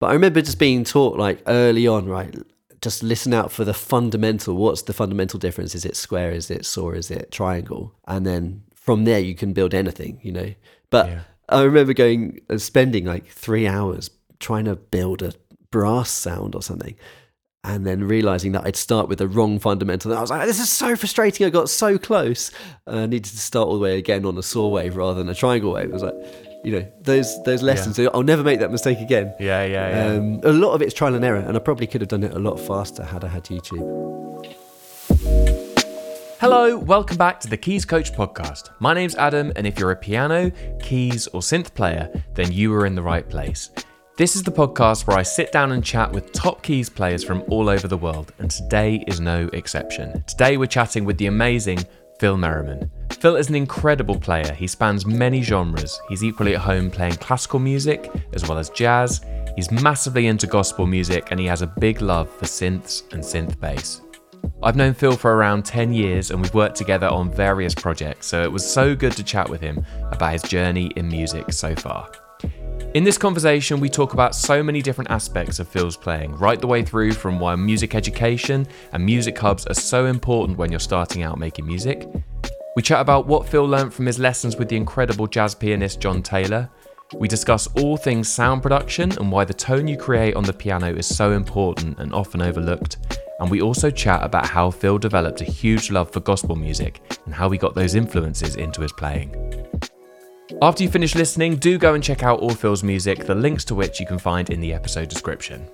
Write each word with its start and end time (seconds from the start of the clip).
But 0.00 0.06
I 0.08 0.12
remember 0.14 0.40
just 0.40 0.58
being 0.58 0.82
taught 0.82 1.18
like 1.18 1.42
early 1.46 1.86
on, 1.86 2.06
right? 2.06 2.34
Just 2.80 3.02
listen 3.02 3.34
out 3.34 3.52
for 3.52 3.64
the 3.64 3.74
fundamental. 3.74 4.56
What's 4.56 4.82
the 4.82 4.94
fundamental 4.94 5.38
difference? 5.38 5.74
Is 5.74 5.84
it 5.84 5.94
square? 5.94 6.32
Is 6.32 6.50
it 6.50 6.64
saw? 6.64 6.92
Is 6.92 7.10
it 7.10 7.30
triangle? 7.30 7.94
And 8.08 8.26
then 8.26 8.62
from 8.74 9.04
there 9.04 9.20
you 9.20 9.34
can 9.34 9.52
build 9.52 9.74
anything, 9.74 10.18
you 10.22 10.32
know. 10.32 10.54
But 10.88 11.06
Yeah. 11.06 11.20
I 11.50 11.62
remember 11.62 11.92
going 11.92 12.40
and 12.48 12.62
spending 12.62 13.04
like 13.04 13.26
three 13.26 13.66
hours 13.66 14.10
trying 14.38 14.64
to 14.64 14.76
build 14.76 15.20
a 15.20 15.34
brass 15.70 16.10
sound 16.10 16.54
or 16.54 16.62
something. 16.62 16.96
And 17.62 17.86
then 17.86 18.04
realizing 18.04 18.52
that 18.52 18.64
I'd 18.64 18.76
start 18.76 19.06
with 19.08 19.18
the 19.18 19.28
wrong 19.28 19.58
fundamental. 19.58 20.10
And 20.10 20.18
I 20.18 20.22
was 20.22 20.30
like, 20.30 20.46
this 20.46 20.60
is 20.60 20.70
so 20.70 20.96
frustrating. 20.96 21.46
I 21.46 21.50
got 21.50 21.68
so 21.68 21.98
close. 21.98 22.50
I 22.86 23.04
needed 23.04 23.30
to 23.30 23.38
start 23.38 23.68
all 23.68 23.74
the 23.74 23.80
way 23.80 23.98
again 23.98 24.24
on 24.24 24.38
a 24.38 24.42
saw 24.42 24.68
wave 24.68 24.96
rather 24.96 25.18
than 25.18 25.28
a 25.28 25.34
triangle 25.34 25.72
wave. 25.72 25.90
It 25.90 25.92
was 25.92 26.02
like, 26.02 26.14
you 26.62 26.72
know, 26.72 26.86
those 27.00 27.42
those 27.44 27.62
lessons. 27.62 27.98
I'll 27.98 28.22
never 28.22 28.42
make 28.42 28.60
that 28.60 28.70
mistake 28.70 29.00
again. 29.00 29.34
Yeah, 29.40 29.64
yeah, 29.64 29.88
yeah. 29.88 30.16
Um, 30.16 30.40
a 30.44 30.52
lot 30.52 30.74
of 30.74 30.82
it's 30.82 30.92
trial 30.92 31.14
and 31.14 31.24
error, 31.24 31.38
and 31.38 31.56
I 31.56 31.60
probably 31.60 31.86
could 31.86 32.00
have 32.00 32.08
done 32.08 32.22
it 32.22 32.32
a 32.32 32.38
lot 32.38 32.56
faster 32.56 33.02
had 33.02 33.24
I 33.24 33.28
had 33.28 33.44
YouTube. 33.44 34.46
Hello, 36.38 36.76
welcome 36.78 37.16
back 37.16 37.40
to 37.40 37.48
the 37.48 37.56
Keys 37.56 37.84
Coach 37.84 38.12
podcast. 38.12 38.70
My 38.78 38.94
name's 38.94 39.14
Adam, 39.14 39.52
and 39.56 39.66
if 39.66 39.78
you're 39.78 39.90
a 39.90 39.96
piano, 39.96 40.50
keys, 40.80 41.26
or 41.28 41.40
synth 41.40 41.74
player, 41.74 42.10
then 42.34 42.50
you 42.52 42.74
are 42.74 42.86
in 42.86 42.94
the 42.94 43.02
right 43.02 43.28
place. 43.28 43.70
This 44.16 44.36
is 44.36 44.42
the 44.42 44.50
podcast 44.50 45.06
where 45.06 45.16
I 45.16 45.22
sit 45.22 45.52
down 45.52 45.72
and 45.72 45.82
chat 45.82 46.12
with 46.12 46.32
top 46.32 46.62
keys 46.62 46.90
players 46.90 47.24
from 47.24 47.42
all 47.48 47.70
over 47.70 47.88
the 47.88 47.96
world, 47.96 48.32
and 48.38 48.50
today 48.50 49.02
is 49.06 49.18
no 49.18 49.48
exception. 49.54 50.22
Today 50.24 50.58
we're 50.58 50.66
chatting 50.66 51.06
with 51.06 51.16
the 51.16 51.26
amazing 51.26 51.78
Phil 52.20 52.36
Merriman. 52.36 52.90
Phil 53.12 53.36
is 53.36 53.48
an 53.48 53.54
incredible 53.54 54.20
player. 54.20 54.52
He 54.52 54.66
spans 54.66 55.06
many 55.06 55.40
genres. 55.40 55.98
He's 56.10 56.22
equally 56.22 56.54
at 56.54 56.60
home 56.60 56.90
playing 56.90 57.14
classical 57.14 57.58
music 57.58 58.10
as 58.34 58.46
well 58.46 58.58
as 58.58 58.68
jazz. 58.68 59.22
He's 59.56 59.70
massively 59.70 60.26
into 60.26 60.46
gospel 60.46 60.86
music, 60.86 61.28
and 61.30 61.40
he 61.40 61.46
has 61.46 61.62
a 61.62 61.66
big 61.66 62.02
love 62.02 62.28
for 62.28 62.44
synths 62.44 63.10
and 63.14 63.22
synth 63.22 63.58
bass. 63.58 64.02
I've 64.62 64.76
known 64.76 64.92
Phil 64.92 65.16
for 65.16 65.34
around 65.34 65.64
10 65.64 65.94
years 65.94 66.30
and 66.30 66.42
we've 66.42 66.52
worked 66.52 66.76
together 66.76 67.08
on 67.08 67.32
various 67.32 67.74
projects, 67.74 68.26
so 68.26 68.42
it 68.42 68.52
was 68.52 68.70
so 68.70 68.94
good 68.94 69.12
to 69.12 69.24
chat 69.24 69.48
with 69.48 69.62
him 69.62 69.82
about 70.12 70.34
his 70.34 70.42
journey 70.42 70.92
in 70.96 71.08
music 71.08 71.54
so 71.54 71.74
far. 71.74 72.10
In 72.92 73.04
this 73.04 73.18
conversation, 73.18 73.78
we 73.78 73.88
talk 73.88 74.14
about 74.14 74.34
so 74.34 74.64
many 74.64 74.82
different 74.82 75.10
aspects 75.10 75.60
of 75.60 75.68
Phil's 75.68 75.96
playing, 75.96 76.34
right 76.36 76.60
the 76.60 76.66
way 76.66 76.82
through 76.82 77.12
from 77.12 77.38
why 77.38 77.54
music 77.54 77.94
education 77.94 78.66
and 78.92 79.04
music 79.04 79.38
hubs 79.38 79.64
are 79.66 79.74
so 79.74 80.06
important 80.06 80.58
when 80.58 80.72
you're 80.72 80.80
starting 80.80 81.22
out 81.22 81.38
making 81.38 81.66
music. 81.66 82.08
We 82.74 82.82
chat 82.82 83.00
about 83.00 83.26
what 83.26 83.48
Phil 83.48 83.64
learned 83.64 83.94
from 83.94 84.06
his 84.06 84.18
lessons 84.18 84.56
with 84.56 84.68
the 84.68 84.76
incredible 84.76 85.28
jazz 85.28 85.54
pianist 85.54 86.00
John 86.00 86.20
Taylor. 86.20 86.68
We 87.14 87.28
discuss 87.28 87.68
all 87.76 87.96
things 87.96 88.28
sound 88.28 88.62
production 88.62 89.12
and 89.18 89.30
why 89.30 89.44
the 89.44 89.54
tone 89.54 89.86
you 89.86 89.96
create 89.96 90.34
on 90.34 90.44
the 90.44 90.52
piano 90.52 90.92
is 90.94 91.06
so 91.06 91.32
important 91.32 91.98
and 91.98 92.12
often 92.12 92.42
overlooked. 92.42 92.98
And 93.40 93.50
we 93.50 93.62
also 93.62 93.90
chat 93.90 94.22
about 94.22 94.46
how 94.46 94.70
Phil 94.70 94.98
developed 94.98 95.40
a 95.40 95.44
huge 95.44 95.90
love 95.90 96.10
for 96.10 96.20
gospel 96.20 96.56
music 96.56 97.00
and 97.24 97.34
how 97.34 97.50
he 97.50 97.58
got 97.58 97.74
those 97.74 97.94
influences 97.94 98.56
into 98.56 98.82
his 98.82 98.92
playing. 98.92 99.34
After 100.62 100.82
you 100.82 100.90
finish 100.90 101.14
listening, 101.14 101.56
do 101.56 101.78
go 101.78 101.94
and 101.94 102.02
check 102.02 102.22
out 102.22 102.40
all 102.40 102.50
Phil's 102.50 102.82
music, 102.82 103.24
the 103.24 103.34
links 103.34 103.64
to 103.66 103.74
which 103.74 104.00
you 104.00 104.06
can 104.06 104.18
find 104.18 104.50
in 104.50 104.60
the 104.60 104.74
episode 104.74 105.08
description. 105.08 105.66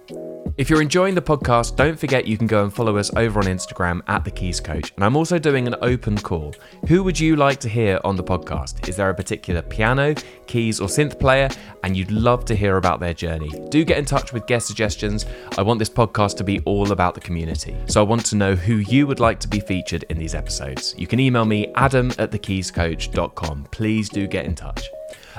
If 0.56 0.70
you're 0.70 0.80
enjoying 0.80 1.14
the 1.14 1.20
podcast, 1.20 1.76
don't 1.76 1.98
forget 1.98 2.26
you 2.26 2.38
can 2.38 2.46
go 2.46 2.64
and 2.64 2.72
follow 2.72 2.96
us 2.96 3.14
over 3.14 3.40
on 3.40 3.44
Instagram 3.44 4.00
at 4.08 4.24
The 4.24 4.30
Keys 4.30 4.58
Coach. 4.58 4.90
And 4.96 5.04
I'm 5.04 5.14
also 5.14 5.38
doing 5.38 5.66
an 5.66 5.74
open 5.82 6.16
call. 6.16 6.54
Who 6.88 7.04
would 7.04 7.20
you 7.20 7.36
like 7.36 7.60
to 7.60 7.68
hear 7.68 8.00
on 8.04 8.16
the 8.16 8.24
podcast? 8.24 8.88
Is 8.88 8.96
there 8.96 9.10
a 9.10 9.14
particular 9.14 9.60
piano, 9.60 10.14
keys, 10.46 10.80
or 10.80 10.88
synth 10.88 11.20
player, 11.20 11.50
and 11.82 11.94
you'd 11.94 12.10
love 12.10 12.46
to 12.46 12.56
hear 12.56 12.78
about 12.78 13.00
their 13.00 13.12
journey? 13.12 13.50
Do 13.68 13.84
get 13.84 13.98
in 13.98 14.06
touch 14.06 14.32
with 14.32 14.46
guest 14.46 14.66
suggestions. 14.66 15.26
I 15.58 15.62
want 15.62 15.78
this 15.78 15.90
podcast 15.90 16.38
to 16.38 16.44
be 16.44 16.60
all 16.60 16.90
about 16.90 17.12
the 17.12 17.20
community. 17.20 17.76
So 17.84 18.00
I 18.00 18.04
want 18.04 18.24
to 18.24 18.36
know 18.36 18.54
who 18.54 18.76
you 18.76 19.06
would 19.06 19.20
like 19.20 19.38
to 19.40 19.48
be 19.48 19.60
featured 19.60 20.04
in 20.04 20.16
these 20.16 20.34
episodes. 20.34 20.94
You 20.96 21.06
can 21.06 21.20
email 21.20 21.44
me 21.44 21.70
adam 21.74 22.12
at 22.18 22.30
thekeyscoach.com. 22.30 23.66
Please 23.72 24.08
do 24.08 24.26
get 24.26 24.46
in 24.46 24.54
touch. 24.54 24.88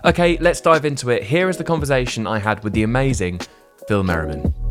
Okay, 0.06 0.38
let's 0.38 0.61
dive 0.61 0.85
into 0.85 1.09
it. 1.09 1.23
Here 1.23 1.50
is 1.50 1.57
the 1.57 1.63
conversation 1.63 2.27
I 2.27 2.38
had 2.38 2.63
with 2.63 2.73
the 2.73 2.83
amazing 2.83 3.41
Phil 3.88 4.03
Merriman. 4.03 4.66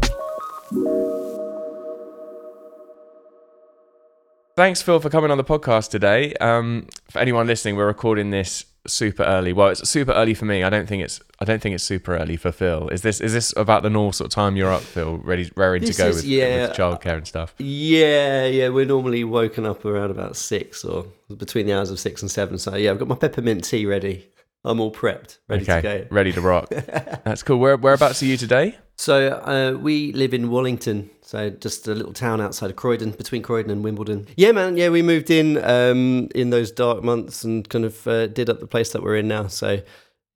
Thanks, 4.57 4.81
Phil, 4.81 4.99
for 5.01 5.11
coming 5.11 5.31
on 5.31 5.37
the 5.37 5.45
podcast 5.45 5.91
today. 5.91 6.33
Um, 6.37 6.87
for 7.11 7.19
anyone 7.19 7.47
listening, 7.47 7.77
we're 7.77 7.87
recording 7.87 8.31
this 8.31 8.65
super 8.87 9.23
early. 9.23 9.53
Well, 9.53 9.69
it's 9.69 9.87
super 9.87 10.13
early 10.13 10.33
for 10.33 10.47
me. 10.47 10.63
I 10.63 10.71
don't 10.71 10.89
think 10.89 11.03
it's. 11.03 11.21
I 11.39 11.45
don't 11.45 11.61
think 11.61 11.75
it's 11.75 11.85
super 11.85 12.17
early 12.17 12.39
for 12.39 12.51
Phil. 12.53 12.89
Is 12.89 13.03
this? 13.03 13.21
Is 13.21 13.35
this 13.35 13.53
about 13.55 13.83
the 13.83 13.91
normal 13.91 14.13
sort 14.13 14.29
of 14.29 14.35
time 14.35 14.57
you're 14.57 14.73
up, 14.73 14.81
Phil? 14.81 15.19
Ready, 15.19 15.53
raring 15.57 15.85
to 15.85 15.93
go 15.93 16.07
is- 16.09 16.17
with, 16.17 16.25
yeah. 16.25 16.69
with 16.69 16.77
childcare 16.77 17.19
and 17.19 17.29
stuff. 17.29 17.55
Yeah, 17.59 18.47
yeah, 18.47 18.71
we're 18.71 18.87
normally 18.87 19.25
woken 19.25 19.67
up 19.67 19.85
around 19.85 20.11
about 20.11 20.37
six 20.37 20.87
or 20.87 21.05
between 21.37 21.67
the 21.67 21.75
hours 21.75 21.91
of 21.91 22.01
six 22.01 22.23
and 22.23 22.31
seven. 22.31 22.57
So 22.57 22.77
yeah, 22.77 22.93
I've 22.93 22.99
got 22.99 23.09
my 23.09 23.15
peppermint 23.17 23.63
tea 23.63 23.85
ready. 23.85 24.27
I'm 24.67 24.81
all 24.81 24.93
prepped, 24.93 25.39
ready 25.49 25.63
okay, 25.63 25.81
to 25.81 25.83
go. 25.83 26.07
ready 26.11 26.33
to 26.33 26.41
rock. 26.41 26.69
That's 27.25 27.43
cool. 27.43 27.59
Where, 27.59 27.77
whereabouts 27.77 28.23
are 28.23 28.27
you 28.27 28.37
today? 28.37 28.77
So 28.97 29.29
uh, 29.29 29.79
we 29.79 30.13
live 30.13 30.35
in 30.35 30.51
Wallington, 30.51 31.11
so 31.23 31.51
just 31.51 31.87
a 31.87 31.95
little 31.95 32.13
town 32.13 32.41
outside 32.41 32.71
of 32.71 32.77
Croydon, 32.77 33.11
between 33.13 33.43
Croydon 33.43 33.71
and 33.71 33.85
Wimbledon. 33.85 34.27
Yeah, 34.37 34.53
man. 34.53 34.77
Yeah, 34.77 34.89
we 34.89 35.03
moved 35.03 35.31
in 35.31 35.63
um, 35.63 36.29
in 36.35 36.51
those 36.51 36.73
dark 36.73 37.05
months 37.05 37.45
and 37.45 37.69
kind 37.69 37.85
of 37.85 38.07
uh, 38.09 38.27
did 38.27 38.51
up 38.51 38.61
the 38.61 38.67
place 38.67 38.93
that 38.93 39.03
we're 39.03 39.17
in 39.17 39.29
now. 39.29 39.47
So 39.47 39.83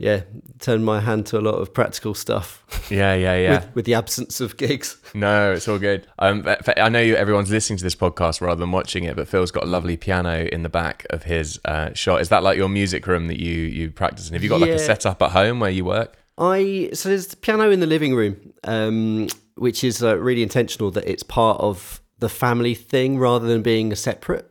yeah, 0.01 0.23
turned 0.61 0.85
my 0.85 0.99
hand 1.01 1.27
to 1.27 1.39
a 1.39 1.43
lot 1.43 1.57
of 1.57 1.75
practical 1.75 2.15
stuff 2.15 2.65
Yeah, 2.91 3.15
yeah, 3.15 3.37
yeah. 3.37 3.51
with, 3.51 3.75
with 3.75 3.85
the 3.85 3.93
absence 3.95 4.41
of 4.41 4.57
gigs. 4.57 4.97
No, 5.13 5.53
it's 5.53 5.69
all 5.69 5.79
good. 5.79 6.07
Um, 6.19 6.49
I 6.79 6.89
know 6.89 7.01
you, 7.01 7.17
everyone's 7.17 7.51
listening 7.51 7.77
to 7.77 7.85
this 7.85 7.95
podcast 7.95 8.41
rather 8.41 8.59
than 8.59 8.73
watching 8.73 9.05
it, 9.05 9.15
but 9.15 9.29
Phil's 9.29 9.51
got 9.51 9.65
a 9.65 9.67
lovely 9.67 9.99
piano 9.99 10.49
in 10.51 10.63
the 10.63 10.71
back 10.71 11.07
of 11.11 11.25
his 11.25 11.61
uh, 11.67 11.93
shot. 11.93 12.23
Is 12.23 12.31
that 12.31 12.43
like 12.43 12.57
your 12.57 12.71
music 12.71 13.07
room 13.07 13.27
that 13.29 13.39
you 13.39 13.53
you 13.55 13.91
practice 13.91 14.29
in? 14.29 14.33
Have 14.33 14.43
you 14.43 14.49
got 14.49 14.61
like 14.61 14.71
a 14.71 14.79
setup 14.79 15.21
at 15.21 15.33
home 15.33 15.61
where 15.61 15.71
you 15.71 15.85
work? 15.85 16.17
I 16.39 16.89
so 16.95 17.11
there's 17.11 17.27
the 17.27 17.37
piano 17.37 17.71
in 17.71 17.81
the 17.81 17.87
living 17.87 18.15
room, 18.15 18.55
um, 18.65 19.29
which 19.57 19.85
is 19.85 20.03
uh, 20.03 20.17
really 20.17 20.43
intentional 20.43 20.91
that 20.93 21.07
it's 21.07 21.23
part 21.23 21.61
of 21.61 22.01
the 22.21 22.31
family 22.31 22.75
thing 22.75 23.19
rather 23.19 23.47
than 23.47 23.61
being 23.61 23.93
a 23.93 23.97
separate. 23.97 24.51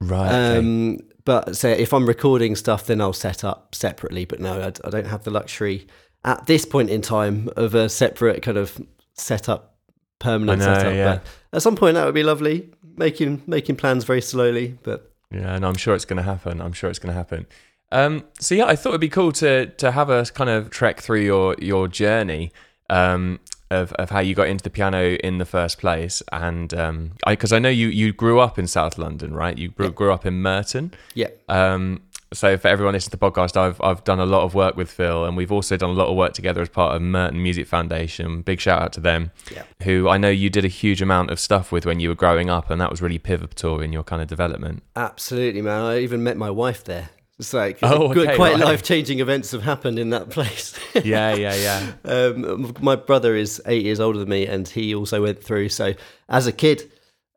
Right. 0.00 0.28
Um, 0.56 0.98
but 1.28 1.58
say 1.58 1.78
if 1.78 1.92
I'm 1.92 2.06
recording 2.06 2.56
stuff, 2.56 2.86
then 2.86 3.02
I'll 3.02 3.12
set 3.12 3.44
up 3.44 3.74
separately. 3.74 4.24
But 4.24 4.40
no, 4.40 4.62
I, 4.62 4.68
I 4.86 4.88
don't 4.88 5.06
have 5.06 5.24
the 5.24 5.30
luxury 5.30 5.86
at 6.24 6.46
this 6.46 6.64
point 6.64 6.88
in 6.88 7.02
time 7.02 7.50
of 7.54 7.74
a 7.74 7.90
separate 7.90 8.42
kind 8.42 8.56
of 8.56 8.80
setup, 9.12 9.76
permanent 10.20 10.60
know, 10.60 10.64
setup. 10.64 10.94
yeah. 10.94 11.04
But 11.16 11.26
at 11.58 11.60
some 11.60 11.76
point, 11.76 11.96
that 11.96 12.06
would 12.06 12.14
be 12.14 12.22
lovely. 12.22 12.70
Making 12.96 13.42
making 13.46 13.76
plans 13.76 14.04
very 14.04 14.22
slowly, 14.22 14.78
but 14.82 15.12
Yeah, 15.30 15.54
and 15.54 15.66
I'm 15.66 15.76
sure 15.76 15.94
it's 15.94 16.06
going 16.06 16.16
to 16.16 16.22
happen. 16.22 16.62
I'm 16.62 16.72
sure 16.72 16.88
it's 16.88 16.98
going 16.98 17.12
to 17.12 17.18
happen. 17.18 17.46
Um, 17.92 18.24
so 18.40 18.54
yeah, 18.54 18.64
I 18.64 18.74
thought 18.74 18.90
it'd 18.92 19.02
be 19.02 19.10
cool 19.10 19.32
to 19.32 19.66
to 19.66 19.90
have 19.90 20.08
us 20.08 20.30
kind 20.30 20.48
of 20.48 20.70
trek 20.70 21.02
through 21.02 21.20
your 21.20 21.56
your 21.58 21.88
journey 21.88 22.52
um, 22.88 23.38
of 23.70 23.92
of 23.94 24.10
how 24.10 24.20
you 24.20 24.34
got 24.34 24.48
into 24.48 24.62
the 24.64 24.70
piano 24.70 25.16
in 25.22 25.38
the 25.38 25.44
first 25.44 25.78
place, 25.78 26.22
and 26.32 26.72
um, 26.74 27.12
I 27.26 27.32
because 27.32 27.52
I 27.52 27.58
know 27.58 27.68
you 27.68 27.88
you 27.88 28.12
grew 28.12 28.40
up 28.40 28.58
in 28.58 28.66
South 28.66 28.98
London, 28.98 29.34
right? 29.34 29.56
You 29.58 29.68
grew, 29.70 29.90
grew 29.90 30.12
up 30.12 30.24
in 30.26 30.40
Merton. 30.42 30.92
yeah, 31.14 31.28
Um, 31.48 32.00
so 32.30 32.58
for 32.58 32.68
everyone 32.68 32.92
listening 32.92 33.12
to 33.12 33.16
the 33.18 33.30
podcast, 33.30 33.56
I've 33.56 33.80
I've 33.80 34.04
done 34.04 34.20
a 34.20 34.26
lot 34.26 34.42
of 34.42 34.54
work 34.54 34.76
with 34.76 34.90
Phil, 34.90 35.24
and 35.24 35.36
we've 35.36 35.52
also 35.52 35.76
done 35.76 35.90
a 35.90 35.94
lot 35.94 36.08
of 36.08 36.16
work 36.16 36.32
together 36.34 36.60
as 36.62 36.68
part 36.68 36.94
of 36.94 37.00
Merton 37.02 37.42
Music 37.42 37.66
Foundation. 37.66 38.42
Big 38.42 38.60
shout 38.60 38.82
out 38.82 38.92
to 38.94 39.00
them, 39.00 39.30
Yeah. 39.54 39.62
who 39.84 40.08
I 40.08 40.18
know 40.18 40.28
you 40.28 40.50
did 40.50 40.64
a 40.64 40.68
huge 40.68 41.00
amount 41.00 41.30
of 41.30 41.38
stuff 41.40 41.72
with 41.72 41.86
when 41.86 42.00
you 42.00 42.08
were 42.10 42.14
growing 42.14 42.50
up, 42.50 42.70
and 42.70 42.80
that 42.80 42.90
was 42.90 43.00
really 43.00 43.18
pivotal 43.18 43.80
in 43.80 43.92
your 43.92 44.02
kind 44.04 44.20
of 44.22 44.28
development. 44.28 44.82
absolutely, 44.94 45.62
man. 45.62 45.82
I 45.82 46.00
even 46.00 46.22
met 46.22 46.36
my 46.36 46.50
wife 46.50 46.84
there. 46.84 47.10
It's 47.38 47.52
like 47.54 47.78
Oh, 47.82 48.06
quite- 48.12 48.18
okay, 48.18 48.36
quite 48.36 48.54
right. 48.54 48.64
life 48.64 48.82
changing 48.82 49.20
events 49.20 49.52
have 49.52 49.62
happened 49.62 49.98
in 49.98 50.10
that 50.10 50.30
place. 50.30 50.74
Yeah, 51.04 51.34
yeah, 51.36 51.54
yeah. 51.54 51.92
um, 52.04 52.74
my 52.80 52.96
brother 52.96 53.36
is 53.36 53.62
eight 53.66 53.84
years 53.84 54.00
older 54.00 54.18
than 54.18 54.28
me, 54.28 54.46
and 54.46 54.66
he 54.66 54.94
also 54.94 55.22
went 55.22 55.42
through. 55.42 55.68
So, 55.68 55.94
as 56.28 56.46
a 56.48 56.52
kid, 56.52 56.90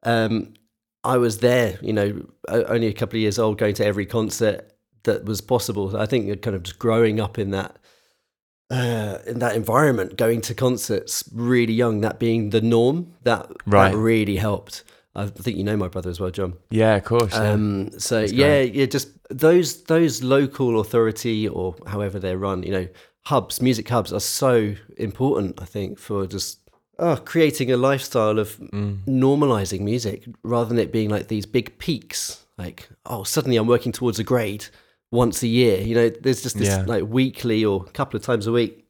um, 0.03 0.53
I 1.03 1.17
was 1.17 1.37
there. 1.39 1.77
You 1.81 1.93
know, 1.93 2.25
only 2.49 2.87
a 2.87 2.93
couple 2.93 3.17
of 3.17 3.21
years 3.21 3.37
old, 3.37 3.59
going 3.59 3.75
to 3.75 3.85
every 3.85 4.07
concert 4.07 4.71
that 5.03 5.25
was 5.25 5.41
possible. 5.41 5.95
I 5.95 6.07
think 6.07 6.41
kind 6.41 6.55
of 6.55 6.63
just 6.63 6.79
growing 6.79 7.19
up 7.19 7.37
in 7.37 7.51
that 7.51 7.75
uh, 8.71 9.17
in 9.27 9.39
that 9.39 9.55
environment, 9.55 10.17
going 10.17 10.41
to 10.41 10.53
concerts 10.55 11.23
really 11.33 11.73
young, 11.73 12.01
that 12.01 12.19
being 12.19 12.49
the 12.51 12.61
norm, 12.61 13.13
that 13.23 13.47
Right. 13.65 13.91
that 13.91 13.97
really 13.97 14.37
helped. 14.37 14.83
I 15.15 15.27
think 15.27 15.57
you 15.57 15.63
know 15.63 15.75
my 15.75 15.87
brother 15.89 16.09
as 16.09 16.19
well, 16.19 16.31
John. 16.31 16.53
Yeah, 16.69 16.95
of 16.95 17.03
course. 17.03 17.33
yeah. 17.33 17.51
Um, 17.51 17.91
so 17.99 18.21
yeah, 18.21 18.61
yeah, 18.61 18.85
just 18.85 19.09
those 19.29 19.83
those 19.83 20.23
local 20.23 20.79
authority 20.79 21.47
or 21.47 21.75
however 21.87 22.19
they're 22.19 22.37
run, 22.37 22.63
you 22.63 22.71
know, 22.71 22.87
hubs, 23.23 23.61
music 23.61 23.89
hubs 23.89 24.13
are 24.13 24.19
so 24.21 24.75
important. 24.97 25.61
I 25.61 25.65
think 25.65 25.99
for 25.99 26.25
just 26.27 26.59
oh, 26.97 27.17
creating 27.17 27.71
a 27.71 27.77
lifestyle 27.77 28.39
of 28.39 28.57
normalizing 29.07 29.81
music 29.81 30.25
rather 30.43 30.69
than 30.69 30.79
it 30.79 30.91
being 30.91 31.09
like 31.09 31.27
these 31.27 31.45
big 31.45 31.77
peaks. 31.77 32.45
Like 32.57 32.89
oh, 33.05 33.23
suddenly 33.23 33.57
I'm 33.57 33.67
working 33.67 33.91
towards 33.91 34.19
a 34.19 34.23
grade 34.23 34.65
once 35.11 35.43
a 35.43 35.47
year. 35.47 35.81
You 35.81 35.95
know, 35.95 36.09
there's 36.09 36.41
just 36.43 36.57
this 36.57 36.69
Yeah. 36.69 36.85
like 36.87 37.03
weekly 37.05 37.65
or 37.65 37.85
a 37.87 37.91
couple 37.91 38.17
of 38.17 38.23
times 38.23 38.47
a 38.47 38.51
week 38.51 38.85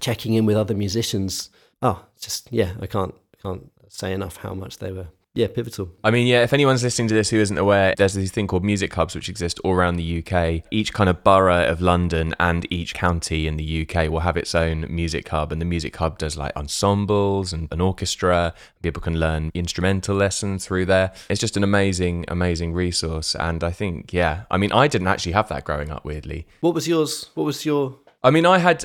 checking 0.00 0.34
in 0.34 0.46
with 0.46 0.56
other 0.56 0.74
musicians 0.74 1.50
oh, 1.82 2.04
just 2.20 2.50
yeah, 2.52 2.72
I 2.80 2.86
can't 2.86 3.14
can't 3.42 3.70
say 3.88 4.12
enough 4.12 4.36
how 4.36 4.54
much 4.54 4.78
they 4.78 4.92
were 4.92 5.08
yeah 5.34 5.46
pivotal. 5.46 5.90
I 6.04 6.10
mean, 6.10 6.26
yeah, 6.26 6.42
if 6.42 6.52
anyone's 6.52 6.82
listening 6.82 7.08
to 7.08 7.14
this 7.14 7.30
who 7.30 7.38
isn't 7.38 7.56
aware, 7.56 7.94
there's 7.96 8.14
this 8.14 8.30
thing 8.30 8.46
called 8.46 8.64
music 8.64 8.92
hubs 8.92 9.14
which 9.14 9.28
exist 9.28 9.58
all 9.60 9.72
around 9.72 9.96
the 9.96 10.24
UK. 10.24 10.64
Each 10.70 10.92
kind 10.92 11.08
of 11.08 11.24
borough 11.24 11.66
of 11.66 11.80
London 11.80 12.34
and 12.38 12.70
each 12.70 12.94
county 12.94 13.46
in 13.46 13.56
the 13.56 13.82
UK 13.82 14.10
will 14.10 14.20
have 14.20 14.36
its 14.36 14.54
own 14.54 14.86
music 14.88 15.28
hub, 15.28 15.52
and 15.52 15.60
the 15.60 15.66
music 15.66 15.96
hub 15.96 16.18
does 16.18 16.36
like 16.36 16.54
ensembles 16.56 17.52
and 17.52 17.68
an 17.72 17.80
orchestra. 17.80 18.54
People 18.82 19.02
can 19.02 19.18
learn 19.18 19.50
instrumental 19.54 20.16
lessons 20.16 20.66
through 20.66 20.86
there. 20.86 21.12
It's 21.30 21.40
just 21.40 21.56
an 21.56 21.64
amazing, 21.64 22.24
amazing 22.28 22.72
resource. 22.74 23.34
And 23.34 23.64
I 23.64 23.70
think, 23.70 24.12
yeah, 24.12 24.42
I 24.50 24.58
mean, 24.58 24.72
I 24.72 24.88
didn't 24.88 25.08
actually 25.08 25.32
have 25.32 25.48
that 25.48 25.64
growing 25.64 25.90
up, 25.90 26.04
weirdly. 26.04 26.46
What 26.60 26.74
was 26.74 26.86
yours? 26.86 27.30
What 27.34 27.44
was 27.44 27.64
your? 27.64 27.98
I 28.22 28.30
mean, 28.30 28.46
I 28.46 28.58
had. 28.58 28.84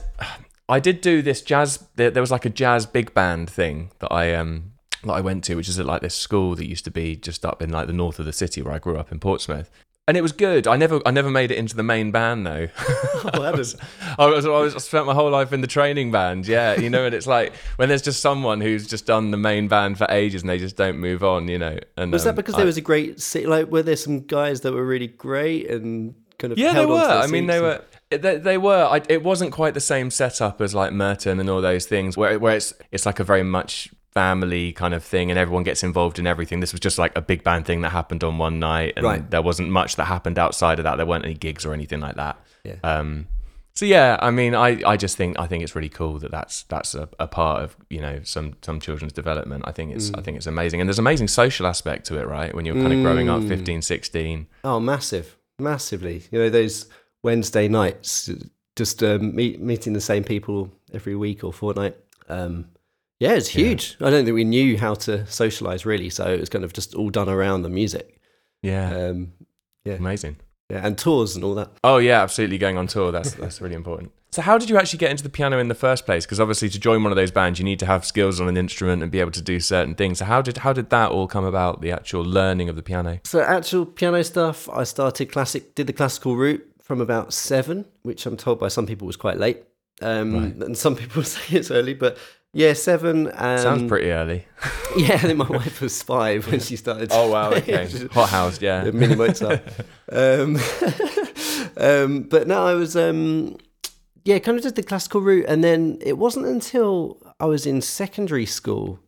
I 0.70 0.82
did 0.82 1.00
do 1.00 1.22
this 1.22 1.42
jazz. 1.42 1.88
There, 1.96 2.12
there 2.12 2.22
was 2.22 2.32
like 2.32 2.46
a 2.46 2.50
jazz 2.50 2.86
big 2.86 3.14
band 3.14 3.50
thing 3.50 3.92
that 4.00 4.12
I 4.12 4.34
um 4.34 4.74
that 5.04 5.12
I 5.12 5.22
went 5.22 5.44
to, 5.46 5.56
which 5.56 5.70
is 5.70 5.80
at 5.80 5.86
like 5.86 6.02
this 6.02 6.16
school 6.16 6.56
that 6.56 6.66
used 6.66 6.86
to 6.86 6.92
be 6.92 7.16
just 7.16 7.46
up 7.46 7.62
in 7.62 7.70
like 7.70 7.88
the 7.88 7.94
north 7.94 8.20
of 8.20 8.26
the 8.26 8.34
city 8.34 8.62
where 8.62 8.74
I 8.74 8.80
grew 8.80 8.98
up 8.98 9.12
in 9.12 9.20
Portsmouth. 9.20 9.70
And 10.10 10.16
it 10.16 10.22
was 10.22 10.32
good. 10.32 10.68
I 10.68 10.78
never, 10.78 11.02
I 11.06 11.12
never 11.12 11.30
made 11.30 11.52
it 11.52 11.58
into 11.58 11.76
the 11.76 11.84
main 11.84 12.12
band 12.12 12.48
though. 12.48 12.70
I, 13.34 13.52
was, 13.52 13.76
I 14.18 14.26
was, 14.26 14.46
I 14.46 14.50
was, 14.50 14.76
I 14.76 14.78
spent 14.78 15.06
my 15.06 15.14
whole 15.14 15.30
life 15.30 15.52
in 15.52 15.60
the 15.60 15.68
training 15.68 16.12
band. 16.12 16.48
Yeah, 16.48 16.80
you 16.80 16.90
know, 16.90 17.04
and 17.06 17.14
it's 17.14 17.28
like 17.28 17.54
when 17.76 17.90
there's 17.90 18.02
just 18.02 18.22
someone 18.22 18.62
who's 18.62 18.88
just 18.88 19.06
done 19.06 19.32
the 19.32 19.38
main 19.38 19.68
band 19.68 19.98
for 19.98 20.08
ages 20.10 20.44
and 20.44 20.50
they 20.50 20.60
just 20.60 20.78
don't 20.78 20.98
move 20.98 21.26
on, 21.26 21.50
you 21.50 21.60
know. 21.60 21.78
And 21.98 22.14
Was 22.14 22.26
um, 22.26 22.28
that 22.28 22.36
because 22.42 22.56
I- 22.56 22.60
there 22.60 22.66
was 22.66 22.78
a 22.78 22.82
great 22.82 23.20
se- 23.20 23.48
like 23.48 23.68
were 23.68 23.84
there 23.84 23.98
some 23.98 24.22
guys 24.22 24.62
that 24.62 24.72
were 24.72 24.86
really 24.86 25.08
great 25.08 25.70
and 25.70 26.16
kind 26.38 26.54
of 26.54 26.58
Yeah, 26.58 26.74
they 26.74 26.86
were. 26.86 26.96
I 26.96 27.28
mean, 27.28 27.48
they 27.48 27.60
seats 27.60 27.62
were. 27.62 28.18
They, 28.18 28.38
they 28.38 28.58
were. 28.58 28.86
I, 28.86 29.02
it 29.10 29.24
wasn't 29.24 29.52
quite 29.52 29.74
the 29.74 29.82
same 29.82 30.10
setup 30.10 30.62
as 30.62 30.74
like 30.74 30.94
Merton 30.94 31.42
and 31.42 31.50
all 31.50 31.62
those 31.62 31.86
things, 31.86 32.16
where 32.16 32.40
where 32.40 32.56
it's 32.56 32.74
it's 32.92 33.06
like 33.06 33.20
a 33.20 33.26
very 33.26 33.44
much 33.44 33.90
family 34.18 34.72
kind 34.74 34.94
of 34.94 35.04
thing, 35.04 35.30
and 35.32 35.38
everyone 35.40 35.64
gets 35.64 35.84
involved 35.84 36.18
in 36.20 36.26
everything. 36.28 36.60
This 36.60 36.72
was 36.74 36.80
just 36.88 36.98
like 36.98 37.14
a 37.16 37.22
big 37.22 37.44
band 37.44 37.66
thing 37.66 37.82
that 37.82 37.92
happened 37.92 38.24
on 38.24 38.38
one 38.40 38.58
night, 38.60 38.94
and 38.98 39.06
Right. 39.06 39.30
there 39.30 39.42
wasn't 39.44 39.70
much 39.70 39.96
that 39.98 40.06
happened 40.06 40.38
outside 40.40 40.80
of 40.80 40.84
that. 40.86 40.96
There 40.98 41.06
weren't 41.06 41.26
any 41.26 41.36
gigs 41.36 41.66
or 41.66 41.74
anything 41.74 42.00
like 42.00 42.16
that. 42.16 42.36
Yeah. 42.64 42.76
Um, 42.84 43.28
so 43.76 43.86
yeah, 43.86 44.18
I 44.28 44.32
mean, 44.32 44.56
I, 44.56 44.70
I 44.94 44.98
just 44.98 45.16
think 45.18 45.38
I 45.38 45.46
think 45.46 45.64
it's 45.64 45.76
really 45.76 45.94
cool 46.00 46.18
that 46.24 46.32
that's 46.32 46.64
that's 46.64 46.96
a, 46.96 47.08
a 47.20 47.28
part 47.28 47.62
of 47.64 47.76
you 47.92 48.02
know 48.02 48.22
some 48.24 48.56
some 48.64 48.80
children's 48.80 49.14
development. 49.14 49.64
I 49.68 49.72
think 49.72 49.94
it's 49.96 50.12
I 50.16 50.22
think 50.22 50.36
it's 50.38 50.48
amazing, 50.48 50.80
and 50.82 50.88
there's 50.90 50.98
an 51.00 51.04
amazing 51.10 51.28
social 51.28 51.68
aspect 51.68 52.08
to 52.08 52.18
it, 52.22 52.26
right? 52.28 52.52
When 52.56 52.66
you're 52.66 52.82
kind 52.84 52.94
of 52.94 53.02
growing 53.04 53.30
up, 53.30 53.44
15, 53.44 53.84
16. 53.84 54.48
Oh, 54.64 54.80
massive, 54.80 55.38
massively. 55.60 56.24
You 56.32 56.40
know 56.40 56.50
those 56.50 56.88
Wednesday 57.22 57.68
nights, 57.68 58.32
just 58.76 59.04
um, 59.04 59.36
meet, 59.36 59.62
meeting 59.62 59.94
the 59.94 60.02
same 60.12 60.24
people 60.24 60.72
every 60.92 61.16
week 61.16 61.44
or 61.44 61.54
fortnight. 61.54 61.96
Um, 62.30 62.66
yeah, 63.20 63.32
it's 63.34 63.50
huge. 63.50 63.98
I 64.02 64.10
don't 64.10 64.26
think 64.26 64.36
we 64.36 64.44
knew 64.44 64.78
how 64.78 64.94
to 64.96 65.26
socialize 65.28 65.86
really, 65.86 66.10
so 66.10 66.26
it 66.28 66.40
was 66.40 66.50
kind 66.50 66.64
of 66.64 66.74
just 66.74 66.94
all 66.96 67.10
done 67.10 67.30
around 67.30 67.62
the 67.64 67.70
music. 67.70 68.20
Yeah, 68.62 68.90
Um, 69.10 69.34
amazing. 69.86 70.38
yeah, 70.70 70.86
and 70.86 70.98
tours 70.98 71.36
and 71.36 71.44
all 71.44 71.56
that. 71.56 71.72
Oh 71.84 71.98
yeah, 71.98 72.22
absolutely 72.22 72.58
going 72.58 72.78
on 72.78 72.88
tour. 72.88 73.12
That's 73.12 73.32
that's 73.34 73.62
really 73.62 73.76
important. 73.76 74.12
So 74.34 74.42
how 74.42 74.58
did 74.58 74.70
you 74.70 74.78
actually 74.78 75.00
get 75.00 75.10
into 75.10 75.24
the 75.24 75.30
piano 75.30 75.58
in 75.58 75.68
the 75.70 75.74
first 75.76 76.06
place? 76.06 76.26
Because 76.26 76.40
obviously 76.40 76.68
to 76.70 76.80
join 76.80 77.02
one 77.02 77.12
of 77.12 77.16
those 77.16 77.32
bands, 77.32 77.60
you 77.60 77.66
need 77.66 77.80
to 77.80 77.86
have 77.86 78.06
skills 78.06 78.42
on 78.42 78.48
an 78.50 78.58
instrument 78.58 79.02
and 79.02 79.10
be 79.12 79.20
able 79.22 79.32
to 79.32 79.42
do 79.42 79.60
certain 79.60 79.96
things. 79.96 80.20
So 80.20 80.26
how 80.26 80.42
did 80.42 80.58
how 80.58 80.74
did 80.74 80.90
that 80.90 81.12
all 81.12 81.28
come 81.28 81.46
about? 81.46 81.82
The 81.82 81.92
actual 81.92 82.24
learning 82.24 82.68
of 82.70 82.76
the 82.76 82.84
piano. 82.84 83.20
So 83.24 83.42
actual 83.42 83.86
piano 83.86 84.24
stuff, 84.24 84.68
I 84.70 84.84
started 84.84 85.32
classic, 85.32 85.74
did 85.76 85.88
the 85.88 85.94
classical 85.94 86.36
route 86.36 86.64
from 86.82 87.00
about 87.02 87.34
seven, 87.34 87.86
which 88.04 88.26
I'm 88.26 88.38
told 88.38 88.60
by 88.60 88.68
some 88.68 88.86
people 88.86 89.08
was 89.08 89.16
quite 89.18 89.38
late, 89.38 89.64
um, 90.02 90.34
Right. 90.36 90.56
and 90.68 90.78
some 90.78 90.96
people 90.96 91.24
say 91.34 91.58
it's 91.58 91.72
early, 91.72 91.94
but 91.94 92.18
yeah, 92.58 92.74
seven. 92.74 93.28
Um, 93.36 93.58
Sounds 93.60 93.88
pretty 93.88 94.12
early. 94.12 94.46
Yeah, 94.96 95.14
I 95.14 95.18
think 95.20 95.38
my 95.38 95.48
wife 95.48 95.80
was 95.80 96.02
five 96.02 96.50
when 96.50 96.60
she 96.60 96.76
started. 96.76 97.10
Oh 97.12 97.30
wow, 97.30 97.52
okay, 97.52 97.88
hot 98.12 98.30
house, 98.30 98.60
yeah. 98.60 98.84
the 98.84 98.92
mini 98.92 99.14
Mozart. 99.14 99.62
um, 100.12 100.58
um, 101.78 102.24
but 102.24 102.48
no, 102.48 102.66
I 102.66 102.74
was 102.74 102.96
um, 102.96 103.58
yeah, 104.26 104.40
kind 104.40 104.58
of 104.58 104.64
did 104.64 104.74
the 104.74 104.82
classical 104.82 105.22
route, 105.22 105.46
and 105.48 105.64
then 105.64 106.00
it 106.02 106.18
wasn't 106.18 106.48
until 106.48 107.22
I 107.40 107.46
was 107.46 107.68
in 107.68 107.80
secondary 107.82 108.48
school. 108.48 109.00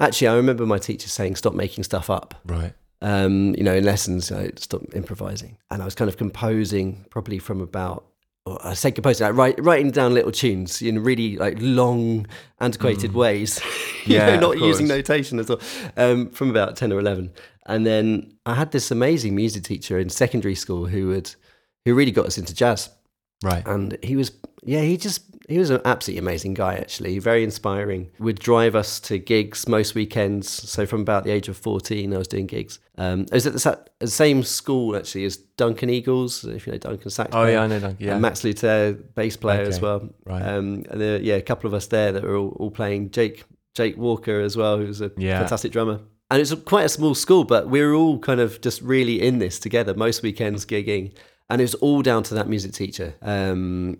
Actually, 0.00 0.26
I 0.28 0.34
remember 0.34 0.66
my 0.66 0.78
teacher 0.78 1.08
saying, 1.08 1.36
"Stop 1.36 1.54
making 1.54 1.84
stuff 1.84 2.10
up." 2.10 2.34
Right. 2.44 2.72
um, 3.02 3.54
you 3.56 3.62
know, 3.62 3.74
in 3.74 3.84
lessons, 3.84 4.32
I 4.32 4.50
stopped 4.56 4.94
improvising, 4.94 5.58
and 5.70 5.80
I 5.80 5.84
was 5.84 5.94
kind 5.94 6.08
of 6.08 6.16
composing 6.16 7.04
probably 7.10 7.38
from 7.38 7.60
about. 7.60 8.04
I 8.62 8.74
say 8.74 8.92
composing, 8.92 9.26
like 9.26 9.36
write, 9.36 9.64
writing 9.64 9.90
down 9.90 10.14
little 10.14 10.30
tunes 10.32 10.80
in 10.80 11.02
really 11.02 11.36
like 11.36 11.56
long, 11.60 12.26
antiquated 12.60 13.12
ways. 13.12 13.60
you 14.04 14.16
Yeah, 14.16 14.36
know, 14.36 14.52
not 14.52 14.58
using 14.58 14.86
notation 14.86 15.38
at 15.40 15.50
all. 15.50 15.60
Um, 15.96 16.30
from 16.30 16.50
about 16.50 16.76
ten 16.76 16.92
or 16.92 17.00
eleven, 17.00 17.32
and 17.66 17.84
then 17.84 18.34
I 18.46 18.54
had 18.54 18.70
this 18.70 18.90
amazing 18.90 19.34
music 19.34 19.64
teacher 19.64 19.98
in 19.98 20.10
secondary 20.10 20.54
school 20.54 20.86
who 20.86 21.08
would, 21.08 21.34
who 21.84 21.94
really 21.94 22.12
got 22.12 22.26
us 22.26 22.38
into 22.38 22.54
jazz 22.54 22.90
Right. 23.42 23.62
and 23.66 23.98
he 24.02 24.16
was 24.16 24.30
yeah 24.64 24.80
he 24.80 24.96
just 24.96 25.22
he 25.48 25.58
was 25.58 25.70
an 25.70 25.80
absolutely 25.84 26.18
amazing 26.18 26.54
guy 26.54 26.74
actually. 26.76 27.18
Very 27.18 27.44
inspiring. 27.44 28.10
Would 28.18 28.38
drive 28.38 28.74
us 28.74 28.98
to 29.00 29.18
gigs 29.18 29.68
most 29.68 29.94
weekends. 29.94 30.48
So 30.48 30.86
from 30.86 31.00
about 31.02 31.24
the 31.24 31.30
age 31.30 31.48
of 31.48 31.56
14 31.56 32.12
i 32.12 32.18
was 32.18 32.28
doing 32.28 32.46
gigs. 32.46 32.78
Um, 32.98 33.26
i 33.32 33.36
was 33.36 33.46
at 33.46 33.52
the, 33.52 33.60
sa- 33.60 33.76
the 34.00 34.08
same 34.08 34.42
school 34.42 34.96
actually 34.96 35.24
as 35.24 35.36
duncan 35.36 35.90
eagles? 35.90 36.44
If 36.44 36.66
you 36.66 36.72
know 36.72 36.78
duncan 36.78 37.10
sax 37.10 37.30
Oh 37.32 37.44
yeah, 37.44 37.62
I 37.62 37.66
know. 37.66 37.78
Duncan, 37.80 38.04
Yeah. 38.06 38.12
and 38.14 38.22
max 38.22 38.40
luthert 38.42 39.14
bass 39.14 39.36
player 39.36 39.62
as 39.62 39.80
well. 39.80 40.08
right. 40.24 40.42
um, 40.42 40.84
and 40.90 41.00
there, 41.00 41.20
yeah 41.20 41.34
a 41.36 41.42
couple 41.42 41.68
of 41.68 41.74
us 41.74 41.86
there 41.86 42.12
that 42.12 42.22
were 42.22 42.36
all, 42.36 42.50
all 42.58 42.70
playing. 42.70 43.10
Jake 43.10 43.44
jake 43.74 43.96
walker 43.96 44.40
as 44.40 44.56
well 44.56 44.78
who's 44.78 45.00
a 45.00 45.10
Yeah. 45.16 45.38
fantastic 45.40 45.70
drummer. 45.72 46.00
And 46.30 46.40
it's 46.40 46.52
quite 46.64 46.86
a 46.86 46.88
small 46.88 47.14
school 47.14 47.44
but 47.44 47.68
we 47.68 47.82
were 47.82 47.94
all 47.94 48.18
kind 48.18 48.40
of 48.40 48.60
just 48.60 48.82
really 48.82 49.22
in 49.22 49.38
this 49.38 49.58
together 49.60 49.94
most 49.94 50.22
weekends 50.22 50.66
gigging. 50.66 51.12
And 51.48 51.60
it 51.60 51.64
was 51.64 51.76
all 51.76 52.02
down 52.02 52.24
to 52.24 52.34
that 52.34 52.48
music 52.48 52.72
teacher. 52.72 53.14
Um, 53.22 53.98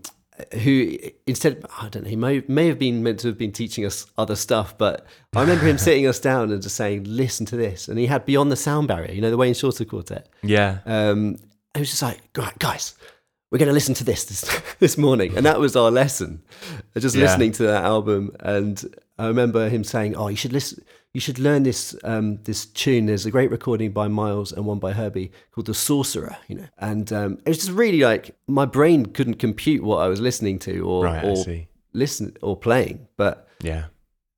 who 0.63 0.97
instead 1.27 1.65
I 1.81 1.89
don't 1.89 2.03
know 2.05 2.11
he 2.11 2.17
may, 2.17 2.43
may 2.49 2.67
have 2.69 2.79
been 2.79 3.03
meant 3.03 3.21
to 3.21 3.29
have 3.29 3.39
been 3.39 3.53
teaching 3.53 3.85
us 3.85 4.07
other 4.19 4.37
stuff 4.37 4.77
but 4.77 5.07
I 5.35 5.41
remember 5.41 5.65
him 5.67 5.79
sitting 5.79 6.07
us 6.07 6.21
down 6.21 6.53
and 6.53 6.63
just 6.63 6.77
saying 6.77 7.05
listen 7.05 7.47
to 7.47 7.57
this 7.57 7.89
and 7.89 7.99
he 7.99 8.07
had 8.07 8.27
Beyond 8.27 8.53
the 8.53 8.57
Sound 8.57 8.89
Barrier 8.89 9.13
you 9.13 9.21
know 9.23 9.31
the 9.31 9.37
Wayne 9.37 9.55
Shorter 9.55 9.85
Quartet 9.85 10.29
yeah. 10.43 10.79
um, 10.87 11.37
it 11.75 11.79
was 11.81 11.91
just 11.91 12.03
like 12.03 12.21
right 12.37 12.59
guys 12.59 12.95
we're 13.51 13.59
going 13.59 13.69
to 13.69 13.73
listen 13.75 13.95
to 13.95 14.05
this, 14.05 14.25
this 14.25 14.61
this 14.79 14.99
morning 14.99 15.37
and 15.37 15.47
that 15.47 15.59
was 15.61 15.77
our 15.77 15.91
lesson 15.91 16.43
just 16.99 17.15
Yeah. 17.17 17.23
listening 17.25 17.53
to 17.53 17.63
that 17.65 17.85
album 17.85 18.35
and 18.41 18.85
I 19.19 19.29
remember 19.29 19.69
him 19.69 19.85
saying 19.85 20.17
oh 20.17 20.29
you 20.29 20.37
should 20.37 20.53
listen 20.53 20.85
you 21.17 21.21
should 21.21 21.39
learn 21.39 21.63
this 21.63 21.97
um, 22.05 22.37
this 22.45 22.67
tune. 22.67 23.07
There's 23.07 23.25
a 23.25 23.31
great 23.31 23.51
recording 23.51 23.91
by 23.91 24.07
Miles 24.07 24.53
and 24.53 24.67
one 24.67 24.79
by 24.79 24.93
Herbie 24.93 25.33
called 25.51 25.67
The 25.67 25.73
Sorcerer 25.73 26.37
you 26.47 26.57
know? 26.57 26.67
And 26.77 27.11
um, 27.11 27.39
it 27.47 27.49
was 27.49 27.57
just 27.57 27.71
really 27.71 28.01
like 28.01 28.37
my 28.47 28.67
brain 28.67 29.07
couldn't 29.07 29.37
compute 29.37 29.83
what 29.83 29.97
I 29.97 30.09
was 30.09 30.21
listening 30.21 30.59
to 30.59 30.81
or, 30.81 31.05
Right. 31.05 31.25
Or 31.25 31.43
listen 31.95 32.37
or 32.43 32.55
playing. 32.55 33.09
But 33.17 33.49
Yeah. 33.63 33.87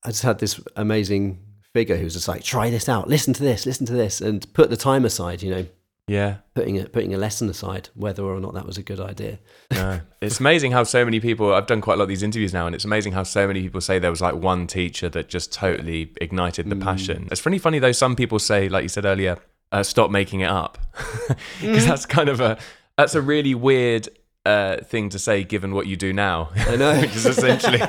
I 0.04 0.11
just 0.11 0.23
had 0.23 0.38
this 0.38 0.61
amazing 0.76 1.40
figure 1.73 1.97
who 1.97 2.04
was 2.04 2.14
just 2.14 2.28
like 2.28 2.44
try 2.44 2.70
this 2.70 2.88
out. 2.88 3.08
Listen 3.08 3.35
to 3.35 3.42
this. 3.42 3.66
Listen 3.66 3.85
to 3.87 3.94
this. 3.94 4.20
And 4.20 4.47
put 4.54 4.70
the 4.70 4.76
time 4.76 5.04
aside 5.04 5.42
you 5.42 5.50
know 5.50 5.66
Yeah. 6.08 6.36
putting 6.54 6.80
a, 6.80 6.84
putting 6.86 7.14
a 7.14 7.18
lesson 7.18 7.48
aside, 7.48 7.90
whether 7.94 8.24
or 8.24 8.40
not 8.40 8.54
that 8.54 8.66
was 8.66 8.78
a 8.78 8.82
good 8.82 9.00
idea. 9.00 9.38
No. 9.70 10.00
It's 10.20 10.40
amazing 10.40 10.72
how 10.72 10.82
so 10.82 11.04
many 11.04 11.20
people. 11.20 11.54
I've 11.54 11.68
done 11.68 11.80
quite 11.80 11.94
a 11.94 11.96
lot 11.98 12.04
of 12.04 12.08
these 12.08 12.24
interviews 12.24 12.52
now, 12.52 12.66
and 12.66 12.74
it's 12.74 12.84
amazing 12.84 13.12
how 13.12 13.22
so 13.22 13.46
many 13.46 13.62
people 13.62 13.80
say 13.80 14.00
there 14.00 14.10
was 14.10 14.20
like 14.20 14.34
one 14.34 14.66
teacher 14.66 15.08
that 15.10 15.28
just 15.28 15.52
totally 15.52 16.12
ignited 16.20 16.68
the 16.68 16.74
passion. 16.74 17.28
It's 17.30 17.46
really 17.46 17.60
funny 17.60 17.78
though. 17.78 17.92
Some 17.92 18.16
people 18.16 18.40
say, 18.40 18.68
like 18.68 18.82
you 18.82 18.88
said 18.88 19.04
earlier, 19.04 19.38
uh, 19.70 19.84
stop 19.84 20.10
making 20.10 20.40
it 20.40 20.50
up, 20.50 20.76
because 21.60 21.86
that's 21.86 22.04
kind 22.04 22.28
of 22.28 22.40
a 22.40 22.58
that's 22.96 23.14
a 23.14 23.22
really 23.22 23.54
weird 23.54 24.08
uh, 24.44 24.78
thing 24.78 25.08
to 25.10 25.20
say 25.20 25.44
given 25.44 25.72
what 25.72 25.86
you 25.86 25.96
do 25.96 26.12
now. 26.12 26.50
I 26.56 26.74
know. 26.74 27.00
which 27.00 27.14
is 27.14 27.26
essentially 27.26 27.80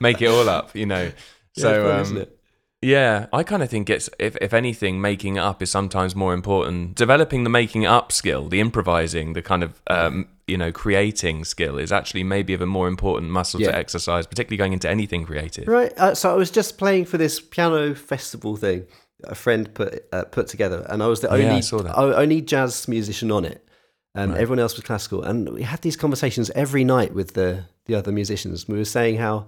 make 0.00 0.20
it 0.20 0.26
all 0.26 0.48
up. 0.48 0.74
You 0.74 0.86
know. 0.86 1.12
So 1.56 1.84
fun, 1.84 1.94
um, 1.94 2.02
isn't 2.02 2.16
it? 2.16 2.35
Yeah, 2.82 3.26
I 3.32 3.42
kind 3.42 3.62
of 3.62 3.70
think 3.70 3.88
it's 3.88 4.10
if 4.18 4.36
if 4.36 4.52
anything, 4.52 5.00
making 5.00 5.36
it 5.36 5.40
up 5.40 5.62
is 5.62 5.70
sometimes 5.70 6.14
more 6.14 6.34
important. 6.34 6.94
Developing 6.94 7.42
the 7.44 7.50
making 7.50 7.82
it 7.82 7.86
up 7.86 8.12
skill, 8.12 8.48
the 8.48 8.60
improvising, 8.60 9.32
the 9.32 9.42
kind 9.42 9.62
of 9.64 9.80
um, 9.88 10.28
you 10.46 10.58
know 10.58 10.70
creating 10.72 11.44
skill 11.44 11.78
is 11.78 11.90
actually 11.90 12.22
maybe 12.22 12.52
of 12.52 12.60
a 12.60 12.66
more 12.66 12.86
important 12.86 13.32
muscle 13.32 13.60
Yeah. 13.60 13.70
to 13.70 13.76
exercise, 13.76 14.26
particularly 14.26 14.58
going 14.58 14.72
into 14.74 14.90
anything 14.90 15.24
creative. 15.24 15.66
Right. 15.66 15.92
Uh, 15.98 16.14
so 16.14 16.30
I 16.30 16.34
was 16.34 16.50
just 16.50 16.76
playing 16.76 17.06
for 17.06 17.16
this 17.16 17.40
piano 17.40 17.94
festival 17.94 18.56
thing 18.56 18.86
a 19.24 19.34
friend 19.34 19.72
put 19.72 20.04
uh, 20.12 20.24
put 20.24 20.46
together, 20.46 20.84
and 20.90 21.02
I 21.02 21.06
was 21.06 21.20
the 21.20 21.28
Yeah, 21.28 21.34
only 21.48 21.60
that. 21.62 21.94
only 21.96 22.42
jazz 22.42 22.86
musician 22.88 23.30
on 23.32 23.44
it. 23.46 23.62
Um, 24.14 24.30
Right. 24.30 24.40
Everyone 24.40 24.58
else 24.60 24.76
was 24.76 24.84
classical, 24.84 25.22
and 25.22 25.48
we 25.48 25.62
had 25.62 25.80
these 25.80 25.96
conversations 25.96 26.50
every 26.50 26.84
night 26.84 27.14
with 27.14 27.32
the 27.32 27.64
the 27.86 27.94
other 27.94 28.12
musicians. 28.12 28.68
We 28.68 28.76
were 28.76 28.84
saying 28.84 29.16
how 29.16 29.46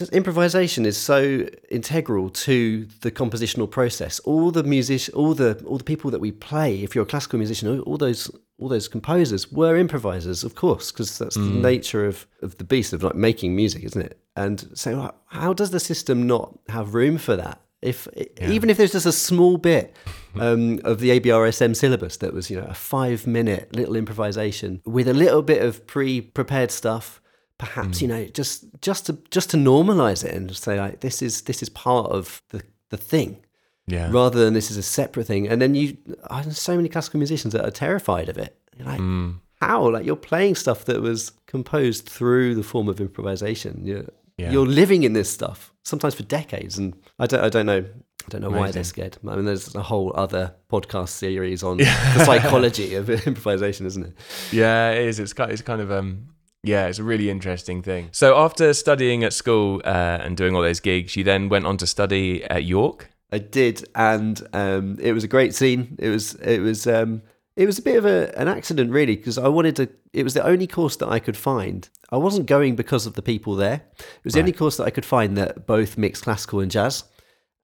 just 0.00 0.12
improvisation 0.14 0.86
is 0.86 0.96
so 0.96 1.46
integral 1.70 2.30
to 2.30 2.86
the 3.02 3.10
compositional 3.10 3.70
process. 3.70 4.18
All 4.20 4.50
the 4.50 4.64
music, 4.64 5.14
all 5.14 5.34
the 5.34 5.62
all 5.66 5.76
the 5.76 5.84
people 5.84 6.10
that 6.10 6.20
we 6.20 6.32
play. 6.32 6.82
If 6.82 6.94
you're 6.94 7.04
a 7.04 7.06
classical 7.06 7.38
musician, 7.38 7.80
all 7.80 7.98
those 7.98 8.30
all 8.58 8.68
those 8.68 8.88
composers 8.88 9.52
were 9.52 9.76
improvisers, 9.76 10.42
of 10.42 10.54
course, 10.54 10.90
because 10.90 11.18
that's 11.18 11.36
mm. 11.36 11.48
the 11.48 11.68
nature 11.68 12.06
of 12.06 12.26
of 12.40 12.56
the 12.56 12.64
beast 12.64 12.94
of 12.94 13.02
like 13.02 13.14
making 13.14 13.54
music, 13.54 13.84
isn't 13.84 14.00
it? 14.00 14.18
And 14.36 14.70
so, 14.74 15.14
how 15.26 15.52
does 15.52 15.70
the 15.70 15.80
system 15.80 16.26
not 16.26 16.58
have 16.70 16.94
room 16.94 17.18
for 17.18 17.36
that? 17.36 17.60
If 17.82 18.08
yeah. 18.16 18.50
even 18.50 18.70
if 18.70 18.78
there's 18.78 18.92
just 18.92 19.06
a 19.06 19.12
small 19.12 19.58
bit 19.58 19.94
um, 20.38 20.80
of 20.82 21.00
the 21.00 21.20
ABRSM 21.20 21.76
syllabus 21.76 22.16
that 22.18 22.32
was, 22.32 22.50
you 22.50 22.58
know, 22.58 22.66
a 22.66 22.74
five 22.74 23.26
minute 23.26 23.76
little 23.76 23.96
improvisation 23.96 24.80
with 24.86 25.08
a 25.08 25.14
little 25.14 25.42
bit 25.42 25.62
of 25.62 25.86
pre 25.86 26.22
prepared 26.22 26.70
stuff 26.70 27.20
perhaps 27.60 27.98
mm. 27.98 28.02
you 28.02 28.08
know 28.08 28.24
just 28.28 28.64
just 28.80 29.04
to 29.04 29.18
just 29.30 29.50
to 29.50 29.58
normalize 29.58 30.24
it 30.24 30.34
and 30.34 30.48
just 30.48 30.64
say 30.64 30.80
like 30.80 31.00
this 31.00 31.20
is 31.20 31.42
this 31.42 31.62
is 31.62 31.68
part 31.68 32.10
of 32.10 32.42
the 32.48 32.62
the 32.88 32.96
thing 32.96 33.38
yeah 33.86 34.10
rather 34.10 34.42
than 34.42 34.54
this 34.54 34.70
is 34.70 34.78
a 34.78 34.82
separate 34.82 35.26
thing 35.26 35.46
and 35.46 35.60
then 35.60 35.74
you 35.74 35.94
I 36.30 36.40
so 36.42 36.74
many 36.74 36.88
classical 36.88 37.18
musicians 37.18 37.52
that 37.52 37.62
are 37.62 37.70
terrified 37.70 38.30
of 38.30 38.38
it 38.38 38.56
you're 38.78 38.88
like 38.88 39.00
mm. 39.00 39.38
how 39.60 39.90
like 39.90 40.06
you're 40.06 40.16
playing 40.16 40.54
stuff 40.54 40.86
that 40.86 41.02
was 41.02 41.32
composed 41.46 42.08
through 42.08 42.54
the 42.54 42.62
form 42.62 42.88
of 42.88 42.98
improvisation 42.98 43.82
you're 43.84 44.06
yeah. 44.38 44.50
you're 44.50 44.66
living 44.66 45.02
in 45.02 45.12
this 45.12 45.30
stuff 45.30 45.70
sometimes 45.84 46.14
for 46.14 46.22
decades 46.22 46.78
and 46.78 46.94
I 47.18 47.26
don't 47.26 47.44
I 47.44 47.50
don't 47.50 47.66
know 47.66 47.84
I 48.26 48.28
don't 48.30 48.40
know 48.40 48.48
Amazing. 48.48 48.64
why 48.64 48.70
they're 48.70 48.84
scared. 48.84 49.16
I 49.26 49.34
mean, 49.34 49.46
there's 49.46 49.74
a 49.74 49.82
whole 49.82 50.12
other 50.14 50.54
podcast 50.70 51.08
series 51.08 51.62
on 51.62 51.78
the 51.78 52.24
psychology 52.26 52.94
of 52.94 53.08
improvisation, 53.26 53.86
isn't 53.86 54.04
it? 54.04 54.12
Yeah, 54.52 54.90
it 54.90 55.06
is. 55.06 55.18
It's 55.18 55.32
kind, 55.32 55.50
it's 55.50 55.62
kind 55.62 55.80
of 55.80 55.90
um, 55.90 56.28
yeah, 56.62 56.86
it's 56.86 56.98
a 56.98 57.04
really 57.04 57.30
interesting 57.30 57.82
thing. 57.82 58.08
So 58.12 58.36
after 58.36 58.74
studying 58.74 59.24
at 59.24 59.32
school 59.32 59.80
uh, 59.84 60.18
and 60.20 60.36
doing 60.36 60.54
all 60.54 60.62
those 60.62 60.80
gigs, 60.80 61.16
you 61.16 61.24
then 61.24 61.48
went 61.48 61.66
on 61.66 61.76
to 61.78 61.86
study 61.86 62.44
at 62.44 62.64
York. 62.64 63.10
I 63.32 63.38
did, 63.38 63.88
and 63.94 64.40
um, 64.52 64.98
it 65.00 65.12
was 65.12 65.24
a 65.24 65.28
great 65.28 65.54
scene. 65.54 65.96
It 65.98 66.10
was 66.10 66.34
it 66.34 66.60
was 66.60 66.86
um, 66.86 67.22
it 67.56 67.66
was 67.66 67.78
a 67.78 67.82
bit 67.82 67.96
of 67.96 68.04
a, 68.04 68.36
an 68.38 68.48
accident, 68.48 68.90
really, 68.90 69.16
because 69.16 69.38
I 69.38 69.48
wanted 69.48 69.76
to. 69.76 69.88
It 70.12 70.24
was 70.24 70.34
the 70.34 70.44
only 70.44 70.66
course 70.66 70.96
that 70.96 71.08
I 71.08 71.18
could 71.18 71.36
find. 71.36 71.88
I 72.10 72.16
wasn't 72.16 72.46
going 72.46 72.74
because 72.76 73.06
of 73.06 73.14
the 73.14 73.22
people 73.22 73.54
there. 73.54 73.82
It 73.98 74.24
was 74.24 74.34
right. 74.34 74.40
the 74.40 74.40
only 74.40 74.52
course 74.52 74.76
that 74.78 74.84
I 74.84 74.90
could 74.90 75.04
find 75.04 75.36
that 75.36 75.66
both 75.66 75.96
mixed 75.96 76.24
classical 76.24 76.60
and 76.60 76.70
jazz. 76.70 77.04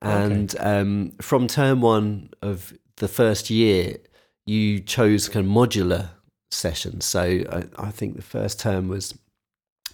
And 0.00 0.54
okay. 0.54 0.64
um, 0.64 1.12
from 1.20 1.48
term 1.48 1.80
one 1.80 2.30
of 2.42 2.72
the 2.96 3.08
first 3.08 3.50
year, 3.50 3.96
you 4.44 4.80
chose 4.80 5.28
kind 5.28 5.44
of 5.44 5.52
modular 5.52 6.10
sessions. 6.50 7.04
So 7.04 7.20
I, 7.50 7.64
I, 7.78 7.90
think 7.90 8.16
the 8.16 8.22
first 8.22 8.60
term 8.60 8.88
was, 8.88 9.16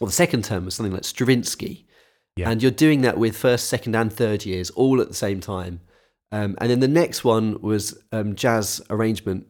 well, 0.00 0.06
the 0.06 0.12
second 0.12 0.44
term 0.44 0.64
was 0.64 0.75
something 0.75 0.92
like 0.92 1.04
Stravinsky. 1.04 1.87
Yeah. 2.37 2.50
And 2.50 2.62
you're 2.62 2.71
doing 2.71 3.02
that 3.02 3.18
with 3.18 3.37
first, 3.37 3.68
second, 3.68 3.94
and 3.94 4.12
third 4.12 4.47
years 4.47 4.71
all 4.71 5.00
at 5.00 5.09
the 5.09 5.14
same 5.14 5.40
time. 5.40 5.80
Um, 6.30 6.56
and 6.61 6.71
then 6.71 6.80
the 6.80 6.88
next 6.88 7.25
one 7.25 7.61
was 7.61 8.02
um, 8.11 8.35
jazz 8.35 8.80
arrangement. 8.88 9.47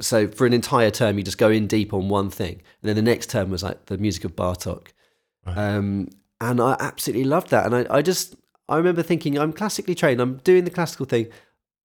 So 0.00 0.28
for 0.28 0.46
an 0.46 0.52
entire 0.52 0.90
term, 0.90 1.16
you 1.16 1.24
just 1.24 1.38
go 1.38 1.50
in 1.50 1.66
deep 1.66 1.94
on 1.94 2.08
one 2.08 2.28
thing. 2.28 2.60
And 2.82 2.88
then 2.88 2.96
the 2.96 3.02
next 3.02 3.30
term 3.30 3.50
was 3.50 3.62
like 3.62 3.86
the 3.86 3.96
music 3.96 4.24
of 4.24 4.36
Bartok. 4.36 4.88
Right. 5.46 5.56
Um, 5.56 6.08
and 6.40 6.60
I 6.60 6.76
absolutely 6.78 7.24
loved 7.24 7.50
that. 7.50 7.64
And 7.64 7.74
I, 7.74 7.86
I 7.98 8.02
just, 8.02 8.36
I 8.68 8.76
remember 8.76 9.02
thinking, 9.02 9.38
I'm 9.38 9.52
classically 9.52 9.94
trained, 9.94 10.20
I'm 10.20 10.38
doing 10.38 10.64
the 10.64 10.70
classical 10.70 11.06
thing, 11.06 11.28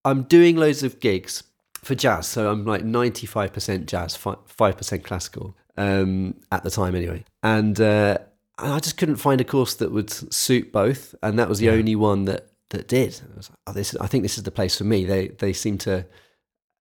I'm 0.03 0.23
doing 0.23 0.57
loads 0.57 0.83
of 0.83 0.99
gigs, 0.99 1.43
for 1.83 1.95
jazz. 1.95 2.27
So 2.27 2.51
I'm 2.51 2.65
like 2.65 2.83
95% 2.83 3.85
jazz, 3.85 4.17
5% 4.17 5.03
classical 5.03 5.55
um, 5.77 6.35
at 6.51 6.63
the 6.63 6.69
time 6.69 6.95
anyway. 6.95 7.23
And, 7.43 7.79
uh, 7.79 8.19
I 8.57 8.79
just 8.79 8.97
couldn't 8.97 9.15
find 9.15 9.39
a 9.39 9.45
course 9.45 9.75
that 9.75 9.91
would 9.91 10.09
suit 10.33 10.71
both. 10.71 11.15
And 11.23 11.39
that 11.39 11.47
was 11.47 11.59
the 11.59 11.67
yeah. 11.67 11.73
only 11.73 11.95
one 11.95 12.25
that, 12.25 12.49
that 12.71 12.87
did. 12.87 13.21
I, 13.33 13.37
was 13.37 13.49
like, 13.49 13.59
oh, 13.67 13.73
this, 13.73 13.95
I 13.95 14.07
think 14.07 14.23
this 14.23 14.37
is 14.37 14.43
the 14.43 14.51
place 14.51 14.77
for 14.77 14.83
me. 14.83 15.05
They, 15.05 15.29
they 15.29 15.53
seem 15.53 15.77
to 15.79 16.05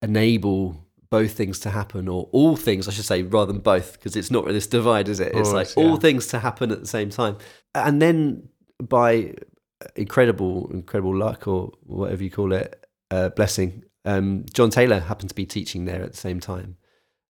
enable 0.02 0.84
both 1.10 1.32
things 1.32 1.58
to 1.60 1.70
happen 1.70 2.08
or 2.08 2.28
all 2.32 2.56
things, 2.56 2.88
I 2.88 2.90
should 2.90 3.04
say, 3.04 3.22
rather 3.22 3.52
than 3.52 3.62
both, 3.62 3.92
because 3.92 4.16
it's 4.16 4.30
not 4.30 4.44
really 4.44 4.56
this 4.56 4.66
divide, 4.66 5.08
is 5.08 5.20
it? 5.20 5.32
It's 5.34 5.52
like 5.52 5.74
yeah. 5.76 5.84
all 5.84 5.96
things 5.96 6.26
to 6.28 6.38
happen 6.38 6.70
at 6.70 6.80
the 6.80 6.86
same 6.86 7.10
time. 7.10 7.38
And 7.74 8.02
then 8.02 8.48
by 8.82 9.34
incredible, 9.96 10.68
incredible 10.72 11.16
luck 11.16 11.46
or 11.46 11.72
whatever 11.84 12.22
you 12.22 12.30
call 12.30 12.52
it, 12.52 12.84
uh, 13.10 13.30
blessing, 13.30 13.84
um, 14.04 14.44
John 14.52 14.70
Taylor 14.70 15.00
happened 15.00 15.30
to 15.30 15.34
be 15.34 15.46
teaching 15.46 15.84
there 15.84 16.02
at 16.02 16.12
the 16.12 16.16
same 16.16 16.40
time. 16.40 16.76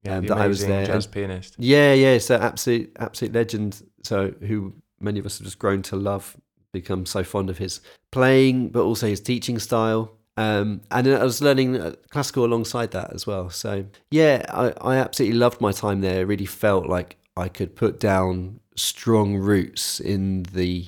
Yeah, 0.04 0.16
um, 0.16 0.26
that 0.26 0.38
I 0.38 0.46
was 0.46 0.64
there. 0.64 0.86
Jazz 0.86 1.06
pianist. 1.06 1.56
Yeah, 1.58 1.92
yeah. 1.92 2.18
So 2.18 2.36
absolute, 2.36 2.92
absolute 2.98 3.34
legend. 3.34 3.82
So 4.04 4.32
who 4.46 4.74
many 5.00 5.18
of 5.18 5.26
us 5.26 5.38
have 5.38 5.44
just 5.44 5.58
grown 5.58 5.82
to 5.82 5.96
love, 5.96 6.36
become 6.72 7.04
so 7.06 7.24
fond 7.24 7.50
of 7.50 7.58
his 7.58 7.80
playing, 8.12 8.68
but 8.68 8.82
also 8.82 9.06
his 9.08 9.20
teaching 9.20 9.58
style. 9.58 10.12
Um, 10.36 10.82
and 10.92 11.08
I 11.08 11.24
was 11.24 11.42
learning 11.42 11.80
uh, 11.80 11.94
classical 12.10 12.44
alongside 12.44 12.92
that 12.92 13.12
as 13.12 13.26
well. 13.26 13.50
So 13.50 13.86
yeah, 14.10 14.44
I, 14.50 14.72
I 14.80 14.96
absolutely 14.96 15.36
loved 15.36 15.60
my 15.60 15.72
time 15.72 16.00
there. 16.00 16.26
Really 16.26 16.46
felt 16.46 16.86
like 16.86 17.16
I 17.36 17.48
could 17.48 17.74
put 17.74 17.98
down 17.98 18.60
strong 18.76 19.36
roots 19.36 19.98
in 19.98 20.44
the 20.52 20.86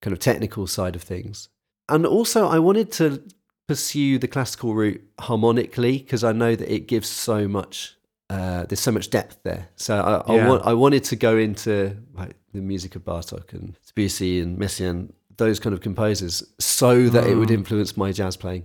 kind 0.00 0.12
of 0.12 0.20
technical 0.20 0.68
side 0.68 0.94
of 0.94 1.02
things. 1.02 1.48
And 1.88 2.06
also, 2.06 2.46
I 2.46 2.60
wanted 2.60 2.92
to 2.92 3.22
pursue 3.68 4.18
the 4.18 4.28
classical 4.28 4.74
route 4.74 5.02
harmonically 5.20 5.98
because 5.98 6.24
I 6.24 6.32
know 6.32 6.54
that 6.56 6.72
it 6.72 6.86
gives 6.86 7.08
so 7.08 7.48
much. 7.48 7.96
Uh, 8.30 8.64
there's 8.64 8.80
so 8.80 8.92
much 8.92 9.10
depth 9.10 9.38
there. 9.42 9.68
So 9.76 9.96
I, 9.96 10.34
yeah. 10.34 10.44
I, 10.44 10.48
want, 10.48 10.66
I 10.66 10.72
wanted 10.72 11.04
to 11.04 11.16
go 11.16 11.36
into 11.36 11.96
like 12.14 12.36
the 12.52 12.60
music 12.60 12.96
of 12.96 13.04
Bartok 13.04 13.52
and 13.52 13.76
Debussy 13.86 14.40
and 14.40 14.58
Messiaen, 14.58 15.12
those 15.36 15.60
kind 15.60 15.74
of 15.74 15.80
composers, 15.80 16.42
so 16.58 17.08
that 17.08 17.24
mm. 17.24 17.30
it 17.30 17.34
would 17.34 17.50
mm. 17.50 17.54
influence 17.54 17.96
my 17.96 18.12
jazz 18.12 18.36
playing 18.36 18.64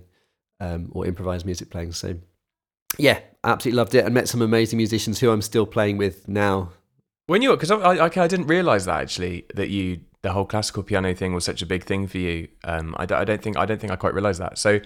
um, 0.60 0.90
or 0.92 1.06
improvised 1.06 1.44
music 1.44 1.70
playing. 1.70 1.92
So 1.92 2.16
yeah, 2.98 3.20
absolutely 3.44 3.76
loved 3.76 3.94
it 3.94 4.04
and 4.04 4.14
met 4.14 4.28
some 4.28 4.42
amazing 4.42 4.78
musicians 4.78 5.20
who 5.20 5.30
I'm 5.30 5.42
still 5.42 5.66
playing 5.66 5.98
with 5.98 6.28
now. 6.28 6.70
When 7.26 7.42
you 7.42 7.50
were, 7.50 7.56
because 7.56 7.70
I, 7.70 7.76
I, 7.76 8.04
I 8.04 8.26
didn't 8.26 8.46
realize 8.46 8.86
that 8.86 9.00
actually 9.00 9.44
that 9.54 9.68
you 9.68 10.00
the 10.22 10.32
whole 10.32 10.44
classical 10.44 10.82
piano 10.82 11.14
thing 11.14 11.32
was 11.32 11.44
such 11.44 11.62
a 11.62 11.66
big 11.66 11.84
thing 11.84 12.06
for 12.06 12.18
you. 12.18 12.48
Um, 12.64 12.94
I, 12.98 13.02
I 13.04 13.24
don't 13.24 13.42
think 13.42 13.56
I 13.56 13.66
don't 13.66 13.80
think 13.80 13.92
I 13.92 13.96
quite 13.96 14.14
realised 14.14 14.40
that. 14.40 14.58
So, 14.58 14.80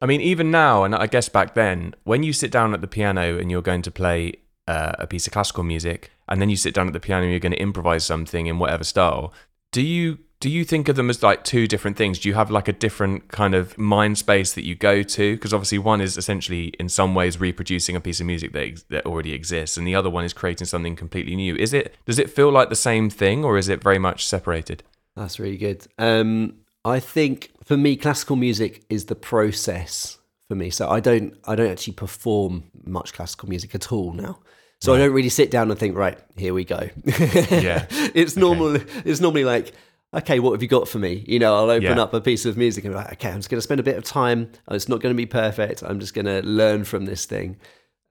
I 0.00 0.06
mean, 0.06 0.20
even 0.20 0.50
now, 0.50 0.84
and 0.84 0.94
I 0.94 1.06
guess 1.06 1.28
back 1.28 1.54
then, 1.54 1.94
when 2.04 2.22
you 2.22 2.32
sit 2.32 2.50
down 2.50 2.72
at 2.74 2.80
the 2.80 2.86
piano 2.86 3.38
and 3.38 3.50
you're 3.50 3.62
going 3.62 3.82
to 3.82 3.90
play 3.90 4.34
uh, 4.66 4.92
a 4.98 5.06
piece 5.06 5.26
of 5.26 5.32
classical 5.32 5.64
music, 5.64 6.10
and 6.28 6.40
then 6.40 6.48
you 6.48 6.56
sit 6.56 6.74
down 6.74 6.86
at 6.86 6.92
the 6.92 7.00
piano 7.00 7.24
and 7.24 7.32
you're 7.32 7.40
going 7.40 7.52
to 7.52 7.60
improvise 7.60 8.04
something 8.04 8.46
in 8.46 8.58
whatever 8.58 8.84
style, 8.84 9.32
do 9.72 9.82
you 9.82 10.18
do 10.40 10.48
you 10.48 10.64
think 10.64 10.88
of 10.88 10.96
them 10.96 11.10
as 11.10 11.22
like 11.22 11.44
two 11.44 11.66
different 11.66 11.98
things? 11.98 12.18
Do 12.18 12.28
you 12.28 12.34
have 12.34 12.50
like 12.50 12.66
a 12.66 12.72
different 12.72 13.28
kind 13.28 13.54
of 13.54 13.76
mind 13.76 14.16
space 14.16 14.54
that 14.54 14.64
you 14.64 14.74
go 14.74 15.02
to? 15.02 15.34
Because 15.36 15.52
obviously, 15.52 15.78
one 15.78 16.00
is 16.00 16.16
essentially 16.16 16.68
in 16.80 16.88
some 16.88 17.14
ways 17.14 17.38
reproducing 17.38 17.94
a 17.94 18.00
piece 18.00 18.20
of 18.20 18.26
music 18.26 18.52
that 18.52 18.62
ex- 18.62 18.82
that 18.84 19.04
already 19.04 19.34
exists, 19.34 19.76
and 19.76 19.86
the 19.86 19.94
other 19.94 20.08
one 20.08 20.24
is 20.24 20.32
creating 20.32 20.66
something 20.66 20.96
completely 20.96 21.36
new. 21.36 21.54
Is 21.56 21.74
it? 21.74 21.94
Does 22.06 22.18
it 22.18 22.30
feel 22.30 22.50
like 22.50 22.70
the 22.70 22.76
same 22.76 23.10
thing, 23.10 23.44
or 23.44 23.58
is 23.58 23.68
it 23.68 23.82
very 23.82 23.98
much 23.98 24.26
separated? 24.26 24.82
That's 25.14 25.38
really 25.38 25.58
good. 25.58 25.86
Um, 25.98 26.54
I 26.86 27.00
think 27.00 27.52
for 27.62 27.76
me, 27.76 27.96
classical 27.96 28.36
music 28.36 28.82
is 28.88 29.06
the 29.06 29.14
process 29.14 30.18
for 30.48 30.54
me. 30.54 30.70
So 30.70 30.88
I 30.88 31.00
don't 31.00 31.36
I 31.44 31.54
don't 31.54 31.70
actually 31.70 31.92
perform 31.92 32.64
much 32.84 33.12
classical 33.12 33.48
music 33.48 33.74
at 33.74 33.92
all 33.92 34.14
now. 34.14 34.38
So 34.80 34.92
right. 34.92 34.98
I 34.98 35.04
don't 35.04 35.14
really 35.14 35.28
sit 35.28 35.50
down 35.50 35.70
and 35.70 35.78
think, 35.78 35.94
right, 35.94 36.18
here 36.36 36.54
we 36.54 36.64
go. 36.64 36.88
yeah, 37.04 37.84
it's 38.14 38.36
normal. 38.36 38.68
Okay. 38.68 39.02
It's 39.04 39.20
normally 39.20 39.44
like 39.44 39.74
okay, 40.14 40.40
what 40.40 40.52
have 40.52 40.62
you 40.62 40.68
got 40.68 40.88
for 40.88 40.98
me? 40.98 41.24
You 41.26 41.38
know, 41.38 41.54
I'll 41.54 41.70
open 41.70 41.96
yeah. 41.96 42.02
up 42.02 42.14
a 42.14 42.20
piece 42.20 42.44
of 42.44 42.56
music 42.56 42.84
and 42.84 42.92
be 42.92 42.96
like, 42.96 43.12
okay, 43.14 43.30
I'm 43.30 43.38
just 43.38 43.50
going 43.50 43.58
to 43.58 43.62
spend 43.62 43.80
a 43.80 43.84
bit 43.84 43.96
of 43.96 44.04
time. 44.04 44.50
It's 44.70 44.88
not 44.88 45.00
going 45.00 45.14
to 45.14 45.16
be 45.16 45.26
perfect. 45.26 45.82
I'm 45.82 46.00
just 46.00 46.14
going 46.14 46.26
to 46.26 46.42
learn 46.42 46.84
from 46.84 47.06
this 47.06 47.26
thing. 47.26 47.56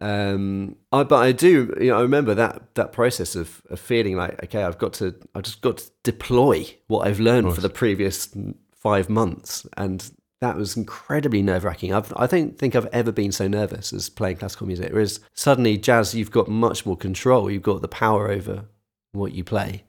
Um, 0.01 0.77
I, 0.93 1.03
but 1.03 1.17
I 1.17 1.33
do, 1.33 1.75
you 1.79 1.89
know, 1.89 1.97
I 1.97 2.01
remember 2.01 2.33
that 2.35 2.73
that 2.75 2.93
process 2.93 3.35
of, 3.35 3.61
of 3.69 3.79
feeling 3.79 4.15
like, 4.15 4.41
okay, 4.45 4.63
I've 4.63 4.77
got 4.77 4.93
to, 4.93 5.13
I've 5.35 5.43
just 5.43 5.61
got 5.61 5.79
to 5.79 5.91
deploy 6.03 6.73
what 6.87 7.05
I've 7.05 7.19
learned 7.19 7.53
for 7.53 7.59
the 7.59 7.69
previous 7.69 8.33
five 8.73 9.09
months, 9.09 9.67
and 9.75 10.09
that 10.39 10.55
was 10.55 10.77
incredibly 10.77 11.41
nerve 11.41 11.65
wracking. 11.65 11.93
I 11.93 12.27
don't 12.27 12.57
think 12.57 12.75
I've 12.75 12.85
ever 12.93 13.11
been 13.11 13.33
so 13.33 13.49
nervous 13.49 13.91
as 13.91 14.09
playing 14.09 14.37
classical 14.37 14.67
music. 14.67 14.93
Whereas 14.93 15.19
suddenly 15.33 15.77
jazz, 15.77 16.15
you've 16.15 16.31
got 16.31 16.47
much 16.47 16.85
more 16.85 16.95
control. 16.95 17.51
You've 17.51 17.61
got 17.61 17.81
the 17.81 17.89
power 17.89 18.31
over 18.31 18.63
what 19.11 19.33
you 19.33 19.43
play. 19.43 19.83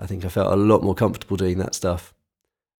I 0.00 0.06
think 0.06 0.24
I 0.24 0.28
felt 0.28 0.52
a 0.52 0.56
lot 0.56 0.82
more 0.82 0.94
comfortable 0.94 1.36
doing 1.36 1.58
that 1.58 1.74
stuff 1.74 2.14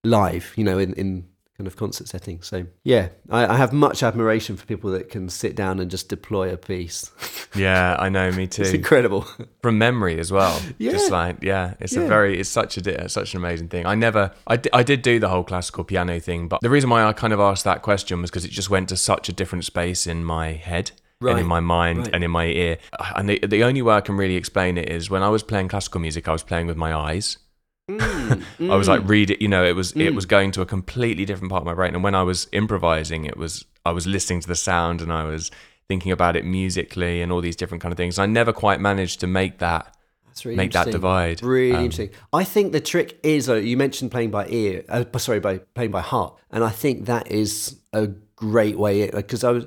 live, 0.03 0.53
you 0.57 0.65
know, 0.65 0.79
in, 0.79 0.95
in 0.95 1.29
kind 1.61 1.67
of 1.67 1.77
concert 1.77 2.09
setting. 2.09 2.41
So 2.41 2.67
yeah, 2.85 3.11
I, 3.29 3.47
I, 3.53 3.57
have 3.57 3.71
much 3.75 4.03
admiration 4.03 4.57
for 4.57 4.65
people 4.65 4.91
that 4.93 5.11
can 5.11 5.29
sit 5.29 5.55
down 5.55 5.79
and 5.79 5.91
just 5.91 6.09
deploy 6.09 6.51
a 6.51 6.57
piece. 6.57 7.11
yeah, 7.55 7.97
I 7.99 8.09
know, 8.09 8.33
me 8.33 8.47
too. 8.47 8.63
it's 8.63 8.73
incredible 8.73 9.27
from 9.61 9.77
memory 9.77 10.19
as 10.19 10.33
well. 10.33 10.59
Yeah, 10.79 10.93
just 10.93 11.11
like 11.11 11.43
yeah, 11.43 11.75
it's 11.79 11.95
yeah. 11.95 12.03
a 12.03 12.09
very, 12.09 12.41
it's 12.41 12.49
such 12.49 12.79
a 12.79 13.05
it's 13.05 13.17
uh, 13.17 13.21
such 13.21 13.35
an 13.35 13.41
amazing 13.41 13.69
thing. 13.69 13.85
I 13.85 13.95
never, 13.95 14.33
I, 14.47 14.57
d- 14.57 14.71
I 14.73 14.83
did 14.83 15.03
do 15.03 15.19
the 15.19 15.29
whole 15.29 15.45
classical 15.45 15.85
piano 15.85 16.19
thing, 16.19 16.49
but 16.49 16.63
the 16.63 16.71
reason 16.71 16.89
why 16.89 17.05
I 17.05 17.13
kind 17.13 17.35
of 17.35 17.41
asked 17.41 17.65
that 17.65 17.83
question 17.83 18.23
was 18.23 18.31
because 18.31 18.47
it 18.47 18.53
just 18.53 18.71
went 18.71 18.89
to 18.89 18.97
such 18.97 19.29
a 19.29 19.33
different 19.33 19.67
space 19.67 20.07
in 20.07 20.25
my 20.25 20.53
head 20.53 20.93
right. 21.21 21.33
and 21.33 21.41
in 21.41 21.47
my 21.47 21.61
mind 21.61 21.99
right. 21.99 22.11
and 22.15 22.25
in 22.25 22.31
my 22.31 22.47
ear. 22.47 22.79
And 23.15 23.29
the, 23.29 23.39
the 23.41 23.65
only 23.65 23.83
way 23.83 23.95
I 23.95 24.01
can 24.01 24.17
really 24.17 24.37
explain 24.37 24.79
it 24.79 24.89
is 24.89 25.11
when 25.11 25.23
I 25.23 25.29
was 25.29 25.43
playing 25.43 25.69
classical 25.69 26.01
music, 26.01 26.29
I 26.29 26.33
was 26.33 26.43
playing 26.43 26.67
with 26.67 26.77
my 26.77 26.95
eyes. 26.95 27.39
I 27.91 28.45
was 28.59 28.89
like 28.89 29.03
read 29.09 29.31
it, 29.31 29.43
you 29.43 29.49
know, 29.49 29.65
it 29.65 29.75
was 29.75 29.93
it 29.93 30.15
was 30.15 30.25
going 30.25 30.53
to 30.53 30.61
a 30.61 30.67
completely 30.67 31.25
different 31.25 31.51
part 31.51 31.63
of 31.63 31.67
my 31.67 31.75
brain. 31.75 31.95
And 31.95 32.05
when 32.05 32.15
I 32.15 32.23
was 32.23 32.49
improvising, 32.53 33.25
it 33.25 33.37
was 33.37 33.65
I 33.85 33.91
was 33.91 34.07
listening 34.07 34.41
to 34.41 34.49
the 34.49 34.55
sound 34.55 35.01
and 35.01 35.13
I 35.13 35.25
was 35.25 35.51
thinking 35.89 36.13
about 36.13 36.37
it 36.37 36.45
musically 36.45 37.21
and 37.21 37.33
all 37.33 37.41
these 37.41 37.57
different 37.57 37.83
kind 37.83 37.93
of 37.93 37.97
things. 37.97 38.19
I 38.19 38.27
never 38.27 38.53
quite 38.53 38.81
managed 38.81 39.19
to 39.21 39.27
make 39.27 39.59
that 39.59 39.97
That's 40.27 40.45
really 40.45 40.57
make 40.57 40.71
that 40.73 40.93
divide. 40.93 41.43
Really 41.43 41.77
Um, 41.77 41.87
interesting. 41.87 42.11
I 42.33 42.45
think 42.45 42.71
the 42.71 42.81
trick 42.81 43.19
is, 43.25 43.49
uh, 43.49 43.55
you 43.55 43.77
mentioned 43.77 44.13
playing 44.13 44.31
by 44.31 44.47
ear, 44.47 44.85
uh, 44.89 45.05
sorry, 45.19 45.41
by 45.41 45.59
playing 45.59 45.91
by 45.91 46.01
heart, 46.01 46.39
and 46.53 46.63
I 46.63 46.71
think 46.71 47.07
that 47.07 47.33
is 47.33 47.81
a 47.93 48.07
great 48.37 48.79
way 48.79 49.11
because 49.11 49.43
I 49.43 49.51
was 49.51 49.67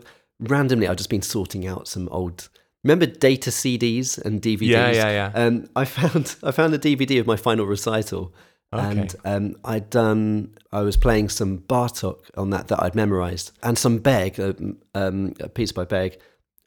randomly 0.50 0.88
I've 0.88 0.98
just 0.98 1.10
been 1.10 1.22
sorting 1.22 1.68
out 1.68 1.88
some 1.88 2.10
old. 2.10 2.50
Remember 2.84 3.06
data 3.06 3.50
CDs 3.50 4.18
and 4.18 4.42
DVDs? 4.42 4.68
Yeah, 4.68 4.92
yeah, 4.92 5.10
yeah. 5.10 5.32
Um, 5.34 5.70
I 5.76 5.86
found 5.86 6.36
I 6.44 6.52
found 6.52 6.74
a 6.74 6.80
DVD 6.80 7.20
of 7.20 7.28
my 7.28 7.36
final 7.36 7.66
recital, 7.66 8.34
and 8.72 9.16
um, 9.26 9.56
I'd 9.64 9.90
done. 9.90 10.56
I 10.72 10.82
was 10.82 10.98
playing 10.98 11.30
some 11.30 11.60
Bartok 11.60 12.20
on 12.36 12.50
that 12.50 12.68
that 12.68 12.82
I'd 12.82 12.96
memorized, 12.96 13.52
and 13.62 13.78
some 13.78 14.00
Berg, 14.00 14.40
uh, 14.40 14.54
um, 14.96 15.34
a 15.40 15.50
piece 15.50 15.72
by 15.72 15.86
Berg. 15.86 16.18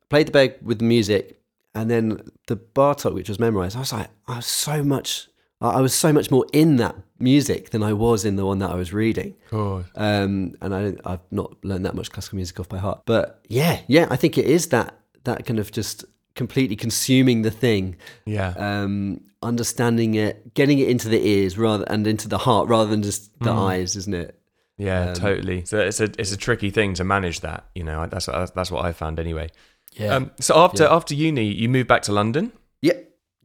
Played 0.08 0.28
the 0.28 0.32
Berg 0.32 0.54
with 0.62 0.78
the 0.78 0.84
music, 0.84 1.40
and 1.74 1.90
then 1.90 2.22
the 2.46 2.56
Bartok, 2.56 3.12
which 3.12 3.28
was 3.28 3.38
memorized. 3.38 3.76
I 3.76 3.80
was 3.80 3.92
like, 3.92 4.08
I 4.26 4.36
was 4.36 4.46
so 4.46 4.82
much. 4.82 5.28
I 5.60 5.80
was 5.80 5.94
so 5.94 6.12
much 6.12 6.30
more 6.30 6.44
in 6.52 6.76
that 6.76 6.96
music 7.18 7.70
than 7.70 7.82
I 7.82 7.92
was 7.94 8.24
in 8.26 8.36
the 8.36 8.44
one 8.44 8.58
that 8.58 8.70
I 8.70 8.74
was 8.74 8.92
reading. 8.92 9.34
Cool. 9.50 9.84
Um, 9.94 10.54
and 10.60 10.74
I, 10.74 10.94
I've 11.04 11.20
not 11.30 11.56
learned 11.64 11.86
that 11.86 11.94
much 11.94 12.10
classical 12.12 12.36
music 12.36 12.60
off 12.60 12.68
by 12.68 12.76
heart. 12.78 13.02
But 13.06 13.40
yeah, 13.48 13.80
yeah, 13.88 14.06
I 14.10 14.16
think 14.16 14.36
it 14.36 14.44
is 14.44 14.66
that 14.68 14.98
that 15.24 15.46
kind 15.46 15.58
of 15.58 15.72
just 15.72 16.04
completely 16.34 16.76
consuming 16.76 17.40
the 17.42 17.50
thing, 17.50 17.96
Yeah. 18.26 18.50
um, 18.58 19.22
understanding 19.42 20.14
it, 20.14 20.52
getting 20.54 20.78
it 20.78 20.88
into 20.88 21.08
the 21.08 21.26
ears 21.26 21.56
rather 21.56 21.84
and 21.88 22.06
into 22.06 22.28
the 22.28 22.38
heart 22.38 22.68
rather 22.68 22.90
than 22.90 23.02
just 23.02 23.36
the 23.40 23.50
Mm. 23.50 23.68
eyes, 23.68 23.96
isn't 23.96 24.14
it? 24.14 24.38
Yeah, 24.76 25.08
Um, 25.08 25.14
totally. 25.14 25.64
So 25.64 25.78
it's 25.78 26.00
a 26.00 26.10
it's 26.18 26.32
a 26.32 26.36
tricky 26.36 26.68
thing 26.70 26.92
to 26.94 27.04
manage 27.04 27.40
that. 27.40 27.64
You 27.74 27.84
know, 27.84 28.06
that's 28.06 28.26
that's 28.26 28.70
what 28.70 28.84
I 28.84 28.92
found 28.92 29.18
anyway. 29.18 29.48
Yeah. 29.94 30.14
Um, 30.16 30.30
so 30.38 30.54
after 30.58 30.82
Yeah. 30.82 30.94
after 30.94 31.14
uni, 31.14 31.44
you 31.50 31.70
moved 31.70 31.88
back 31.88 32.02
to 32.02 32.12
London. 32.12 32.52
yeah. 32.82 32.92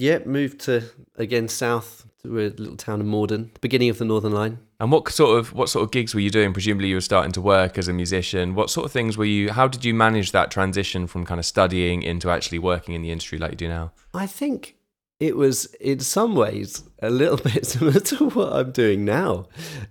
Yeah. 0.02 0.20
Moved 0.26 0.60
to 0.62 0.84
again 1.16 1.48
south 1.48 2.06
to 2.24 2.40
a 2.40 2.50
little 2.50 2.76
town 2.76 3.02
of 3.02 3.08
Morden, 3.08 3.52
beginning 3.62 3.90
of 3.90 3.98
the 3.98 4.06
Northern 4.06 4.32
Line. 4.32 4.60
And 4.80 4.92
what 4.92 5.08
sort 5.10 5.38
of 5.38 5.54
what 5.54 5.70
sort 5.70 5.84
of 5.84 5.92
gigs 5.92 6.14
were 6.16 6.22
you 6.22 6.32
doing? 6.32 6.54
Presumably, 6.54 6.88
you 6.90 6.96
were 6.96 7.02
starting 7.02 7.32
to 7.34 7.42
work 7.42 7.78
as 7.78 7.88
a 7.88 7.94
musician. 7.94 8.56
What 8.56 8.70
sort 8.70 8.86
of 8.86 8.92
things 8.92 9.18
were 9.18 9.26
you? 9.26 9.52
How 9.52 9.68
did 9.68 9.86
you 9.86 9.94
manage 9.94 10.32
that 10.32 10.50
transition 10.52 11.06
from 11.08 11.26
kind 11.26 11.40
of 11.40 11.46
studying 11.46 12.02
into 12.04 12.30
actually 12.32 12.60
working 12.60 12.96
in 12.96 13.02
the 13.04 13.12
industry 13.12 13.38
like 13.38 13.52
you 13.52 13.58
do 13.58 13.68
now? 13.68 13.92
I 14.14 14.26
think 14.28 14.76
it 15.20 15.38
was 15.38 15.66
in 15.76 16.00
some 16.00 16.36
ways 16.36 16.84
a 17.00 17.12
little 17.12 17.38
bit 17.52 17.66
similar 17.68 18.00
to 18.00 18.30
what 18.32 18.54
I'm 18.54 18.72
doing 18.72 19.06
now, 19.06 19.48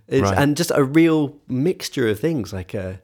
it's, 0.09 0.23
Right. 0.23 0.37
and 0.37 0.57
just 0.57 0.71
a 0.75 0.83
real 0.83 1.37
mixture 1.47 2.09
of 2.09 2.19
things 2.19 2.51
like 2.51 2.75
uh, 2.75 2.95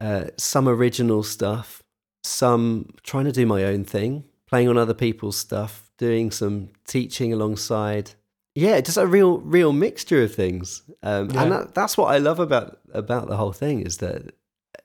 uh, 0.00 0.26
some 0.36 0.68
original 0.68 1.24
stuff, 1.24 1.82
some 2.22 2.94
trying 3.02 3.24
to 3.24 3.32
do 3.32 3.44
my 3.44 3.64
own 3.64 3.82
thing, 3.84 4.24
playing 4.46 4.68
on 4.68 4.78
other 4.78 4.94
people's 4.94 5.36
stuff, 5.36 5.83
doing 5.98 6.30
some 6.30 6.68
teaching 6.86 7.32
alongside. 7.32 8.12
Yeah, 8.54 8.80
just 8.80 8.96
a 8.98 9.06
real, 9.06 9.38
real 9.38 9.72
mixture 9.72 10.22
of 10.22 10.34
things, 10.34 10.82
um, 11.02 11.30
Yeah. 11.30 11.42
and 11.42 11.52
that, 11.52 11.74
that's 11.74 11.96
what 11.96 12.14
I 12.14 12.18
love 12.18 12.38
about 12.38 12.78
about 12.92 13.26
the 13.28 13.36
whole 13.36 13.52
thing 13.52 13.80
is 13.80 13.96
that 13.98 14.32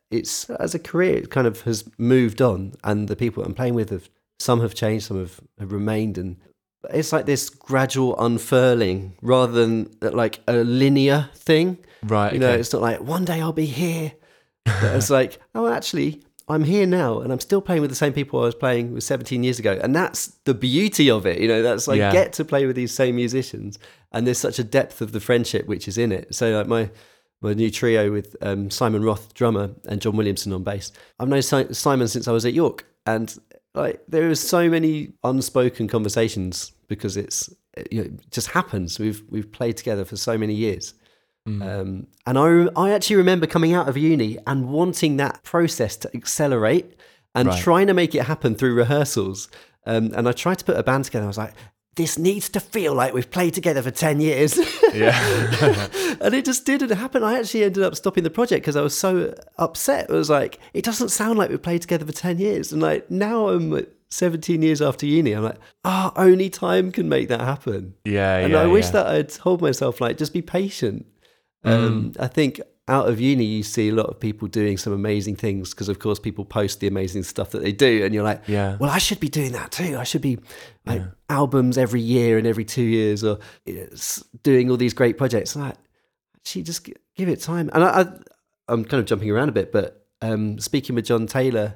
it's 0.10 0.50
as 0.50 0.74
a 0.74 0.80
career 0.80 1.18
it 1.18 1.30
kind 1.30 1.46
of 1.46 1.62
has 1.62 1.84
moved 2.00 2.42
on 2.42 2.74
and 2.84 3.08
the 3.08 3.16
people 3.16 3.44
I'm 3.44 3.54
playing 3.54 3.76
with 3.76 3.92
have 3.92 4.10
some 4.40 4.62
have 4.62 4.74
changed 4.74 5.06
some 5.06 5.20
have, 5.20 5.40
have 5.60 5.72
remained 5.72 6.18
and 6.18 6.38
it's 6.90 7.14
like 7.14 7.28
this 7.28 7.48
gradual 7.52 8.20
unfurling 8.20 9.14
rather 9.22 9.52
than 9.54 9.94
uh, 10.02 10.10
like 10.12 10.40
a 10.48 10.54
linear 10.64 11.30
thing 11.36 11.78
Right. 12.02 12.34
you 12.34 12.40
know 12.40 12.52
it's 12.54 12.74
not 12.74 12.82
like 12.82 13.02
one 13.02 13.24
day 13.26 13.40
I'll 13.40 13.54
be 13.54 13.68
here 13.68 14.14
it's 14.66 15.10
like 15.20 15.38
oh 15.54 15.72
actually 15.72 16.24
I'm 16.50 16.64
here 16.64 16.86
now 16.88 17.20
and 17.20 17.32
I'm 17.32 17.40
still 17.40 17.62
playing 17.62 17.82
with 17.82 17.92
the 17.92 17.96
same 17.96 18.12
people 18.14 18.40
I 18.40 18.46
was 18.46 18.56
playing 18.56 18.94
with 18.94 19.04
17 19.04 19.44
years 19.44 19.60
ago 19.60 19.80
and 19.84 19.96
that's 19.96 20.28
the 20.46 20.54
beauty 20.54 21.10
of 21.10 21.26
it 21.26 21.40
you 21.40 21.48
know 21.48 21.62
that's 21.62 21.88
like 21.88 22.00
Yeah. 22.00 22.12
get 22.12 22.34
to 22.34 22.46
play 22.46 22.66
with 22.66 22.76
these 22.76 22.94
same 22.94 23.16
musicians 23.16 23.78
and 24.12 24.26
there's 24.26 24.40
such 24.40 24.58
a 24.60 24.64
depth 24.64 25.00
of 25.02 25.12
the 25.12 25.20
friendship 25.20 25.68
which 25.68 25.88
is 25.88 25.98
in 25.98 26.12
it 26.12 26.34
so 26.34 26.50
like 26.58 26.68
my 26.68 26.90
my 27.42 27.54
new 27.54 27.70
trio 27.72 28.12
with 28.12 28.36
um, 28.42 28.70
Simon 28.70 29.02
Roth, 29.02 29.34
drummer, 29.34 29.70
and 29.88 30.02
John 30.02 30.18
Williamson 30.18 30.52
on 30.52 30.64
bass. 30.66 30.92
I've 31.20 31.30
known 31.30 31.42
Si- 31.42 31.72
Simon 31.74 32.10
since 32.10 32.28
I 32.28 32.34
was 32.34 32.46
at 32.46 32.52
York, 32.54 32.86
and 33.06 33.34
like 33.74 34.02
there 34.10 34.28
is 34.30 34.42
so 34.42 34.70
many 34.70 35.14
unspoken 35.24 35.88
conversations 35.88 36.74
because 36.90 37.16
it's 37.16 37.50
you 37.90 38.00
know, 38.00 38.06
it 38.08 38.32
just 38.32 38.48
happens. 38.50 39.00
We've 39.00 39.24
we've 39.30 39.50
played 39.50 39.78
together 39.78 40.04
for 40.04 40.18
so 40.18 40.38
many 40.38 40.54
years, 40.54 40.94
um, 41.48 42.08
and 42.26 42.38
I 42.38 42.68
I 42.76 42.92
actually 42.92 43.16
remember 43.16 43.48
coming 43.48 43.74
out 43.74 43.90
of 43.90 43.98
uni 43.98 44.38
and 44.46 44.70
wanting 44.70 45.18
that 45.18 45.44
process 45.44 45.96
to 45.98 46.16
accelerate 46.16 46.96
and 47.34 47.48
Right. 47.48 47.60
trying 47.60 47.88
to 47.88 47.94
make 47.94 48.14
it 48.14 48.24
happen 48.24 48.56
through 48.56 48.76
rehearsals. 48.76 49.48
Um, 49.86 50.12
and 50.16 50.28
I 50.28 50.32
tried 50.32 50.60
to 50.60 50.66
put 50.66 50.78
a 50.78 50.84
band 50.84 51.06
together. 51.06 51.26
I 51.26 51.28
was 51.28 51.38
like. 51.38 51.54
This 51.96 52.18
needs 52.18 52.48
to 52.50 52.62
feel 52.62 52.94
like 52.94 53.14
we've 53.14 53.30
played 53.30 53.54
together 53.56 53.82
for 53.82 53.92
10 53.92 54.22
years. 54.22 54.58
Yeah. 54.94 55.20
and 56.22 56.34
it 56.34 56.46
just 56.46 56.66
didn't 56.66 56.92
happen. 56.92 57.24
I 57.24 57.38
actually 57.38 57.66
ended 57.66 57.84
up 57.84 57.94
stopping 57.94 58.24
the 58.24 58.30
project 58.30 58.62
because 58.64 58.78
I 58.78 58.82
was 58.82 58.98
so 58.98 59.34
upset. 59.58 60.10
It 60.10 60.14
was 60.14 60.30
like, 60.30 60.60
it 60.74 60.86
doesn't 60.86 61.10
sound 61.10 61.38
like 61.38 61.50
we've 61.50 61.62
played 61.62 61.82
together 61.82 62.06
for 62.06 62.14
10 62.14 62.38
years. 62.38 62.72
And 62.72 62.82
like 62.82 63.12
now 63.12 63.50
I'm 63.50 63.86
17 64.12 64.62
years 64.62 64.82
after 64.82 65.06
uni, 65.06 65.34
I'm 65.34 65.44
like, 65.44 65.58
ah, 65.84 66.14
only 66.16 66.50
time 66.50 66.92
can 66.94 67.10
make 67.10 67.28
that 67.30 67.42
happen. 67.42 67.96
yeah. 68.06 68.38
and 68.38 68.54
yeah, 68.54 68.62
I 68.62 68.66
wish 68.68 68.86
yeah. 68.86 68.92
that 68.92 69.08
I'd 69.08 69.30
told 69.30 69.62
myself, 69.62 70.00
like, 70.00 70.18
just 70.18 70.32
be 70.32 70.42
patient. 70.42 71.06
Um, 71.64 72.14
I 72.20 72.28
think 72.28 72.62
out 72.88 73.08
of 73.08 73.20
uni, 73.22 73.44
you 73.46 73.62
see 73.64 73.90
a 73.90 73.94
lot 73.94 74.08
of 74.08 74.20
people 74.20 74.48
doing 74.48 74.78
some 74.78 74.94
amazing 74.94 75.36
things 75.36 75.72
because, 75.72 75.90
of 75.90 76.00
course, 76.00 76.18
people 76.20 76.44
post 76.44 76.80
the 76.80 76.88
amazing 76.88 77.22
stuff 77.24 77.52
that 77.52 77.62
they 77.62 77.72
do. 77.72 78.04
And 78.04 78.14
you're 78.14 78.24
like, 78.24 78.42
Yeah. 78.48 78.78
well, 78.80 78.90
I 78.90 78.98
should 78.98 79.20
be 79.20 79.30
doing 79.30 79.52
that 79.52 79.72
too. 79.72 79.96
I 79.98 80.04
should 80.04 80.22
be 80.24 80.40
like 80.86 81.04
albums 81.30 81.78
every 81.78 82.02
year 82.02 82.38
and 82.40 82.48
every 82.48 82.66
two 82.66 82.82
years 82.84 83.24
or 83.24 83.38
you 83.66 83.76
know, 83.76 83.88
doing 84.42 84.72
all 84.72 84.78
these 84.78 84.94
great 84.96 85.18
projects. 85.18 85.56
I 85.56 85.74
actually 86.38 86.64
just 86.64 86.90
give 87.16 87.30
it 87.30 87.42
time. 87.42 87.70
And 87.74 87.84
I, 87.84 88.02
I, 88.02 88.06
I'm 88.68 88.84
kind 88.86 89.00
of 89.00 89.06
jumping 89.06 89.30
around 89.30 89.50
a 89.50 89.52
bit, 89.52 89.72
but 89.72 90.08
um, 90.22 90.58
speaking 90.60 90.96
with 90.96 91.06
John 91.06 91.28
Taylor, 91.28 91.76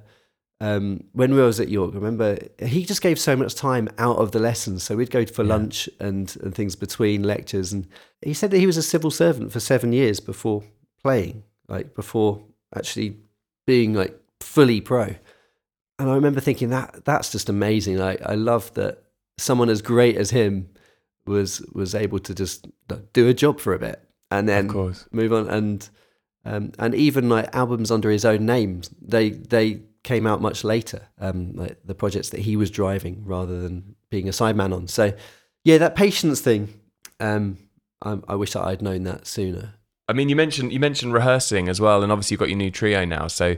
um, 0.60 1.04
when 1.14 1.34
we 1.34 1.42
was 1.42 1.60
at 1.60 1.70
York, 1.70 1.94
remember 1.94 2.38
he 2.60 2.86
just 2.86 3.02
gave 3.02 3.20
so 3.20 3.36
much 3.36 3.56
time 3.56 3.90
out 3.98 4.18
of 4.18 4.32
the 4.32 4.40
lessons. 4.40 4.84
So 4.84 4.96
we'd 4.96 5.12
go 5.12 5.26
for 5.26 5.44
lunch 5.44 5.90
and, 6.00 6.36
and 6.42 6.56
things 6.56 6.76
between 6.76 7.24
lectures. 7.24 7.74
And 7.74 7.88
he 8.22 8.34
said 8.34 8.52
that 8.52 8.60
he 8.60 8.66
was 8.66 8.78
a 8.78 8.84
civil 8.84 9.12
servant 9.12 9.52
for 9.52 9.60
seven 9.60 9.92
years 9.92 10.20
before 10.20 10.64
playing, 11.02 11.44
like 11.68 11.94
before 11.96 12.44
actually 12.76 13.18
being 13.68 13.94
like 13.94 14.18
fully 14.40 14.80
pro. 14.80 15.16
And 16.00 16.10
I 16.10 16.16
remember 16.16 16.40
thinking 16.40 16.70
that 16.70 17.06
that's 17.06 17.32
just 17.32 17.50
amazing. 17.50 18.02
I, 18.02 18.18
I 18.26 18.36
love 18.36 18.74
that 18.76 19.04
someone 19.38 19.70
as 19.70 19.82
great 19.82 20.16
as 20.18 20.32
him 20.32 20.70
was 21.26 21.62
was 21.74 21.96
able 21.96 22.20
to 22.20 22.34
just 22.34 22.68
do 23.14 23.28
a 23.28 23.34
job 23.34 23.60
for 23.60 23.74
a 23.74 23.80
bit 23.80 24.02
and 24.30 24.48
then 24.48 24.66
Of 24.66 24.76
move 25.12 25.34
on 25.34 25.50
and 25.50 25.90
um, 26.46 26.72
and 26.78 26.94
even 26.94 27.30
like 27.30 27.56
albums 27.56 27.92
under 27.92 28.10
his 28.10 28.26
own 28.26 28.46
name 28.46 28.82
they 29.02 29.30
they 29.30 29.82
came 30.04 30.28
out 30.28 30.42
much 30.42 30.64
later 30.64 31.08
um, 31.20 31.54
like 31.56 31.78
the 31.86 31.96
projects 31.96 32.30
that 32.30 32.42
he 32.42 32.56
was 32.56 32.70
driving 32.70 33.24
rather 33.26 33.62
than 33.62 33.96
being 34.10 34.28
a 34.28 34.32
sideman 34.32 34.74
on 34.76 34.88
so 34.88 35.14
yeah 35.64 35.78
that 35.78 35.96
patience 35.96 36.42
thing 36.42 36.80
um, 37.20 37.58
I, 38.02 38.20
I 38.28 38.36
wish 38.36 38.56
I'd 38.56 38.82
known 38.82 39.04
that 39.04 39.26
sooner 39.28 39.76
I 40.10 40.12
mean, 40.12 40.28
you 40.28 40.36
mentioned 40.36 40.74
you 40.74 40.82
mentioned 40.82 41.14
rehearsing 41.14 41.70
as 41.70 41.80
well, 41.80 42.04
and 42.04 42.12
obviously 42.12 42.34
you've 42.36 42.40
got 42.40 42.50
your 42.50 42.58
new 42.58 42.70
trio 42.70 43.06
now. 43.06 43.28
So, 43.28 43.56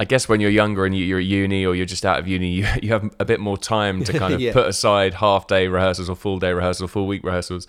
I 0.00 0.04
guess 0.06 0.28
when 0.28 0.40
you're 0.40 0.50
younger 0.50 0.84
and 0.84 0.94
you- 0.94 1.04
you're 1.04 1.20
at 1.20 1.24
uni 1.24 1.64
or 1.64 1.72
you're 1.76 1.86
just 1.86 2.04
out 2.04 2.18
of 2.18 2.26
uni, 2.26 2.48
you, 2.50 2.66
you 2.82 2.88
have 2.92 3.14
a 3.20 3.24
bit 3.24 3.38
more 3.38 3.56
time 3.56 4.02
to 4.02 4.12
kind 4.18 4.34
of 4.34 4.40
Yeah. 4.40 4.52
put 4.52 4.66
aside 4.66 5.14
half 5.14 5.46
day 5.46 5.68
rehearsals 5.68 6.10
or 6.10 6.16
full 6.16 6.40
day 6.40 6.52
rehearsals, 6.52 6.90
or 6.90 6.92
full 6.92 7.06
week 7.06 7.22
rehearsals. 7.22 7.68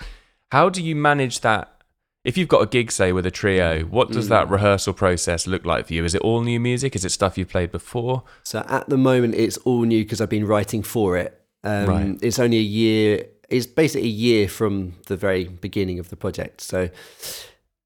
How 0.52 0.70
do 0.70 0.82
you 0.82 0.96
manage 0.96 1.42
that? 1.42 1.79
If 2.26 2.38
you've 2.38 2.50
got 2.50 2.62
a 2.62 2.66
gig, 2.66 2.92
say 2.92 3.14
with 3.14 3.26
a 3.26 3.32
trio, 3.32 3.84
what 3.86 4.12
does 4.12 4.26
Mm. 4.26 4.30
that 4.30 4.50
rehearsal 4.50 4.94
process 4.94 5.48
look 5.48 5.66
like 5.66 5.88
for 5.88 5.94
you? 5.94 6.04
Is 6.04 6.14
it 6.14 6.22
all 6.22 6.42
new 6.42 6.60
music? 6.60 6.96
Is 6.96 7.06
it 7.06 7.12
stuff 7.12 7.38
you've 7.38 7.48
played 7.50 7.72
before? 7.72 8.24
So 8.44 8.66
at 8.68 8.90
the 8.90 8.98
moment, 8.98 9.36
it's 9.36 9.58
all 9.58 9.84
new 9.84 10.04
because 10.04 10.20
I've 10.20 10.30
been 10.30 10.46
writing 10.46 10.84
for 10.84 11.18
it. 11.18 11.40
Um, 11.64 11.86
Right. 11.86 12.18
It's 12.22 12.38
only 12.40 12.58
a 12.58 12.62
year. 12.62 13.26
It's 13.50 13.66
basically 13.66 14.08
a 14.10 14.12
year 14.12 14.48
from 14.50 14.94
the 15.08 15.16
very 15.16 15.46
beginning 15.46 15.98
of 15.98 16.10
the 16.10 16.16
project. 16.18 16.62
So 16.62 16.90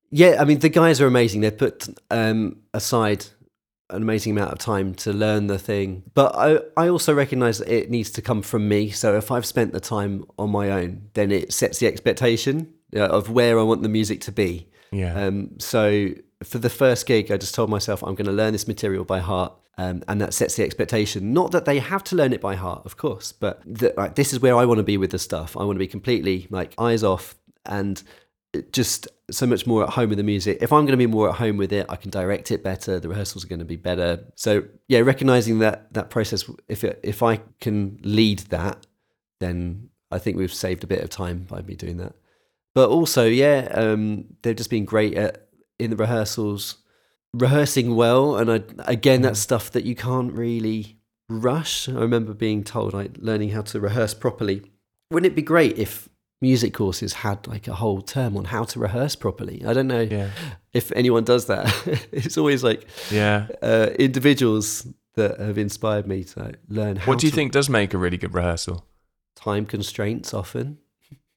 yeah, 0.09 0.37
I 0.39 0.45
mean 0.45 0.59
the 0.59 0.69
guys 0.69 0.99
are 0.99 1.07
amazing. 1.07 1.41
They've 1.41 1.57
put 1.57 1.87
um, 2.11 2.57
aside 2.73 3.25
an 3.89 4.01
amazing 4.01 4.31
amount 4.31 4.51
of 4.51 4.57
time 4.59 4.93
to 4.95 5.13
learn 5.13 5.47
the 5.47 5.59
thing, 5.59 6.03
but 6.15 6.35
I 6.35 6.59
I 6.75 6.89
also 6.89 7.13
recognise 7.13 7.59
that 7.59 7.69
it 7.69 7.89
needs 7.91 8.09
to 8.11 8.21
come 8.21 8.41
from 8.41 8.67
me. 8.67 8.89
So 8.89 9.15
if 9.15 9.29
I've 9.31 9.45
spent 9.45 9.73
the 9.73 9.79
time 9.79 10.25
on 10.37 10.49
my 10.49 10.71
own, 10.71 11.09
then 11.13 11.31
it 11.31 11.53
sets 11.53 11.77
the 11.79 11.87
expectation 11.87 12.73
uh, 12.95 13.07
of 13.07 13.29
where 13.29 13.59
I 13.59 13.63
want 13.63 13.81
the 13.81 13.89
music 13.89 14.21
to 14.21 14.31
be. 14.31 14.67
Yeah. 14.91 15.25
Um, 15.25 15.59
so 15.59 16.09
for 16.43 16.59
the 16.59 16.69
first 16.69 17.05
gig, 17.05 17.31
I 17.31 17.37
just 17.37 17.55
told 17.55 17.69
myself 17.69 18.03
I'm 18.03 18.15
going 18.15 18.27
to 18.27 18.31
learn 18.31 18.53
this 18.53 18.67
material 18.67 19.03
by 19.05 19.19
heart, 19.19 19.53
um, 19.77 20.03
and 20.07 20.21
that 20.21 20.33
sets 20.33 20.55
the 20.55 20.63
expectation. 20.63 21.33
Not 21.33 21.51
that 21.51 21.65
they 21.65 21.79
have 21.79 22.03
to 22.05 22.15
learn 22.15 22.33
it 22.33 22.41
by 22.41 22.55
heart, 22.55 22.85
of 22.85 22.97
course, 22.97 23.31
but 23.31 23.61
that 23.65 23.97
like 23.97 24.15
this 24.15 24.33
is 24.33 24.39
where 24.39 24.55
I 24.55 24.65
want 24.65 24.77
to 24.77 24.83
be 24.83 24.97
with 24.97 25.11
the 25.11 25.19
stuff. 25.19 25.57
I 25.57 25.63
want 25.63 25.75
to 25.75 25.79
be 25.79 25.87
completely 25.87 26.47
like 26.49 26.73
eyes 26.77 27.03
off 27.03 27.35
and 27.65 28.03
just 28.71 29.07
so 29.31 29.47
much 29.47 29.65
more 29.65 29.83
at 29.83 29.89
home 29.89 30.09
with 30.09 30.17
the 30.17 30.23
music. 30.23 30.59
If 30.61 30.71
I'm 30.71 30.81
going 30.81 30.91
to 30.91 30.97
be 30.97 31.07
more 31.07 31.29
at 31.29 31.35
home 31.35 31.57
with 31.57 31.73
it, 31.73 31.87
I 31.89 31.95
can 31.95 32.11
direct 32.11 32.51
it 32.51 32.63
better. 32.63 32.99
The 32.99 33.09
rehearsals 33.09 33.43
are 33.43 33.47
going 33.47 33.59
to 33.59 33.65
be 33.65 33.77
better. 33.77 34.23
So 34.35 34.63
yeah, 34.87 34.99
recognizing 34.99 35.59
that 35.59 35.91
that 35.93 36.09
process. 36.09 36.49
If 36.67 36.83
it, 36.83 36.99
if 37.03 37.23
I 37.23 37.37
can 37.59 37.99
lead 38.03 38.39
that, 38.49 38.85
then 39.39 39.89
I 40.11 40.19
think 40.19 40.37
we've 40.37 40.53
saved 40.53 40.83
a 40.83 40.87
bit 40.87 41.01
of 41.01 41.09
time 41.09 41.45
by 41.49 41.61
me 41.61 41.75
doing 41.75 41.97
that. 41.97 42.13
But 42.75 42.89
also, 42.89 43.25
yeah, 43.25 43.67
um, 43.73 44.25
they've 44.41 44.55
just 44.55 44.69
been 44.69 44.85
great 44.85 45.15
at 45.15 45.47
in 45.79 45.89
the 45.91 45.95
rehearsals, 45.95 46.77
rehearsing 47.33 47.95
well. 47.95 48.35
And 48.37 48.51
I, 48.51 48.61
again, 48.85 49.21
that's 49.21 49.39
stuff 49.39 49.71
that 49.71 49.83
you 49.85 49.95
can't 49.95 50.33
really 50.33 50.97
rush. 51.29 51.87
I 51.87 51.93
remember 51.93 52.33
being 52.33 52.63
told, 52.63 52.93
like 52.93 53.11
learning 53.19 53.49
how 53.49 53.61
to 53.61 53.79
rehearse 53.79 54.13
properly. 54.13 54.71
Wouldn't 55.11 55.31
it 55.31 55.35
be 55.35 55.41
great 55.41 55.77
if 55.77 56.09
music 56.41 56.73
courses 56.73 57.13
had 57.13 57.47
like 57.47 57.67
a 57.67 57.73
whole 57.75 58.01
term 58.01 58.35
on 58.35 58.45
how 58.45 58.63
to 58.65 58.79
rehearse 58.79 59.15
properly? 59.15 59.63
I 59.65 59.73
don't 59.73 59.87
know 59.87 60.01
Yeah. 60.01 60.29
if 60.73 60.91
anyone 60.93 61.23
does 61.23 61.45
that. 61.47 61.65
it's 62.11 62.37
always 62.37 62.63
like 62.63 62.87
Yeah. 63.11 63.47
uh, 63.61 63.89
individuals 63.99 64.87
that 65.15 65.39
have 65.39 65.59
inspired 65.59 66.07
me 66.07 66.23
to 66.23 66.39
like, 66.39 66.55
learn 66.69 66.95
how. 66.95 67.11
What 67.11 67.19
do 67.19 67.27
you 67.27 67.31
to- 67.31 67.35
think 67.35 67.51
does 67.51 67.69
make 67.69 67.93
a 67.93 67.97
really 67.99 68.17
good 68.17 68.33
rehearsal? 68.33 68.85
Time 69.35 69.65
constraints 69.67 70.33
often. 70.33 70.79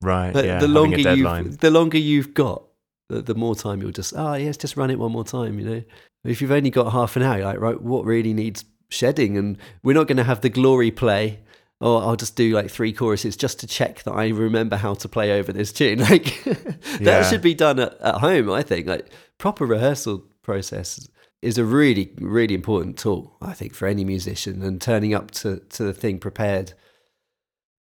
Right. 0.06 0.32
But 0.32 0.44
yeah. 0.44 0.58
the 0.60 0.68
longer 0.68 0.98
you've 0.98 1.58
the 1.58 1.70
longer 1.70 1.98
you've 1.98 2.32
got, 2.32 2.62
the, 3.08 3.22
the 3.22 3.34
more 3.34 3.56
time 3.56 3.82
you'll 3.82 3.90
just 3.90 4.14
oh 4.16 4.34
yes, 4.34 4.56
just 4.56 4.76
run 4.76 4.90
it 4.90 4.98
one 4.98 5.10
more 5.12 5.24
time. 5.24 5.58
You 5.58 5.66
know, 5.68 5.82
if 6.24 6.40
you've 6.40 6.52
only 6.52 6.70
got 6.70 6.92
half 6.92 7.16
an 7.16 7.22
hour, 7.22 7.38
you're 7.38 7.46
like 7.46 7.60
right, 7.60 7.80
what 7.80 8.04
really 8.04 8.32
needs 8.32 8.64
shedding? 8.88 9.36
And 9.36 9.58
we're 9.82 9.94
not 9.94 10.06
going 10.06 10.18
to 10.18 10.24
have 10.24 10.40
the 10.42 10.48
glory 10.48 10.90
play. 10.92 11.40
Or 11.78 12.00
I'll 12.02 12.16
just 12.16 12.36
do 12.36 12.54
like 12.54 12.70
three 12.70 12.92
choruses 12.92 13.36
just 13.36 13.60
to 13.60 13.66
check 13.66 14.02
that 14.04 14.12
I 14.12 14.28
remember 14.28 14.76
how 14.76 14.94
to 14.94 15.08
play 15.08 15.38
over 15.38 15.52
this 15.52 15.72
tune. 15.72 15.98
Like 16.10 16.42
that 16.44 17.00
Yeah. 17.00 17.22
should 17.28 17.42
be 17.42 17.52
done 17.54 17.78
at, 17.80 18.00
at 18.00 18.14
home. 18.14 18.50
I 18.50 18.62
think 18.62 18.86
like 18.86 19.10
proper 19.38 19.66
rehearsal 19.66 20.24
process 20.42 21.06
is 21.42 21.58
a 21.58 21.64
really 21.64 22.12
really 22.18 22.54
important 22.54 22.96
tool. 22.96 23.36
I 23.42 23.52
think 23.52 23.74
for 23.74 23.86
any 23.88 24.04
musician 24.04 24.62
and 24.62 24.80
turning 24.80 25.12
up 25.14 25.32
to 25.42 25.58
to 25.76 25.82
the 25.84 25.92
thing 25.92 26.18
prepared. 26.18 26.72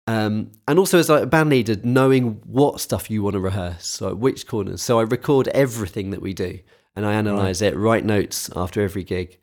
Um, 0.06 0.52
and 0.68 0.80
also 0.80 1.00
as 1.00 1.10
like 1.10 1.24
a 1.24 1.28
band 1.28 1.50
leader, 1.50 1.78
knowing 1.84 2.42
what 2.46 2.82
stuff 2.82 3.10
you 3.10 3.24
want 3.24 3.36
to 3.36 3.40
rehearse, 3.40 3.86
so 3.86 4.14
which 4.14 4.48
corners. 4.48 4.82
So 4.82 5.00
I 5.00 5.04
record 5.04 5.48
everything 5.50 6.10
that 6.10 6.22
we 6.22 6.34
do, 6.34 6.60
and 6.96 7.06
I 7.06 7.14
analyze 7.14 7.62
it, 7.62 7.76
write 7.78 8.04
notes 8.04 8.50
after 8.56 8.82
every 8.82 9.04
gig, 9.04 9.40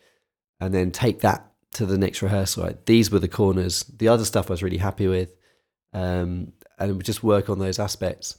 and 0.61 0.75
then 0.75 0.90
take 0.90 1.20
that 1.20 1.51
to 1.73 1.87
the 1.87 1.96
next 1.96 2.20
rehearsal. 2.20 2.64
Right, 2.64 2.87
these 2.87 3.11
were 3.11 3.18
the 3.18 3.29
corners. 3.29 3.85
The 3.85 4.09
other 4.09 4.25
stuff 4.25 4.51
I 4.51 4.55
was 4.55 4.62
really 4.62 4.77
happy 4.77 5.07
with, 5.07 5.35
um, 5.94 6.53
and 6.79 6.96
we 6.96 7.03
just 7.03 7.23
work 7.23 7.49
on 7.49 7.59
those 7.59 7.79
aspects. 7.79 8.37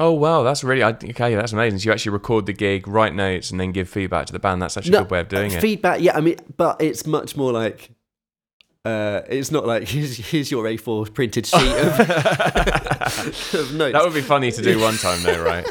Oh 0.00 0.12
wow, 0.12 0.42
that's 0.42 0.64
really 0.64 0.82
I- 0.82 0.90
okay. 0.90 1.34
That's 1.34 1.52
amazing. 1.52 1.78
So 1.78 1.84
you 1.84 1.92
actually 1.92 2.12
record 2.12 2.46
the 2.46 2.54
gig, 2.54 2.88
write 2.88 3.14
notes, 3.14 3.50
and 3.50 3.60
then 3.60 3.70
give 3.70 3.88
feedback 3.88 4.26
to 4.26 4.32
the 4.32 4.38
band. 4.38 4.62
That's 4.62 4.74
such 4.74 4.88
a 4.88 4.90
good 4.90 5.10
way 5.10 5.20
of 5.20 5.28
doing 5.28 5.52
uh, 5.52 5.58
it. 5.58 5.60
Feedback, 5.60 6.00
yeah. 6.00 6.16
I 6.16 6.22
mean, 6.22 6.36
but 6.56 6.80
it's 6.80 7.06
much 7.06 7.36
more 7.36 7.52
like. 7.52 7.90
Uh, 8.84 9.20
it's 9.28 9.50
not 9.50 9.66
like 9.66 9.86
here's, 9.88 10.16
here's 10.16 10.50
your 10.50 10.64
A4 10.64 11.12
printed 11.12 11.46
sheet 11.46 11.60
of, 11.60 12.00
of 13.54 13.74
notes. 13.74 13.92
That 13.92 14.02
would 14.04 14.14
be 14.14 14.22
funny 14.22 14.50
to 14.52 14.62
do 14.62 14.78
one 14.78 14.94
time, 14.98 15.22
though, 15.22 15.42
right? 15.44 15.66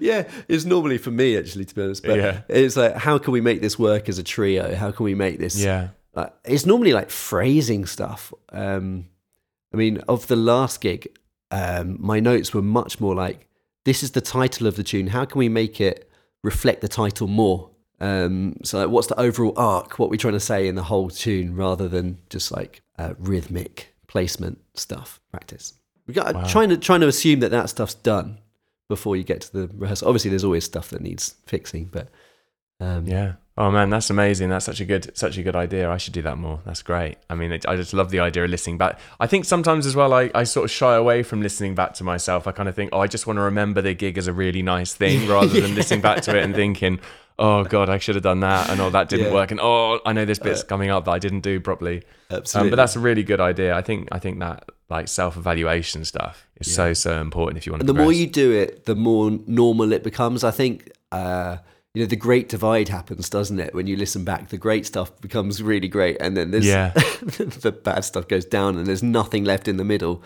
yeah, 0.00 0.28
it's 0.48 0.64
normally 0.64 0.98
for 0.98 1.10
me 1.10 1.36
actually, 1.36 1.64
to 1.64 1.74
be 1.74 1.82
honest. 1.82 2.02
But 2.04 2.18
Yeah. 2.18 2.40
it's 2.48 2.76
like, 2.76 2.94
how 2.96 3.18
can 3.18 3.32
we 3.32 3.40
make 3.40 3.60
this 3.60 3.78
work 3.78 4.08
as 4.08 4.18
a 4.18 4.22
trio? 4.22 4.74
How 4.74 4.90
can 4.92 5.04
we 5.04 5.14
make 5.14 5.38
this? 5.38 5.56
Yeah. 5.62 5.88
It's 6.44 6.66
normally 6.66 6.92
like 6.92 7.10
phrasing 7.10 7.86
stuff. 7.86 8.32
Um, 8.50 9.06
I 9.72 9.76
mean, 9.76 9.98
of 10.08 10.26
the 10.26 10.36
last 10.36 10.80
gig, 10.80 11.08
um, 11.50 11.96
my 12.00 12.20
notes 12.20 12.52
were 12.54 12.62
much 12.62 13.00
more 13.00 13.14
like, 13.14 13.46
"This 13.84 14.02
is 14.02 14.10
the 14.12 14.20
title 14.20 14.66
of 14.66 14.76
the 14.76 14.82
tune. 14.84 15.08
How 15.08 15.24
can 15.24 15.38
we 15.38 15.48
make 15.48 15.80
it 15.80 16.10
reflect 16.44 16.82
the 16.82 16.88
title 16.88 17.26
more?" 17.28 17.70
Um, 18.02 18.56
so, 18.64 18.78
like, 18.80 18.88
what's 18.90 19.06
the 19.06 19.18
overall 19.18 19.54
arc? 19.56 19.98
What 19.98 20.10
we're 20.10 20.16
trying 20.16 20.34
to 20.34 20.40
say 20.40 20.66
in 20.68 20.74
the 20.74 20.82
whole 20.82 21.08
tune, 21.08 21.54
rather 21.54 21.88
than 21.88 22.18
just 22.28 22.50
like 22.50 22.82
uh, 22.98 23.14
rhythmic 23.18 23.94
placement 24.08 24.58
stuff 24.74 25.20
practice. 25.30 25.74
We 26.06 26.14
got 26.14 26.34
Wow. 26.34 26.46
trying 26.46 26.68
to 26.70 26.76
trying 26.76 27.00
to 27.02 27.06
assume 27.08 27.40
that 27.40 27.52
that 27.52 27.70
stuff's 27.70 27.94
done 27.94 28.38
before 28.88 29.16
you 29.16 29.22
get 29.22 29.40
to 29.42 29.52
the 29.52 29.70
rehearsal. 29.74 30.08
Obviously, 30.08 30.30
there's 30.30 30.44
always 30.44 30.64
stuff 30.64 30.90
that 30.90 31.00
needs 31.00 31.36
fixing, 31.46 31.84
but 31.86 32.08
um, 32.80 33.06
Yeah. 33.06 33.34
Oh 33.56 33.70
man, 33.70 33.90
that's 33.90 34.08
amazing. 34.08 34.48
That's 34.48 34.64
such 34.64 34.80
a 34.80 34.84
good, 34.86 35.14
such 35.14 35.36
a 35.36 35.42
good 35.42 35.54
idea. 35.54 35.90
I 35.90 35.98
should 35.98 36.14
do 36.14 36.22
that 36.22 36.38
more. 36.38 36.60
That's 36.64 36.82
great. 36.82 37.18
I 37.28 37.34
mean, 37.34 37.52
it, 37.52 37.68
I 37.68 37.76
just 37.76 37.92
love 37.92 38.10
the 38.10 38.18
idea 38.20 38.44
of 38.44 38.50
listening 38.50 38.78
back. 38.78 38.98
I 39.20 39.26
think 39.26 39.44
sometimes 39.44 39.84
as 39.84 39.94
well, 39.94 40.14
I, 40.14 40.30
I 40.34 40.44
sort 40.44 40.64
of 40.64 40.70
shy 40.70 40.94
away 40.96 41.22
from 41.22 41.42
listening 41.42 41.74
back 41.74 41.92
to 41.94 42.04
myself. 42.04 42.46
I 42.46 42.52
kind 42.52 42.66
of 42.66 42.74
think, 42.74 42.90
oh, 42.94 43.00
I 43.00 43.06
just 43.08 43.26
want 43.26 43.36
to 43.36 43.42
remember 43.42 43.82
the 43.82 43.92
gig 43.92 44.16
as 44.16 44.26
a 44.26 44.32
really 44.32 44.62
nice 44.62 44.94
thing, 44.94 45.28
rather 45.36 45.60
than 45.60 45.74
listening 45.74 46.00
back 46.00 46.22
to 46.22 46.36
it 46.36 46.42
and 46.42 46.54
thinking, 46.54 46.98
oh 47.42 47.64
god, 47.64 47.88
I 47.90 47.98
should 47.98 48.14
have 48.14 48.24
done 48.24 48.40
that, 48.40 48.70
and 48.70 48.80
oh 48.80 48.90
that 48.90 49.08
didn't 49.08 49.26
Yeah. 49.26 49.32
work, 49.34 49.50
and 49.50 49.60
oh 49.60 50.00
I 50.06 50.12
know 50.12 50.24
this 50.24 50.38
bit's 50.38 50.62
coming 50.62 50.90
up 50.90 51.04
that 51.06 51.10
I 51.10 51.18
didn't 51.18 51.40
do 51.40 51.60
properly. 51.60 51.98
Um, 52.30 52.38
absolutely. 52.38 52.70
but 52.70 52.76
that's 52.76 52.96
a 52.96 53.00
really 53.00 53.22
good 53.24 53.40
idea. 53.40 53.74
I 53.76 53.82
think 53.82 54.08
I 54.12 54.18
think 54.18 54.38
that 54.40 54.68
like 54.88 55.08
self 55.08 55.36
evaluation 55.36 56.04
stuff 56.04 56.46
is 56.60 56.72
so 56.74 56.92
so 56.94 57.20
important 57.20 57.58
if 57.58 57.66
you 57.66 57.72
want 57.72 57.80
to. 57.80 57.88
And 57.88 57.98
the 57.98 58.02
more 58.02 58.12
you 58.12 58.26
do 58.26 58.52
it, 58.52 58.84
the 58.86 58.94
more 58.94 59.30
normal 59.46 59.92
it 59.92 60.02
becomes. 60.02 60.44
I 60.44 60.50
think, 60.50 60.90
uh, 61.10 61.56
you 61.94 62.02
know, 62.02 62.06
the 62.06 62.16
great 62.16 62.48
divide 62.48 62.88
happens, 62.88 63.28
doesn't 63.28 63.58
it? 63.60 63.74
When 63.74 63.86
you 63.86 63.96
listen 63.96 64.24
back, 64.24 64.48
the 64.48 64.56
great 64.58 64.86
stuff 64.86 65.08
becomes 65.20 65.62
really 65.62 65.88
great, 65.88 66.16
and 66.20 66.36
then 66.36 66.50
there's 66.52 66.66
Yeah. 66.66 66.92
the 67.64 67.72
bad 67.72 68.04
stuff 68.04 68.28
goes 68.28 68.44
down, 68.46 68.76
and 68.78 68.86
there's 68.86 69.02
nothing 69.02 69.44
left 69.44 69.66
in 69.68 69.76
the 69.76 69.84
middle. 69.84 70.22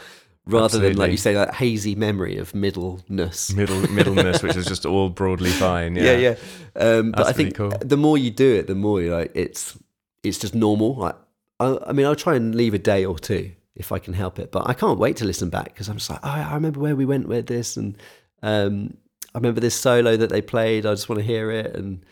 Rather 0.46 0.78
than, 0.78 0.96
like 0.96 1.10
you 1.10 1.16
say, 1.16 1.34
that 1.34 1.54
hazy 1.54 1.94
memory 1.96 2.36
of 2.38 2.54
middleness. 2.54 3.52
middle 3.52 3.80
middleness, 3.90 4.42
which 4.42 4.54
is 4.56 4.64
just 4.66 4.86
all 4.92 5.08
broadly 5.10 5.50
fine. 5.50 5.96
Yeah, 5.96 6.16
yeah. 6.16 6.36
Um, 6.76 7.10
but 7.12 7.26
I 7.26 7.32
think 7.32 7.56
cool. 7.56 7.70
the 7.80 7.96
more 7.96 8.16
you 8.16 8.30
do 8.30 8.54
it, 8.54 8.66
the 8.68 8.74
more 8.76 9.00
you're 9.02 9.16
like 9.16 9.32
it's 9.34 9.76
it's 10.22 10.38
just 10.38 10.54
normal. 10.54 10.94
Like, 10.94 11.16
I, 11.58 11.78
I 11.88 11.92
mean, 11.92 12.06
I'll 12.06 12.14
try 12.14 12.36
and 12.36 12.54
leave 12.54 12.74
a 12.74 12.78
day 12.78 13.04
or 13.04 13.18
two 13.18 13.52
if 13.74 13.90
I 13.92 13.98
can 13.98 14.14
help 14.14 14.38
it, 14.38 14.52
but 14.52 14.68
I 14.68 14.72
can't 14.72 14.98
wait 14.98 15.16
to 15.18 15.24
listen 15.24 15.50
back 15.50 15.66
because 15.66 15.88
I'm 15.88 15.96
just 15.98 16.08
like, 16.10 16.20
oh, 16.22 16.28
I 16.28 16.54
remember 16.54 16.80
where 16.80 16.94
we 16.96 17.04
went 17.04 17.26
with 17.28 17.46
this, 17.46 17.76
and 17.76 17.96
um, 18.42 18.96
I 19.34 19.38
remember 19.38 19.60
this 19.60 19.74
solo 19.74 20.16
that 20.16 20.30
they 20.30 20.40
played. 20.42 20.86
I 20.86 20.92
just 20.92 21.08
want 21.08 21.18
to 21.20 21.26
hear 21.26 21.50
it, 21.50 21.74
and 21.74 22.04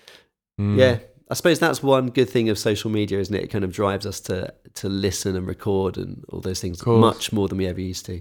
Mm. 0.61 0.79
yeah. 0.79 0.99
I 1.31 1.35
suppose 1.35 1.59
that's 1.59 1.83
one 1.83 2.09
good 2.11 2.29
thing 2.29 2.49
of 2.51 2.59
social 2.59 2.91
media, 2.91 3.19
isn't 3.19 3.35
it? 3.35 3.45
It 3.45 3.47
kind 3.49 3.65
of 3.65 3.73
drives 3.73 4.05
us 4.07 4.21
to 4.23 4.53
to 4.75 4.89
listen 4.89 5.37
and 5.37 5.47
record 5.47 5.97
and 5.97 6.25
all 6.29 6.41
those 6.41 6.61
things 6.61 6.85
much 6.87 7.33
more 7.33 7.49
than 7.49 7.59
we 7.59 7.67
ever 7.67 7.81
used 7.81 8.07
to. 8.07 8.21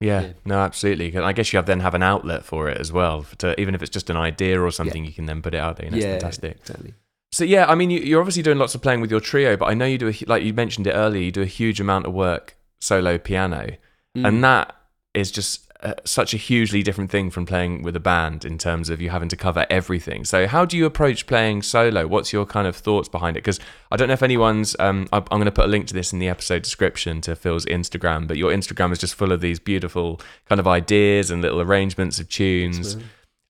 Yeah, 0.00 0.20
Yeah. 0.20 0.32
no, 0.44 0.58
absolutely. 0.60 1.14
And 1.14 1.24
I 1.24 1.32
guess 1.32 1.52
you 1.52 1.56
have 1.58 1.66
then 1.66 1.80
have 1.80 1.94
an 1.94 2.02
outlet 2.04 2.44
for 2.44 2.68
it 2.68 2.78
as 2.78 2.92
well. 2.92 3.26
To, 3.38 3.60
even 3.60 3.74
if 3.74 3.82
it's 3.82 3.90
just 3.90 4.08
an 4.10 4.16
idea 4.16 4.60
or 4.60 4.70
something, 4.70 5.04
you 5.04 5.12
can 5.12 5.26
then 5.26 5.42
put 5.42 5.54
it 5.54 5.58
out 5.58 5.76
there. 5.76 5.86
And 5.86 5.94
that's 5.94 6.04
yeah, 6.04 6.12
fantastic. 6.12 6.56
Exactly. 6.60 6.94
So 7.32 7.44
yeah, 7.44 7.66
I 7.66 7.74
mean, 7.74 7.90
you, 7.90 7.98
you're 8.00 8.20
obviously 8.20 8.42
doing 8.44 8.58
lots 8.58 8.74
of 8.74 8.80
playing 8.80 9.00
with 9.00 9.10
your 9.10 9.20
trio, 9.20 9.56
but 9.56 9.66
I 9.66 9.74
know 9.74 9.84
you 9.84 9.98
do 9.98 10.08
a, 10.08 10.14
like 10.26 10.42
you 10.44 10.54
mentioned 10.54 10.86
it 10.86 10.92
earlier. 10.92 11.20
You 11.22 11.32
do 11.32 11.42
a 11.42 11.46
huge 11.46 11.80
amount 11.80 12.06
of 12.06 12.14
work 12.14 12.56
solo 12.80 13.18
piano, 13.18 13.76
Mm. 14.16 14.26
and 14.26 14.42
that 14.44 14.74
is 15.12 15.30
just 15.30 15.67
uh, 15.82 15.94
such 16.04 16.34
a 16.34 16.36
hugely 16.36 16.82
different 16.82 17.10
thing 17.10 17.30
from 17.30 17.46
playing 17.46 17.82
with 17.82 17.94
a 17.94 18.00
band 18.00 18.44
in 18.44 18.58
terms 18.58 18.90
of 18.90 19.00
you 19.00 19.10
having 19.10 19.28
to 19.28 19.36
cover 19.36 19.66
everything. 19.70 20.24
So 20.24 20.46
how 20.46 20.64
do 20.64 20.76
you 20.76 20.86
approach 20.86 21.26
playing 21.26 21.62
solo? 21.62 22.06
What's 22.06 22.32
your 22.32 22.44
kind 22.46 22.66
of 22.66 22.76
thoughts 22.76 23.08
behind 23.08 23.36
it? 23.36 23.40
Because 23.40 23.60
I 23.92 23.96
don't 23.96 24.08
know 24.08 24.14
if 24.14 24.22
anyone's. 24.22 24.74
Um, 24.78 25.08
I'm 25.12 25.24
going 25.24 25.44
to 25.44 25.52
put 25.52 25.66
a 25.66 25.68
link 25.68 25.86
to 25.88 25.94
this 25.94 26.12
in 26.12 26.18
the 26.18 26.28
episode 26.28 26.62
description 26.62 27.20
to 27.22 27.36
Phil's 27.36 27.64
Instagram, 27.66 28.26
but 28.26 28.36
your 28.36 28.50
Instagram 28.50 28.92
is 28.92 28.98
just 28.98 29.14
full 29.14 29.32
of 29.32 29.40
these 29.40 29.58
beautiful 29.60 30.20
kind 30.48 30.58
of 30.58 30.66
ideas 30.66 31.30
and 31.30 31.42
little 31.42 31.60
arrangements 31.60 32.18
of 32.18 32.28
tunes 32.28 32.96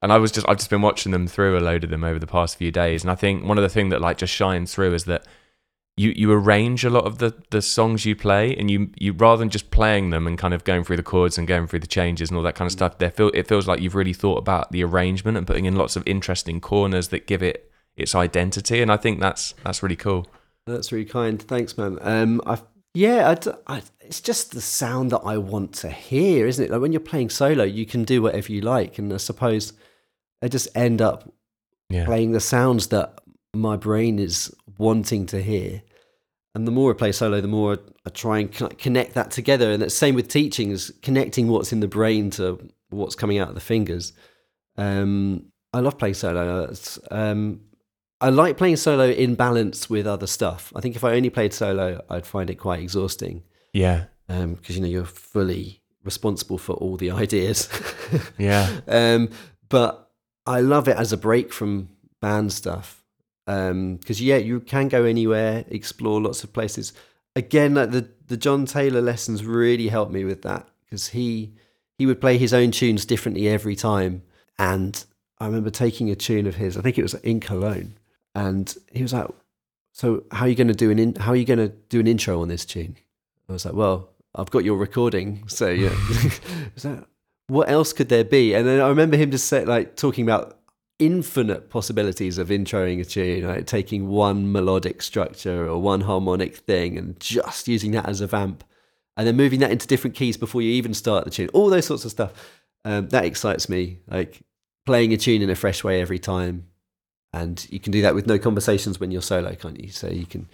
and 0.03 0.13
I 0.13 0.19
was 0.19 0.31
just 0.31 0.49
I've 0.49 0.59
just 0.59 0.71
been 0.71 0.83
watching 0.83 1.13
them 1.13 1.27
through 1.27 1.59
a 1.59 1.61
load 1.61 1.85
of 1.85 1.91
them 1.91 2.05
over 2.05 2.19
the 2.19 2.27
past 2.27 2.57
few 2.57 2.71
days, 2.71 3.03
and 3.03 3.11
I 3.11 3.15
think 3.15 3.45
one 3.45 3.59
of 3.59 3.63
the 3.63 3.69
things 3.69 3.91
that 3.91 4.01
like 4.01 4.19
just 4.19 4.33
shines 4.33 4.75
through 4.75 4.95
is 4.95 5.05
that 5.05 5.27
you 5.99 6.13
you 6.17 6.33
arrange 6.33 6.85
a 6.85 6.91
lot 6.91 7.05
of 7.05 7.19
the 7.19 7.35
the 7.51 7.61
songs 7.61 8.07
you 8.07 8.15
play, 8.17 8.55
and 8.57 8.71
you 8.71 8.91
you 8.97 9.13
rather 9.13 9.41
than 9.41 9.51
just 9.51 9.71
playing 9.71 10.11
them 10.11 10.27
and 10.27 10.39
kind 10.39 10.55
of 10.55 10.65
going 10.65 10.85
through 10.85 10.97
the 10.97 11.03
chords 11.03 11.37
and 11.39 11.47
going 11.49 11.67
through 11.67 11.81
the 11.81 11.87
changes 11.87 12.31
and 12.31 12.37
all 12.37 12.45
that 12.45 12.55
kind 12.55 12.67
of 12.67 12.73
stuff, 12.73 12.99
there 12.99 13.11
feel 13.11 13.31
it 13.35 13.47
feels 13.49 13.67
like 13.67 13.81
you've 13.81 13.95
really 13.95 14.13
thought 14.13 14.39
about 14.39 14.71
the 14.73 14.85
arrangement 14.85 15.37
and 15.37 15.47
putting 15.47 15.65
in 15.65 15.77
lots 15.77 15.97
of 15.97 16.03
interesting 16.07 16.61
corners 16.61 17.09
that 17.09 17.27
give 17.27 17.43
it 17.43 17.71
its 17.97 18.15
identity, 18.15 18.81
and 18.81 18.93
I 18.93 18.97
think 18.97 19.21
that's 19.21 19.55
that's 19.65 19.83
really 19.83 19.97
cool. 19.97 20.27
That's 20.67 20.93
really 20.93 21.05
kind. 21.05 21.41
Thanks, 21.41 21.77
man. 21.79 21.99
Um, 22.03 22.41
I 22.47 22.59
yeah, 22.95 23.35
I 23.67 23.77
I 23.77 23.83
it's 24.01 24.21
just 24.21 24.53
the 24.53 24.61
sound 24.61 25.11
that 25.13 25.21
I 25.21 25.39
want 25.39 25.73
to 25.77 25.91
hear, 25.91 26.47
isn't 26.47 26.65
it? 26.65 26.71
Like 26.71 26.81
when 26.81 26.93
you're 26.93 27.01
playing 27.01 27.31
solo, 27.31 27.65
you 27.65 27.87
can 27.87 28.05
do 28.05 28.23
whatever 28.23 28.53
you 28.53 28.61
like, 28.61 28.99
and 28.99 29.13
I 29.13 29.17
suppose 29.17 29.73
I 30.43 30.49
just 30.49 30.69
end 30.75 31.01
up 31.03 31.33
Yeah, 31.91 32.05
playing 32.05 32.33
the 32.33 32.41
sounds 32.41 32.89
that 32.89 33.21
my 33.55 33.77
brain 33.77 34.19
is 34.19 34.55
wanting 34.77 35.27
to 35.27 35.43
hear. 35.43 35.83
And 36.59 36.67
the 36.67 36.73
more 36.73 36.91
I 36.91 36.95
play 36.95 37.13
solo, 37.13 37.41
the 37.41 37.49
more 37.49 37.79
I 38.05 38.11
try 38.11 38.41
and 38.41 38.79
connect 38.79 39.15
that 39.15 39.31
together. 39.31 39.71
And 39.71 39.81
the 39.81 39.91
same 39.91 40.15
with 40.15 40.29
teachings, 40.29 40.91
connecting 41.03 41.49
what's 41.49 41.73
in 41.73 41.81
the 41.81 41.89
brain 41.89 42.31
to 42.31 42.69
what's 42.91 43.15
coming 43.15 43.39
out 43.39 43.49
of 43.49 43.55
the 43.55 43.61
fingers. 43.61 44.13
Um, 44.77 45.47
I 45.73 45.81
love 45.81 45.99
playing 45.99 46.15
solo. 46.15 46.73
Um, 47.11 47.61
I 48.21 48.31
like 48.31 48.57
playing 48.57 48.77
solo 48.77 49.09
in 49.09 49.37
balance 49.37 49.89
with 49.89 50.07
other 50.07 50.27
stuff. 50.27 50.73
I 50.75 50.81
think 50.81 50.97
if 50.97 51.05
I 51.05 51.15
only 51.15 51.31
played 51.31 51.53
solo, 51.53 52.05
I'd 52.11 52.27
find 52.27 52.51
it 52.51 52.57
quite 52.57 52.81
exhausting 52.81 53.45
yeah, 53.73 54.05
because 54.27 54.77
you 54.77 54.83
know 54.83 54.89
you're 54.89 55.05
fully 55.05 55.83
responsible 56.05 56.59
for 56.59 56.73
all 56.75 56.97
the 56.97 57.11
ideas. 57.25 57.69
Yeah. 58.39 58.81
um, 58.89 59.31
but 59.69 60.11
I 60.47 60.61
love 60.61 60.89
it 60.89 60.97
as 60.97 61.13
a 61.13 61.17
break 61.17 61.53
from 61.53 61.91
band 62.21 62.53
stuff. 62.53 63.05
Um, 63.49 63.97
because 63.97 64.21
yeah, 64.21 64.37
you 64.37 64.61
can 64.61 64.89
go 64.89 65.05
anywhere, 65.05 65.65
explore 65.69 66.21
lots 66.21 66.45
of 66.45 66.53
places. 66.53 66.93
Again, 67.35 67.75
like 67.75 67.91
the 67.91 68.09
the 68.27 68.37
John 68.37 68.67
Taylor 68.67 69.01
lessons 69.01 69.45
really 69.45 69.89
helped 69.89 70.13
me 70.13 70.25
with 70.25 70.43
that 70.43 70.69
because 70.85 71.09
he 71.09 71.55
he 71.97 72.05
would 72.07 72.21
play 72.21 72.37
his 72.37 72.53
own 72.53 72.71
tunes 72.71 73.07
differently 73.07 73.49
every 73.49 73.75
time. 73.75 74.23
And 74.59 75.03
I 75.41 75.47
remember 75.47 75.71
taking 75.71 76.11
a 76.11 76.15
tune 76.15 76.47
of 76.47 76.57
his, 76.57 76.77
I 76.77 76.83
think 76.83 76.99
it 76.99 77.03
was 77.03 77.15
in 77.15 77.41
Cologne, 77.41 77.99
and 78.35 78.73
he 78.93 79.03
was 79.03 79.15
like, 79.15 79.29
"So 79.93 80.25
how 80.31 80.45
are 80.45 80.49
you 80.49 80.55
going 80.55 80.69
to 80.69 80.75
do 80.75 80.91
an 80.91 80.99
in, 80.99 81.15
how 81.15 81.33
are 81.33 81.37
you 81.37 81.47
going 81.47 81.59
to 81.59 81.69
do 81.89 82.01
an 82.01 82.07
intro 82.07 82.43
on 82.43 82.49
this 82.49 82.67
tune?" 82.67 82.97
I 83.49 83.55
was 83.55 83.65
like, 83.65 83.75
"Well, 83.75 84.11
I've 84.35 84.51
got 84.51 84.65
your 84.65 84.77
recording, 84.77 85.45
so 85.49 85.69
yeah." 85.71 85.89
was 86.75 86.83
that 86.83 87.07
what 87.49 87.71
else 87.71 87.93
could 87.93 88.09
there 88.09 88.25
be? 88.25 88.55
And 88.55 88.67
then 88.67 88.81
I 88.81 88.89
remember 88.89 89.17
him 89.17 89.31
just 89.31 89.47
say, 89.47 89.65
like 89.65 89.97
talking 89.97 90.25
about 90.25 90.58
infinite 90.99 91.71
possibilities 91.71 92.39
of 92.39 92.49
introing 92.49 93.01
a 93.01 93.05
tune, 93.05 93.47
like 93.47 93.67
taking 93.67 94.09
one 94.09 94.51
melodic 94.51 95.03
structure 95.03 95.69
or 95.69 95.79
one 95.81 96.03
harmonic 96.03 96.57
thing 96.57 96.99
and 96.99 97.19
just 97.21 97.69
using 97.69 97.93
that 97.93 98.09
as 98.09 98.21
a 98.21 98.27
vamp, 98.27 98.65
and 99.17 99.27
then 99.27 99.37
moving 99.37 99.61
that 99.61 99.71
into 99.71 99.87
different 99.87 100.17
keys 100.17 100.37
before 100.37 100.63
you 100.63 100.71
even 100.71 100.95
start 100.95 101.25
the 101.25 101.31
tune. 101.31 101.49
All 101.53 101.71
those 101.71 101.87
sorts 101.87 102.05
of 102.05 102.11
stuff. 102.11 102.33
Um, 102.85 103.09
that 103.09 103.25
excites 103.25 103.69
me. 103.69 103.99
Like 104.09 104.41
playing 104.87 105.13
a 105.13 105.17
tune 105.17 105.43
in 105.43 105.51
a 105.51 105.55
fresh 105.55 105.85
way 105.85 106.01
every 106.01 106.19
time, 106.19 106.67
and 107.33 107.67
you 107.71 107.81
can 107.81 107.93
do 107.93 108.03
that 108.03 108.15
with 108.15 108.27
no 108.27 108.39
conversations 108.39 108.99
when 108.99 109.11
you're 109.11 109.23
solo, 109.23 109.55
can't 109.55 109.81
you? 109.81 109.91
So 109.91 110.09
you 110.09 110.27
can 110.27 110.49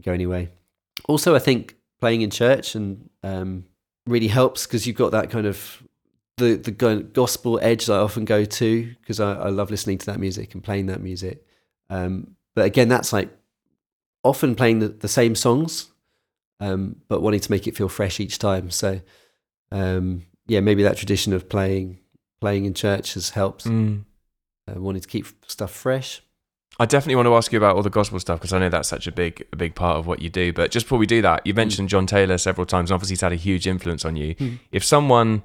go 0.00 0.12
anyway. 0.12 0.50
Also, 1.06 1.34
I 1.34 1.38
think 1.38 1.76
playing 2.00 2.22
in 2.22 2.30
church 2.30 2.74
and 2.74 3.10
um, 3.22 3.64
really 4.06 4.28
helps 4.28 4.66
because 4.66 4.86
you've 4.86 4.96
got 4.96 5.12
that 5.12 5.30
kind 5.30 5.46
of 5.46 5.82
the 6.36 6.56
the 6.56 6.70
gospel 7.12 7.60
edge 7.62 7.86
that 7.86 7.94
I 7.94 7.98
often 7.98 8.24
go 8.24 8.44
to 8.44 8.94
because 9.00 9.20
I, 9.20 9.34
I, 9.34 9.48
love 9.50 9.70
listening 9.70 9.98
to 9.98 10.06
that 10.06 10.18
music 10.18 10.54
and 10.54 10.62
playing 10.62 10.86
that 10.86 11.00
music. 11.00 11.46
Um, 11.90 12.36
but 12.54 12.64
again, 12.64 12.88
that's 12.88 13.12
like 13.12 13.30
often 14.24 14.54
playing 14.54 14.80
the, 14.80 14.88
the 14.88 15.08
same 15.08 15.34
songs, 15.36 15.90
um, 16.58 16.96
but 17.08 17.22
wanting 17.22 17.40
to 17.40 17.50
make 17.50 17.66
it 17.66 17.76
feel 17.76 17.88
fresh 17.88 18.18
each 18.18 18.38
time. 18.38 18.70
So 18.70 19.00
um, 19.70 20.26
yeah, 20.46 20.60
maybe 20.60 20.82
that 20.82 20.96
tradition 20.96 21.32
of 21.32 21.48
playing 21.48 22.00
playing 22.40 22.64
in 22.64 22.74
church 22.74 23.14
has 23.14 23.30
helped. 23.30 23.64
Mm. 23.64 24.04
Uh, 24.66 24.80
wanting 24.80 25.02
to 25.02 25.08
keep 25.08 25.26
stuff 25.46 25.70
fresh. 25.70 26.22
I 26.80 26.86
definitely 26.86 27.16
want 27.16 27.26
to 27.26 27.34
ask 27.34 27.52
you 27.52 27.58
about 27.58 27.76
all 27.76 27.82
the 27.82 27.90
gospel 27.90 28.18
stuff 28.18 28.40
because 28.40 28.52
I 28.52 28.58
know 28.58 28.68
that's 28.68 28.88
such 28.88 29.06
a 29.06 29.12
big, 29.12 29.46
a 29.52 29.56
big 29.56 29.74
part 29.74 29.98
of 29.98 30.06
what 30.06 30.20
you 30.20 30.30
do. 30.30 30.52
But 30.52 30.70
just 30.70 30.86
before 30.86 30.98
we 30.98 31.06
do 31.06 31.22
that, 31.22 31.46
you 31.46 31.52
mm. 31.52 31.56
mentioned. 31.56 31.88
John 31.88 32.06
Taylor 32.06 32.38
several 32.38 32.66
times, 32.66 32.90
and 32.90 32.94
obviously 32.94 33.12
he's 33.12 33.20
had 33.20 33.32
a 33.32 33.36
huge 33.36 33.66
influence 33.66 34.04
on 34.04 34.16
you. 34.16 34.34
Mm. 34.34 34.58
If 34.72 34.82
someone 34.82 35.42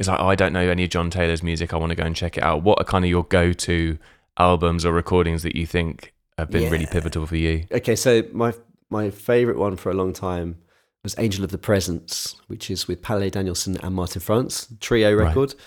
is 0.00 0.08
like, 0.08 0.18
oh, 0.18 0.26
I 0.26 0.34
don't 0.34 0.52
know 0.52 0.68
any 0.68 0.84
of 0.84 0.90
John 0.90 1.10
Taylor's 1.10 1.42
music, 1.42 1.72
I 1.72 1.76
want 1.76 1.90
to 1.90 1.96
go 1.96 2.04
and 2.04 2.16
check 2.16 2.36
it 2.36 2.42
out. 2.42 2.62
What 2.62 2.80
are 2.80 2.84
kind 2.84 3.04
of 3.04 3.10
your 3.10 3.24
go-to 3.24 3.98
albums 4.38 4.84
or 4.84 4.92
recordings 4.92 5.42
that 5.42 5.54
you 5.54 5.66
think 5.66 6.14
have 6.38 6.50
been 6.50 6.62
yeah. 6.62 6.70
really 6.70 6.86
pivotal 6.86 7.26
for 7.26 7.36
you? 7.36 7.66
Okay, 7.70 7.94
so 7.94 8.24
my 8.32 8.52
my 8.88 9.10
favorite 9.10 9.58
one 9.58 9.76
for 9.76 9.90
a 9.90 9.94
long 9.94 10.12
time 10.12 10.58
was 11.04 11.14
Angel 11.18 11.44
of 11.44 11.50
the 11.50 11.58
Presence, 11.58 12.34
which 12.48 12.70
is 12.70 12.88
with 12.88 13.02
Palle 13.02 13.30
Danielsson 13.30 13.76
and 13.82 13.94
Martin 13.94 14.20
France, 14.20 14.66
trio 14.80 15.14
record. 15.14 15.50
Right. 15.50 15.62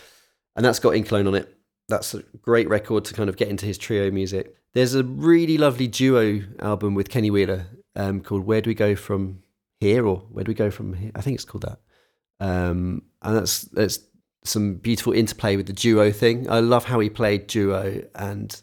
And 0.55 0.65
that's 0.65 0.79
got 0.79 0.95
In 0.95 1.03
Cologne 1.03 1.27
on 1.27 1.35
it. 1.35 1.55
That's 1.87 2.13
a 2.13 2.23
great 2.41 2.67
record 2.69 3.05
to 3.05 3.13
kind 3.13 3.29
of 3.29 3.37
get 3.37 3.47
into 3.47 3.65
his 3.65 3.77
trio 3.77 4.11
music. 4.11 4.55
There's 4.73 4.95
a 4.95 5.03
really 5.03 5.57
lovely 5.57 5.87
duo 5.87 6.41
album 6.59 6.95
with 6.95 7.09
Kenny 7.09 7.31
Wheeler 7.31 7.67
um, 7.95 8.21
called 8.21 8.45
Where 8.45 8.61
Do 8.61 8.69
We 8.69 8.75
Go 8.75 8.95
From 8.95 9.39
Here 9.79 10.05
or 10.05 10.17
Where 10.31 10.43
Do 10.43 10.49
We 10.49 10.55
Go 10.55 10.69
From 10.69 10.93
Here? 10.93 11.11
I 11.15 11.21
think 11.21 11.35
it's 11.35 11.45
called 11.45 11.63
that. 11.63 11.79
Um, 12.39 13.03
and 13.21 13.37
that's 13.37 13.61
that's 13.61 13.99
some 14.43 14.75
beautiful 14.75 15.13
interplay 15.13 15.55
with 15.55 15.67
the 15.67 15.73
duo 15.73 16.11
thing. 16.11 16.49
I 16.49 16.59
love 16.59 16.85
how 16.85 16.99
he 16.99 17.09
played 17.09 17.47
duo 17.47 18.03
and 18.15 18.61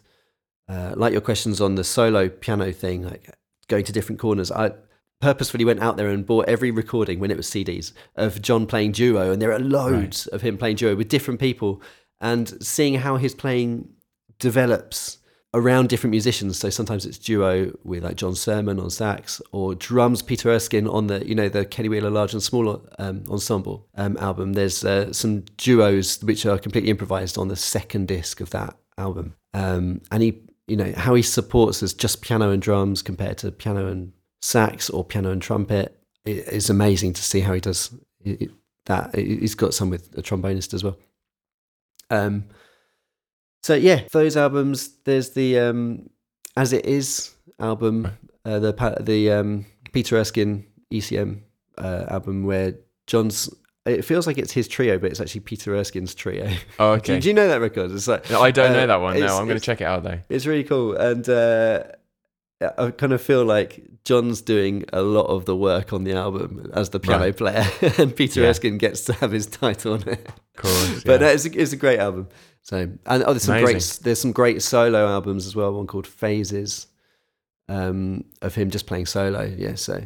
uh, 0.69 0.93
like 0.95 1.11
your 1.11 1.21
questions 1.21 1.59
on 1.59 1.75
the 1.75 1.83
solo 1.83 2.29
piano 2.29 2.71
thing, 2.71 3.03
like 3.03 3.35
going 3.67 3.83
to 3.85 3.91
different 3.91 4.19
corners. 4.19 4.51
I 4.51 4.71
purposefully 5.19 5.65
went 5.65 5.81
out 5.81 5.97
there 5.97 6.09
and 6.09 6.25
bought 6.25 6.47
every 6.47 6.71
recording 6.71 7.19
when 7.19 7.31
it 7.31 7.37
was 7.37 7.47
CDs 7.47 7.93
of 8.15 8.41
John 8.41 8.65
playing 8.65 8.93
duo, 8.93 9.31
and 9.31 9.41
there 9.41 9.51
are 9.51 9.59
loads 9.59 10.27
right. 10.27 10.35
of 10.35 10.41
him 10.41 10.57
playing 10.57 10.77
duo 10.77 10.95
with 10.95 11.09
different 11.09 11.39
people, 11.39 11.81
and 12.19 12.63
seeing 12.63 12.95
how 12.95 13.17
his 13.17 13.35
playing 13.35 13.89
develops 14.39 15.19
around 15.53 15.89
different 15.89 16.11
musicians. 16.11 16.57
So 16.57 16.69
sometimes 16.69 17.05
it's 17.05 17.17
duo 17.17 17.71
with 17.83 18.03
like 18.03 18.15
John 18.15 18.35
Surman 18.35 18.81
on 18.81 18.89
sax, 18.89 19.41
or 19.51 19.75
drums 19.75 20.21
Peter 20.21 20.49
Erskine 20.49 20.87
on 20.87 21.07
the 21.07 21.27
you 21.27 21.35
know 21.35 21.49
the 21.49 21.65
Kenny 21.65 21.89
Wheeler 21.89 22.09
Large 22.09 22.33
and 22.33 22.43
Small 22.43 22.81
um, 22.99 23.23
ensemble 23.29 23.87
um, 23.95 24.17
album. 24.17 24.53
There's 24.53 24.83
uh, 24.83 25.11
some 25.13 25.41
duos 25.57 26.21
which 26.23 26.45
are 26.45 26.57
completely 26.57 26.89
improvised 26.89 27.37
on 27.37 27.47
the 27.47 27.55
second 27.55 28.07
disc 28.07 28.41
of 28.41 28.49
that 28.51 28.75
album, 28.97 29.35
um, 29.53 30.01
and 30.11 30.23
he 30.23 30.41
you 30.67 30.77
know 30.77 30.93
how 30.95 31.13
he 31.15 31.21
supports 31.21 31.83
as 31.83 31.93
just 31.93 32.21
piano 32.21 32.51
and 32.51 32.61
drums 32.61 33.01
compared 33.01 33.37
to 33.39 33.51
piano 33.51 33.87
and 33.87 34.13
sax 34.41 34.89
or 34.89 35.03
piano 35.03 35.31
and 35.31 35.41
trumpet. 35.41 35.97
It's 36.23 36.69
amazing 36.69 37.13
to 37.13 37.23
see 37.23 37.39
how 37.39 37.53
he 37.53 37.59
does 37.59 37.93
that. 38.85 39.15
He's 39.15 39.55
got 39.55 39.73
some 39.73 39.89
with 39.89 40.15
a 40.17 40.21
trombonist 40.21 40.73
as 40.73 40.83
well. 40.83 40.97
Um, 42.11 42.45
so 43.61 43.75
yeah, 43.75 44.01
those 44.11 44.35
albums. 44.37 44.95
There's 45.03 45.31
the 45.31 45.59
um, 45.59 46.09
As 46.57 46.73
It 46.73 46.85
Is 46.85 47.35
album, 47.59 48.07
uh, 48.45 48.59
the 48.59 48.97
the 48.99 49.31
um, 49.31 49.65
Peter 49.91 50.17
Erskine 50.17 50.65
ECM 50.91 51.41
uh, 51.77 52.05
album 52.09 52.45
where 52.45 52.75
John's. 53.07 53.49
It 53.83 54.05
feels 54.05 54.27
like 54.27 54.37
it's 54.37 54.51
his 54.51 54.67
trio, 54.67 54.99
but 54.99 55.09
it's 55.09 55.19
actually 55.19 55.41
Peter 55.41 55.75
Erskine's 55.75 56.13
trio. 56.13 56.53
Oh, 56.77 56.91
okay. 56.93 57.15
do, 57.15 57.21
do, 57.21 57.27
you 57.29 57.33
know 57.33 57.47
that 57.47 57.61
record? 57.61 57.89
It's 57.91 58.07
like 58.07 58.29
no, 58.29 58.39
I 58.39 58.51
don't 58.51 58.71
uh, 58.71 58.73
know 58.73 58.87
that 58.87 59.01
one. 59.01 59.19
No, 59.19 59.37
I'm 59.37 59.47
going 59.47 59.57
to 59.57 59.65
check 59.65 59.81
it 59.81 59.85
out 59.85 60.03
though. 60.03 60.19
It's 60.29 60.45
really 60.45 60.63
cool, 60.63 60.95
and 60.95 61.27
uh, 61.27 61.83
I 62.61 62.91
kind 62.91 63.13
of 63.13 63.21
feel 63.21 63.43
like 63.43 63.83
John's 64.03 64.41
doing 64.41 64.85
a 64.93 65.01
lot 65.01 65.25
of 65.25 65.45
the 65.45 65.55
work 65.55 65.93
on 65.93 66.03
the 66.03 66.13
album 66.13 66.71
as 66.73 66.89
the 66.89 66.99
piano 66.99 67.25
right. 67.25 67.37
player, 67.37 67.65
and 67.97 68.15
Peter 68.15 68.41
yeah. 68.41 68.49
Erskine 68.49 68.77
gets 68.77 69.01
to 69.05 69.13
have 69.13 69.31
his 69.31 69.47
title 69.47 69.93
on 69.93 70.07
it. 70.07 70.27
Of 70.27 70.55
course, 70.55 71.03
but 71.03 71.21
it's, 71.21 71.45
a, 71.45 71.59
it's 71.59 71.73
a 71.73 71.77
great 71.77 71.99
album. 71.99 72.27
So, 72.61 72.77
and 72.77 73.23
oh, 73.23 73.33
there's 73.33 73.43
some 73.43 73.55
Amazing. 73.57 73.65
great 73.65 73.99
there's 74.03 74.21
some 74.21 74.31
great 74.31 74.61
solo 74.61 75.07
albums 75.07 75.47
as 75.47 75.55
well. 75.55 75.73
One 75.73 75.87
called 75.87 76.05
Phases, 76.05 76.87
um, 77.67 78.25
of 78.41 78.53
him 78.53 78.69
just 78.69 78.85
playing 78.85 79.07
solo. 79.07 79.43
Yeah, 79.43 79.75
so 79.75 80.03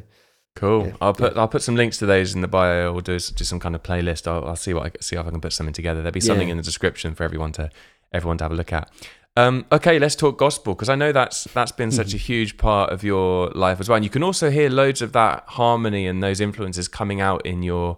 cool. 0.56 0.88
Yeah, 0.88 0.94
I'll 1.02 1.14
put. 1.14 1.38
I'll 1.38 1.50
put 1.50 1.62
some 1.62 1.76
links 1.76 1.98
to 1.98 2.06
those 2.06 2.34
in 2.34 2.42
the 2.42 2.48
bio, 2.48 2.94
or 2.94 3.02
do 3.02 3.16
just 3.16 3.46
some 3.46 3.60
kind 3.60 3.76
of 3.76 3.84
playlist. 3.84 4.28
I'll, 4.28 4.46
I'll 4.46 4.56
see 4.56 4.74
what 4.74 4.86
I 4.86 4.92
see 5.02 5.18
if 5.18 5.26
I 5.26 5.30
can 5.30 5.42
put 5.42 5.52
something 5.52 5.74
together. 5.74 6.02
There'll 6.02 6.14
be 6.14 6.22
something 6.22 6.50
in 6.50 6.58
the 6.58 6.64
description 6.64 7.16
for 7.16 7.24
everyone 7.24 7.52
to 7.54 7.70
everyone 8.14 8.38
to 8.38 8.46
have 8.46 8.52
a 8.52 8.56
look 8.56 8.72
at. 8.72 8.90
Um, 9.38 9.66
okay, 9.72 10.00
let's 10.00 10.16
talk 10.16 10.38
gospel 10.38 10.76
because 10.76 10.88
I 10.88 10.96
know 10.96 11.12
that's 11.12 11.44
that's 11.46 11.74
been 11.74 11.92
such 11.92 12.14
a 12.14 12.18
huge 12.18 12.58
part 12.58 12.92
of 12.92 13.04
your 13.04 13.50
life 13.50 13.82
as 13.82 13.90
well. 13.90 13.98
And 13.98 14.06
you 14.06 14.10
can 14.10 14.24
also 14.24 14.50
hear 14.50 14.70
loads 14.70 15.02
of 15.02 15.12
that 15.12 15.44
harmony 15.48 16.08
and 16.08 16.24
those 16.24 16.40
influences 16.40 16.88
coming 16.88 17.20
out 17.20 17.46
in 17.46 17.62
your 17.62 17.98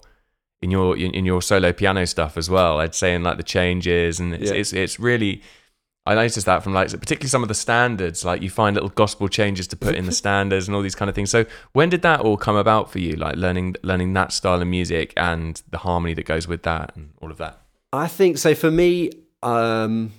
in 0.63 0.71
your 0.71 0.97
in, 0.97 1.25
your 1.25 1.43
solo 1.43 1.71
piano 1.71 2.07
stuff 2.07 2.37
as 2.37 2.49
well. 2.49 2.79
I'd 2.79 2.95
say 2.95 3.13
in 3.13 3.23
like 3.23 3.37
the 3.37 3.43
changes 3.43 4.19
and 4.19 4.33
it's 4.33 4.51
yeah. 4.51 4.57
it's, 4.57 4.73
it's 4.73 4.99
really. 4.99 5.41
I 6.07 6.15
noticed 6.15 6.45
that 6.45 6.63
from 6.63 6.73
like 6.73 6.87
particularly 6.89 7.27
some 7.27 7.43
of 7.43 7.49
the 7.49 7.53
standards, 7.53 8.23
like 8.23 8.41
you 8.41 8.49
find 8.49 8.75
little 8.75 8.89
gospel 8.89 9.27
changes 9.27 9.67
to 9.67 9.75
put 9.75 9.93
in 9.93 10.05
the 10.05 10.11
standards 10.23 10.67
and 10.67 10.73
all 10.73 10.81
these 10.81 10.95
kind 10.95 11.09
of 11.09 11.15
things. 11.15 11.29
So 11.29 11.45
when 11.73 11.89
did 11.89 12.01
that 12.01 12.21
all 12.21 12.37
come 12.37 12.55
about 12.55 12.89
for 12.89 12.99
you? 12.99 13.15
Like 13.15 13.35
learning 13.35 13.75
learning 13.83 14.13
that 14.13 14.31
style 14.31 14.61
of 14.61 14.67
music 14.67 15.13
and 15.17 15.61
the 15.69 15.79
harmony 15.79 16.15
that 16.15 16.25
goes 16.25 16.47
with 16.47 16.63
that 16.63 16.95
and 16.95 17.11
all 17.21 17.29
of 17.29 17.37
that. 17.37 17.61
I 17.93 18.07
think 18.07 18.37
so. 18.37 18.55
For 18.55 18.71
me, 18.71 19.11
um, 19.43 20.13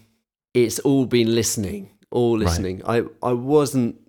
it's 0.64 0.78
all 0.80 1.06
been 1.06 1.34
listening, 1.34 1.90
all 2.10 2.38
listening. 2.38 2.82
Right. 2.86 3.04
I, 3.22 3.28
I 3.28 3.32
wasn't, 3.32 4.00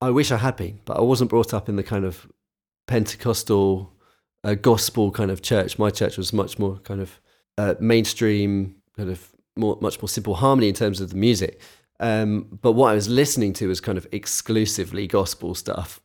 I 0.00 0.10
wish 0.10 0.30
I 0.30 0.36
had 0.36 0.56
been, 0.56 0.80
but 0.84 0.96
I 0.96 1.00
wasn't 1.00 1.30
brought 1.30 1.54
up 1.54 1.68
in 1.68 1.76
the 1.76 1.82
kind 1.82 2.04
of 2.04 2.26
Pentecostal 2.86 3.92
uh, 4.42 4.54
gospel 4.54 5.10
kind 5.10 5.30
of 5.30 5.42
church. 5.42 5.78
My 5.78 5.90
church 5.90 6.16
was 6.16 6.32
much 6.32 6.58
more 6.58 6.78
kind 6.78 7.00
of 7.00 7.20
uh, 7.58 7.74
mainstream, 7.80 8.76
kind 8.96 9.10
of 9.10 9.30
more, 9.56 9.78
much 9.80 10.00
more 10.00 10.08
simple 10.08 10.34
harmony 10.34 10.68
in 10.68 10.74
terms 10.74 11.00
of 11.00 11.10
the 11.10 11.16
music. 11.16 11.60
Um, 12.00 12.58
but 12.60 12.72
what 12.72 12.90
I 12.90 12.94
was 12.94 13.08
listening 13.08 13.52
to 13.54 13.68
was 13.68 13.80
kind 13.80 13.98
of 13.98 14.06
exclusively 14.12 15.06
gospel 15.06 15.54
stuff. 15.54 16.00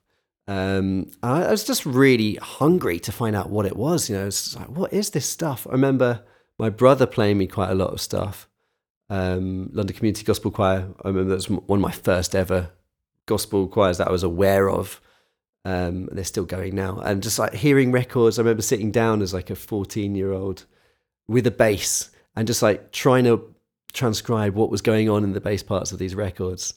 Um, 0.47 1.11
I, 1.21 1.51
was 1.51 1.63
just 1.63 1.85
really 1.85 2.35
hungry 2.35 2.99
to 3.01 3.11
find 3.11 3.35
out 3.35 3.49
what 3.49 3.65
it 3.65 3.75
was. 3.75 4.09
You 4.09 4.17
know, 4.17 4.27
it's 4.27 4.55
like, 4.55 4.69
what 4.69 4.91
is 4.91 5.11
this 5.11 5.27
stuff? 5.27 5.67
I 5.67 5.73
remember 5.73 6.23
my 6.57 6.69
brother 6.69 7.05
playing 7.05 7.37
me 7.37 7.47
quite 7.47 7.69
a 7.69 7.75
lot 7.75 7.91
of 7.91 8.01
stuff 8.01 8.48
um, 9.09 9.69
London 9.73 9.95
Community 9.95 10.23
Gospel 10.23 10.51
Choir. 10.51 10.87
I 11.03 11.07
remember 11.07 11.29
that 11.29 11.35
was 11.35 11.49
one 11.49 11.79
of 11.79 11.83
my 11.83 11.91
first 11.91 12.35
ever 12.35 12.71
gospel 13.25 13.67
choirs 13.67 13.99
that 13.99 14.07
I 14.07 14.11
was 14.11 14.23
aware 14.23 14.69
of. 14.69 14.99
Um, 15.65 16.07
they're 16.11 16.23
still 16.23 16.45
going 16.45 16.75
now. 16.75 16.99
And 16.99 17.21
just 17.21 17.37
like 17.37 17.53
hearing 17.53 17.91
records, 17.91 18.39
I 18.39 18.41
remember 18.41 18.61
sitting 18.61 18.91
down 18.91 19.21
as 19.21 19.33
like 19.33 19.49
a 19.49 19.55
14 19.55 20.15
year 20.15 20.33
old 20.33 20.65
with 21.27 21.45
a 21.45 21.51
bass 21.51 22.09
and 22.35 22.47
just 22.47 22.61
like 22.61 22.91
trying 22.91 23.25
to 23.25 23.53
transcribe 23.93 24.55
what 24.55 24.71
was 24.71 24.81
going 24.81 25.09
on 25.09 25.23
in 25.23 25.33
the 25.33 25.41
bass 25.41 25.63
parts 25.63 25.91
of 25.91 25.99
these 25.99 26.15
records. 26.15 26.73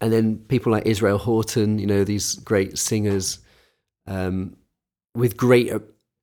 And 0.00 0.12
then 0.12 0.38
people 0.38 0.70
like 0.70 0.86
Israel 0.86 1.18
Houghton, 1.18 1.78
you 1.78 1.86
know, 1.86 2.04
these 2.04 2.34
great 2.36 2.78
singers 2.78 3.40
um, 4.06 4.56
with 5.14 5.36
great 5.36 5.72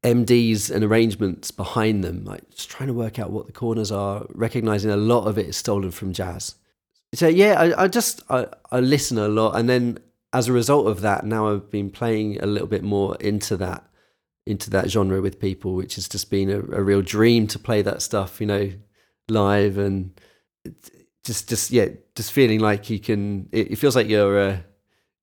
MDs 0.06 0.70
and 0.70 0.84
arrangements 0.84 1.50
behind 1.50 2.04
them, 2.04 2.24
like 2.24 2.48
just 2.52 2.70
trying 2.70 2.88
to 2.88 2.94
work 2.94 3.18
out 3.18 3.32
what 3.32 3.48
the 3.48 3.52
corners 3.52 3.92
are, 3.92 4.26
recognizing 4.30 4.92
a 4.92 4.96
lot 4.96 5.26
of 5.26 5.40
it 5.40 5.48
is 5.48 5.58
stolen 5.58 5.90
from 5.90 6.14
jazz. 6.14 6.56
So 7.16 7.28
yeah, 7.28 7.60
I, 7.60 7.84
I 7.84 7.88
just 7.88 8.22
I, 8.30 8.46
I 8.72 8.82
listen 8.82 9.18
a 9.18 9.28
lot, 9.28 9.58
and 9.58 9.68
then 9.68 9.98
as 10.32 10.48
a 10.48 10.54
result 10.54 10.88
of 10.88 11.02
that, 11.02 11.26
now 11.26 11.52
I've 11.52 11.72
been 11.72 11.90
playing 11.90 12.40
a 12.40 12.46
little 12.46 12.68
bit 12.68 12.84
more 12.84 13.16
into 13.16 13.58
that 13.58 13.84
into 14.46 14.70
that 14.70 14.92
genre 14.92 15.22
with 15.22 15.40
people, 15.40 15.74
which 15.74 15.96
has 15.96 16.08
just 16.08 16.30
been 16.30 16.52
a, 16.52 16.60
a 16.60 16.84
real 16.84 17.02
dream 17.02 17.48
to 17.48 17.58
play 17.58 17.82
that 17.82 18.04
stuff, 18.04 18.40
you 18.40 18.46
know, 18.46 18.72
live 19.28 19.80
and 19.80 20.22
just 21.24 21.50
just 21.50 21.72
yeah, 21.72 21.88
just 22.16 22.32
feeling 22.32 22.60
like 22.60 22.92
you 22.92 23.00
can. 23.00 23.50
It, 23.52 23.72
it 23.72 23.76
feels 23.78 23.96
like 23.96 24.08
you're 24.08 24.40
uh, 24.40 24.58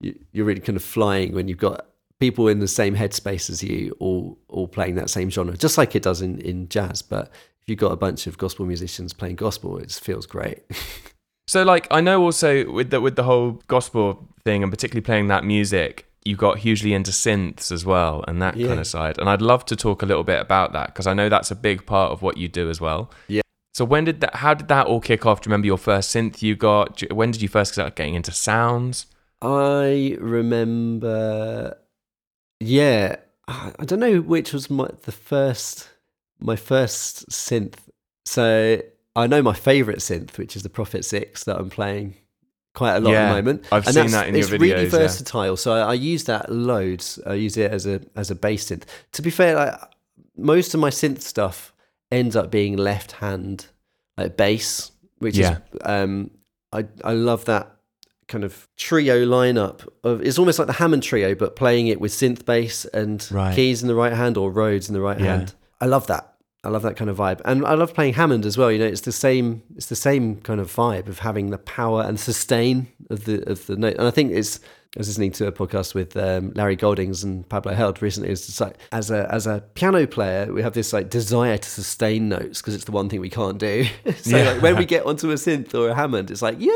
you, 0.01 0.18
you're 0.33 0.47
really 0.47 0.61
kind 0.61 0.77
of 0.77 0.83
flying 0.83 1.33
when 1.35 1.47
you've 1.47 1.59
got 1.59 1.87
people 2.22 2.46
in 2.46 2.61
the 2.61 2.68
same 2.68 2.94
headspace 2.94 3.50
as 3.50 3.64
you, 3.64 3.96
all 3.98 4.38
all 4.46 4.68
playing 4.68 4.94
that 4.94 5.11
same 5.11 5.28
genre, 5.28 5.56
just 5.56 5.76
like 5.76 5.96
it 5.96 6.04
does 6.04 6.22
in 6.22 6.40
in 6.40 6.68
jazz. 6.68 7.02
But 7.02 7.32
if 7.61 7.66
you've 7.66 7.80
got 7.80 7.90
a 7.90 7.96
bunch 7.96 8.28
of 8.28 8.38
gospel 8.38 8.64
musicians 8.64 9.12
playing 9.12 9.37
gospel, 9.37 9.76
it 9.78 9.90
feels 9.90 10.24
great. 10.24 10.62
so, 11.48 11.64
like, 11.64 11.88
I 11.90 12.00
know 12.00 12.22
also 12.22 12.70
with 12.70 12.90
the 12.90 13.00
with 13.00 13.16
the 13.16 13.24
whole 13.24 13.61
gospel 13.66 14.28
thing, 14.44 14.62
and 14.62 14.70
particularly 14.70 15.02
playing 15.04 15.26
that 15.28 15.42
music, 15.42 16.06
you 16.24 16.37
got 16.37 16.58
hugely 16.58 16.94
into 16.94 17.11
synths 17.11 17.72
as 17.72 17.85
well 17.85 18.24
and 18.28 18.40
that 18.40 18.56
yeah. 18.56 18.68
kind 18.68 18.78
of 18.78 18.87
side. 18.87 19.18
And 19.18 19.28
I'd 19.28 19.42
love 19.42 19.64
to 19.66 19.74
talk 19.74 20.02
a 20.02 20.06
little 20.06 20.22
bit 20.22 20.40
about 20.40 20.72
that 20.74 20.87
because 20.87 21.08
I 21.08 21.14
know 21.14 21.28
that's 21.28 21.50
a 21.50 21.56
big 21.56 21.87
part 21.87 22.12
of 22.12 22.22
what 22.22 22.37
you 22.37 22.46
do 22.46 22.70
as 22.70 22.80
well. 22.80 23.11
Yeah. 23.26 23.42
So 23.74 23.85
when 23.85 24.04
did 24.04 24.20
that? 24.20 24.37
How 24.37 24.54
did 24.54 24.68
that 24.68 24.87
all 24.87 25.00
kick 25.00 25.26
off? 25.26 25.40
Do 25.40 25.48
you 25.48 25.50
remember 25.50 25.66
your 25.66 25.78
first 25.78 26.14
synth 26.14 26.40
you 26.40 26.54
got? 26.54 27.02
When 27.11 27.32
did 27.32 27.42
you 27.42 27.48
first 27.48 27.72
start 27.72 27.96
getting 27.96 28.14
into 28.14 28.30
sounds? 28.30 29.06
I 29.40 30.16
remember. 30.20 31.78
Yeah, 32.64 33.16
I 33.48 33.85
don't 33.85 34.01
know 34.01 34.20
which 34.20 34.53
was 34.53 34.70
my 34.70 34.88
the 35.03 35.12
first 35.12 35.88
my 36.40 36.57
first 36.57 37.29
synth. 37.29 37.75
So 38.25 38.81
I 39.16 39.27
know 39.27 39.42
my 39.42 39.55
favorite 39.55 39.98
synth, 39.98 40.38
which 40.38 40.57
is 40.57 40.62
the 40.62 40.70
Prophet 40.70 41.05
Six 41.05 41.44
that 41.44 41.59
I'm 41.59 41.70
playing 41.70 42.14
quite 42.75 42.96
a 42.96 43.01
lot 43.01 43.12
yeah, 43.12 43.22
at 43.25 43.29
the 43.29 43.42
moment. 43.42 43.66
I've 43.72 43.87
and 43.87 43.94
seen 43.94 44.11
that 44.12 44.29
in 44.29 44.35
your 44.35 44.44
videos. 44.44 44.53
It's 44.53 44.61
really 44.61 44.88
versatile. 44.88 45.48
Yeah. 45.48 45.55
So 45.57 45.72
I, 45.72 45.90
I, 45.90 45.94
use 45.94 46.25
that 46.25 46.51
loads. 46.51 47.18
I 47.27 47.35
use 47.35 47.57
it 47.57 47.70
as 47.70 47.87
a 47.87 48.01
as 48.16 48.31
a 48.31 48.35
bass 48.35 48.70
synth. 48.70 48.85
To 49.12 49.22
be 49.22 49.31
fair, 49.31 49.55
like, 49.55 49.75
most 50.37 50.75
of 50.75 50.81
my 50.81 50.90
synth 50.90 51.20
stuff 51.20 51.72
ends 52.11 52.37
up 52.37 52.51
being 52.51 52.77
left 52.77 53.12
hand 53.12 53.66
like 54.16 54.37
bass, 54.37 54.90
which 55.18 55.37
yeah. 55.37 55.59
is 55.72 55.81
um, 55.85 56.31
I 56.72 56.87
I 57.05 57.12
love 57.12 57.44
that 57.46 57.71
kind 58.33 58.45
of 58.45 58.66
trio 58.79 59.27
lineup 59.27 59.87
of 60.03 60.23
it's 60.23 60.38
almost 60.38 60.59
like 60.59 60.66
the 60.66 60.73
Hammond 60.73 61.03
trio, 61.03 61.35
but 61.35 61.55
playing 61.55 61.88
it 61.88 62.01
with 62.01 62.12
synth 62.12 62.47
bass 62.47 62.87
and 62.87 63.29
right. 63.31 63.55
keys 63.55 63.83
in 63.83 63.88
the 63.88 63.95
right 63.95 64.14
hand 64.14 64.38
or 64.38 64.51
Rhodes 64.51 64.88
in 64.88 64.95
the 64.95 65.03
right 65.03 65.21
yeah. 65.21 65.37
hand. 65.37 65.55
I 65.81 65.87
love 65.87 66.07
that. 66.07 66.31
I 66.64 66.68
love 66.68 66.83
that 66.83 66.97
kind 66.97 67.11
of 67.11 67.16
vibe, 67.16 67.40
and 67.45 67.66
I 67.66 67.75
love 67.75 67.92
playing 67.92 68.14
Hammond 68.14 68.47
as 68.47 68.57
well. 68.57 68.71
You 68.71 68.79
know, 68.79 68.87
it's 68.87 69.01
the 69.01 69.12
same. 69.12 69.62
It's 69.77 69.87
the 69.87 69.97
same 69.97 70.37
kind 70.42 70.61
of 70.61 70.73
vibe 70.73 71.09
of 71.09 71.18
having 71.18 71.51
the 71.51 71.59
power 71.59 72.03
and 72.03 72.18
sustain 72.18 72.87
of 73.11 73.25
the 73.25 73.42
of 73.51 73.66
the 73.66 73.77
note. 73.77 73.97
And 73.97 74.07
I 74.07 74.11
think 74.11 74.33
it's 74.33 74.61
I 74.95 75.01
was 75.01 75.09
listening 75.09 75.33
to 75.33 75.47
a 75.47 75.53
podcast 75.53 75.95
with 75.95 76.14
um, 76.18 76.53
Larry 76.55 76.77
Goldings 76.77 77.25
and 77.25 77.49
Pablo 77.49 77.73
Held 77.73 78.03
recently. 78.03 78.31
It's 78.31 78.45
just 78.45 78.61
like 78.61 78.77
as 78.92 79.11
a 79.11 79.27
as 79.33 79.47
a 79.47 79.64
piano 79.75 80.07
player, 80.07 80.53
we 80.53 80.61
have 80.61 80.75
this 80.75 80.92
like 80.92 81.09
desire 81.09 81.57
to 81.57 81.68
sustain 81.68 82.29
notes 82.29 82.61
because 82.61 82.75
it's 82.75 82.85
the 82.85 82.92
one 82.92 83.09
thing 83.09 83.21
we 83.21 83.31
can't 83.31 83.59
do. 83.59 83.87
so 84.16 84.37
yeah. 84.37 84.53
like 84.53 84.62
when 84.62 84.77
we 84.77 84.85
get 84.85 85.07
onto 85.07 85.31
a 85.31 85.35
synth 85.35 85.75
or 85.75 85.88
a 85.88 85.95
Hammond, 85.95 86.31
it's 86.31 86.42
like 86.42 86.57
yeah, 86.61 86.71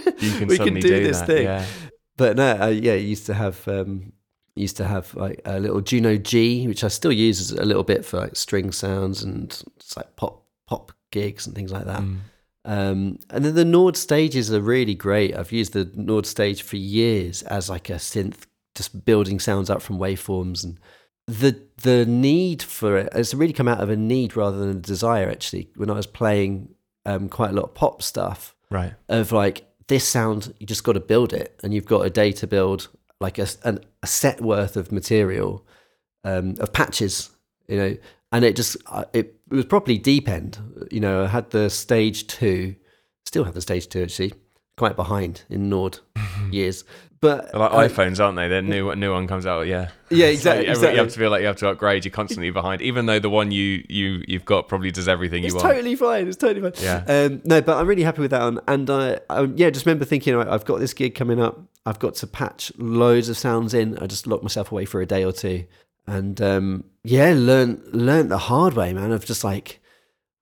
can 0.18 0.48
we 0.48 0.58
can 0.58 0.74
do, 0.74 0.80
do 0.80 1.02
this 1.02 1.18
that, 1.20 1.26
thing. 1.26 1.44
Yeah. 1.44 1.64
But 2.16 2.36
no, 2.36 2.50
uh, 2.60 2.66
yeah, 2.66 2.94
used 2.94 3.26
to 3.26 3.34
have 3.34 3.66
um, 3.68 4.12
used 4.54 4.76
to 4.78 4.84
have 4.84 5.14
like 5.14 5.40
a 5.44 5.60
little 5.60 5.80
Juno 5.80 6.16
G, 6.16 6.66
which 6.66 6.84
I 6.84 6.88
still 6.88 7.12
use 7.12 7.52
a 7.52 7.64
little 7.64 7.84
bit 7.84 8.04
for 8.04 8.18
like 8.18 8.36
string 8.36 8.72
sounds 8.72 9.22
and 9.22 9.50
just 9.78 9.96
like 9.96 10.16
pop 10.16 10.44
pop 10.66 10.92
gigs 11.10 11.46
and 11.46 11.54
things 11.54 11.72
like 11.72 11.84
that. 11.84 12.00
Mm. 12.00 12.18
Um, 12.64 13.18
and 13.30 13.44
then 13.44 13.54
the 13.54 13.64
Nord 13.64 13.96
stages 13.96 14.52
are 14.52 14.60
really 14.60 14.94
great. 14.94 15.34
I've 15.34 15.52
used 15.52 15.72
the 15.72 15.90
Nord 15.94 16.26
stage 16.26 16.62
for 16.62 16.76
years 16.76 17.42
as 17.44 17.70
like 17.70 17.88
a 17.88 17.94
synth, 17.94 18.46
just 18.74 19.04
building 19.04 19.38
sounds 19.38 19.70
up 19.70 19.80
from 19.80 19.98
waveforms. 19.98 20.64
And 20.64 20.78
the 21.26 21.62
the 21.82 22.04
need 22.04 22.62
for 22.62 22.98
it 22.98 23.12
has 23.12 23.34
really 23.34 23.52
come 23.52 23.68
out 23.68 23.80
of 23.80 23.90
a 23.90 23.96
need 23.96 24.36
rather 24.36 24.58
than 24.58 24.70
a 24.70 24.74
desire. 24.74 25.30
Actually, 25.30 25.70
when 25.76 25.90
I 25.90 25.94
was 25.94 26.06
playing 26.06 26.74
um, 27.06 27.28
quite 27.28 27.50
a 27.50 27.54
lot 27.54 27.64
of 27.64 27.74
pop 27.74 28.02
stuff, 28.02 28.54
right? 28.70 28.94
Of 29.08 29.32
like 29.32 29.67
this 29.88 30.06
sound, 30.06 30.54
you 30.58 30.66
just 30.66 30.84
got 30.84 30.92
to 30.92 31.00
build 31.00 31.32
it, 31.32 31.58
and 31.62 31.74
you've 31.74 31.86
got 31.86 32.06
a 32.06 32.10
day 32.10 32.32
to 32.32 32.46
build 32.46 32.88
like 33.20 33.38
a 33.38 33.48
an, 33.64 33.80
a 34.02 34.06
set 34.06 34.40
worth 34.40 34.76
of 34.76 34.92
material 34.92 35.66
um, 36.24 36.54
of 36.60 36.72
patches, 36.72 37.30
you 37.66 37.76
know, 37.76 37.96
and 38.32 38.44
it 38.44 38.56
just 38.56 38.76
uh, 38.86 39.04
it, 39.12 39.36
it 39.50 39.54
was 39.54 39.64
properly 39.64 39.98
deep 39.98 40.28
end. 40.28 40.58
You 40.90 41.00
know, 41.00 41.24
I 41.24 41.28
had 41.28 41.50
the 41.50 41.68
stage 41.70 42.26
two, 42.26 42.76
still 43.26 43.44
have 43.44 43.54
the 43.54 43.60
stage 43.60 43.88
two 43.88 44.02
actually, 44.02 44.34
quite 44.76 44.96
behind 44.96 45.42
in 45.50 45.68
Nord 45.68 45.98
years. 46.50 46.84
But 47.20 47.50
They're 47.50 47.60
like 47.60 47.72
uh, 47.72 47.88
iPhones, 47.88 48.20
aren't 48.24 48.36
they? 48.36 48.46
Their 48.46 48.62
new 48.62 48.94
new 48.94 49.12
one 49.12 49.26
comes 49.26 49.44
out, 49.44 49.66
yeah. 49.66 49.88
Yeah, 50.08 50.26
exactly, 50.26 50.66
exactly. 50.66 50.92
You 50.92 50.98
have 50.98 51.12
to 51.12 51.18
feel 51.18 51.30
like 51.30 51.40
you 51.40 51.48
have 51.48 51.56
to 51.56 51.68
upgrade. 51.68 52.04
You're 52.04 52.12
constantly 52.12 52.50
behind, 52.50 52.80
even 52.80 53.06
though 53.06 53.18
the 53.18 53.30
one 53.30 53.50
you 53.50 53.84
you 53.88 54.22
you've 54.28 54.44
got 54.44 54.68
probably 54.68 54.92
does 54.92 55.08
everything 55.08 55.42
it's 55.42 55.52
you 55.52 55.58
want. 55.58 55.68
It's 55.68 55.76
totally 55.76 55.96
fine. 55.96 56.28
It's 56.28 56.36
totally 56.36 56.70
fine. 56.70 56.84
Yeah. 56.84 57.04
Um, 57.08 57.42
no, 57.44 57.60
but 57.60 57.76
I'm 57.76 57.86
really 57.86 58.04
happy 58.04 58.20
with 58.20 58.30
that 58.30 58.42
one. 58.42 58.60
And 58.68 58.88
I, 58.88 59.18
I 59.28 59.42
yeah, 59.56 59.70
just 59.70 59.84
remember 59.84 60.04
thinking, 60.04 60.36
right, 60.36 60.46
I've 60.46 60.64
got 60.64 60.78
this 60.78 60.94
gig 60.94 61.14
coming 61.16 61.40
up. 61.40 61.60
I've 61.84 61.98
got 61.98 62.14
to 62.16 62.26
patch 62.26 62.70
loads 62.78 63.28
of 63.28 63.36
sounds 63.36 63.74
in. 63.74 63.98
I 63.98 64.06
just 64.06 64.26
locked 64.26 64.44
myself 64.44 64.70
away 64.70 64.84
for 64.84 65.00
a 65.00 65.06
day 65.06 65.24
or 65.24 65.32
two, 65.32 65.64
and 66.06 66.40
um, 66.40 66.84
yeah, 67.02 67.32
learn 67.34 67.82
learn 67.92 68.28
the 68.28 68.38
hard 68.38 68.74
way, 68.74 68.92
man. 68.92 69.10
Of 69.10 69.24
just 69.24 69.42
like, 69.42 69.80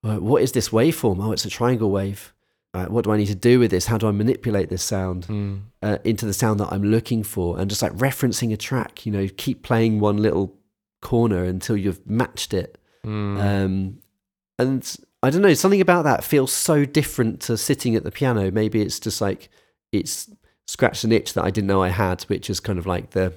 what 0.01 0.43
is 0.43 0.51
this 0.51 0.69
waveform? 0.69 1.23
Oh, 1.23 1.31
it's 1.31 1.45
a 1.45 1.49
triangle 1.49 1.89
wave. 1.89 2.33
Right, 2.73 2.91
what 2.91 3.05
do 3.05 3.11
I 3.11 3.17
need 3.17 3.27
to 3.27 3.35
do 3.35 3.59
with 3.59 3.71
this? 3.71 3.87
How 3.87 3.97
do 3.97 4.07
I 4.07 4.11
manipulate 4.11 4.69
this 4.69 4.83
sound 4.83 5.25
mm. 5.27 5.61
uh, 5.81 5.97
into 6.03 6.25
the 6.25 6.33
sound 6.33 6.59
that 6.59 6.71
I'm 6.71 6.83
looking 6.83 7.23
for? 7.23 7.59
And 7.59 7.69
just 7.69 7.81
like 7.81 7.93
referencing 7.93 8.53
a 8.53 8.57
track, 8.57 9.05
you 9.05 9.11
know, 9.11 9.27
keep 9.37 9.63
playing 9.63 9.99
one 9.99 10.17
little 10.17 10.55
corner 11.01 11.43
until 11.43 11.77
you've 11.77 12.05
matched 12.07 12.53
it. 12.53 12.77
Mm. 13.05 13.39
Um, 13.39 13.99
and 14.59 14.97
I 15.23 15.29
don't 15.29 15.41
know, 15.41 15.53
something 15.53 15.81
about 15.81 16.03
that 16.03 16.23
feels 16.23 16.51
so 16.51 16.85
different 16.85 17.41
to 17.41 17.57
sitting 17.57 17.95
at 17.95 18.03
the 18.03 18.11
piano. 18.11 18.51
Maybe 18.51 18.81
it's 18.81 18.99
just 18.99 19.21
like 19.21 19.49
it's 19.91 20.29
scratched 20.67 21.03
an 21.03 21.11
itch 21.11 21.33
that 21.33 21.45
I 21.45 21.51
didn't 21.51 21.67
know 21.67 21.81
I 21.81 21.89
had, 21.89 22.23
which 22.23 22.49
is 22.49 22.59
kind 22.59 22.77
of 22.77 22.85
like 22.85 23.11
the 23.11 23.33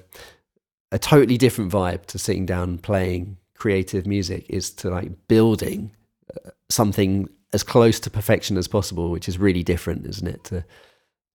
a 0.91 0.99
totally 0.99 1.37
different 1.37 1.71
vibe 1.71 2.05
to 2.07 2.19
sitting 2.19 2.45
down 2.45 2.69
and 2.69 2.83
playing 2.83 3.37
creative 3.55 4.05
music 4.05 4.45
is 4.49 4.71
to 4.71 4.89
like 4.89 5.11
building 5.27 5.91
uh, 6.35 6.49
something 6.69 7.29
as 7.53 7.63
close 7.63 7.99
to 8.01 8.09
perfection 8.09 8.57
as 8.57 8.67
possible, 8.67 9.09
which 9.11 9.27
is 9.27 9.37
really 9.37 9.63
different, 9.63 10.05
isn't 10.05 10.27
it, 10.27 10.43
to 10.45 10.65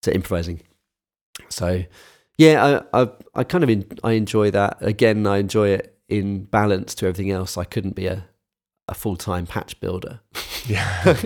to 0.02 0.14
improvising. 0.14 0.62
So, 1.48 1.84
yeah, 2.38 2.82
I 2.92 3.02
I, 3.02 3.08
I 3.34 3.44
kind 3.44 3.64
of 3.64 3.70
in, 3.70 3.86
I 4.02 4.12
enjoy 4.12 4.50
that. 4.52 4.78
Again, 4.80 5.26
I 5.26 5.38
enjoy 5.38 5.68
it 5.70 5.98
in 6.08 6.44
balance 6.44 6.94
to 6.96 7.06
everything 7.06 7.30
else. 7.30 7.56
I 7.56 7.64
couldn't 7.64 7.94
be 7.94 8.06
a 8.06 8.24
a 8.88 8.94
full 8.94 9.16
time 9.16 9.46
patch 9.46 9.78
builder. 9.80 10.20
Yeah. 10.66 11.02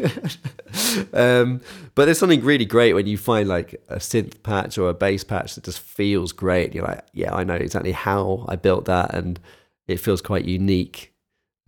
um, 1.12 1.60
but 1.94 2.06
there's 2.06 2.18
something 2.18 2.42
really 2.42 2.64
great 2.64 2.94
when 2.94 3.06
you 3.06 3.18
find 3.18 3.48
like 3.48 3.74
a 3.88 3.96
synth 3.96 4.42
patch 4.42 4.78
or 4.78 4.88
a 4.88 4.94
bass 4.94 5.24
patch 5.24 5.54
that 5.54 5.64
just 5.64 5.80
feels 5.80 6.32
great. 6.32 6.74
You're 6.74 6.86
like, 6.86 7.04
yeah, 7.12 7.34
I 7.34 7.44
know 7.44 7.54
exactly 7.54 7.92
how 7.92 8.46
I 8.48 8.56
built 8.56 8.86
that, 8.86 9.14
and 9.14 9.38
it 9.86 9.98
feels 9.98 10.22
quite 10.22 10.44
unique. 10.44 11.12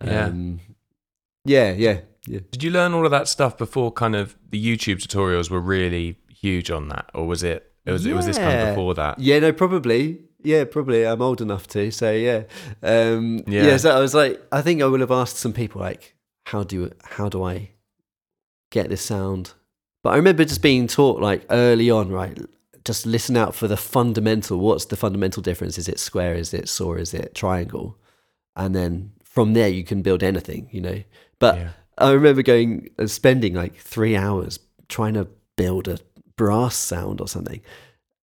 Um, 0.01 0.61
yeah, 1.45 1.73
yeah, 1.73 1.73
yeah. 1.73 2.01
Did 2.25 2.63
you 2.63 2.71
learn 2.71 2.95
all 2.95 3.05
of 3.05 3.11
that 3.11 3.27
stuff 3.27 3.59
before 3.59 3.91
kind 3.91 4.15
of 4.15 4.37
the 4.51 4.65
YouTube 4.65 4.99
tutorials 4.99 5.51
were 5.51 5.61
really 5.61 6.17
huge 6.29 6.71
on 6.71 6.89
that, 6.89 7.11
or 7.15 7.27
was 7.27 7.43
it? 7.43 7.73
It 7.85 7.91
was. 7.91 8.07
Yeah. 8.07 8.13
It 8.13 8.17
was 8.17 8.27
this 8.27 8.39
kind 8.39 8.61
of 8.61 8.69
before 8.69 8.95
that. 8.95 9.19
Yeah, 9.19 9.41
no, 9.41 9.53
probably. 9.53 10.21
Yeah, 10.43 10.65
probably. 10.65 11.05
I'm 11.05 11.21
old 11.21 11.41
enough 11.41 11.67
to. 11.69 11.91
So 11.91 12.13
yeah, 12.13 12.45
um, 12.83 13.43
yeah. 13.47 13.65
yeah. 13.65 13.77
So 13.77 13.97
I 13.97 14.01
was 14.01 14.15
like, 14.15 14.41
I 14.53 14.63
think 14.63 14.83
I 14.83 14.87
would 14.87 15.01
have 15.01 15.11
asked 15.11 15.37
some 15.37 15.53
people 15.53 15.81
like, 15.81 16.15
how 16.47 16.63
do 16.63 16.91
how 17.03 17.29
do 17.29 17.43
I 17.43 17.71
get 18.71 18.89
this 18.89 19.03
sound? 19.03 19.55
But 20.03 20.11
I 20.11 20.17
remember 20.17 20.45
just 20.45 20.63
being 20.63 20.87
taught 20.87 21.21
like 21.21 21.45
early 21.51 21.91
on, 21.91 22.11
right? 22.11 22.39
Just 22.85 23.07
listen 23.07 23.37
out 23.37 23.55
for 23.55 23.69
the 23.69 23.77
fundamental. 23.77 24.59
What's 24.59 24.87
the 24.87 24.97
fundamental 24.97 25.43
difference? 25.43 25.79
Is 25.79 25.89
it 25.89 26.01
square? 26.01 26.35
Is 26.35 26.55
it 26.55 26.69
saw? 26.69 26.95
Is 26.95 27.15
it 27.15 27.35
triangle? 27.35 27.97
And 28.55 28.75
then 28.75 29.13
from 29.25 29.55
there 29.55 29.69
you 29.69 29.85
can 29.85 30.03
build 30.03 30.23
anything, 30.23 30.69
you 30.73 30.81
know. 30.81 31.03
But 31.39 31.57
yeah. 31.57 31.69
I 32.03 32.13
remember 32.13 32.43
going 32.43 32.89
and 32.99 33.07
uh, 33.07 33.07
spending 33.07 33.55
like 33.55 33.77
three 33.77 34.17
hours 34.17 34.59
trying 34.89 35.15
to 35.15 35.29
build 35.57 35.89
a 35.89 35.99
brass 36.37 36.77
sound 36.77 37.21
or 37.21 37.29
something 37.29 37.61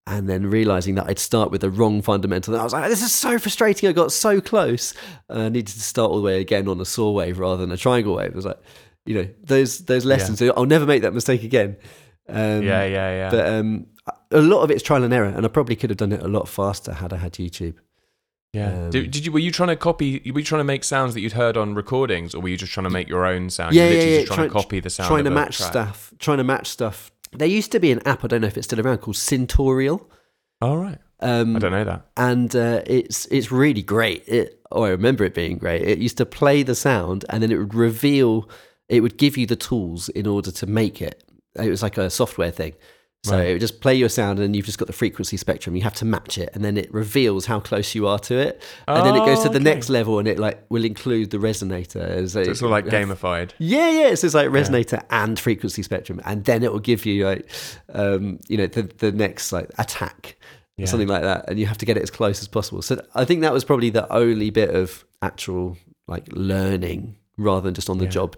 and 0.10 0.28
then 0.28 0.48
realizing 0.48 0.96
that 0.96 1.08
I'd 1.08 1.20
start 1.20 1.52
with 1.52 1.62
the 1.62 1.70
wrong 1.70 2.02
fundamental. 2.02 2.54
And 2.54 2.62
I 2.62 2.64
was 2.64 2.74
like, 2.74 2.90
this 2.90 3.04
is 3.04 3.14
so 3.14 3.38
frustrating. 3.38 3.88
I 3.88 3.92
got 3.92 4.12
so 4.12 4.42
close. 4.42 4.94
Uh, 5.30 5.42
I 5.42 5.50
needed 5.50 5.68
to 5.68 5.82
start 5.82 6.10
all 6.10 6.18
the 6.18 6.24
way 6.24 6.42
again 6.42 6.68
on 6.68 6.82
a 6.82 6.86
saw 6.86 7.12
wave 7.12 7.38
rather 7.38 7.58
than 7.58 7.72
a 7.72 7.78
triangle 7.78 8.16
wave. 8.16 8.32
I 8.32 8.36
was 8.36 8.46
like, 8.46 8.60
you 9.06 9.16
know, 9.16 9.30
those 9.44 9.86
those 9.86 10.06
lessons. 10.06 10.42
Yeah. 10.42 10.52
I'll 10.58 10.66
never 10.66 10.86
make 10.86 11.04
that 11.04 11.14
mistake 11.14 11.44
again. 11.44 11.78
Um, 12.28 12.64
yeah, 12.64 12.86
yeah, 12.86 13.12
yeah. 13.12 13.30
But 13.30 13.48
um, 13.48 13.88
a 14.32 14.42
lot 14.42 14.64
of 14.64 14.72
it's 14.72 14.84
trial 14.84 15.04
and 15.04 15.14
error, 15.14 15.28
and 15.28 15.46
I 15.46 15.50
probably 15.50 15.76
could 15.76 15.90
have 15.90 15.98
done 15.98 16.12
it 16.12 16.22
a 16.22 16.28
lot 16.28 16.48
faster 16.48 16.94
had 16.94 17.14
I 17.14 17.18
had 17.18 17.34
YouTube. 17.34 17.76
Yeah. 18.54 18.86
Um, 18.86 18.90
did, 18.90 19.12
did 19.12 19.26
you 19.26 19.32
were 19.32 19.40
you 19.40 19.52
trying 19.52 19.70
to 19.70 19.76
copy? 19.76 20.20
Were 20.34 20.40
you 20.40 20.46
trying 20.46 20.60
to 20.60 20.64
make 20.66 20.84
sounds 20.84 21.14
that 21.14 21.22
you'd 21.22 21.34
heard 21.34 21.56
on 21.56 21.76
recordings, 21.76 22.34
or 22.34 22.42
were 22.42 22.50
you 22.50 22.58
just 22.58 22.72
trying 22.72 22.86
to 22.86 22.90
make 22.90 23.08
your 23.08 23.26
own 23.26 23.50
sound? 23.50 23.76
yeah, 23.76 23.84
You're 23.84 23.92
yeah, 23.92 23.98
literally 23.98 24.14
yeah. 24.16 24.22
just 24.22 24.34
trying 24.34 24.48
to 24.48 24.54
copy 24.54 24.80
the 24.80 24.90
sound. 24.90 25.08
Trying 25.08 25.24
to 25.26 25.30
match 25.30 25.58
track. 25.58 25.72
stuff. 25.72 26.14
Trying 26.20 26.38
to 26.40 26.44
match 26.44 26.68
stuff. 26.68 27.12
There 27.32 27.48
used 27.48 27.72
to 27.74 27.80
be 27.80 27.92
an 27.92 28.02
app. 28.08 28.24
I 28.24 28.28
don't 28.28 28.42
know 28.42 28.48
if 28.48 28.58
it's 28.58 28.66
still 28.66 28.80
around 28.82 29.00
called 29.00 29.18
Syntorial. 29.18 30.06
All 30.62 30.78
right. 30.78 30.98
Um, 31.22 31.56
I 31.56 31.60
don't 31.60 31.72
know 31.72 31.84
that. 31.84 32.06
and 32.18 32.56
uh, 32.56 32.82
it's 32.88 33.26
it's 33.28 33.52
really 33.52 33.84
great. 33.84 34.24
It, 34.28 34.62
oh, 34.72 34.84
I 34.84 34.90
remember 34.90 35.26
it 35.26 35.34
being 35.36 35.58
great. 35.58 35.82
It 35.84 36.00
used 36.00 36.18
to 36.18 36.26
play 36.26 36.64
the 36.64 36.76
sound, 36.76 37.26
and 37.30 37.44
then 37.44 37.52
it 37.52 37.58
would 37.58 37.76
reveal. 37.76 38.50
It 38.88 39.02
would 39.02 39.18
give 39.18 39.38
you 39.38 39.46
the 39.46 39.56
tools 39.56 40.10
in 40.10 40.26
order 40.26 40.50
to 40.52 40.66
make 40.66 41.02
it. 41.02 41.24
It 41.56 41.70
was 41.70 41.84
like 41.84 41.98
a 42.00 42.10
software 42.10 42.50
thing. 42.52 42.74
So 43.26 43.36
Right. 43.38 43.48
it 43.50 43.52
would 43.54 43.60
just 43.62 43.82
play 43.82 43.94
your 43.96 44.08
sound, 44.08 44.40
and 44.40 44.56
you've 44.56 44.66
just 44.66 44.78
got 44.78 44.86
the 44.88 44.94
frequency 44.94 45.36
spectrum. 45.36 45.76
You 45.76 45.82
have 45.82 45.96
to 45.96 46.06
match 46.06 46.38
it, 46.38 46.50
and 46.54 46.64
then 46.64 46.78
it 46.78 46.92
reveals 46.94 47.48
how 47.48 47.60
close 47.60 47.94
you 47.94 48.08
are 48.08 48.18
to 48.20 48.38
it. 48.38 48.64
And 48.88 49.06
then 49.06 49.14
it 49.14 49.26
goes 49.26 49.40
Oh, 49.40 49.44
to 49.44 49.50
the 49.50 49.56
okay. 49.56 49.64
next 49.64 49.90
level, 49.90 50.20
and 50.20 50.28
it 50.28 50.40
like 50.40 50.64
will 50.70 50.86
include 50.86 51.32
the 51.32 51.38
resonator. 51.38 51.98
As 52.02 52.32
So 52.32 52.40
it's 52.40 52.62
all 52.64 52.70
like 52.70 52.86
gamified. 52.86 53.52
yeah, 53.60 53.90
yeah. 53.90 54.16
So 54.16 54.26
it's 54.26 54.34
like 54.36 54.48
resonator 54.50 55.04
and 55.10 55.38
frequency 55.38 55.84
spectrum, 55.84 56.22
and 56.24 56.46
then 56.46 56.64
it 56.64 56.72
will 56.72 56.80
give 56.80 57.06
you 57.06 57.26
like, 57.26 57.50
um, 57.94 58.40
you 58.48 58.56
know, 58.58 58.68
the 58.68 58.84
the 59.00 59.12
next 59.12 59.52
like 59.52 59.70
attack, 59.78 60.38
Yeah. 60.78 60.86
or 60.86 60.88
something 60.88 61.10
like 61.10 61.24
that, 61.24 61.50
and 61.50 61.60
you 61.60 61.66
have 61.66 61.78
to 61.80 61.86
get 61.86 61.98
it 61.98 62.04
as 62.04 62.10
close 62.12 62.40
as 62.40 62.48
possible. 62.48 62.82
So 62.82 63.02
I 63.16 63.26
think 63.26 63.42
that 63.42 63.52
was 63.52 63.66
probably 63.66 63.90
the 63.90 64.10
only 64.14 64.50
bit 64.50 64.70
of 64.74 65.04
actual 65.22 65.76
like 66.08 66.26
learning 66.32 67.18
rather 67.38 67.62
than 67.66 67.74
just 67.74 67.90
on 67.90 67.98
the 67.98 68.06
Yeah. 68.06 68.12
job. 68.12 68.38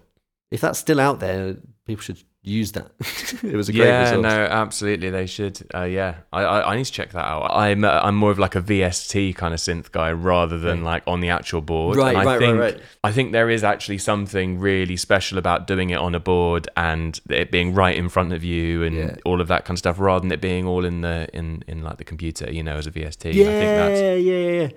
If 0.50 0.60
that's 0.60 0.80
still 0.80 0.98
out 0.98 1.20
there, 1.20 1.56
people 1.86 2.02
should 2.02 2.18
use 2.44 2.72
that. 2.72 2.90
it 3.44 3.54
was 3.54 3.68
a 3.68 3.72
great 3.72 3.86
Yeah, 3.86 4.02
resource. 4.02 4.22
no, 4.22 4.28
absolutely, 4.46 5.10
they 5.10 5.26
should. 5.26 5.60
Uh, 5.74 5.82
yeah, 5.84 6.16
I, 6.32 6.42
I 6.42 6.72
I 6.72 6.76
need 6.76 6.84
to 6.86 6.92
check 6.92 7.10
that 7.12 7.24
out. 7.24 7.50
I'm 7.52 7.84
uh, 7.84 8.00
I'm 8.02 8.16
more 8.16 8.30
of 8.32 8.38
like 8.38 8.56
a 8.56 8.60
VST 8.62 9.34
kind 9.36 9.54
of 9.54 9.60
synth 9.60 9.92
guy 9.92 10.10
rather 10.12 10.58
than 10.58 10.82
like 10.82 11.02
on 11.06 11.20
the 11.20 11.28
actual 11.30 11.60
board. 11.60 11.96
Right, 11.96 12.16
and 12.16 12.18
I 12.18 12.24
right, 12.24 12.32
right, 12.32 12.38
think, 12.40 12.58
right. 12.60 12.80
I 13.04 13.12
think 13.12 13.32
there 13.32 13.48
is 13.48 13.62
actually 13.62 13.98
something 13.98 14.58
really 14.58 14.96
special 14.96 15.38
about 15.38 15.66
doing 15.66 15.90
it 15.90 15.98
on 15.98 16.14
a 16.14 16.20
board 16.20 16.68
and 16.76 17.18
it 17.30 17.50
being 17.50 17.74
right 17.74 17.96
in 17.96 18.08
front 18.08 18.32
of 18.32 18.42
you 18.42 18.82
and 18.82 18.96
Yeah. 18.96 19.16
all 19.24 19.40
of 19.40 19.48
that 19.48 19.64
kind 19.64 19.76
of 19.76 19.78
stuff, 19.78 19.98
rather 20.00 20.20
than 20.22 20.32
it 20.32 20.40
being 20.40 20.66
all 20.66 20.84
in 20.84 21.00
the 21.02 21.28
in 21.32 21.62
in 21.68 21.82
like 21.82 21.98
the 21.98 22.04
computer, 22.04 22.50
you 22.50 22.62
know, 22.62 22.76
as 22.76 22.86
a 22.86 22.90
VST. 22.90 23.32
Yeah, 23.34 23.44
I 23.44 23.52
think 23.52 23.76
that's. 23.76 24.00
yeah, 24.00 24.14
yeah, 24.14 24.50
yeah. 24.62 24.68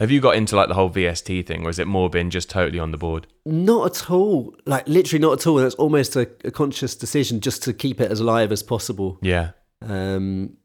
Have 0.00 0.12
you 0.12 0.20
got 0.20 0.36
into 0.36 0.54
like 0.54 0.68
the 0.68 0.74
whole 0.74 0.90
VST 0.90 1.46
thing, 1.46 1.66
or 1.66 1.70
is 1.70 1.78
it 1.80 1.88
more 1.88 2.08
been 2.08 2.30
just 2.30 2.48
totally 2.48 2.78
on 2.78 2.92
the 2.92 2.98
board? 2.98 3.26
Not 3.44 3.96
at 3.96 4.10
all. 4.10 4.54
Like 4.64 4.86
literally 4.86 5.20
not 5.20 5.40
at 5.40 5.46
all. 5.46 5.58
And 5.58 5.66
it's 5.66 5.74
almost 5.74 6.14
a, 6.14 6.30
a 6.44 6.52
conscious 6.52 6.94
decision 6.94 7.40
just 7.40 7.64
to 7.64 7.72
keep 7.72 8.00
it 8.00 8.10
as 8.10 8.20
live 8.20 8.52
as 8.52 8.62
possible. 8.62 9.18
Yeah. 9.22 9.50
Um, 9.82 10.56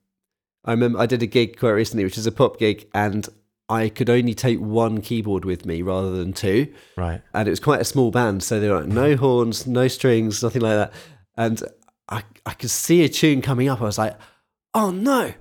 I 0.63 0.71
remember 0.71 0.99
I 0.99 1.07
did 1.07 1.23
a 1.23 1.27
gig 1.27 1.57
quite 1.57 1.71
recently, 1.71 2.03
which 2.03 2.17
is 2.17 2.27
a 2.27 2.31
pop 2.31 2.59
gig, 2.59 2.87
and 2.93 3.27
I 3.69 3.89
could 3.89 4.09
only 4.09 4.35
take 4.35 4.59
one 4.59 5.01
keyboard 5.01 5.45
with 5.45 5.65
me 5.65 5.81
rather 5.81 6.11
than 6.11 6.33
two. 6.33 6.71
Right. 6.95 7.21
And 7.33 7.47
it 7.47 7.51
was 7.51 7.59
quite 7.59 7.81
a 7.81 7.85
small 7.85 8.11
band, 8.11 8.43
so 8.43 8.59
there 8.59 8.71
were 8.71 8.81
like 8.81 8.89
no 8.89 9.15
horns, 9.17 9.65
no 9.65 9.87
strings, 9.87 10.43
nothing 10.43 10.61
like 10.61 10.75
that. 10.75 10.93
And 11.35 11.63
I, 12.07 12.21
I 12.45 12.53
could 12.53 12.69
see 12.69 13.03
a 13.03 13.09
tune 13.09 13.41
coming 13.41 13.67
up. 13.67 13.81
I 13.81 13.85
was 13.85 13.97
like, 13.97 14.15
oh 14.75 14.91
no, 14.91 15.33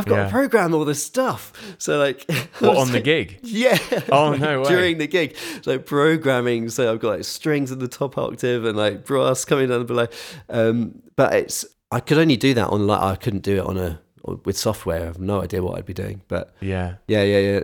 I've 0.00 0.06
got 0.06 0.16
Yeah. 0.16 0.24
to 0.24 0.30
program 0.30 0.74
all 0.74 0.84
this 0.84 1.04
stuff. 1.04 1.52
So 1.78 1.98
like, 1.98 2.24
What 2.58 2.76
on 2.76 2.92
the 2.92 3.00
gig? 3.12 3.38
yeah. 3.42 3.78
Oh, 4.10 4.30
like, 4.30 4.40
no 4.40 4.60
way. 4.62 4.68
During 4.68 4.98
the 4.98 5.06
gig, 5.06 5.36
so 5.62 5.78
programming. 5.78 6.68
So 6.70 6.92
I've 6.92 7.00
got 7.00 7.10
like 7.16 7.24
strings 7.24 7.70
in 7.70 7.78
the 7.78 7.88
top 7.88 8.18
octave 8.18 8.64
and 8.64 8.76
like 8.76 9.04
brass 9.04 9.44
coming 9.44 9.68
down 9.68 9.86
below. 9.86 10.06
Um, 10.48 11.02
but 11.16 11.32
it's 11.34 11.64
I 11.92 12.00
could 12.00 12.18
only 12.18 12.36
do 12.36 12.54
that 12.54 12.68
on 12.68 12.86
like 12.86 13.00
I 13.00 13.16
couldn't 13.16 13.42
do 13.42 13.56
it 13.58 13.66
on 13.66 13.76
a 13.76 14.00
with 14.44 14.56
software. 14.58 15.02
I 15.02 15.04
have 15.06 15.18
no 15.18 15.42
idea 15.42 15.62
what 15.62 15.78
I'd 15.78 15.86
be 15.86 15.94
doing. 15.94 16.22
But 16.28 16.54
Yeah. 16.60 16.94
yeah, 17.08 17.22
yeah, 17.22 17.38
yeah. 17.38 17.60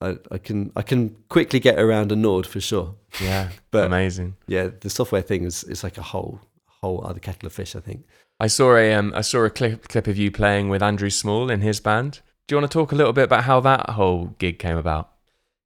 I, 0.00 0.16
I 0.30 0.38
can 0.38 0.72
I 0.76 0.82
can 0.82 1.16
quickly 1.28 1.58
get 1.60 1.78
around 1.78 2.12
a 2.12 2.16
Nord 2.16 2.46
for 2.46 2.60
sure. 2.60 2.94
Yeah. 3.20 3.48
But- 3.70 3.86
Amazing. 3.86 4.36
Yeah, 4.46 4.68
the 4.80 4.90
software 4.90 5.22
thing 5.22 5.44
is 5.44 5.64
is 5.64 5.82
like 5.84 5.98
a 5.98 6.02
whole 6.02 6.40
whole 6.80 7.04
other 7.06 7.20
kettle 7.20 7.46
of 7.46 7.52
fish. 7.52 7.74
I 7.76 7.80
think. 7.80 8.04
I 8.38 8.48
saw 8.48 8.76
a 8.76 8.92
um, 8.94 9.12
I 9.14 9.22
saw 9.22 9.44
a 9.44 9.50
clip 9.50 9.88
clip 9.88 10.06
of 10.06 10.16
you 10.16 10.30
playing 10.30 10.68
with 10.68 10.82
Andrew 10.82 11.10
Small 11.10 11.50
in 11.50 11.60
his 11.60 11.80
band. 11.80 12.20
Do 12.46 12.54
you 12.54 12.60
want 12.60 12.70
to 12.70 12.78
talk 12.78 12.92
a 12.92 12.94
little 12.94 13.12
bit 13.12 13.24
about 13.24 13.44
how 13.44 13.60
that 13.60 13.90
whole 13.90 14.36
gig 14.38 14.58
came 14.58 14.76
about? 14.76 15.10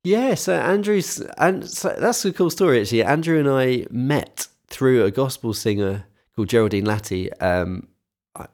Yeah, 0.02 0.34
so 0.34 0.54
Andrew's 0.54 1.20
and 1.36 1.68
so 1.68 1.94
that's 1.98 2.24
a 2.24 2.32
cool 2.32 2.50
story 2.50 2.80
actually. 2.80 3.02
Andrew 3.02 3.38
and 3.38 3.48
I 3.48 3.86
met 3.90 4.46
through 4.68 5.04
a 5.04 5.10
gospel 5.10 5.52
singer 5.52 6.06
called 6.34 6.48
Geraldine 6.48 6.86
Latty 6.86 7.30
um, 7.42 7.88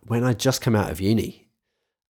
when 0.07 0.25
I 0.25 0.33
just 0.33 0.61
come 0.61 0.75
out 0.75 0.91
of 0.91 1.01
uni, 1.01 1.49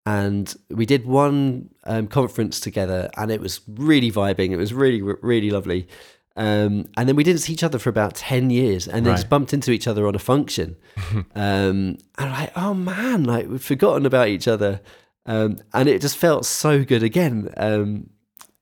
and 0.05 0.53
we 0.69 0.85
did 0.85 1.05
one 1.05 1.69
um, 1.85 2.07
conference 2.07 2.59
together, 2.59 3.09
and 3.17 3.31
it 3.31 3.41
was 3.41 3.61
really 3.67 4.11
vibing. 4.11 4.51
It 4.51 4.57
was 4.57 4.73
really 4.73 5.01
really 5.01 5.49
lovely. 5.49 5.87
Um, 6.35 6.85
and 6.97 7.07
then 7.07 7.15
we 7.15 7.23
didn't 7.23 7.41
see 7.41 7.53
each 7.53 7.63
other 7.63 7.77
for 7.77 7.89
about 7.89 8.15
ten 8.15 8.49
years, 8.49 8.87
and 8.87 9.05
then 9.05 9.11
Right. 9.13 9.17
just 9.19 9.29
bumped 9.29 9.53
into 9.53 9.71
each 9.71 9.87
other 9.87 10.07
on 10.07 10.15
a 10.15 10.19
function. 10.19 10.75
um, 11.13 11.25
and 11.35 11.97
like, 12.17 12.51
oh 12.55 12.73
man, 12.73 13.23
like 13.23 13.47
we've 13.47 13.63
forgotten 13.63 14.05
about 14.05 14.27
each 14.29 14.47
other, 14.47 14.81
um, 15.25 15.59
and 15.73 15.87
it 15.87 16.01
just 16.01 16.17
felt 16.17 16.45
so 16.45 16.83
good 16.83 17.03
again. 17.03 17.53
Um, 17.57 18.09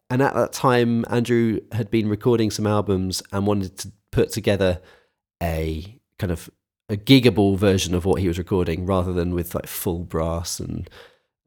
and 0.10 0.22
at 0.22 0.34
that 0.34 0.52
time, 0.52 1.06
Andrew 1.10 1.60
had 1.72 1.90
been 1.90 2.10
recording 2.10 2.52
some 2.52 2.68
albums 2.68 3.24
and 3.32 3.48
wanted 3.48 3.78
to 3.80 3.92
put 4.12 4.32
together 4.32 4.82
a 5.42 5.98
kind 6.20 6.32
of 6.32 6.50
a 6.90 6.98
gigable 6.98 7.58
version 7.58 7.96
of 7.96 8.04
what 8.04 8.20
he 8.22 8.28
was 8.28 8.38
recording, 8.38 8.86
rather 8.86 9.14
than 9.14 9.34
with 9.34 9.56
like 9.56 9.68
full 9.68 10.00
brass 10.00 10.60
and 10.60 10.90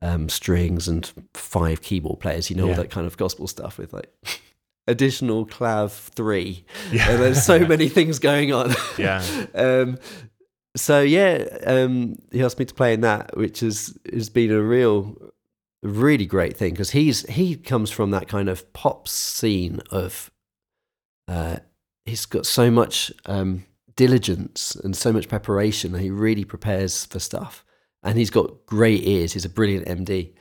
um, 0.00 0.30
strings 0.30 0.88
and 0.88 1.12
five 1.34 1.82
keyboard 1.82 2.20
players. 2.20 2.48
You 2.48 2.56
know 2.56 2.64
Yeah. 2.64 2.70
all 2.70 2.76
that 2.82 2.90
kind 2.90 3.06
of 3.06 3.18
gospel 3.18 3.46
stuff 3.46 3.76
with 3.76 3.92
like 3.92 4.10
additional 4.86 5.46
clav 5.46 5.90
three. 5.90 6.64
And 6.90 7.22
there's 7.22 7.44
so 7.44 7.58
many 7.66 7.88
things 7.88 8.18
going 8.18 8.52
on. 8.52 8.74
Yeah. 8.98 9.24
um, 9.54 9.98
so 10.76 11.00
yeah, 11.00 11.46
um, 11.66 12.16
he 12.32 12.42
asked 12.42 12.58
me 12.58 12.64
to 12.64 12.74
play 12.74 12.94
in 12.94 13.00
that, 13.02 13.36
which 13.36 13.60
has 13.60 13.96
has 14.12 14.28
been 14.28 14.50
a 14.50 14.60
real, 14.60 15.16
really 15.82 16.26
great 16.26 16.56
thing 16.56 16.72
because 16.72 16.90
he's 16.90 17.22
he 17.28 17.54
comes 17.56 17.90
from 17.90 18.10
that 18.10 18.28
kind 18.28 18.48
of 18.48 18.72
pop 18.72 19.08
scene 19.08 19.80
of. 19.90 20.30
Uh, 21.26 21.56
he's 22.04 22.26
got 22.26 22.44
so 22.44 22.70
much 22.70 23.10
um, 23.24 23.64
diligence 23.96 24.74
and 24.74 24.94
so 24.94 25.10
much 25.10 25.26
preparation. 25.26 25.94
And 25.94 26.02
he 26.02 26.10
really 26.10 26.44
prepares 26.44 27.06
for 27.06 27.18
stuff, 27.18 27.64
and 28.02 28.18
he's 28.18 28.30
got 28.30 28.66
great 28.66 29.06
ears. 29.06 29.32
He's 29.32 29.44
a 29.44 29.50
brilliant 29.50 29.86
MD. 29.86 30.34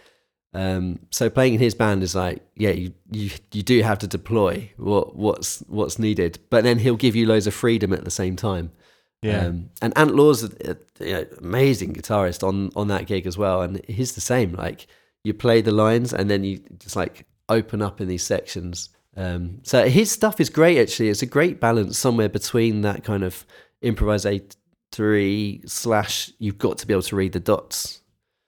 Um, 0.54 1.00
so 1.10 1.30
playing 1.30 1.56
in 1.56 1.60
his 1.60 1.74
band 1.74 2.04
is 2.04 2.16
like, 2.16 2.44
yeah, 2.56 2.70
you, 2.70 2.94
you 3.12 3.32
you 3.52 3.64
do 3.64 3.82
have 3.82 4.00
to 4.00 4.08
deploy 4.08 4.72
what 4.78 5.16
what's 5.16 5.60
what's 5.68 5.98
needed, 5.98 6.40
but 6.50 6.64
then 6.64 6.80
he'll 6.80 6.96
give 6.96 7.16
you 7.16 7.26
loads 7.26 7.48
of 7.48 7.54
freedom 7.54 7.92
at 7.92 8.06
the 8.06 8.12
same 8.12 8.36
time. 8.36 8.72
Yeah. 9.24 9.46
Um, 9.46 9.70
and 9.82 9.98
Ant 9.98 10.16
Law's 10.16 10.44
a, 10.44 10.50
a 10.70 11.04
you 11.04 11.14
know, 11.14 11.26
amazing 11.40 11.94
guitarist 11.94 12.48
on 12.48 12.70
on 12.76 12.88
that 12.90 13.08
gig 13.08 13.26
as 13.26 13.38
well, 13.38 13.62
and 13.62 13.84
he's 13.88 14.14
the 14.14 14.22
same. 14.22 14.54
Like 14.54 14.88
you 15.24 15.34
play 15.34 15.62
the 15.62 15.72
lines, 15.72 16.14
and 16.14 16.30
then 16.30 16.44
you 16.44 16.60
just 16.78 16.96
like 16.96 17.26
open 17.50 17.82
up 17.82 18.00
in 18.00 18.08
these 18.08 18.24
sections. 18.24 18.90
Um, 19.16 19.60
so 19.64 19.88
his 19.88 20.12
stuff 20.12 20.40
is 20.40 20.50
great. 20.50 20.78
Actually, 20.78 21.10
it's 21.10 21.22
a 21.22 21.28
great 21.28 21.60
balance 21.60 21.98
somewhere 21.98 22.30
between 22.30 22.82
that 22.82 23.04
kind 23.04 23.24
of 23.24 23.46
improvisatory 23.82 25.68
slash. 25.70 26.32
You've 26.38 26.60
got 26.60 26.78
to 26.80 26.88
be 26.88 26.94
able 26.94 27.04
to 27.04 27.16
read 27.16 27.32
the 27.32 27.40
dots, 27.40 28.02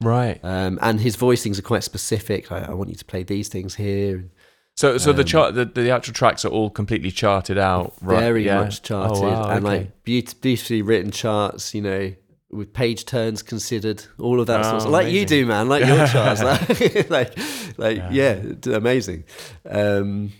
right. 0.05 0.39
um, 0.43 0.79
and 0.81 0.99
his 1.01 1.17
voicings 1.17 1.59
are 1.59 1.63
quite 1.63 1.83
specific. 1.83 2.49
Like 2.51 2.63
I 2.69 2.73
want 2.73 2.89
you 2.89 2.95
to 2.95 3.05
play 3.05 3.23
these 3.23 3.49
things 3.49 3.75
here. 3.75 4.29
So 4.77 4.97
so 4.97 5.13
the 5.13 5.21
um, 5.21 5.27
chart 5.27 5.55
the, 5.55 5.65
the 5.65 5.89
actual 5.89 6.13
tracks 6.13 6.43
are 6.45 6.49
all 6.49 6.69
completely 6.69 7.11
charted 7.11 7.57
out. 7.57 7.93
Right. 8.01 8.19
very 8.19 8.45
yeah. 8.45 8.61
much 8.61 8.81
charted 8.81 9.17
Oh, 9.17 9.21
wow, 9.21 9.49
and 9.49 9.65
okay. 9.65 9.77
like 9.79 10.03
beaut- 10.03 10.41
beautifully 10.41 10.81
written 10.81 11.11
charts 11.11 11.73
you 11.73 11.81
know 11.81 12.13
with 12.51 12.73
page 12.73 13.05
turns 13.05 13.41
considered 13.41 14.05
all 14.19 14.39
of 14.39 14.47
that 14.47 14.63
sort 14.63 14.67
of 14.67 14.73
Oh, 14.75 14.79
stuff 14.81 14.91
like 14.91 15.07
you 15.13 15.25
do 15.25 15.45
man 15.45 15.67
like 15.69 15.85
your 15.85 16.05
charts 16.07 16.41
like 16.43 17.09
like, 17.09 17.37
like 17.77 17.97
Yeah. 18.11 18.41
yeah, 18.43 18.75
amazing 18.75 19.23
um 19.69 20.31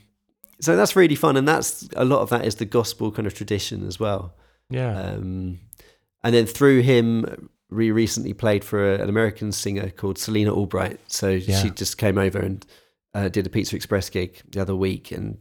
so 0.62 0.76
that's 0.78 0.96
really 0.96 1.16
fun 1.16 1.36
and 1.38 1.48
that's 1.48 1.88
a 1.96 2.06
lot 2.06 2.20
of 2.22 2.30
that 2.30 2.46
is 2.46 2.56
the 2.56 2.66
gospel 2.66 3.12
kind 3.12 3.28
of 3.28 3.34
tradition 3.34 3.86
as 3.88 4.00
well 4.00 4.34
Yeah. 4.70 4.98
um 5.14 5.60
and 6.24 6.34
then 6.36 6.46
through 6.46 6.82
him 6.82 7.50
we 7.76 7.92
recently 7.92 8.34
played 8.34 8.64
for 8.64 8.94
a, 8.96 9.02
an 9.02 9.10
american 9.10 9.52
singer 9.52 9.90
called 9.90 10.18
selina 10.18 10.54
albright 10.54 11.00
so 11.08 11.30
Yeah. 11.30 11.62
she 11.62 11.70
just 11.70 11.98
came 11.98 12.18
over 12.18 12.40
and 12.40 12.66
uh, 13.14 13.30
did 13.30 13.46
a 13.46 13.50
pizza 13.50 13.76
express 13.76 14.10
gig 14.10 14.42
the 14.50 14.62
other 14.62 14.76
week 14.76 15.12
and 15.12 15.38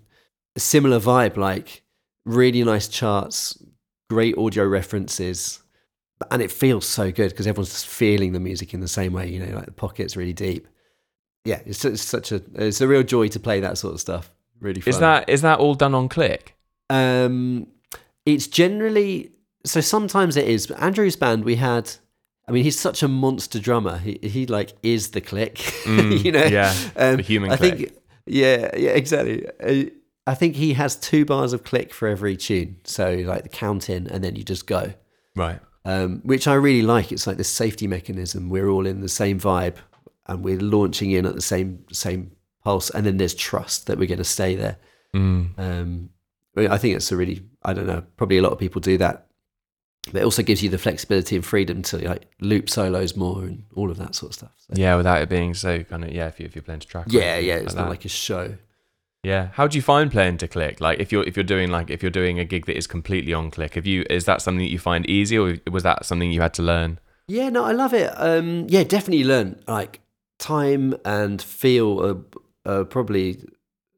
a 0.56 0.60
similar 0.60 0.98
vibe 1.00 1.36
like 1.36 1.82
really 2.24 2.62
nice 2.64 2.88
charts 2.88 3.62
great 4.10 4.36
audio 4.38 4.64
references 4.64 5.60
and 6.30 6.40
it 6.40 6.50
feels 6.50 6.86
so 6.86 7.10
good 7.10 7.30
because 7.30 7.46
everyone's 7.46 7.70
just 7.70 7.86
feeling 7.88 8.32
the 8.32 8.40
music 8.40 8.72
in 8.74 8.80
the 8.80 8.88
same 8.88 9.12
way 9.12 9.28
you 9.28 9.38
know 9.44 9.54
like 9.56 9.66
the 9.66 9.72
pocket's 9.72 10.16
really 10.16 10.32
deep 10.32 10.68
yeah 11.44 11.60
it's, 11.66 11.84
it's 11.84 12.02
such 12.02 12.32
a 12.32 12.40
it's 12.54 12.80
a 12.80 12.88
real 12.88 13.02
joy 13.02 13.28
to 13.28 13.40
play 13.40 13.60
that 13.60 13.76
sort 13.76 13.92
of 13.94 14.00
stuff 14.00 14.30
really 14.60 14.80
fun 14.80 14.90
is 14.90 14.98
that 15.00 15.28
is 15.28 15.42
that 15.42 15.58
all 15.58 15.74
done 15.74 15.94
on 15.94 16.08
click? 16.08 16.54
um, 16.90 17.66
it's 18.26 18.46
generally 18.46 19.32
so. 19.64 19.80
Sometimes 19.80 20.36
it 20.36 20.48
is. 20.48 20.66
But 20.66 20.80
Andrew's 20.80 21.16
band, 21.16 21.44
we 21.44 21.56
had. 21.56 21.90
I 22.46 22.52
mean, 22.52 22.64
he's 22.64 22.78
such 22.78 23.02
a 23.02 23.08
monster 23.08 23.58
drummer. 23.58 23.98
He 23.98 24.18
he 24.22 24.46
like 24.46 24.72
is 24.82 25.10
the 25.10 25.20
click. 25.20 25.56
Mm, 25.84 26.24
you 26.24 26.32
know. 26.32 26.44
yeah, 26.44 26.74
Um, 26.96 27.16
the 27.16 27.22
human 27.22 27.50
I 27.50 27.56
click. 27.56 27.76
think 27.78 27.92
Yeah, 28.26 28.70
yeah, 28.76 28.90
exactly. 28.90 29.46
Uh, 29.60 29.90
I 30.26 30.34
think 30.34 30.56
he 30.56 30.72
has 30.72 30.96
two 30.96 31.24
bars 31.26 31.52
of 31.52 31.62
click 31.64 31.92
for 31.92 32.08
every 32.08 32.36
tune. 32.36 32.76
So 32.84 33.16
like 33.26 33.42
the 33.42 33.48
count 33.50 33.90
in 33.90 34.06
and 34.06 34.24
then 34.24 34.34
you 34.36 34.42
just 34.44 34.66
go. 34.66 34.94
Right. 35.36 35.60
Um, 35.84 36.22
which 36.24 36.48
I 36.48 36.54
really 36.54 36.80
like. 36.80 37.12
It's 37.12 37.26
like 37.26 37.36
this 37.36 37.50
safety 37.50 37.86
mechanism. 37.86 38.48
We're 38.48 38.68
all 38.68 38.86
in 38.86 39.00
the 39.02 39.08
same 39.08 39.38
vibe 39.38 39.76
and 40.26 40.42
we're 40.42 40.58
launching 40.60 41.10
in 41.10 41.26
at 41.26 41.34
the 41.34 41.42
same 41.42 41.84
same 41.92 42.30
pulse 42.64 42.88
and 42.88 43.04
then 43.04 43.18
there's 43.18 43.34
trust 43.34 43.86
that 43.86 43.98
we're 43.98 44.08
going 44.08 44.18
to 44.18 44.24
stay 44.24 44.54
there. 44.54 44.78
Mm. 45.14 45.58
Um, 45.58 46.10
I, 46.56 46.68
I 46.68 46.78
think 46.78 46.96
it's 46.96 47.12
a 47.12 47.16
really 47.16 47.42
I 47.62 47.74
don't 47.74 47.86
know, 47.86 48.02
probably 48.16 48.38
a 48.38 48.42
lot 48.42 48.52
of 48.52 48.58
people 48.58 48.80
do 48.80 48.96
that. 48.98 49.26
But 50.12 50.20
it 50.22 50.24
also 50.24 50.42
gives 50.42 50.62
you 50.62 50.68
the 50.68 50.78
flexibility 50.78 51.36
and 51.36 51.44
freedom 51.44 51.82
to 51.82 51.98
like 52.08 52.26
loop 52.40 52.68
solos 52.68 53.16
more 53.16 53.42
and 53.42 53.64
all 53.74 53.90
of 53.90 53.96
that 53.98 54.14
sort 54.14 54.30
of 54.30 54.34
stuff. 54.34 54.52
So, 54.58 54.74
Yeah, 54.76 54.96
without 54.96 55.22
it 55.22 55.28
being 55.28 55.54
so 55.54 55.82
kind 55.84 56.04
of 56.04 56.12
yeah. 56.12 56.26
If 56.26 56.38
you 56.38 56.46
if 56.46 56.54
you're 56.54 56.62
playing 56.62 56.80
to 56.80 56.86
track. 56.86 57.06
yeah, 57.08 57.38
yeah. 57.38 57.56
It's 57.56 57.74
not 57.74 57.84
that. 57.84 57.90
like 57.90 58.04
a 58.04 58.08
show. 58.08 58.56
Yeah. 59.22 59.48
How 59.54 59.66
do 59.66 59.78
you 59.78 59.82
find 59.82 60.12
playing 60.12 60.36
to 60.38 60.48
click? 60.48 60.80
Like 60.80 61.00
if 61.00 61.10
you're 61.10 61.24
if 61.24 61.36
you're 61.36 61.44
doing 61.44 61.70
like 61.70 61.90
if 61.90 62.02
you're 62.02 62.10
doing 62.10 62.38
a 62.38 62.44
gig 62.44 62.66
that 62.66 62.76
is 62.76 62.86
completely 62.86 63.32
on 63.32 63.50
click, 63.50 63.74
have 63.74 63.86
you 63.86 64.04
is 64.10 64.26
that 64.26 64.42
something 64.42 64.64
that 64.64 64.70
you 64.70 64.78
find 64.78 65.08
easy 65.08 65.38
or 65.38 65.56
was 65.70 65.82
that 65.84 66.04
something 66.04 66.30
you 66.30 66.42
had 66.42 66.54
to 66.54 66.62
learn? 66.62 66.98
Yeah, 67.26 67.48
no, 67.48 67.64
I 67.64 67.72
love 67.72 67.94
it. 67.94 68.12
Um, 68.16 68.66
yeah, 68.68 68.84
definitely 68.84 69.24
learn 69.24 69.62
like 69.66 70.00
time 70.38 70.94
and 71.06 71.40
feel 71.40 72.04
are, 72.66 72.80
are 72.80 72.84
probably 72.84 73.42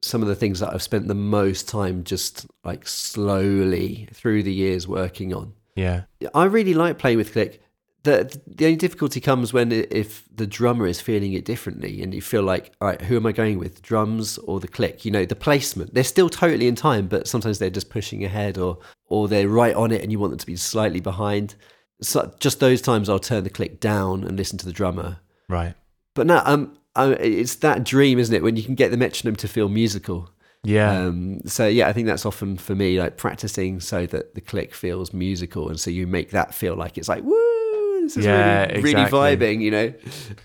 some 0.01 0.21
of 0.21 0.29
the 0.29 0.35
things 0.35 0.61
that 0.61 0.73
I've 0.73 0.81
spent 0.81 1.07
the 1.09 1.15
most 1.15 1.67
time 1.67 2.03
just 2.05 2.45
like 2.63 2.87
slowly 2.87 4.07
through 4.13 4.43
the 4.43 4.53
years 4.53 4.87
working 4.87 5.33
on. 5.33 5.53
Yeah. 5.77 6.03
I 6.33 6.45
really 6.45 6.73
like 6.73 6.97
playing 6.97 7.17
with 7.17 7.31
click. 7.31 7.61
The 8.03 8.39
the 8.47 8.65
only 8.65 8.77
difficulty 8.77 9.19
comes 9.19 9.53
when 9.53 9.71
if 9.71 10.23
the 10.33 10.47
drummer 10.47 10.87
is 10.87 11.01
feeling 11.01 11.33
it 11.33 11.45
differently, 11.45 12.01
and 12.01 12.13
you 12.13 12.21
feel 12.21 12.43
like, 12.43 12.71
all 12.79 12.87
right, 12.87 13.01
who 13.01 13.15
am 13.15 13.25
I 13.25 13.31
going 13.31 13.59
with, 13.59 13.81
drums 13.81 14.37
or 14.39 14.59
the 14.59 14.67
click? 14.67 15.03
You 15.03 15.11
know, 15.11 15.25
the 15.25 15.35
placement. 15.35 15.93
They're 15.93 16.03
still 16.03 16.29
totally 16.29 16.67
in 16.67 16.75
time, 16.75 17.07
but 17.07 17.27
sometimes 17.27 17.59
they're 17.59 17.69
just 17.69 17.89
pushing 17.89 18.23
ahead, 18.23 18.57
or 18.57 18.79
or 19.07 19.27
they're 19.27 19.49
right 19.49 19.75
on 19.75 19.91
it, 19.91 20.01
and 20.01 20.11
you 20.11 20.19
want 20.19 20.31
them 20.31 20.39
to 20.39 20.45
be 20.45 20.55
slightly 20.55 20.99
behind. 20.99 21.55
So 22.01 22.33
just 22.39 22.59
those 22.59 22.81
times, 22.81 23.09
I'll 23.09 23.19
turn 23.19 23.43
the 23.43 23.49
click 23.49 23.79
down 23.79 24.23
and 24.23 24.37
listen 24.37 24.57
to 24.59 24.65
the 24.65 24.71
drummer. 24.73 25.19
Right. 25.49 25.73
But 26.13 26.27
no, 26.27 26.41
um, 26.45 26.77
I, 26.95 27.11
it's 27.13 27.55
that 27.55 27.83
dream, 27.83 28.19
isn't 28.19 28.33
it, 28.33 28.43
when 28.43 28.55
you 28.55 28.63
can 28.63 28.75
get 28.75 28.91
the 28.91 28.97
metronome 28.97 29.35
to 29.37 29.47
feel 29.47 29.69
musical. 29.69 30.29
Yeah. 30.63 30.91
Um, 31.05 31.41
so 31.45 31.67
yeah, 31.67 31.87
I 31.87 31.93
think 31.93 32.07
that's 32.07 32.25
often 32.25 32.57
for 32.57 32.75
me 32.75 32.99
like 32.99 33.15
practicing 33.17 33.79
so 33.79 34.05
that 34.07 34.35
the 34.35 34.41
click 34.41 34.73
feels 34.73 35.13
musical, 35.13 35.69
and 35.69 35.79
so 35.79 35.89
you 35.89 36.07
make 36.07 36.31
that 36.31 36.53
feel 36.53 36.75
like 36.75 36.97
it's 36.97 37.07
like 37.07 37.23
woo, 37.23 38.01
this 38.03 38.17
is 38.17 38.25
Yeah, 38.25 38.65
really, 38.67 38.81
really 38.83 39.03
vibing, 39.09 39.61
you 39.61 39.71
know. 39.71 39.93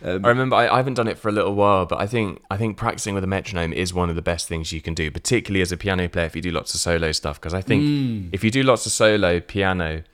Um, 0.04 0.24
I 0.24 0.28
remember 0.28 0.54
I, 0.56 0.68
I 0.68 0.76
haven't 0.76 0.94
done 0.94 1.08
it 1.08 1.18
for 1.18 1.28
a 1.28 1.32
little 1.32 1.54
while, 1.54 1.86
but 1.86 2.00
I 2.00 2.06
think 2.06 2.40
I 2.50 2.56
think 2.56 2.76
practicing 2.76 3.14
with 3.14 3.24
a 3.24 3.26
metronome 3.26 3.72
is 3.72 3.92
one 3.92 4.10
of 4.10 4.16
the 4.16 4.22
best 4.22 4.46
things 4.48 4.70
you 4.72 4.80
can 4.80 4.94
do, 4.94 5.10
particularly 5.10 5.62
as 5.62 5.72
a 5.72 5.76
piano 5.76 6.08
player 6.08 6.26
if 6.26 6.36
you 6.36 6.42
do 6.42 6.52
lots 6.52 6.74
of 6.74 6.80
solo 6.80 7.10
stuff. 7.12 7.40
Because 7.40 7.54
I 7.54 7.60
think 7.62 7.82
Mm. 7.82 8.28
if 8.32 8.44
you 8.44 8.50
do 8.50 8.62
lots 8.62 8.86
of 8.86 8.92
solo 8.92 9.40
piano 9.40 10.04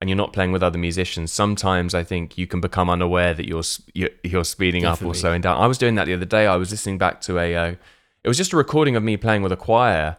and 0.00 0.10
you're 0.10 0.16
not 0.16 0.32
playing 0.32 0.52
with 0.52 0.62
other 0.62 0.78
musicians, 0.78 1.30
sometimes 1.32 1.94
I 1.94 2.02
think 2.02 2.36
you 2.36 2.46
can 2.46 2.60
become 2.60 2.90
unaware 2.90 3.32
that 3.34 3.46
you're 3.46 3.62
you're, 3.94 4.10
you're 4.24 4.44
speeding 4.44 4.84
up 4.84 5.02
or 5.02 5.14
slowing 5.14 5.40
down. 5.42 5.56
I 5.60 5.66
was 5.66 5.78
doing 5.78 5.94
that 5.96 6.06
the 6.06 6.14
other 6.14 6.24
day. 6.26 6.46
I 6.46 6.56
was 6.56 6.70
listening 6.70 6.98
back 6.98 7.20
to 7.22 7.38
a 7.38 7.54
uh, 7.54 7.74
it 8.26 8.28
was 8.28 8.36
just 8.36 8.52
a 8.52 8.56
recording 8.56 8.96
of 8.96 9.04
me 9.04 9.16
playing 9.16 9.42
with 9.42 9.52
a 9.52 9.56
choir. 9.56 10.16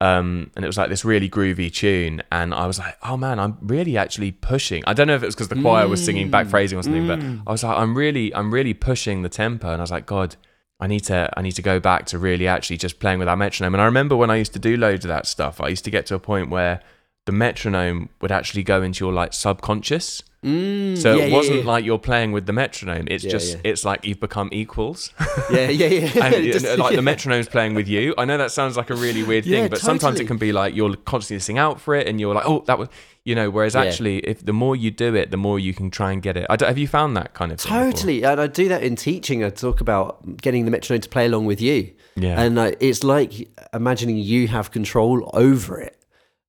Um, 0.00 0.50
and 0.56 0.64
it 0.64 0.68
was 0.68 0.76
like 0.76 0.90
this 0.90 1.04
really 1.04 1.30
groovy 1.30 1.72
tune, 1.72 2.20
and 2.30 2.52
I 2.52 2.66
was 2.66 2.80
like, 2.80 2.98
"Oh 3.04 3.16
man, 3.16 3.38
I'm 3.38 3.56
really 3.62 3.96
actually 3.96 4.32
pushing." 4.32 4.82
I 4.88 4.92
don't 4.92 5.06
know 5.06 5.14
if 5.14 5.22
it 5.22 5.26
was 5.26 5.36
because 5.36 5.48
the 5.48 5.62
choir 5.62 5.86
was 5.88 6.04
singing 6.04 6.30
back 6.30 6.48
phrasing 6.48 6.76
or 6.78 6.82
something, 6.82 7.06
but 7.06 7.20
I 7.46 7.52
was 7.52 7.62
like, 7.62 7.78
"I'm 7.78 7.96
really, 7.96 8.34
I'm 8.34 8.52
really 8.52 8.74
pushing 8.74 9.22
the 9.22 9.28
tempo," 9.28 9.68
and 9.68 9.80
I 9.80 9.84
was 9.84 9.92
like, 9.92 10.04
"God, 10.04 10.34
I 10.80 10.88
need 10.88 11.04
to, 11.04 11.30
I 11.36 11.42
need 11.42 11.52
to 11.52 11.62
go 11.62 11.78
back 11.78 12.06
to 12.06 12.18
really 12.18 12.48
actually 12.48 12.76
just 12.76 12.98
playing 12.98 13.20
with 13.20 13.26
that 13.26 13.38
metronome." 13.38 13.72
And 13.74 13.80
I 13.80 13.86
remember 13.86 14.16
when 14.16 14.30
I 14.30 14.36
used 14.36 14.52
to 14.54 14.58
do 14.58 14.76
loads 14.76 15.04
of 15.04 15.08
that 15.10 15.26
stuff, 15.26 15.60
I 15.60 15.68
used 15.68 15.84
to 15.84 15.90
get 15.92 16.06
to 16.06 16.16
a 16.16 16.18
point 16.18 16.50
where 16.50 16.80
the 17.24 17.32
metronome 17.32 18.10
would 18.20 18.32
actually 18.32 18.64
go 18.64 18.82
into 18.82 19.04
your 19.04 19.12
like 19.12 19.32
subconscious. 19.32 20.22
Mm, 20.44 20.96
So 20.98 21.16
yeah, 21.16 21.24
it 21.24 21.32
wasn't 21.32 21.60
yeah. 21.60 21.64
like 21.72 21.84
you're 21.84 21.98
playing 21.98 22.32
with 22.32 22.46
the 22.46 22.52
metronome. 22.52 23.06
It's 23.10 23.24
Yeah, 23.24 23.30
just, 23.30 23.54
yeah. 23.54 23.60
it's 23.70 23.84
like 23.84 24.04
you've 24.04 24.20
become 24.20 24.48
equals. 24.52 25.12
yeah, 25.50 25.68
yeah, 25.70 25.86
yeah. 25.86 26.24
and 26.26 26.44
Just- 26.52 26.78
like 26.78 26.90
yeah. 26.92 26.96
the 26.96 27.02
metronome's 27.02 27.48
playing 27.48 27.74
with 27.74 27.88
you. 27.88 28.14
I 28.18 28.24
know 28.24 28.36
that 28.38 28.50
sounds 28.52 28.76
like 28.76 28.90
a 28.90 28.94
really 28.96 29.22
weird 29.22 29.46
Yeah, 29.46 29.62
thing, 29.62 29.70
but 29.70 29.78
sometimes 29.80 30.20
it 30.20 30.26
can 30.26 30.36
be 30.36 30.52
like 30.52 30.74
you're 30.74 30.94
constantly 30.96 31.36
listening 31.38 31.58
out 31.58 31.80
for 31.80 31.94
it, 31.94 32.06
and 32.06 32.20
you're 32.20 32.34
like, 32.34 32.46
oh, 32.46 32.62
that 32.66 32.78
was, 32.78 32.88
you 33.24 33.34
know. 33.34 33.48
Whereas 33.50 33.74
Yeah. 33.74 33.82
actually, 33.84 34.18
if 34.18 34.44
the 34.44 34.52
more 34.52 34.76
you 34.76 34.90
do 34.90 35.14
it, 35.14 35.30
the 35.30 35.36
more 35.36 35.58
you 35.58 35.72
can 35.74 35.90
try 35.90 36.12
and 36.12 36.22
get 36.22 36.36
it. 36.36 36.46
I 36.50 36.56
don't, 36.56 36.68
have 36.68 36.78
you 36.78 36.88
found 36.88 37.16
that 37.16 37.34
kind 37.34 37.50
of 37.52 37.60
thing 37.60 37.72
before? 37.72 37.92
Totally, 37.92 38.24
and 38.24 38.40
I 38.40 38.46
do 38.46 38.68
that 38.68 38.82
in 38.82 38.96
teaching. 38.96 39.42
I 39.44 39.50
talk 39.50 39.80
about 39.80 40.36
getting 40.42 40.64
the 40.66 40.70
metronome 40.70 41.00
to 41.00 41.08
play 41.08 41.26
along 41.26 41.46
with 41.46 41.60
you. 41.60 41.92
Yeah. 42.16 42.40
and 42.40 42.56
uh, 42.60 42.70
it's 42.78 43.02
like 43.02 43.32
imagining 43.72 44.18
you 44.18 44.46
have 44.46 44.70
control 44.70 45.28
over 45.34 45.80
it. 45.80 45.98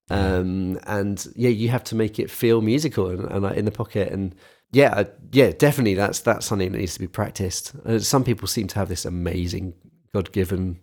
Um, 0.09 0.79
and 0.85 1.25
yeah, 1.35 1.49
you 1.49 1.69
have 1.69 1.83
to 1.85 1.95
make 1.95 2.19
it 2.19 2.29
feel 2.29 2.61
musical 2.61 3.09
and, 3.09 3.25
and 3.31 3.41
like 3.43 3.57
in 3.57 3.65
the 3.65 3.71
pocket. 3.71 4.11
And 4.11 4.35
yeah, 4.71 4.93
uh, 4.93 5.03
yeah, 5.31 5.51
definitely, 5.51 5.95
that's 5.95 6.19
that's 6.19 6.45
something 6.45 6.71
that 6.71 6.77
needs 6.77 6.93
to 6.93 6.99
be 6.99 7.07
practiced. 7.07 7.73
Uh, 7.85 7.99
some 7.99 8.23
people 8.23 8.47
seem 8.47 8.67
to 8.67 8.75
have 8.75 8.89
this 8.89 9.05
amazing 9.05 9.73
God-given 10.13 10.79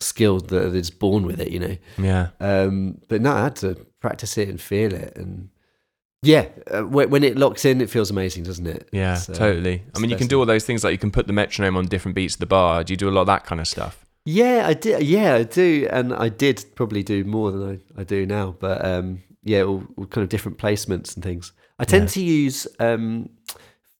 skill 0.00 0.40
that 0.40 0.74
is 0.74 0.90
born 0.90 1.24
with 1.26 1.40
it, 1.40 1.50
you 1.50 1.58
know. 1.58 1.76
Yeah, 1.98 2.28
Um, 2.40 3.00
but 3.08 3.20
no, 3.20 3.32
I 3.32 3.44
had 3.44 3.56
to 3.56 3.74
practice 4.00 4.36
it 4.38 4.48
and 4.48 4.60
feel 4.60 4.92
it, 4.92 5.12
and 5.16 5.48
yeah, 6.22 6.46
uh, 6.70 6.82
when, 6.82 7.10
when 7.10 7.24
it 7.24 7.36
locks 7.38 7.64
in, 7.64 7.80
it 7.80 7.90
feels 7.90 8.10
amazing, 8.10 8.42
doesn't 8.44 8.66
it? 8.66 8.88
yeah, 8.92 9.14
So- 9.14 9.32
totally. 9.34 9.82
I 9.94 9.98
mean, 10.00 10.10
you 10.10 10.16
can 10.16 10.26
do 10.26 10.38
all 10.40 10.46
those 10.46 10.64
things 10.64 10.82
like 10.84 10.92
you 10.92 10.98
can 10.98 11.10
put 11.12 11.26
the 11.26 11.32
metronome 11.32 11.76
on 11.76 11.86
different 11.86 12.14
beats 12.16 12.34
of 12.34 12.40
the 12.40 12.46
bar. 12.46 12.82
Do 12.84 12.92
you 12.92 12.96
do 12.96 13.08
a 13.08 13.12
lot 13.12 13.22
of 13.22 13.26
that 13.28 13.44
kind 13.46 13.60
of 13.60 13.68
stuff? 13.68 14.04
Yeah, 14.30 14.64
I 14.66 14.74
did. 14.74 15.02
Yeah, 15.02 15.34
I 15.36 15.42
do, 15.44 15.88
and 15.90 16.12
I 16.12 16.28
did 16.28 16.64
probably 16.74 17.02
do 17.02 17.24
more 17.24 17.50
than 17.50 17.62
I, 17.96 18.00
I 18.00 18.04
do 18.04 18.26
now. 18.26 18.54
But 18.58 18.84
um, 18.84 19.22
yeah, 19.42 19.62
all, 19.62 19.82
all 19.96 20.04
kind 20.06 20.22
of 20.22 20.28
different 20.28 20.58
placements 20.58 21.14
and 21.14 21.24
things. 21.24 21.52
I 21.78 21.84
tend 21.84 22.04
Yeah. 22.04 22.08
to 22.16 22.20
use 22.22 22.66
um, 22.78 23.30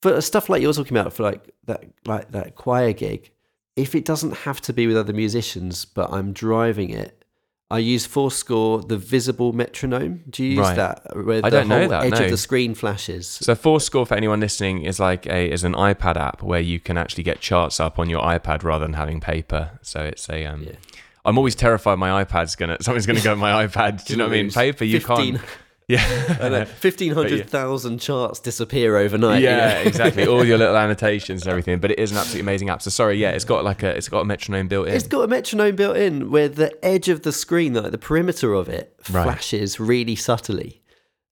for 0.03 0.21
stuff 0.21 0.49
like 0.51 0.61
you're 0.61 0.75
talking 0.75 0.97
about 0.99 1.15
for 1.15 1.23
like 1.23 1.49
that 1.65 1.85
like 2.05 2.31
that 2.33 2.57
choir 2.57 2.93
gig. 2.93 3.31
If 3.75 3.95
it 3.95 4.05
doesn't 4.05 4.35
have 4.39 4.61
to 4.63 4.73
be 4.75 4.87
with 4.87 4.97
other 4.99 5.15
musicians, 5.15 5.87
but 5.87 6.13
I'm 6.13 6.33
driving 6.35 6.91
it, 6.91 7.25
I 7.71 7.79
use 7.81 8.09
forScore, 8.09 8.87
the 8.89 8.97
visible 8.97 9.53
metronome. 9.53 10.23
Do 10.31 10.43
you 10.43 10.51
use 10.51 10.59
Right. 10.69 10.77
that? 10.77 11.15
Where 11.15 11.45
I 11.45 11.51
don't 11.51 11.69
know 11.69 11.87
that, 11.89 12.05
edge 12.05 12.19
no. 12.19 12.25
of 12.25 12.31
the 12.31 12.39
screen 12.39 12.75
flashes. 12.75 13.27
So 13.29 13.55
forScore 13.55 14.07
for 14.09 14.15
anyone 14.15 14.41
listening 14.41 14.85
is 14.85 14.99
like 14.99 15.27
a 15.27 15.51
is 15.53 15.65
an 15.65 15.75
iPad 15.75 16.17
app 16.17 16.43
where 16.43 16.61
you 16.61 16.81
can 16.81 16.97
actually 16.97 17.25
get 17.25 17.41
charts 17.41 17.79
up 17.79 17.99
on 17.99 18.09
your 18.09 18.23
iPad 18.23 18.63
rather 18.63 18.87
than 18.87 18.95
having 18.95 19.21
paper. 19.21 19.73
So 19.83 20.01
it's 20.01 20.29
a 20.31 20.47
um, 20.47 20.63
Yeah. 20.63 20.73
I'm 21.27 21.37
always 21.37 21.55
terrified 21.55 21.99
my 21.99 22.25
iPad's 22.25 22.57
gonna 22.57 22.79
something's 22.81 23.05
gonna 23.07 23.21
go 23.21 23.33
on 23.33 23.39
my 23.39 23.67
iPad. 23.67 24.03
Do 24.07 24.15
you 24.15 24.17
know 24.17 24.25
what 24.25 24.33
I 24.33 24.43
mean? 24.43 24.51
Paper 24.51 24.85
you 24.85 25.01
15 25.01 25.37
can't. 25.37 25.47
Yeah. 25.89 26.37
Know, 26.49 26.65
fifteen 26.87 27.13
hundred 27.15 27.49
thousand 27.51 27.99
charts 28.01 28.41
disappear 28.41 28.97
overnight. 28.97 29.41
you 29.43 29.49
yeah, 29.49 29.75
know? 29.75 29.81
exactly. 29.89 30.27
All 30.27 30.45
your 30.45 30.59
little 30.59 30.77
annotations 30.77 31.43
and 31.43 31.51
everything. 31.51 31.79
But 31.81 31.91
it 31.93 31.99
is 31.99 32.13
an 32.13 32.19
absolutely 32.19 32.43
amazing 32.43 32.69
app. 32.69 32.83
So 32.83 32.91
sorry, 32.91 33.17
yeah, 33.19 33.31
it's 33.31 33.45
got 33.45 33.65
like 33.65 33.83
a 33.83 33.89
it's 33.97 34.09
got 34.09 34.21
a 34.21 34.25
metronome 34.25 34.69
built 34.69 34.89
in. 34.89 34.95
It's 34.95 35.07
got 35.09 35.23
a 35.23 35.27
metronome 35.29 35.77
built 35.77 35.97
in 35.97 36.31
where 36.31 36.49
the 36.49 36.73
edge 36.85 37.09
of 37.09 37.23
the 37.23 37.33
screen, 37.33 37.75
like 37.75 37.91
the 37.91 37.99
perimeter 37.99 38.53
of 38.55 38.69
it, 38.69 38.95
Right. 39.11 39.25
flashes 39.25 39.81
really 39.81 40.15
subtly. 40.17 40.83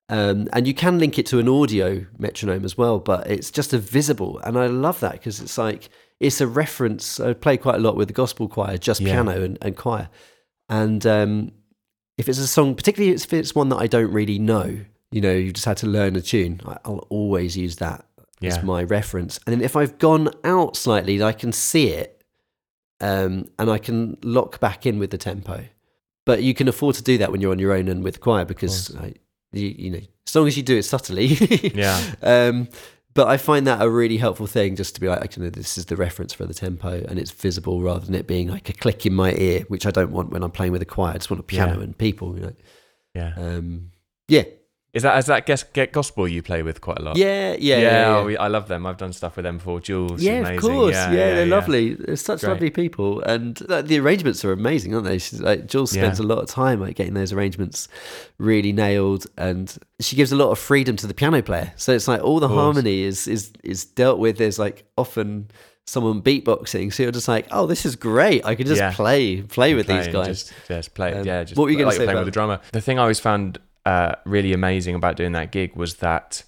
Um, 0.09 0.49
and 0.53 0.67
you 0.67 0.75
can 0.75 0.99
link 0.99 1.19
it 1.19 1.27
to 1.27 1.39
an 1.39 1.49
audio 1.49 2.07
metronome 2.19 2.65
as 2.65 2.79
well, 2.79 2.99
but 3.01 3.27
it's 3.29 3.51
just 3.51 3.73
a 3.73 3.79
visible. 3.79 4.39
And 4.45 4.57
I 4.59 4.67
love 4.69 5.01
that 5.01 5.13
because 5.13 5.41
it's 5.41 5.59
like, 5.59 5.89
it's 6.21 6.41
a 6.41 6.47
reference. 6.47 7.19
I 7.21 7.33
play 7.33 7.57
quite 7.57 7.75
a 7.75 7.81
lot 7.81 7.97
with 7.97 8.07
the 8.09 8.15
gospel 8.15 8.49
choir, 8.49 8.79
just 8.79 9.01
Yeah. 9.01 9.13
piano 9.15 9.43
and, 9.43 9.59
and 9.61 9.77
choir. 9.77 10.09
And 10.69 11.05
um, 11.07 11.53
if 12.19 12.29
it's 12.29 12.39
a 12.39 12.47
song, 12.47 12.75
particularly 12.75 13.15
if 13.15 13.33
it's 13.33 13.55
one 13.55 13.69
that 13.71 13.77
I 13.77 13.87
don't 13.87 14.13
really 14.13 14.39
know, 14.39 14.79
you 15.11 15.21
know, 15.21 15.33
you 15.33 15.53
just 15.53 15.67
had 15.67 15.77
to 15.79 15.87
learn 15.87 16.17
a 16.17 16.21
tune, 16.21 16.61
I- 16.67 16.79
I'll 16.85 17.07
always 17.11 17.57
use 17.57 17.77
that 17.77 18.05
as 18.43 18.57
my 18.65 18.83
reference. 18.83 19.39
And 19.47 19.53
then 19.55 19.63
if 19.63 19.77
I've 19.77 19.99
gone 19.99 20.29
out 20.45 20.77
slightly, 20.77 21.23
I 21.23 21.33
can 21.33 21.53
see 21.53 21.89
it 21.89 22.23
um, 23.01 23.47
and 23.59 23.71
I 23.71 23.79
can 23.79 24.17
lock 24.23 24.61
back 24.61 24.87
in 24.87 24.99
with 24.99 25.11
the 25.11 25.19
tempo. 25.19 25.65
But 26.25 26.43
you 26.43 26.55
can 26.55 26.67
afford 26.69 26.97
to 26.97 27.03
do 27.03 27.19
that 27.19 27.31
when 27.31 27.41
you're 27.41 27.53
on 27.53 27.59
your 27.59 27.73
own 27.73 27.89
and 27.89 28.03
with 28.03 28.21
choir 28.21 28.45
because 28.45 28.93
like, 28.95 29.21
you, 29.53 29.69
you 29.79 29.91
know, 29.91 30.01
as 30.27 30.35
long 30.35 30.47
as 30.49 30.57
you 30.57 30.63
do 30.63 30.77
it 30.77 30.83
subtly. 30.85 31.27
Yeah. 31.27 32.01
Um, 32.23 32.69
but 33.17 33.27
I 33.27 33.37
find 33.39 33.67
that 33.67 33.83
a 33.83 33.91
really 33.91 34.19
helpful 34.19 34.47
thing 34.47 34.77
just 34.77 34.95
to 34.95 35.01
be 35.01 35.09
like, 35.09 35.37
no, 35.37 35.51
this 35.51 35.77
is 35.77 35.87
the 35.87 35.97
reference 35.97 36.33
for 36.33 36.47
the 36.47 36.55
tempo 36.55 37.05
and 37.09 37.19
it's 37.19 37.33
visible 37.33 37.83
rather 37.83 38.07
than 38.07 38.15
it 38.15 38.27
being 38.29 38.49
like 38.49 38.69
a 38.69 38.73
click 38.73 39.05
in 39.07 39.15
my 39.15 39.33
ear, 39.33 39.65
which 39.69 39.87
I 39.87 39.91
don't 39.91 40.13
want 40.13 40.31
when 40.31 40.43
I'm 40.45 40.51
playing 40.53 40.71
with 40.73 40.83
a 40.83 40.87
choir. 40.87 41.11
I 41.11 41.15
just 41.15 41.31
want 41.31 41.41
a 41.41 41.43
piano 41.43 41.79
Yeah. 41.79 41.83
and 41.85 41.99
people, 41.99 42.37
you 42.37 42.43
know. 42.43 42.53
yeah. 43.15 43.33
Um, 43.37 43.91
yeah. 44.29 44.45
Is 44.97 45.03
that 45.03 45.19
is 45.19 45.27
that 45.27 45.45
get, 45.47 45.63
get 45.75 45.93
gospel 45.93 46.27
you 46.27 46.43
play 46.43 46.63
with 46.63 46.81
quite 46.81 46.99
a 46.99 47.03
lot? 47.03 47.17
Yeah, 47.17 47.51
yeah, 47.53 47.57
Yeah, 47.59 47.77
yeah. 47.77 47.91
yeah. 48.27 48.39
oh, 48.39 48.43
I 48.45 48.49
love 48.49 48.67
them. 48.69 48.87
I've 48.87 48.97
done 48.97 49.13
stuff 49.13 49.37
with 49.37 49.45
them 49.45 49.59
before. 49.59 49.79
Jules, 49.81 50.23
Yeah, 50.23 50.39
amazing. 50.41 50.57
of 50.57 50.63
course. 50.63 50.95
Yeah, 50.95 51.11
they're 51.11 51.47
yeah. 51.47 51.55
lovely. 51.55 51.95
They're 51.95 52.17
such 52.17 52.41
Great. 52.41 52.51
lovely 52.51 52.71
people, 52.71 53.21
and 53.21 53.61
like, 53.69 53.87
the 53.87 53.99
arrangements 54.01 54.45
are 54.45 54.53
amazing, 54.53 54.95
aren't 54.95 55.07
they? 55.07 55.19
She's, 55.19 55.41
like, 55.41 55.67
Jules 55.67 55.91
spends 55.93 56.19
Yeah. 56.19 56.25
a 56.25 56.29
lot 56.33 56.39
of 56.39 56.49
time 56.49 56.81
like 56.81 56.97
getting 56.97 57.15
those 57.15 57.33
arrangements 57.33 57.89
really 58.39 58.73
nailed, 58.73 59.27
and 59.37 59.77
she 60.01 60.17
gives 60.17 60.33
a 60.33 60.37
lot 60.37 60.51
of 60.51 60.59
freedom 60.59 60.97
to 60.97 61.07
the 61.07 61.15
piano 61.15 61.43
player. 61.43 61.73
So 61.77 61.93
it's 61.93 62.09
like 62.09 62.23
all 62.23 62.41
the 62.41 62.49
harmony 62.49 63.03
is 63.03 63.29
is 63.29 63.53
is 63.63 63.85
dealt 63.85 64.19
with. 64.19 64.39
There's 64.39 64.59
like 64.59 64.85
often 64.97 65.49
someone 65.89 66.21
beatboxing. 66.21 66.93
So 66.93 67.03
you're 67.05 67.13
just 67.13 67.29
like, 67.29 67.47
oh, 67.53 67.67
this 67.67 67.87
is 67.87 67.95
great. 67.97 68.45
I 68.45 68.55
can 68.57 68.67
just 68.67 68.81
Yeah. 68.81 68.93
play 68.93 69.43
play 69.43 69.75
with 69.75 69.87
Play 69.87 69.99
these 69.99 70.09
guys. 70.13 70.27
Just, 70.27 70.53
just 70.69 70.95
play. 70.95 71.13
Um, 71.15 71.25
yeah. 71.27 71.45
Just 71.45 71.57
what 71.57 71.65
were 71.67 71.71
you 71.71 71.77
gonna 71.77 71.89
like 71.91 71.97
say 71.97 72.05
playing 72.05 72.11
about- 72.17 72.25
with 72.25 72.33
the 72.35 72.39
drummer? 72.39 72.61
The 72.73 72.81
thing 72.81 72.99
I 72.99 73.03
always 73.03 73.21
found 73.21 73.59
uh, 73.87 74.17
really 74.25 74.53
amazing 74.53 74.97
about 74.97 75.17
doing 75.17 75.33
that 75.33 75.53
gig 75.53 75.77
was 75.77 75.97
that. 75.97 76.43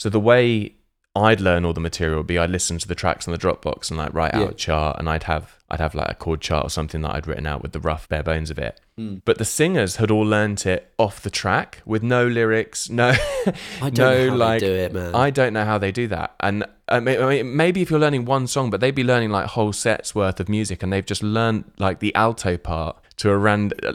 So 0.00 0.10
the 0.10 0.20
way 0.20 0.74
I'd 1.16 1.40
learn 1.40 1.64
all 1.64 1.72
the 1.72 1.80
material 1.80 2.18
would 2.18 2.26
be 2.26 2.38
I'd 2.38 2.50
listen 2.50 2.76
to 2.78 2.88
the 2.88 2.96
tracks 2.96 3.28
on 3.28 3.32
the 3.32 3.38
Dropbox 3.38 3.88
and 3.88 3.96
like 3.96 4.12
write 4.12 4.34
out 4.34 4.50
a 4.50 4.54
chart, 4.54 4.96
and 4.98 5.08
I'd 5.08 5.22
have 5.22 5.56
I'd 5.70 5.78
have 5.78 5.94
like 5.94 6.10
a 6.10 6.14
chord 6.14 6.40
chart 6.40 6.66
or 6.66 6.70
something 6.70 7.02
that 7.02 7.14
I'd 7.14 7.28
written 7.28 7.46
out 7.46 7.62
with 7.62 7.70
the 7.70 7.78
rough 7.78 8.08
bare 8.08 8.24
bones 8.24 8.50
of 8.50 8.58
it. 8.58 8.80
Hmm. 8.98 9.16
But 9.24 9.38
the 9.38 9.44
singers 9.44 9.96
had 9.96 10.10
all 10.10 10.26
learnt 10.26 10.66
it 10.66 10.92
off 10.98 11.22
the 11.22 11.30
track 11.30 11.82
with 11.86 12.02
no 12.02 12.26
lyrics, 12.26 12.90
no, 12.90 13.10
I 13.80 13.90
don't 13.90 13.98
no 13.98 14.24
know 14.26 14.30
how 14.30 14.36
like 14.36 14.60
they 14.60 14.66
do 14.66 14.74
it, 14.74 14.92
man. 14.92 15.14
I 15.14 15.30
don't 15.30 15.52
know 15.52 15.64
how 15.64 15.78
they 15.78 15.92
do 15.92 16.08
that. 16.08 16.34
And 16.40 16.64
I 16.88 16.98
mean, 16.98 17.22
I 17.22 17.28
mean, 17.28 17.56
maybe 17.56 17.80
if 17.80 17.90
you're 17.90 18.00
learning 18.00 18.24
one 18.24 18.48
song, 18.48 18.70
but 18.70 18.80
they'd 18.80 18.94
be 18.94 19.04
learning 19.04 19.30
like 19.30 19.46
whole 19.46 19.72
sets 19.72 20.16
worth 20.16 20.40
of 20.40 20.48
music, 20.48 20.82
and 20.82 20.92
they've 20.92 21.06
just 21.06 21.22
learned 21.22 21.64
like 21.78 22.00
the 22.00 22.12
alto 22.16 22.56
part 22.56 22.96
to 23.18 23.30
a 23.30 23.38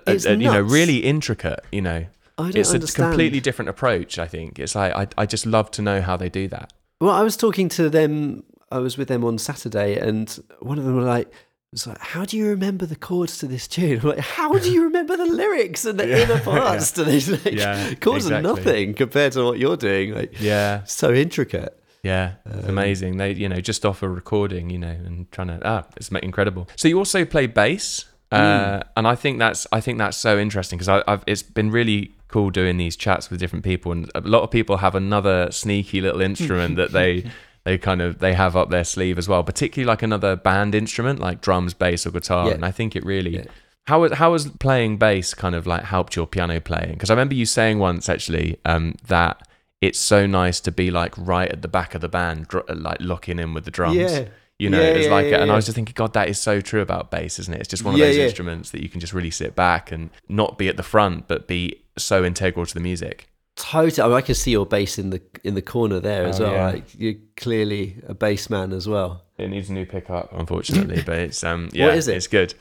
uh, 0.07 0.13
you 0.15 0.38
know, 0.38 0.61
really 0.61 0.99
intricate. 0.99 1.59
You 1.73 1.82
know, 1.82 2.05
I 2.39 2.51
don't 2.51 2.57
it's 2.57 2.73
a 2.73 2.79
completely 2.93 3.39
different 3.39 3.69
approach. 3.69 4.17
I 4.19 4.27
think 4.27 4.59
it's 4.59 4.75
like 4.75 4.93
I, 4.95 5.07
I 5.17 5.25
just 5.25 5.45
love 5.45 5.69
to 5.71 5.81
know 5.81 6.01
how 6.01 6.17
they 6.17 6.29
do 6.29 6.47
that. 6.49 6.73
Well, 7.01 7.11
I 7.11 7.21
was 7.23 7.37
talking 7.37 7.69
to 7.69 7.89
them. 7.89 8.43
I 8.71 8.79
was 8.79 8.97
with 8.97 9.07
them 9.07 9.23
on 9.23 9.37
Saturday, 9.37 9.97
and 9.99 10.29
one 10.59 10.77
of 10.77 10.85
them 10.85 10.95
were 10.95 11.01
like, 11.03 11.31
"Was 11.71 11.87
like, 11.87 11.97
how 11.99 12.23
do 12.25 12.37
you 12.37 12.47
remember 12.47 12.85
the 12.85 12.95
chords 12.95 13.37
to 13.39 13.47
this 13.47 13.67
tune?" 13.67 13.99
I'm 14.01 14.09
like, 14.09 14.19
how 14.19 14.57
do 14.59 14.69
you 14.69 14.83
remember 14.83 15.17
the 15.17 15.25
lyrics 15.25 15.85
and 15.85 15.99
the 15.99 16.07
Yeah, 16.07 16.17
inner 16.17 16.39
parts 16.43 16.91
to 16.93 17.03
these 17.03 17.29
like, 17.29 17.53
Yeah, 17.53 17.93
chords? 17.95 18.29
Are 18.29 18.41
nothing 18.41 18.93
compared 18.93 19.31
to 19.33 19.43
what 19.43 19.59
you're 19.59 19.77
doing. 19.77 20.13
Like, 20.13 20.39
Yeah, 20.39 20.83
so 20.83 21.11
intricate. 21.13 21.75
yeah, 22.03 22.33
it's 22.45 22.65
Um, 22.65 22.69
amazing. 22.69 23.17
They, 23.17 23.31
you 23.33 23.49
know, 23.49 23.59
just 23.59 23.85
off 23.85 24.03
a 24.03 24.09
recording, 24.09 24.69
you 24.69 24.77
know, 24.77 24.87
and 25.07 25.31
trying 25.31 25.47
to 25.47 25.59
ah, 25.63 25.85
it's 25.97 26.09
incredible. 26.11 26.67
So 26.75 26.87
you 26.87 26.97
also 26.97 27.25
play 27.25 27.47
bass, 27.47 28.05
uh, 28.31 28.81
and 28.95 29.07
I 29.07 29.15
think 29.15 29.39
that's 29.39 29.65
I 29.71 29.81
think 29.81 29.97
that's 29.97 30.17
so 30.17 30.37
interesting 30.37 30.77
because 30.79 31.03
I've 31.07 31.23
it's 31.25 31.41
been 31.41 31.71
really 31.71 32.11
cool 32.30 32.49
doing 32.49 32.77
these 32.77 32.95
chats 32.95 33.30
with 33.30 33.39
different 33.39 33.65
people, 33.65 33.91
and 33.91 34.09
a 34.15 34.21
lot 34.21 34.43
of 34.43 34.49
people 34.51 34.77
have 34.77 34.95
another 34.95 35.51
sneaky 35.51 35.99
little 36.01 36.21
instrument 36.21 36.77
that 36.77 36.91
they. 36.91 37.30
They 37.65 37.77
kind 37.77 38.01
of 38.01 38.19
they 38.19 38.34
have 38.34 38.55
up 38.55 38.69
their 38.69 38.86
sleeve 38.86 39.17
as 39.17 39.27
well, 39.27 39.43
particularly 39.43 39.86
like 39.86 40.01
another 40.01 40.38
band 40.38 40.73
instrument 40.73 41.19
like 41.19 41.41
drums, 41.41 41.73
bass, 41.73 42.07
or 42.07 42.09
guitar. 42.11 42.47
Yeah. 42.47 42.53
And 42.53 42.65
I 42.65 42.71
think 42.71 42.95
it 42.95 43.05
really 43.05 43.36
Yeah. 43.36 43.43
how 43.86 43.99
was 43.99 44.13
how 44.13 44.32
has 44.32 44.47
playing 44.47 44.97
bass 44.97 45.34
kind 45.34 45.53
of 45.53 45.67
like 45.67 45.84
helped 45.84 46.15
your 46.15 46.25
piano 46.25 46.61
playing? 46.61 46.93
Because 46.93 47.09
I 47.09 47.13
remember 47.13 47.36
you 47.36 47.45
saying 47.45 47.77
once 47.77 48.07
actually 48.07 48.57
um, 48.63 48.95
that 49.07 49.45
it's 49.82 49.99
so 49.99 50.25
nice 50.25 50.61
to 50.61 50.71
be 50.71 50.89
like 50.89 51.13
right 51.17 51.51
at 51.51 51.61
the 51.61 51.67
back 51.67 51.93
of 51.93 51.99
the 52.01 52.07
band, 52.09 52.47
dr- 52.47 52.63
like 52.69 52.97
locking 53.01 53.39
in 53.39 53.53
with 53.53 53.65
the 53.65 53.71
drums. 53.71 53.97
Yeah. 53.97 54.25
You 54.60 54.70
know, 54.70 54.80
Yeah, 54.82 54.88
it's 54.89 55.05
yeah, 55.07 55.12
like, 55.12 55.26
yeah, 55.28 55.41
and 55.41 55.51
I 55.51 55.55
was 55.55 55.66
just 55.66 55.76
thinking, 55.76 55.93
God, 55.95 56.14
that 56.14 56.28
is 56.28 56.38
so 56.39 56.60
true 56.62 56.82
about 56.82 57.10
bass, 57.12 57.39
isn't 57.39 57.53
it? 57.53 57.62
It's 57.62 57.70
just 57.70 57.84
one 57.86 57.93
of 57.93 57.99
those 57.99 58.18
instruments 58.18 58.72
that 58.72 58.84
you 58.84 58.89
can 58.89 58.99
just 58.99 59.14
really 59.14 59.32
sit 59.32 59.55
back 59.55 59.91
and 59.91 60.10
not 60.28 60.57
be 60.57 60.68
at 60.68 60.76
the 60.78 60.84
front, 60.84 61.28
but 61.30 61.47
be 61.47 61.82
so 61.97 62.26
integral 62.26 62.66
to 62.66 62.74
the 62.74 62.80
music. 62.82 63.30
Totally. 63.55 64.01
I, 64.03 64.07
mean, 64.07 64.18
I 64.18 64.22
can 64.22 64.36
see 64.36 64.51
your 64.51 64.66
bass 64.66 64.97
in 64.99 65.10
the 65.10 65.22
in 65.43 65.55
the 65.55 65.62
corner 65.62 65.99
there 65.99 66.26
as 66.26 66.39
Oh, 66.39 66.51
well. 66.51 66.74
Like, 66.74 66.97
you're 66.97 67.16
clearly 67.36 67.97
a 68.07 68.14
bass 68.14 68.49
man 68.49 68.72
as 68.72 68.88
well. 68.88 69.24
It 69.38 69.49
needs 69.49 69.70
a 69.70 69.74
new 69.74 69.86
pickup, 69.86 70.32
unfortunately, 70.34 71.01
but 71.05 71.18
it's 71.20 71.43
um 71.43 71.70
yeah, 71.74 71.88
What 71.88 71.95
is 71.95 72.07
it? 72.07 72.16
it's 72.18 72.28
good. 72.28 72.53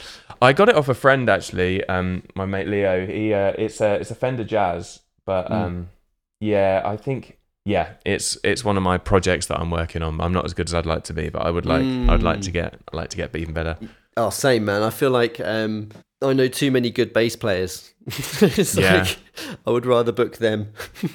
I 0.43 0.53
got 0.53 0.69
it 0.69 0.75
off 0.77 0.89
a 0.89 0.95
friend 0.95 1.29
actually, 1.29 1.85
um 1.89 2.23
my 2.35 2.47
mate 2.47 2.67
Leo. 2.69 3.07
He 3.07 3.33
uh, 3.33 3.53
it's 3.59 3.81
a 3.81 3.95
it's 3.95 4.11
a 4.11 4.15
Fender 4.17 4.45
Jazz, 4.45 5.01
but 5.25 5.49
Mm. 5.51 5.53
um 5.55 5.89
yeah, 6.41 6.83
I 6.85 6.97
think 6.97 7.38
yeah, 7.69 7.87
it's 8.07 8.39
it's 8.43 8.65
one 8.65 8.77
of 8.77 8.83
my 8.83 8.99
projects 8.99 9.47
that 9.47 9.61
I'm 9.61 9.71
working 9.71 10.03
on. 10.03 10.21
I'm 10.21 10.33
not 10.33 10.45
as 10.45 10.55
good 10.55 10.69
as 10.69 10.75
I'd 10.75 10.87
like 10.87 11.05
to 11.05 11.13
be, 11.13 11.29
but 11.29 11.43
I 11.47 11.51
would 11.51 11.67
like 11.67 11.83
I'd 12.13 12.23
like 12.23 12.41
to 12.43 12.51
Mm. 12.51 12.53
get 12.55 12.75
I'd 12.89 12.97
like 12.97 13.11
to 13.11 13.17
get 13.17 13.35
even 13.37 13.55
better. 13.55 13.77
Oh, 14.17 14.31
same 14.31 14.65
man. 14.65 14.83
I 14.83 14.91
feel 14.91 15.11
like 15.11 15.39
um, 15.41 15.91
I 16.23 16.33
know 16.33 16.49
too 16.49 16.71
many 16.71 16.91
good 16.91 17.13
bass 17.13 17.37
players. 17.37 17.93
Yeah. 18.75 19.05
like 19.05 19.19
I 19.67 19.71
would 19.71 19.87
rather 19.87 20.13
book 20.13 20.39
them. 20.39 20.73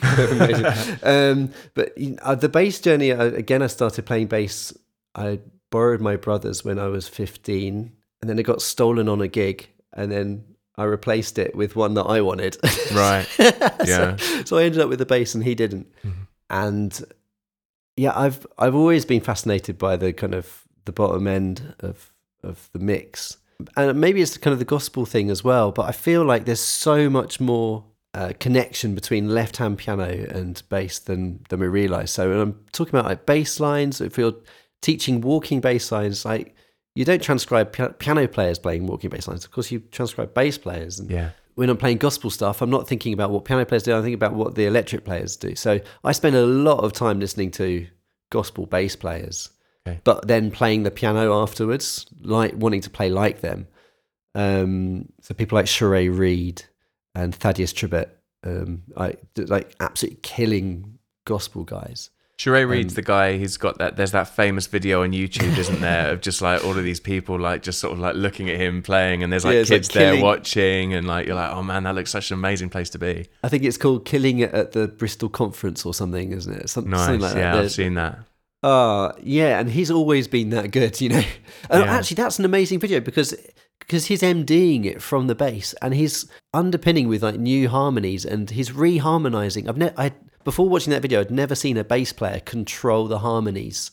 Um, 1.04 1.50
but 1.74 1.98
you 1.98 2.12
know, 2.12 2.18
uh, 2.22 2.36
the 2.36 2.50
bass 2.50 2.80
journey 2.80 3.12
uh, 3.12 3.26
again. 3.26 3.62
I 3.62 3.68
started 3.68 4.06
playing 4.06 4.28
bass. 4.28 4.74
I 5.16 5.40
borrowed 5.72 6.02
my 6.02 6.16
brother's 6.16 6.64
when 6.64 6.80
I 6.80 6.88
was 6.88 7.08
fifteen, 7.08 7.94
and 8.22 8.30
then 8.30 8.40
it 8.40 8.44
got 8.44 8.62
stolen 8.62 9.10
on 9.10 9.22
a 9.22 9.28
gig, 9.28 9.68
and 9.94 10.12
then 10.12 10.44
I 10.78 10.84
replaced 10.86 11.38
it 11.38 11.56
with 11.56 11.76
one 11.76 11.94
that 11.96 12.04
I 12.06 12.22
wanted. 12.22 12.58
Right. 12.94 13.26
So- 13.38 13.52
Yeah. 13.86 14.18
So, 14.46 14.58
I 14.58 14.64
ended 14.64 14.82
up 14.82 14.90
with 14.90 15.00
the 15.00 15.06
bass, 15.06 15.36
and 15.36 15.44
he 15.44 15.56
didn't. 15.56 15.88
Mhm. 16.04 16.23
And 16.54 17.04
yeah, 17.98 18.14
I've 18.16 18.46
I've 18.58 18.76
always 18.76 19.06
been 19.06 19.22
fascinated 19.22 19.78
by 19.78 19.98
the 19.98 20.14
kind 20.14 20.36
of 20.36 20.64
the 20.86 20.92
bottom 20.92 21.28
end 21.28 21.74
of 21.80 22.14
of 22.44 22.70
the 22.74 22.80
mix, 22.80 23.38
and 23.76 24.00
maybe 24.00 24.22
it's 24.22 24.38
kind 24.38 24.54
of 24.54 24.60
the 24.60 24.66
gospel 24.66 25.06
thing 25.06 25.32
as 25.32 25.44
well. 25.44 25.72
But 25.72 25.90
I 25.90 25.92
feel 25.92 26.24
like 26.24 26.46
there's 26.46 26.60
so 26.60 27.10
much 27.10 27.40
more 27.40 27.84
uh, 28.14 28.34
connection 28.40 28.94
between 28.94 29.30
left 29.30 29.58
hand 29.58 29.80
piano 29.80 30.28
and 30.30 30.62
bass 30.70 31.00
than 31.00 31.44
than 31.50 31.60
we 31.60 31.68
realize. 31.68 32.12
So 32.12 32.40
I'm 32.40 32.60
talking 32.72 32.94
about 32.94 33.10
like 33.10 33.26
bass 33.26 33.60
lines. 33.60 34.00
If 34.00 34.18
you're 34.20 34.36
teaching 34.84 35.22
walking 35.22 35.60
bass 35.60 35.92
lines, 35.92 36.24
like 36.24 36.56
you 36.96 37.04
don't 37.06 37.22
transcribe 37.24 37.72
piano 37.98 38.28
players 38.28 38.60
playing 38.60 38.86
walking 38.86 39.10
bass 39.10 39.28
lines. 39.28 39.44
Of 39.44 39.52
course, 39.52 39.72
you 39.72 39.80
transcribe 39.92 40.36
bass 40.36 40.60
players. 40.60 41.00
And 41.00 41.10
Yeah. 41.10 41.32
When 41.56 41.70
I'm 41.70 41.78
playing 41.78 41.98
gospel 41.98 42.30
stuff, 42.30 42.62
I'm 42.62 42.70
not 42.70 42.88
thinking 42.88 43.14
about 43.14 43.30
what 43.32 43.46
piano 43.46 43.66
players 43.66 43.84
do. 43.84 43.94
I'm 43.94 44.02
thinking 44.02 44.16
about 44.16 44.34
what 44.34 44.56
the 44.56 44.66
electric 44.66 45.06
players 45.06 45.36
do. 45.36 45.56
So 45.56 45.80
I 46.04 46.12
spend 46.12 46.36
a 46.36 46.46
lot 46.46 46.84
of 46.84 46.94
time 46.94 47.20
listening 47.20 47.52
to 47.52 47.88
gospel 48.32 48.66
bass 48.66 48.96
players, 48.96 49.50
Okay. 49.88 50.00
but 50.04 50.28
then 50.28 50.50
playing 50.50 50.84
the 50.84 50.92
piano 50.92 51.42
afterwards, 51.42 52.06
like 52.22 52.54
wanting 52.56 52.82
to 52.82 52.90
play 52.90 53.10
like 53.10 53.42
them. 53.42 53.68
Um, 54.36 55.10
so 55.22 55.34
people 55.34 55.56
like 55.58 55.66
Sheree 55.66 56.16
Reed 56.16 56.64
and 57.14 57.36
Thaddeus 57.36 57.74
Tribbett, 57.74 58.10
um, 58.44 58.84
I, 58.98 59.16
like 59.38 59.76
absolutely 59.80 60.20
killing 60.24 60.98
gospel 61.26 61.64
guys. 61.64 62.10
Sheree 62.44 62.68
Reed's 62.68 62.94
Um, 62.94 62.96
the 62.96 63.02
guy 63.04 63.38
who's 63.38 63.56
got 63.56 63.78
that. 63.78 63.96
There's 63.96 64.12
that 64.12 64.28
famous 64.28 64.68
video 64.68 65.04
on 65.04 65.12
YouTube, 65.12 65.58
isn't 65.58 65.80
there, 65.80 66.12
of 66.12 66.20
just 66.20 66.42
like 66.42 66.62
all 66.66 66.78
of 66.78 66.84
these 66.84 67.00
people 67.00 67.40
like 67.40 67.64
just 67.64 67.80
sort 67.80 67.94
of 67.94 68.00
like 68.00 68.16
looking 68.16 68.50
at 68.50 68.58
him 68.60 68.82
playing, 68.82 69.24
and 69.24 69.32
there's 69.32 69.46
like 69.46 69.54
Yeah, 69.54 69.62
it's 69.62 69.70
like 69.70 69.78
kids 69.84 69.88
there 69.90 70.22
watching, 70.22 70.94
and 70.94 71.08
like 71.08 71.26
you're 71.26 71.36
like, 71.36 71.52
oh 71.52 71.64
man, 71.64 71.84
that 71.84 71.96
looks 71.96 72.12
such 72.12 72.32
an 72.32 72.38
amazing 72.38 72.70
place 72.70 72.90
to 72.92 73.00
be. 73.00 73.28
I 73.44 73.48
think 73.48 73.64
it's 73.64 73.78
called 73.78 74.04
Killing 74.04 74.40
It 74.40 74.54
at 74.54 74.74
the 74.74 74.90
Bristol 74.90 75.30
Conference 75.30 75.86
or 75.86 75.94
something, 75.94 76.34
isn't 76.34 76.54
it? 76.54 76.70
Some, 76.70 76.90
Nice, 76.90 77.06
something 77.06 77.22
like 77.22 77.36
yeah, 77.36 77.56
that. 77.56 77.64
I've 77.64 77.72
seen 77.72 77.94
that. 77.94 78.20
Uh 78.62 79.14
yeah, 79.22 79.60
and 79.60 79.70
he's 79.70 79.90
always 79.90 80.28
been 80.28 80.50
that 80.50 80.72
good, 80.72 81.00
you 81.00 81.10
know. 81.10 81.24
And 81.70 81.86
Yeah. 81.86 81.94
actually, 81.96 82.16
that's 82.16 82.40
an 82.40 82.46
amazing 82.46 82.80
video 82.80 83.00
because 83.00 83.34
because 83.80 84.06
he's 84.08 84.22
MDing 84.22 84.86
it 84.86 85.02
from 85.02 85.28
the 85.28 85.36
bass 85.36 85.74
and 85.82 85.94
he's 85.94 86.30
underpinning 86.54 87.08
with 87.08 87.24
like 87.24 87.40
new 87.40 87.70
harmonies 87.70 88.26
and 88.26 88.50
he's 88.50 88.70
reharmonizing. 88.70 89.68
I've 89.68 89.78
never, 89.78 89.94
I 89.98 90.12
before 90.44 90.70
watching 90.70 90.92
that 90.92 91.02
video, 91.02 91.22
I'd 91.22 91.32
never 91.32 91.56
seen 91.56 91.78
a 91.78 91.84
bass 91.84 92.14
player 92.14 92.40
control 92.40 93.08
the 93.08 93.20
harmonies. 93.20 93.92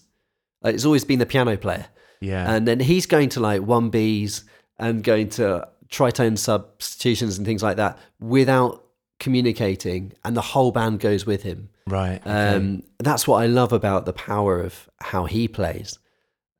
Like, 0.63 0.75
it's 0.75 0.85
always 0.85 1.05
been 1.05 1.19
the 1.19 1.27
piano 1.27 1.57
player, 1.57 1.87
Yeah, 2.21 2.53
and 2.53 2.69
then 2.69 2.81
he's 2.81 3.07
going 3.07 3.31
to 3.31 3.41
like 3.41 3.63
one 3.63 3.91
Bs 3.91 4.45
and 4.79 5.03
going 5.03 5.29
to 5.31 5.69
tritone 5.89 6.39
substitutions 6.39 7.37
and 7.37 7.47
things 7.47 7.63
like 7.63 7.77
that 7.77 7.99
without 8.21 8.85
communicating, 9.19 10.13
and 10.25 10.37
the 10.37 10.41
whole 10.43 10.73
band 10.73 11.01
goes 11.01 11.27
with 11.27 11.43
him. 11.43 11.69
right. 11.87 12.21
okay. 12.21 12.57
Um, 12.57 12.83
that's 12.99 13.27
what 13.27 13.43
I 13.43 13.47
love 13.47 13.73
about 13.73 14.07
the 14.07 14.13
power 14.13 14.61
of 14.61 14.89
how 15.01 15.25
he 15.25 15.49
plays, 15.49 15.99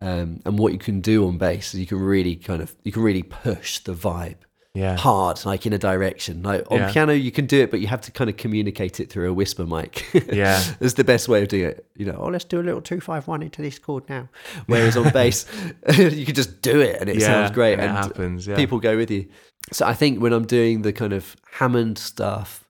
um, 0.01 0.41
and 0.45 0.59
what 0.59 0.73
you 0.73 0.79
can 0.79 1.01
do 1.01 1.27
on 1.27 1.39
bass. 1.39 1.75
is 1.75 1.81
You 1.81 1.87
can 1.87 2.01
really 2.01 2.37
kind 2.37 2.63
of 2.63 2.75
you 2.85 2.93
can 2.93 3.03
really 3.03 3.23
push 3.23 3.81
the 3.81 3.95
vibe 3.95 4.37
yeah, 4.75 4.97
hard, 4.97 5.45
like 5.45 5.67
in 5.67 5.73
a 5.73 5.79
direction. 5.79 6.43
Like 6.43 6.71
on 6.71 6.79
Yeah. 6.79 6.93
piano, 6.93 7.13
you 7.13 7.33
can 7.33 7.47
do 7.47 7.61
it, 7.63 7.71
but 7.73 7.81
you 7.81 7.89
have 7.89 8.01
to 8.03 8.13
kind 8.13 8.31
of 8.31 8.37
communicate 8.37 9.01
it 9.01 9.11
through 9.11 9.29
a 9.29 9.33
whisper 9.33 9.67
mic. 9.67 10.07
Yeah. 10.33 10.63
it's 10.81 10.95
the 10.95 11.03
best 11.05 11.29
way 11.29 11.43
of 11.43 11.49
doing 11.49 11.65
it. 11.65 11.87
You 11.97 12.07
know, 12.07 12.19
oh, 12.21 12.29
let's 12.29 12.45
do 12.45 12.61
a 12.61 12.63
little 12.63 12.81
two 12.81 13.01
five 13.01 13.27
one 13.27 13.43
into 13.43 13.63
this 13.63 13.79
chord 13.79 14.09
now. 14.09 14.29
Whereas 14.67 14.97
on 14.97 15.11
bass, 15.13 15.47
you 15.99 16.25
can 16.25 16.35
just 16.35 16.63
do 16.63 16.81
it, 16.81 17.01
and 17.01 17.11
it 17.11 17.17
yeah, 17.19 17.27
sounds 17.27 17.51
great, 17.51 17.75
and 17.75 17.83
it 17.83 17.89
and 17.89 17.97
happens. 17.97 18.47
Yeah, 18.47 18.57
people 18.57 18.79
go 18.79 18.97
with 18.97 19.11
you. 19.11 19.27
So 19.73 19.87
I 19.87 19.95
think 19.95 20.21
when 20.21 20.33
I'm 20.33 20.47
doing 20.47 20.83
the 20.83 20.93
kind 20.93 21.13
of 21.13 21.37
Hammond 21.53 21.99
stuff 21.99 22.65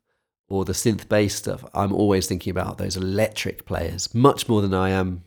or 0.49 0.65
the 0.65 0.73
synth 0.73 1.09
bass 1.09 1.35
stuff, 1.37 1.65
I'm 1.75 1.93
always 1.93 2.27
thinking 2.27 2.51
about 2.51 2.79
those 2.79 2.97
electric 2.97 3.67
players 3.67 4.13
much 4.15 4.49
more 4.49 4.63
than 4.63 4.75
I 4.75 4.91
am. 4.91 5.23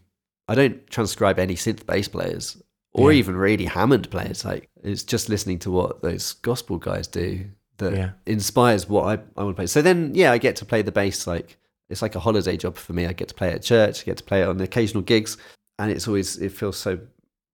I 0.47 0.55
don't 0.55 0.85
transcribe 0.89 1.39
any 1.39 1.55
synth 1.55 1.85
bass 1.85 2.07
players 2.07 2.61
or 2.93 3.11
Yeah. 3.11 3.19
even 3.19 3.35
really 3.35 3.65
Hammond 3.65 4.09
players. 4.09 4.45
Like 4.45 4.69
it's 4.83 5.03
just 5.03 5.29
listening 5.29 5.59
to 5.59 5.71
what 5.71 6.01
those 6.01 6.33
gospel 6.33 6.77
guys 6.77 7.07
do 7.07 7.45
that 7.77 7.93
Yeah. 7.93 8.09
inspires 8.25 8.87
what 8.87 9.05
I, 9.05 9.13
I 9.39 9.43
want 9.43 9.55
to 9.55 9.59
play. 9.59 9.67
So 9.67 9.81
then, 9.81 10.11
yeah, 10.13 10.31
I 10.31 10.37
get 10.37 10.55
to 10.57 10.65
play 10.65 10.81
the 10.81 10.91
bass 10.91 11.25
like 11.27 11.57
it's 11.89 12.01
like 12.01 12.15
a 12.15 12.19
holiday 12.19 12.57
job 12.57 12.77
for 12.77 12.93
me. 12.93 13.05
I 13.05 13.13
get 13.13 13.27
to 13.27 13.33
play 13.35 13.51
at 13.51 13.61
church, 13.61 14.01
I 14.01 14.05
get 14.05 14.17
to 14.17 14.23
play 14.23 14.41
it 14.41 14.47
on 14.47 14.59
occasional 14.61 15.03
gigs, 15.03 15.37
and 15.79 15.91
it's 15.91 16.07
always 16.07 16.37
it 16.37 16.51
feels 16.51 16.77
so 16.77 16.99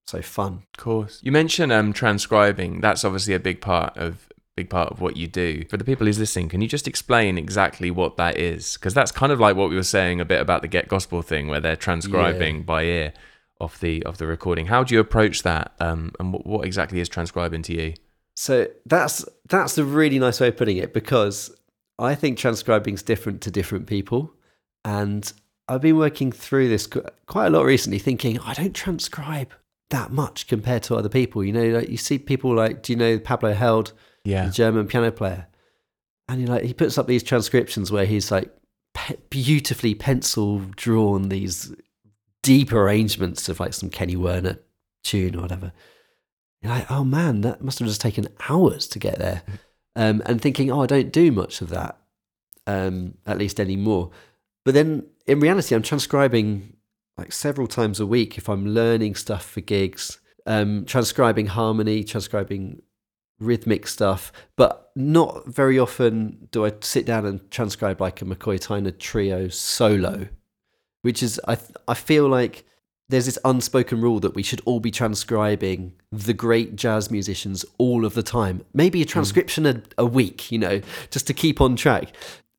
so 0.08 0.22
fun. 0.22 0.64
Of 0.78 0.84
course. 0.84 1.20
You 1.24 1.32
mentioned 1.32 1.72
um, 1.72 1.94
transcribing. 1.94 2.82
That's 2.82 3.04
obviously 3.06 3.34
a 3.34 3.40
big 3.40 3.62
part 3.62 3.96
of 3.98 4.28
big 4.56 4.70
part 4.70 4.92
of 4.92 5.00
what 5.00 5.16
you 5.16 5.28
do. 5.28 5.64
For 5.70 5.78
the 5.78 5.84
people 5.86 6.06
who's 6.06 6.20
listening, 6.20 6.50
can 6.50 6.60
you 6.62 6.68
just 6.68 6.88
explain 6.88 7.38
exactly 7.38 7.90
what 7.92 8.18
that 8.18 8.38
is? 8.38 8.74
Because 8.74 8.94
that's 8.94 9.12
kind 9.12 9.32
of 9.32 9.40
like 9.40 9.56
what 9.56 9.70
we 9.70 9.76
were 9.76 9.84
saying 9.84 10.20
a 10.20 10.26
bit 10.26 10.42
about 10.42 10.62
the 10.62 10.68
Get 10.68 10.88
Gospel 10.90 11.22
thing, 11.22 11.48
where 11.48 11.60
they're 11.62 11.76
transcribing 11.78 12.64
by 12.64 12.84
ear. 12.84 13.14
Of 13.60 13.80
the 13.80 14.03
of 14.03 14.18
the 14.18 14.28
recording. 14.28 14.68
How 14.68 14.84
do 14.84 14.93
you 14.95 14.99
approach 15.01 15.43
that? 15.43 15.74
Um, 15.80 16.12
and 16.20 16.34
what, 16.34 16.45
what 16.45 16.66
exactly 16.66 16.99
is 16.99 17.10
transcribing 17.10 17.62
to 17.64 17.74
you? 17.74 17.93
So 18.36 18.68
that's 18.86 19.26
that's 19.47 19.78
a 19.78 19.84
really 19.84 20.20
nice 20.20 20.39
way 20.39 20.47
of 20.47 20.57
putting 20.57 20.78
it 20.78 20.93
because 20.93 21.53
I 21.97 22.16
think 22.16 22.38
transcribing 22.38 22.93
is 22.93 23.03
different 23.03 23.41
to 23.41 23.51
different 23.51 23.88
people, 23.88 24.34
and 24.86 25.32
I've 25.68 25.82
been 25.82 25.97
working 25.97 26.32
through 26.32 26.70
this 26.70 26.88
quite 27.28 27.47
a 27.47 27.49
lot 27.49 27.66
recently, 27.66 27.99
thinking 27.99 28.39
I 28.39 28.53
don't 28.53 28.74
transcribe 28.74 29.51
that 29.89 30.12
much 30.12 30.47
compared 30.47 30.84
to 30.84 30.95
other 30.95 31.10
people. 31.10 31.43
You 31.43 31.51
know, 31.51 31.66
like 31.80 31.89
you 31.89 31.97
see 31.97 32.18
people 32.18 32.55
like, 32.55 32.84
do 32.84 32.93
you 32.93 32.97
know 32.97 33.20
Pablo 33.20 33.53
Held, 33.53 33.91
Yeah, 34.24 34.45
the 34.45 34.51
German 34.51 34.88
piano 34.88 35.12
player, 35.12 35.47
and 36.30 36.39
he 36.39 36.47
like 36.47 36.64
he 36.64 36.74
puts 36.74 36.97
up 36.97 37.07
these 37.07 37.24
transcriptions 37.24 37.91
where 37.91 38.05
he's 38.05 38.32
like 38.32 38.49
pe- 38.93 39.18
beautifully 39.30 39.95
pencil 39.95 40.60
drawn 40.76 41.30
these 41.30 41.74
deep 42.50 42.74
arrangements 42.74 43.47
of 43.47 43.60
like 43.60 43.76
some 43.76 43.91
Kenny 43.91 44.16
Werner 44.16 44.58
tune 45.04 45.36
or 45.36 45.43
whatever. 45.43 45.72
You're 46.64 46.74
like, 46.74 46.89
oh 46.89 47.04
man, 47.04 47.41
that 47.41 47.62
must 47.64 47.78
have 47.78 47.88
just 47.88 48.02
taken 48.02 48.28
hours 48.50 48.88
to 48.88 48.97
get 48.97 49.20
there. 49.20 49.43
Um, 49.95 50.24
and 50.26 50.41
thinking, 50.41 50.72
oh, 50.72 50.82
I 50.82 50.88
don't 50.88 51.12
do 51.12 51.32
much 51.32 51.62
of 51.62 51.70
that, 51.70 52.00
um, 52.66 53.14
at 53.28 53.38
least 53.38 53.60
anymore. 53.60 54.10
But 54.66 54.74
then 54.74 55.06
in 55.28 55.39
reality, 55.39 55.76
I'm 55.76 55.84
transcribing 55.84 56.76
like 57.20 57.34
several 57.34 57.68
times 57.68 58.00
a 58.00 58.08
week 58.08 58.36
if 58.39 58.50
I'm 58.50 58.66
learning 58.66 59.14
stuff 59.14 59.45
for 59.45 59.62
gigs, 59.62 60.20
um, 60.47 60.86
transcribing 60.86 61.45
harmony, 61.45 62.04
transcribing 62.04 62.82
rhythmic 63.39 63.86
stuff, 63.86 64.32
but 64.56 64.89
not 64.95 65.45
very 65.45 65.78
often 65.78 66.47
do 66.50 66.66
I 66.66 66.74
sit 66.82 67.06
down 67.06 67.28
and 67.28 67.52
transcribe 67.52 68.02
like 68.02 68.24
a 68.24 68.26
McCoy 68.26 68.60
Tyner 68.60 68.97
trio 68.97 69.50
solo, 69.50 70.30
which 71.02 71.22
is 71.24 71.39
I 71.47 71.56
th- 71.56 71.72
I 71.88 71.93
feel 71.93 72.28
like 72.28 72.66
there's 73.10 73.26
this 73.26 73.39
unspoken 73.43 74.02
rule 74.02 74.20
that 74.20 74.36
we 74.36 74.43
should 74.43 74.62
all 74.66 74.80
be 74.80 74.91
transcribing 74.91 75.93
the 76.12 76.34
great 76.34 76.76
jazz 76.76 77.10
musicians 77.10 77.66
all 77.80 78.06
of 78.06 78.14
the 78.14 78.22
time. 78.22 78.64
Maybe 78.74 79.02
a 79.02 79.06
transcription 79.06 79.66
a, 79.66 79.82
a 79.97 80.06
week, 80.06 80.52
you 80.52 80.60
know, 80.60 80.82
just 81.10 81.26
to 81.28 81.34
keep 81.34 81.60
on 81.60 81.76
track. 81.76 82.10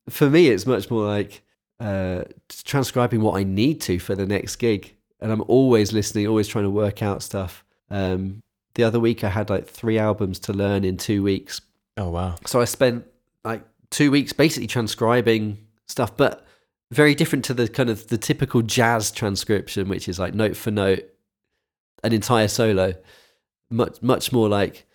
For 0.09 0.29
me, 0.29 0.49
it's 0.49 0.65
much 0.65 0.91
more 0.91 1.05
like 1.05 1.41
uh, 1.79 2.23
transcribing 2.65 3.21
what 3.21 3.39
I 3.39 3.43
need 3.43 3.79
to 3.81 3.97
for 3.99 4.13
the 4.15 4.25
next 4.25 4.57
gig, 4.57 4.93
and 5.21 5.31
I'm 5.31 5.43
always 5.47 5.93
listening, 5.93 6.27
always 6.27 6.47
trying 6.47 6.65
to 6.65 6.69
work 6.69 7.01
out 7.01 7.23
stuff. 7.23 7.63
Um, 7.89 8.41
the 8.75 8.83
other 8.83 8.99
week, 8.99 9.23
I 9.23 9.29
had 9.29 9.49
like 9.49 9.67
three 9.67 9.97
albums 9.97 10.39
to 10.39 10.53
learn 10.53 10.83
in 10.83 10.97
two 10.97 11.23
weeks, 11.23 11.61
Oh 11.97 12.09
wow. 12.09 12.35
so 12.45 12.59
I 12.61 12.65
spent 12.65 13.05
like 13.45 13.63
two 13.89 14.11
weeks 14.11 14.33
basically 14.33 14.67
transcribing 14.67 15.57
stuff, 15.87 16.15
but 16.17 16.45
very 16.91 17.15
different 17.15 17.45
to 17.45 17.53
the 17.53 17.67
kind 17.67 17.89
of 17.89 18.07
the 18.07 18.17
typical 18.17 18.61
jazz 18.61 19.11
transcription, 19.11 19.87
which 19.87 20.07
is 20.09 20.19
like 20.19 20.33
note 20.33 20.57
for 20.57 20.71
note, 20.71 21.03
an 22.03 22.13
entire 22.13 22.47
solo. 22.47 22.93
Much 23.69 24.01
much 24.01 24.33
more 24.33 24.49
like, 24.49 24.85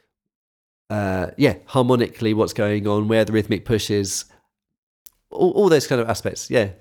uh, 0.91 1.29
yeah, 1.39 1.55
harmonically, 1.65 2.35
what's 2.35 2.53
going 2.53 2.87
on, 2.87 3.09
where 3.09 3.25
the 3.25 3.33
rhythmic 3.33 3.65
pushes, 3.65 4.27
all, 5.31 5.51
all 5.53 5.69
those 5.71 5.87
kind 5.87 6.01
of 6.01 6.11
aspects. 6.11 6.51
Yeah. 6.51 6.73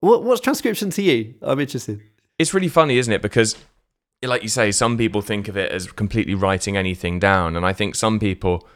What, 0.00 0.24
what's 0.24 0.40
transcription 0.40 0.88
to 0.90 1.02
you? 1.02 1.34
I'm 1.42 1.60
interested. 1.60 2.00
It's 2.38 2.54
really 2.54 2.68
funny, 2.68 2.96
isn't 2.96 3.12
it? 3.12 3.22
Because, 3.22 3.56
like 4.22 4.42
you 4.42 4.48
say, 4.48 4.70
some 4.72 4.96
people 4.96 5.20
think 5.20 5.48
of 5.48 5.56
it 5.56 5.70
as 5.72 5.90
completely 5.92 6.34
writing 6.34 6.76
anything 6.76 7.18
down, 7.18 7.54
and 7.54 7.66
I 7.66 7.74
think 7.74 7.94
some 7.94 8.18
people 8.18 8.66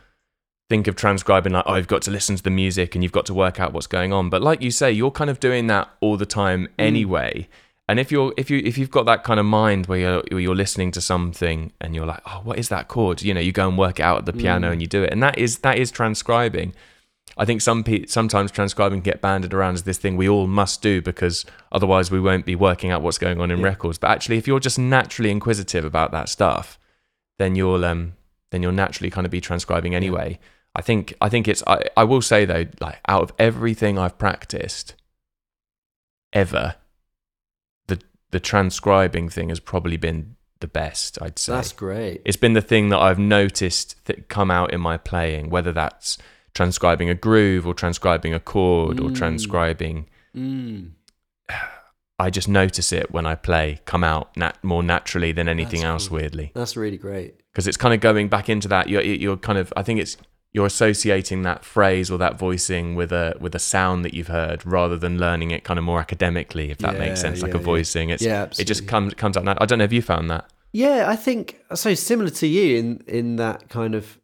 think 0.70 0.86
of 0.86 0.96
transcribing 0.96 1.52
like, 1.52 1.64
oh, 1.66 1.74
you've 1.74 1.88
got 1.88 2.00
to 2.02 2.10
listen 2.10 2.36
to 2.36 2.42
the 2.42 2.48
music 2.50 2.94
and 2.94 3.02
you've 3.04 3.12
got 3.12 3.26
to 3.26 3.34
work 3.34 3.60
out 3.60 3.74
what's 3.74 3.86
going 3.88 4.12
on. 4.14 4.30
But 4.30 4.40
like 4.40 4.62
you 4.62 4.70
say, 4.70 4.90
you're 4.90 5.10
kind 5.10 5.28
of 5.28 5.38
doing 5.40 5.66
that 5.66 5.90
all 6.00 6.16
the 6.16 6.24
time 6.24 6.68
anyway. 6.78 7.48
And 7.88 7.98
if 7.98 8.12
you're 8.12 8.32
if 8.36 8.48
you 8.50 8.62
if 8.64 8.78
you've 8.78 8.92
got 8.92 9.04
that 9.06 9.24
kind 9.24 9.40
of 9.40 9.46
mind 9.46 9.86
where 9.86 9.98
you're 10.30 10.40
you're 10.40 10.54
listening 10.54 10.92
to 10.92 11.00
something 11.00 11.72
and 11.80 11.94
you're 11.94 12.06
like, 12.06 12.20
oh, 12.24 12.40
what 12.44 12.56
is 12.56 12.68
that 12.68 12.86
chord? 12.86 13.20
You 13.20 13.34
know, 13.34 13.40
you 13.40 13.50
go 13.50 13.68
and 13.68 13.76
work 13.76 13.98
it 13.98 14.04
out 14.04 14.18
at 14.18 14.26
the 14.26 14.32
piano 14.32 14.70
and 14.70 14.80
you 14.80 14.86
do 14.86 15.02
it, 15.02 15.12
and 15.12 15.20
that 15.24 15.36
is 15.36 15.58
that 15.58 15.76
is 15.76 15.90
transcribing. 15.90 16.72
I 17.36 17.44
think 17.44 17.60
some 17.62 17.82
pe- 17.82 18.06
sometimes 18.06 18.52
transcribing 18.52 19.00
get 19.00 19.20
banded 19.20 19.52
around 19.52 19.74
as 19.74 19.82
this 19.82 19.98
thing 19.98 20.16
we 20.16 20.28
all 20.28 20.46
must 20.46 20.82
do 20.82 21.02
because 21.02 21.44
otherwise 21.72 22.10
we 22.12 22.20
won't 22.20 22.44
be 22.46 22.54
working 22.54 22.90
out 22.92 23.02
what's 23.02 23.18
going 23.18 23.40
on 23.40 23.50
in 23.50 23.58
Yeah. 23.58 23.64
records. 23.66 23.98
But 23.98 24.10
actually, 24.10 24.36
if 24.38 24.46
you're 24.46 24.60
just 24.60 24.78
naturally 24.78 25.30
inquisitive 25.32 25.84
about 25.84 26.12
that 26.12 26.28
stuff, 26.28 26.78
then 27.40 27.56
you'll 27.56 27.84
um 27.84 28.12
then 28.52 28.62
you'll 28.62 28.72
naturally 28.84 29.10
kind 29.10 29.24
of 29.26 29.32
be 29.32 29.40
transcribing 29.40 29.96
anyway. 29.96 30.38
I 30.80 30.82
think 30.82 31.14
I 31.20 31.28
think 31.28 31.46
it's 31.46 31.62
I, 31.66 31.84
I 31.96 32.04
will 32.04 32.22
say 32.22 32.44
though, 32.46 32.66
like 32.80 33.00
out 33.06 33.22
of 33.22 33.32
everything 33.38 33.98
I've 33.98 34.16
practiced 34.18 34.94
ever, 36.32 36.76
the 37.86 38.00
the 38.30 38.40
transcribing 38.40 39.28
thing 39.28 39.48
has 39.50 39.60
probably 39.60 39.96
been 39.98 40.36
the 40.60 40.66
best, 40.68 41.20
I'd 41.22 41.38
say 41.38 41.52
That's 41.52 41.72
great. 41.72 42.22
it's 42.24 42.36
been 42.36 42.52
the 42.52 42.60
thing 42.72 42.90
that 42.90 42.98
I've 42.98 43.18
noticed 43.18 43.96
that 44.06 44.28
come 44.28 44.50
out 44.50 44.72
in 44.72 44.80
my 44.80 44.96
playing, 44.98 45.50
whether 45.50 45.72
that's 45.72 46.18
transcribing 46.54 47.08
a 47.08 47.14
groove 47.14 47.66
or 47.66 47.74
transcribing 47.74 48.34
a 48.34 48.40
chord 48.40 49.00
or 49.00 49.08
Mm. 49.10 49.16
transcribing. 49.16 50.06
Mm. 50.36 50.90
I 52.18 52.28
just 52.28 52.48
notice 52.48 52.92
it 52.92 53.10
when 53.10 53.24
I 53.24 53.34
play 53.34 53.80
come 53.86 54.04
out 54.04 54.36
nat- 54.36 54.62
more 54.62 54.82
naturally 54.82 55.32
than 55.32 55.48
anything 55.48 55.80
That's 55.80 56.04
else. 56.04 56.08
cool. 56.08 56.18
Weirdly, 56.18 56.52
That's 56.54 56.76
really 56.76 56.98
great. 56.98 57.40
because 57.52 57.66
it's 57.66 57.78
kind 57.78 57.94
of 57.94 58.00
going 58.00 58.28
back 58.28 58.48
into 58.50 58.68
that. 58.68 58.88
You're 58.90 59.00
you're 59.02 59.38
kind 59.38 59.58
of 59.58 59.72
I 59.76 59.82
think 59.82 60.00
it's 60.00 60.18
you're 60.52 60.66
associating 60.66 61.42
that 61.42 61.64
phrase 61.64 62.10
or 62.10 62.18
that 62.18 62.38
voicing 62.38 62.94
with 62.96 63.12
a 63.12 63.36
with 63.40 63.54
a 63.54 63.58
sound 63.58 64.04
that 64.04 64.14
you've 64.14 64.28
heard 64.28 64.64
rather 64.66 64.96
than 64.96 65.18
learning 65.18 65.50
it 65.52 65.62
kind 65.64 65.78
of 65.78 65.84
more 65.84 66.00
academically 66.00 66.70
if 66.70 66.78
that 66.78 66.94
Yeah, 66.94 66.98
makes 66.98 67.20
sense 67.20 67.40
like 67.42 67.52
yeah, 67.52 67.56
a 67.56 67.60
yeah. 67.60 67.64
voicing 67.64 68.10
it's 68.10 68.22
Yeah, 68.22 68.48
it 68.58 68.64
just 68.66 68.86
comes 68.88 69.14
comes 69.14 69.36
out 69.36 69.44
nat- 69.44 69.58
I 69.60 69.66
don't 69.66 69.78
know 69.78 69.84
if 69.84 69.92
you 69.92 70.02
found 70.02 70.28
that 70.30 70.50
Yeah, 70.72 71.06
I 71.08 71.16
think 71.16 71.60
so. 71.74 71.94
Similar 71.94 72.30
to 72.30 72.46
you 72.46 72.78
in 72.78 73.02
in 73.06 73.36
that 73.36 73.68
kind 73.68 73.94
of 73.94 74.18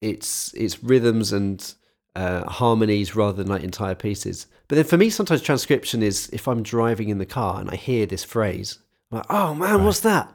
it's 0.00 0.52
it's 0.54 0.82
rhythms 0.82 1.32
and 1.32 1.74
uh, 2.16 2.48
harmonies 2.48 3.16
rather 3.16 3.36
than 3.42 3.48
like 3.48 3.62
entire 3.64 3.94
pieces. 3.94 4.46
But 4.68 4.76
then 4.76 4.84
for 4.84 4.96
me, 4.96 5.10
sometimes 5.10 5.42
transcription 5.42 6.02
is 6.02 6.28
if 6.32 6.46
I'm 6.48 6.62
driving 6.62 7.08
in 7.08 7.18
the 7.18 7.26
car 7.26 7.60
and 7.60 7.70
I 7.70 7.76
hear 7.76 8.06
this 8.06 8.24
phrase, 8.24 8.78
I'm 9.10 9.18
like, 9.18 9.26
oh 9.30 9.54
man, 9.54 9.84
what's 9.84 10.00
that? 10.00 10.32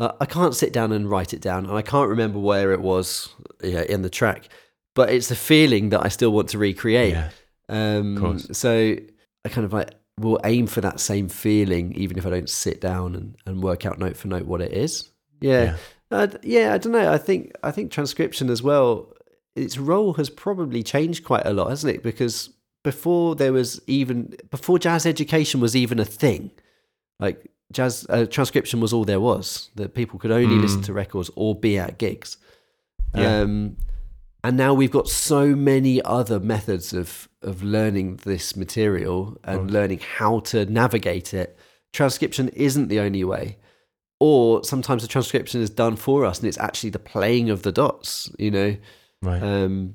Uh, 0.00 0.12
I 0.20 0.26
can't 0.26 0.54
sit 0.54 0.72
down 0.72 0.92
and 0.92 1.10
write 1.10 1.34
it 1.34 1.40
down, 1.40 1.66
and 1.66 1.76
I 1.76 1.82
can't 1.82 2.08
remember 2.08 2.38
where 2.38 2.72
it 2.72 2.80
was 2.80 3.28
yeah, 3.62 3.82
in 3.82 4.02
the 4.02 4.10
track. 4.10 4.48
But 4.94 5.10
it's 5.10 5.30
a 5.30 5.36
feeling 5.36 5.90
that 5.90 6.04
I 6.04 6.08
still 6.08 6.32
want 6.32 6.48
to 6.50 6.58
recreate. 6.58 7.12
yeah 7.12 7.30
Um. 7.68 8.38
So 8.38 8.96
I 9.44 9.48
kind 9.48 9.64
of 9.64 9.72
like 9.72 9.90
will 10.18 10.40
aim 10.44 10.66
for 10.66 10.80
that 10.80 11.00
same 11.00 11.28
feeling, 11.28 11.94
even 11.94 12.18
if 12.18 12.26
I 12.26 12.30
don't 12.30 12.48
sit 12.48 12.80
down 12.80 13.14
and, 13.14 13.36
and 13.46 13.62
work 13.62 13.86
out 13.86 13.98
note 13.98 14.16
for 14.16 14.28
note 14.28 14.46
what 14.46 14.60
it 14.60 14.72
is. 14.72 15.10
Yeah, 15.40 15.76
Uh, 16.10 16.28
yeah. 16.42 16.74
I 16.74 16.78
don't 16.78 16.92
know. 16.92 17.12
I 17.12 17.18
think 17.18 17.52
I 17.62 17.70
think 17.70 17.90
transcription 17.90 18.50
as 18.50 18.62
well. 18.62 19.12
Its 19.56 19.78
role 19.78 20.14
has 20.14 20.30
probably 20.30 20.82
changed 20.82 21.24
quite 21.24 21.46
a 21.46 21.52
lot, 21.52 21.70
hasn't 21.70 21.94
it? 21.94 22.02
Because 22.02 22.50
before 22.84 23.34
there 23.34 23.52
was 23.52 23.80
even 23.86 24.34
before 24.50 24.78
jazz 24.78 25.06
education 25.06 25.60
was 25.60 25.74
even 25.76 25.98
a 25.98 26.04
thing, 26.04 26.50
like 27.18 27.50
jazz 27.72 28.06
uh, 28.08 28.26
transcription 28.26 28.80
was 28.80 28.92
all 28.92 29.04
there 29.04 29.20
was. 29.20 29.70
That 29.76 29.94
people 29.94 30.18
could 30.18 30.30
only 30.32 30.56
Mm. 30.56 30.62
listen 30.62 30.82
to 30.82 30.92
records 30.92 31.30
or 31.36 31.54
be 31.54 31.78
at 31.78 31.98
gigs. 31.98 32.36
Yeah. 33.14 33.40
Um, 33.40 33.76
and 34.42 34.56
now 34.56 34.72
we've 34.74 34.90
got 34.90 35.08
so 35.08 35.54
many 35.54 36.00
other 36.02 36.40
methods 36.40 36.92
of 36.92 37.28
of 37.42 37.62
learning 37.62 38.16
this 38.24 38.54
material 38.56 39.38
and 39.44 39.60
Right. 39.62 39.70
learning 39.70 40.00
how 40.18 40.40
to 40.40 40.66
navigate 40.66 41.32
it. 41.32 41.56
Transcription 41.92 42.48
isn't 42.50 42.88
the 42.88 43.00
only 43.00 43.24
way. 43.24 43.56
Or 44.18 44.62
sometimes 44.64 45.00
the 45.02 45.08
transcription 45.08 45.62
is 45.62 45.70
done 45.70 45.96
for 45.96 46.26
us 46.26 46.38
and 46.40 46.46
it's 46.48 46.58
actually 46.58 46.90
the 46.90 46.98
playing 46.98 47.48
of 47.48 47.62
the 47.62 47.72
dots, 47.72 48.30
you 48.38 48.50
know. 48.50 48.76
right 49.22 49.42
Um, 49.42 49.94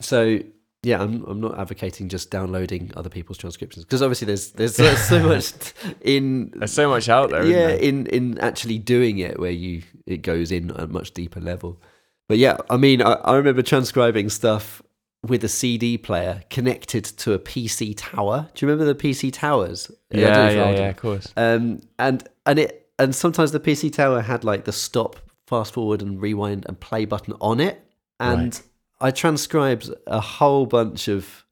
so 0.00 0.38
yeah, 0.82 1.02
I'm 1.02 1.24
I'm 1.24 1.40
not 1.40 1.58
advocating 1.58 2.08
just 2.08 2.30
downloading 2.30 2.90
other 2.96 3.10
people's 3.10 3.36
transcriptions 3.36 3.84
because 3.84 4.00
obviously 4.00 4.26
there's 4.26 4.52
there's 4.52 4.76
so, 4.76 4.94
so 4.94 5.18
much 5.28 5.52
in 6.00 6.52
there's 6.56 6.72
so 6.72 6.88
much 6.88 7.08
out 7.08 7.30
there 7.30 7.42
isn't 7.42 7.52
yeah 7.52 7.66
there? 7.66 7.76
in 7.76 8.06
in 8.06 8.38
actually 8.38 8.78
doing 8.78 9.18
it 9.18 9.38
where 9.38 9.50
you 9.50 9.82
it 10.06 10.22
goes 10.22 10.50
in 10.50 10.70
at 10.70 10.80
a 10.80 10.86
much 10.86 11.12
deeper 11.12 11.40
level. 11.40 11.80
But 12.28 12.38
yeah 12.38 12.58
i 12.70 12.76
mean 12.76 13.02
i, 13.02 13.12
I 13.12 13.36
remember 13.36 13.60
transcribing 13.60 14.30
stuff 14.30 14.80
with 15.26 15.44
a 15.44 15.48
cd 15.48 15.98
player 15.98 16.44
connected 16.48 17.04
to 17.04 17.34
a 17.34 17.38
pc 17.38 17.94
tower. 17.96 18.48
Do 18.54 18.64
you 18.64 18.70
remember 18.70 18.90
the 18.90 18.98
pc 18.98 19.32
towers? 19.32 19.90
I 20.14 20.18
yeah 20.18 20.50
yeah 20.50 20.70
yeah 20.70 20.88
of 20.88 20.96
course. 20.96 21.30
Um 21.36 21.80
and 21.98 22.26
and 22.46 22.58
it 22.58 22.88
and 22.98 23.14
sometimes 23.14 23.52
the 23.52 23.60
pc 23.60 23.92
tower 23.92 24.22
had 24.22 24.44
like 24.44 24.64
the 24.64 24.72
stop 24.72 25.16
fast 25.46 25.74
forward 25.74 26.00
and 26.00 26.22
rewind 26.22 26.64
and 26.66 26.80
play 26.80 27.04
button 27.04 27.34
on 27.40 27.60
it. 27.60 27.84
And 28.18 28.60
i 29.00 29.10
transcribed 29.10 29.90
a 30.06 30.20
whole 30.20 30.66
bunch 30.66 31.08
of 31.08 31.44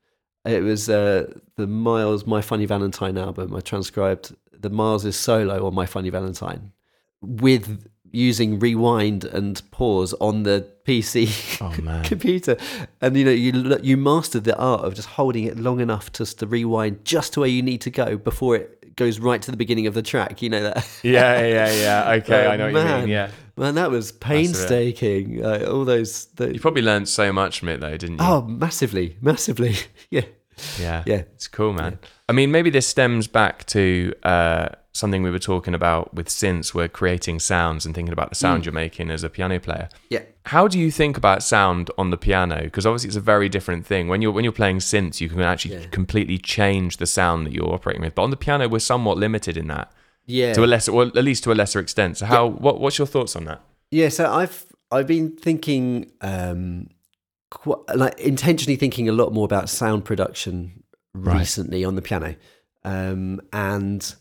it 0.45 0.63
was 0.63 0.89
uh, 0.89 1.31
the 1.57 1.67
Miles 1.67 2.25
My 2.27 2.41
Funny 2.41 2.65
Valentine 2.65 3.19
album. 3.19 3.55
I 3.55 3.61
transcribed 3.61 4.35
the 4.53 4.71
Miles' 4.71 5.15
solo 5.17 5.67
on 5.67 5.75
My 5.75 5.85
Funny 5.85 6.09
Valentine 6.09 6.73
with 7.21 7.85
using 8.13 8.59
rewind 8.59 9.25
and 9.25 9.61
pause 9.71 10.15
on 10.15 10.45
the 10.45 10.67
PC 10.87 11.61
Oh 11.61 11.83
man. 11.83 12.03
computer, 12.05 12.57
and 13.03 13.15
you 13.17 13.25
know 13.27 13.31
you 13.31 13.79
you 13.83 13.97
mastered 13.99 14.45
the 14.45 14.57
art 14.57 14.83
of 14.87 14.95
just 14.95 15.09
holding 15.09 15.45
it 15.45 15.59
long 15.59 15.81
enough 15.81 16.11
just 16.13 16.39
to 16.39 16.47
rewind 16.47 17.05
just 17.05 17.35
to 17.35 17.41
where 17.41 17.49
you 17.51 17.61
need 17.63 17.83
to 17.83 17.91
go 17.91 18.17
before 18.17 18.57
it 18.57 18.97
goes 18.97 19.19
right 19.21 19.43
to 19.43 19.51
the 19.51 19.57
beginning 19.57 19.87
of 19.87 19.93
the 19.95 20.03
track. 20.03 20.41
You 20.41 20.49
know 20.49 20.63
that. 20.63 20.89
yeah, 21.03 21.41
yeah, 21.47 21.73
yeah. 21.73 22.11
Okay, 22.23 22.47
Oh, 22.47 22.51
I 22.51 22.57
know 22.57 22.73
what 22.73 22.83
you 22.83 22.97
mean. 23.01 23.09
Yeah. 23.09 23.31
Man, 23.59 23.75
that 23.75 23.91
was 23.91 24.13
painstaking. 24.13 25.45
Uh, 25.45 25.67
all 25.71 25.85
those. 25.85 26.27
The, 26.37 26.53
You 26.55 26.61
probably 26.61 26.83
learned 26.83 27.09
so 27.09 27.33
much 27.33 27.59
from 27.61 27.69
it 27.69 27.81
though, 27.81 27.97
didn't 27.97 28.19
you? 28.19 28.25
oh, 28.25 28.43
massively, 28.43 29.17
massively. 29.21 29.75
yeah, 30.11 30.23
Yeah. 30.81 31.03
yeah. 31.07 31.23
It's 31.35 31.49
cool, 31.49 31.73
man. 31.73 31.99
I 32.29 32.33
mean, 32.33 32.51
maybe 32.51 32.71
this 32.71 32.87
stems 32.87 33.27
back 33.27 33.65
to 33.67 34.13
uh, 34.23 34.69
something 34.93 35.23
we 35.23 35.31
were 35.31 35.39
talking 35.39 35.75
about 35.75 36.13
with 36.15 36.29
synths. 36.29 36.75
We're 36.75 36.89
creating 36.89 37.41
sounds 37.41 37.87
and 37.87 37.95
thinking 37.95 38.13
about 38.13 38.29
the 38.31 38.37
Mm. 38.37 38.41
sound 38.41 38.67
you're 38.67 38.73
making 38.75 39.11
as 39.11 39.25
a 39.25 39.31
piano 39.31 39.59
player. 39.59 39.89
Yeah. 40.11 40.23
How 40.47 40.69
do 40.69 40.79
you 40.79 40.91
think 40.91 41.17
about 41.17 41.43
sound 41.43 41.91
on 41.99 42.11
the 42.11 42.17
piano? 42.17 42.63
Because 42.63 42.87
obviously 42.87 43.09
it's 43.09 43.17
a 43.17 43.21
very 43.21 43.49
different 43.49 43.87
thing. 43.87 44.09
When 44.09 44.23
you're 44.23 44.33
when 44.33 44.45
you're 44.45 44.53
playing 44.53 44.79
synths, 44.79 45.21
you 45.21 45.29
can 45.29 45.41
actually 45.41 45.75
Yeah. 45.77 45.87
completely 45.91 46.39
change 46.39 46.99
the 46.99 47.07
sound 47.07 47.47
that 47.47 47.53
you're 47.53 47.73
operating 47.73 48.03
with. 48.03 48.15
But 48.15 48.23
on 48.23 48.31
the 48.31 48.37
piano, 48.37 48.69
we're 48.69 48.79
somewhat 48.79 49.17
limited 49.19 49.57
in 49.57 49.67
that 49.69 49.91
Yeah. 50.29 50.53
to 50.53 50.63
a 50.63 50.67
lesser, 50.67 50.93
or 50.93 51.03
at 51.07 51.25
least 51.25 51.43
to 51.45 51.53
a 51.53 51.55
lesser 51.55 51.81
extent. 51.81 52.19
So 52.19 52.27
how? 52.27 52.47
What, 52.47 52.81
what's 52.81 52.99
your 52.99 53.07
thoughts 53.09 53.35
on 53.35 53.45
that? 53.47 53.61
Yeah, 53.91 54.11
so 54.11 54.31
I've 54.33 54.65
I've 54.93 55.07
been 55.09 55.33
thinking, 55.37 56.13
um, 56.21 56.89
qu- 57.51 57.83
like 57.95 58.21
intentionally 58.21 58.77
thinking 58.77 59.09
a 59.09 59.13
lot 59.13 59.33
more 59.33 59.45
about 59.47 59.69
sound 59.69 60.05
production 60.05 60.85
Right. 61.15 61.39
recently 61.39 61.85
on 61.85 61.95
the 61.97 62.03
piano, 62.03 62.37
um, 62.85 63.41
and 63.53 64.15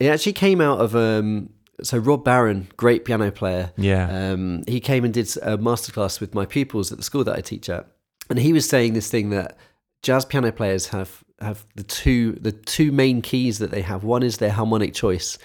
it 0.00 0.06
actually 0.06 0.32
came 0.34 0.60
out 0.60 0.80
of 0.80 0.94
um, 0.96 1.50
so 1.82 1.98
Rob 1.98 2.24
Barron, 2.24 2.68
great 2.76 3.04
piano 3.04 3.30
player. 3.30 3.72
Yeah. 3.76 4.30
Um, 4.32 4.62
he 4.66 4.80
came 4.80 5.04
and 5.04 5.12
did 5.12 5.26
a 5.42 5.58
masterclass 5.58 6.20
with 6.20 6.34
my 6.34 6.46
pupils 6.46 6.90
at 6.92 6.96
the 6.98 7.04
school 7.04 7.24
that 7.24 7.36
I 7.36 7.40
teach 7.42 7.68
at, 7.68 7.86
and 8.30 8.38
he 8.38 8.52
was 8.52 8.66
saying 8.68 8.94
this 8.94 9.10
thing 9.10 9.30
that 9.30 9.58
jazz 10.02 10.24
piano 10.24 10.52
players 10.52 10.88
have 10.88 11.22
have 11.40 11.66
the 11.74 11.82
two 11.82 12.32
the 12.32 12.52
two 12.52 12.92
main 12.92 13.22
keys 13.22 13.58
that 13.58 13.70
they 13.70 13.82
have. 13.82 14.04
One 14.04 14.22
is 14.22 14.38
their 14.38 14.52
harmonic 14.52 14.94
choice 14.94 15.38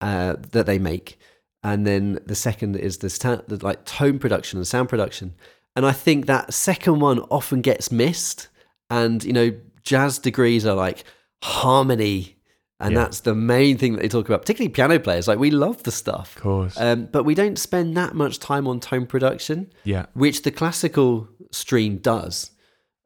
uh, 0.00 0.36
that 0.52 0.66
they 0.66 0.78
make, 0.78 1.18
and 1.62 1.86
then 1.86 2.18
the 2.26 2.34
second 2.34 2.76
is 2.76 2.98
the, 2.98 3.08
sta- 3.10 3.42
the 3.48 3.64
like 3.64 3.84
tone 3.84 4.18
production 4.18 4.58
and 4.58 4.66
sound 4.66 4.88
production. 4.88 5.34
And 5.76 5.86
I 5.86 5.92
think 5.92 6.26
that 6.26 6.52
second 6.52 7.00
one 7.00 7.20
often 7.30 7.60
gets 7.62 7.90
missed. 7.92 8.48
And 8.90 9.22
you 9.24 9.32
know, 9.32 9.52
jazz 9.84 10.18
degrees 10.18 10.66
are 10.66 10.74
like 10.74 11.04
harmony. 11.42 12.36
And 12.80 12.92
Yeah. 12.94 13.02
that's 13.02 13.20
the 13.20 13.34
main 13.34 13.76
thing 13.76 13.94
that 13.94 14.02
they 14.02 14.08
talk 14.08 14.28
about, 14.28 14.42
particularly 14.42 14.68
piano 14.72 15.00
players. 15.00 15.26
Like, 15.26 15.40
we 15.40 15.50
love 15.50 15.82
the 15.82 15.90
stuff. 15.90 16.36
of 16.36 16.42
course. 16.42 16.80
Um, 16.80 17.06
but 17.10 17.24
we 17.24 17.34
don't 17.34 17.58
spend 17.58 17.96
that 17.96 18.14
much 18.14 18.38
time 18.38 18.68
on 18.68 18.78
tone 18.78 19.04
production, 19.04 19.72
yeah. 19.82 20.06
which 20.14 20.42
the 20.42 20.52
classical 20.52 21.28
stream 21.50 21.96
does. 21.98 22.52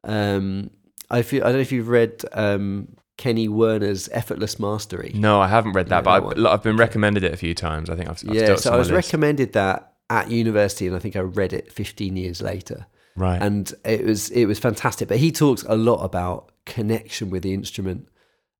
Um, 0.03 0.69
I, 1.13 1.21
feel, 1.21 1.43
I 1.43 1.47
don't 1.47 1.55
know 1.55 1.59
if 1.61 1.71
you've 1.71 1.89
read 1.89 2.23
um, 2.33 2.87
Kenny 3.17 3.47
Werner's 3.47 4.09
Effortless 4.11 4.59
Mastery. 4.59 5.11
No, 5.13 5.39
I 5.39 5.47
haven't 5.47 5.73
read 5.73 5.87
that, 5.89 6.03
but 6.03 6.21
that 6.21 6.37
I've. 6.39 6.45
I've 6.45 6.63
been 6.63 6.77
recommended 6.77 7.23
it 7.23 7.31
a 7.31 7.37
few 7.37 7.53
times. 7.53 7.89
I 7.89 7.95
think 7.95 8.09
I've, 8.09 8.23
I've 8.27 8.35
yeah, 8.35 8.55
so 8.55 8.73
I 8.73 8.77
was 8.77 8.91
recommended 8.91 9.53
that 9.53 9.93
at 10.09 10.31
university, 10.31 10.87
and 10.87 10.95
I 10.95 10.99
think 10.99 11.15
I 11.15 11.19
read 11.19 11.53
it 11.53 11.71
15 11.71 12.17
years 12.17 12.41
later, 12.41 12.87
right. 13.15 13.41
and 13.41 13.71
it 13.85 14.03
was 14.03 14.31
it 14.31 14.45
was 14.45 14.57
fantastic. 14.57 15.07
But 15.07 15.17
he 15.17 15.31
talks 15.31 15.63
a 15.69 15.75
lot 15.75 16.03
about 16.03 16.51
connection 16.65 17.29
with 17.29 17.43
the 17.43 17.53
instrument, 17.53 18.07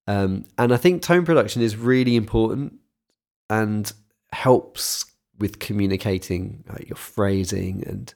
um, 0.07 0.45
and 0.57 0.71
I 0.71 0.77
think 0.77 1.01
tone 1.01 1.25
production 1.25 1.63
is 1.63 1.75
really 1.75 2.15
important 2.15 2.75
and 3.49 3.91
helps 4.31 5.05
with 5.39 5.59
communicating 5.59 6.63
like, 6.69 6.87
your 6.87 6.97
phrasing, 6.97 7.83
and 7.87 8.13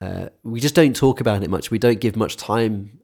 uh, 0.00 0.28
we 0.42 0.58
just 0.58 0.74
don't 0.74 0.96
talk 0.96 1.20
about 1.20 1.44
it 1.44 1.50
much. 1.50 1.70
We 1.70 1.78
don't 1.78 2.00
give 2.00 2.16
much 2.16 2.36
time 2.36 2.99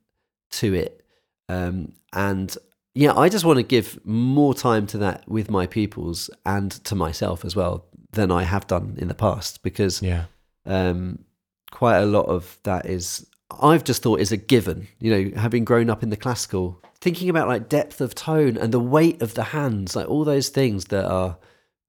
to 0.51 0.75
it, 0.75 1.05
um, 1.49 1.93
and 2.13 2.57
yeah, 2.97 3.13
I 3.15 3.29
just 3.29 3.45
want 3.45 3.59
to 3.59 3.63
give 3.63 4.05
more 4.07 4.55
time 4.55 4.87
to 4.89 4.99
that 4.99 5.29
with 5.29 5.51
my 5.51 5.67
pupils 5.67 6.31
and 6.47 6.73
to 6.85 6.95
myself 6.95 7.45
as 7.45 7.55
well 7.55 7.85
than 8.13 8.31
I 8.31 8.45
have 8.45 8.67
done 8.67 8.97
in 8.99 9.09
the 9.09 9.15
past 9.15 9.63
because 9.63 10.01
yeah. 10.01 10.25
um, 10.65 11.19
quite 11.71 11.99
a 11.99 12.07
lot 12.07 12.25
of 12.25 12.59
that 12.63 12.87
is 12.87 13.27
I've 13.61 13.85
just 13.85 14.03
thought 14.03 14.21
is 14.21 14.33
a 14.33 14.39
given. 14.39 14.89
You 14.99 15.11
know, 15.11 15.41
having 15.41 15.65
grown 15.65 15.91
up 15.91 16.03
in 16.03 16.09
the 16.09 16.17
classical, 16.17 16.83
thinking 16.99 17.29
about 17.29 17.49
like 17.49 17.69
depth 17.69 18.01
of 18.01 18.15
tone 18.15 18.57
and 18.57 18.73
the 18.73 18.81
weight 18.81 19.21
of 19.21 19.35
the 19.35 19.45
hands, 19.45 19.95
like 19.95 20.09
all 20.09 20.25
those 20.25 20.49
things 20.49 20.87
that 20.87 21.05
are 21.05 21.37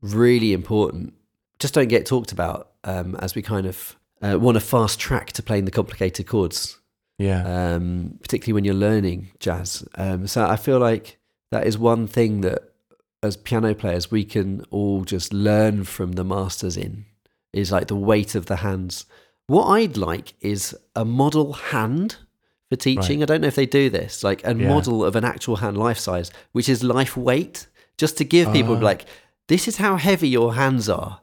really 0.01 0.51
important, 0.51 1.13
just 1.59 1.73
don't 1.73 1.87
get 1.87 2.05
talked 2.05 2.33
about 2.33 2.71
um, 2.83 3.15
as 3.19 3.33
we 3.33 3.41
kind 3.41 3.65
of 3.65 3.95
uh, 4.21 4.37
want 4.37 4.55
to 4.55 4.61
fast 4.61 4.99
track 4.99 5.31
to 5.31 5.41
playing 5.41 5.63
the 5.63 5.71
complicated 5.71 6.27
chords 6.27 6.79
Yeah. 7.17 7.73
um, 7.75 8.17
particularly 8.21 8.53
when 8.53 8.63
you're 8.65 8.73
learning 8.75 9.31
jazz. 9.39 9.83
Um, 9.95 10.27
so 10.27 10.45
I 10.45 10.55
feel 10.55 10.79
like 10.79 11.17
that 11.51 11.65
is 11.65 11.77
one 11.77 12.05
thing 12.07 12.41
that, 12.41 12.59
as 13.23 13.35
piano 13.35 13.73
players, 13.73 14.11
we 14.11 14.23
can 14.23 14.63
all 14.69 15.03
just 15.03 15.33
learn 15.33 15.83
from 15.83 16.11
the 16.13 16.23
masters 16.23 16.77
in 16.77 17.05
is 17.53 17.71
like 17.71 17.87
the 17.87 17.95
weight 17.95 18.35
of 18.35 18.45
the 18.45 18.57
hands. 18.57 19.05
What 19.47 19.65
I'd 19.67 19.97
like 19.97 20.33
is 20.41 20.75
a 20.95 21.03
model 21.05 21.53
hand 21.53 22.17
for 22.69 22.75
teaching. 22.75 23.23
I 23.23 23.25
don't 23.25 23.41
know 23.41 23.47
if 23.47 23.55
they 23.55 23.65
do 23.65 23.89
this, 23.89 24.23
like 24.23 24.45
a 24.45 24.53
Yeah. 24.53 24.67
model 24.67 25.03
of 25.03 25.15
an 25.15 25.23
actual 25.23 25.55
hand 25.55 25.77
life 25.77 25.97
size, 25.97 26.29
which 26.51 26.69
is 26.69 26.83
life 26.83 27.17
weight, 27.17 27.65
just 27.97 28.17
to 28.17 28.23
give 28.25 28.51
people 28.53 28.75
Ah. 28.75 28.81
like, 28.81 29.05
this 29.47 29.67
is 29.67 29.77
how 29.77 29.95
heavy 29.95 30.27
your 30.29 30.53
hands 30.55 30.87
are. 30.89 31.21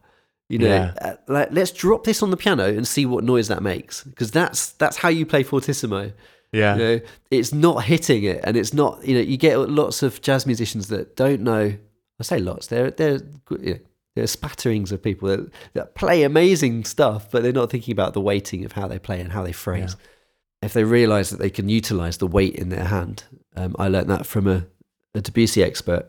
You 0.49 0.59
know, 0.59 0.67
Yeah. 0.67 0.93
uh, 1.01 1.15
like 1.27 1.49
let's 1.53 1.71
drop 1.73 2.05
this 2.05 2.23
on 2.23 2.31
the 2.31 2.37
piano 2.37 2.65
and 2.65 2.87
see 2.87 3.07
what 3.07 3.25
noise 3.25 3.49
that 3.49 3.63
makes, 3.63 4.05
because 4.05 4.31
that's 4.31 4.73
that's 4.73 4.99
how 4.99 5.09
you 5.09 5.25
play 5.27 5.43
fortissimo. 5.43 6.13
yeah. 6.53 6.77
You 6.77 6.83
know, 6.83 7.01
it's 7.31 7.53
not 7.53 7.85
hitting 7.85 8.25
it, 8.25 8.41
and 8.45 8.57
it's 8.57 8.75
not. 8.75 9.05
You 9.07 9.15
know, 9.17 9.21
you 9.23 9.37
get 9.37 9.59
lots 9.59 10.03
of 10.03 10.21
jazz 10.23 10.47
musicians 10.47 10.89
that 10.89 11.17
don't 11.17 11.41
know. 11.41 11.75
I 12.21 12.23
say 12.23 12.39
lots. 12.39 12.69
There, 12.69 12.91
there, 12.91 13.15
you 13.51 13.59
know, 13.75 13.79
there 14.15 14.23
are 14.25 14.29
spatterings 14.29 14.93
of 14.93 15.03
people 15.03 15.29
that, 15.29 15.51
that 15.73 15.95
play 15.97 16.23
amazing 16.23 16.85
stuff, 16.85 17.29
but 17.31 17.43
they're 17.43 17.53
not 17.53 17.71
thinking 17.71 17.91
about 17.91 18.13
the 18.15 18.21
weighting 18.21 18.65
of 18.65 18.73
how 18.73 18.87
they 18.87 19.01
play 19.01 19.21
and 19.21 19.33
how 19.33 19.43
they 19.43 19.51
phrase. 19.51 19.97
If 20.63 20.73
they 20.73 20.85
realise 20.85 21.31
that 21.31 21.41
they 21.41 21.51
can 21.51 21.69
utilise 21.69 22.19
the 22.19 22.29
weight 22.29 22.55
in 22.55 22.69
their 22.69 22.85
hand, 22.85 23.25
um, 23.57 23.75
I 23.79 23.89
learned 23.89 24.09
that 24.11 24.25
from 24.27 24.47
a, 24.47 24.65
a 25.15 25.21
Debussy 25.21 25.63
expert. 25.65 26.07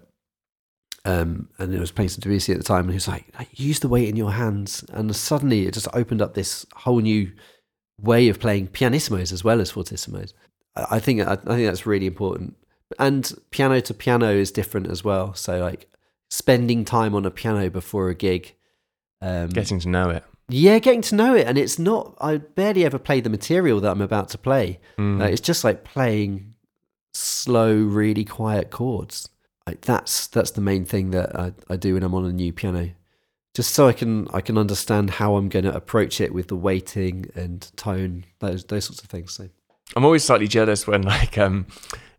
Um, 1.05 1.49
and 1.59 1.73
it 1.73 1.79
was 1.79 1.91
playing 1.91 2.09
some 2.09 2.21
Debussy 2.21 2.51
at 2.51 2.57
the 2.57 2.63
time, 2.63 2.81
and 2.85 2.89
he 2.91 2.95
was 2.95 3.07
like, 3.07 3.25
"Use 3.51 3.79
the 3.79 3.87
weight 3.87 4.09
in 4.09 4.15
your 4.15 4.31
hands," 4.31 4.83
and 4.91 5.15
suddenly 5.15 5.67
it 5.67 5.73
just 5.75 5.87
opened 5.93 6.21
up 6.21 6.33
this 6.33 6.65
whole 6.75 6.99
new 6.99 7.31
way 8.01 8.27
of 8.27 8.39
playing 8.39 8.67
pianissimos 8.69 9.31
as 9.31 9.43
well 9.43 9.61
as 9.61 9.71
fortissimos. 9.71 10.33
I 10.75 10.95
I 10.95 10.99
think 10.99 11.21
I 11.21 11.35
think 11.35 11.67
that's 11.67 11.85
really 11.85 12.07
important. 12.07 12.55
And 12.99 13.31
piano 13.51 13.79
to 13.81 13.93
piano 13.93 14.31
is 14.31 14.51
different 14.51 14.87
as 14.87 15.03
well. 15.03 15.33
So 15.35 15.59
like 15.59 15.87
spending 16.31 16.83
time 16.85 17.13
on 17.13 17.25
a 17.25 17.31
piano 17.31 17.69
before 17.69 18.09
a 18.09 18.15
gig, 18.15 18.53
um, 19.21 19.49
Getting 19.49 19.79
to 19.81 19.89
know 19.89 20.09
it. 20.09 20.23
yeah, 20.49 20.79
getting 20.79 21.01
to 21.03 21.15
know 21.15 21.35
it. 21.35 21.45
And 21.47 21.57
it's 21.57 21.77
not. 21.77 22.15
I 22.19 22.37
barely 22.37 22.83
ever 22.83 22.97
play 22.99 23.21
the 23.21 23.29
material 23.29 23.79
that 23.81 23.91
I'm 23.91 24.01
about 24.01 24.29
to 24.29 24.37
play. 24.39 24.79
Mm. 24.97 25.21
Uh, 25.21 25.25
it's 25.25 25.41
just 25.41 25.63
like 25.63 25.83
playing 25.83 26.55
slow, 27.13 27.73
really 27.75 28.25
quiet 28.25 28.71
chords. 28.71 29.29
Like 29.67 29.81
that's 29.81 30.27
that's 30.27 30.51
the 30.51 30.61
main 30.61 30.85
thing 30.85 31.11
that 31.11 31.35
I, 31.37 31.53
I 31.69 31.75
do 31.75 31.95
when 31.95 32.03
I'm 32.03 32.13
on 32.13 32.25
a 32.25 32.31
new 32.31 32.53
piano. 32.53 32.91
Just 33.53 33.73
so 33.73 33.87
I 33.87 33.93
can 33.93 34.27
I 34.33 34.41
can 34.41 34.57
understand 34.57 35.11
how 35.11 35.35
I'm 35.37 35.49
going 35.49 35.65
to 35.65 35.73
approach 35.75 36.19
it 36.21 36.33
with 36.33 36.49
the 36.49 36.55
weighting 36.55 37.31
and 37.35 37.69
tone, 37.75 38.25
those 38.39 38.63
those 38.65 38.85
sorts 38.85 39.01
of 39.01 39.09
things. 39.09 39.33
So 39.33 39.49
I'm 39.95 40.05
always 40.05 40.23
slightly 40.23 40.47
jealous 40.47 40.85
when 40.85 41.01
like 41.15 41.37
um 41.37 41.65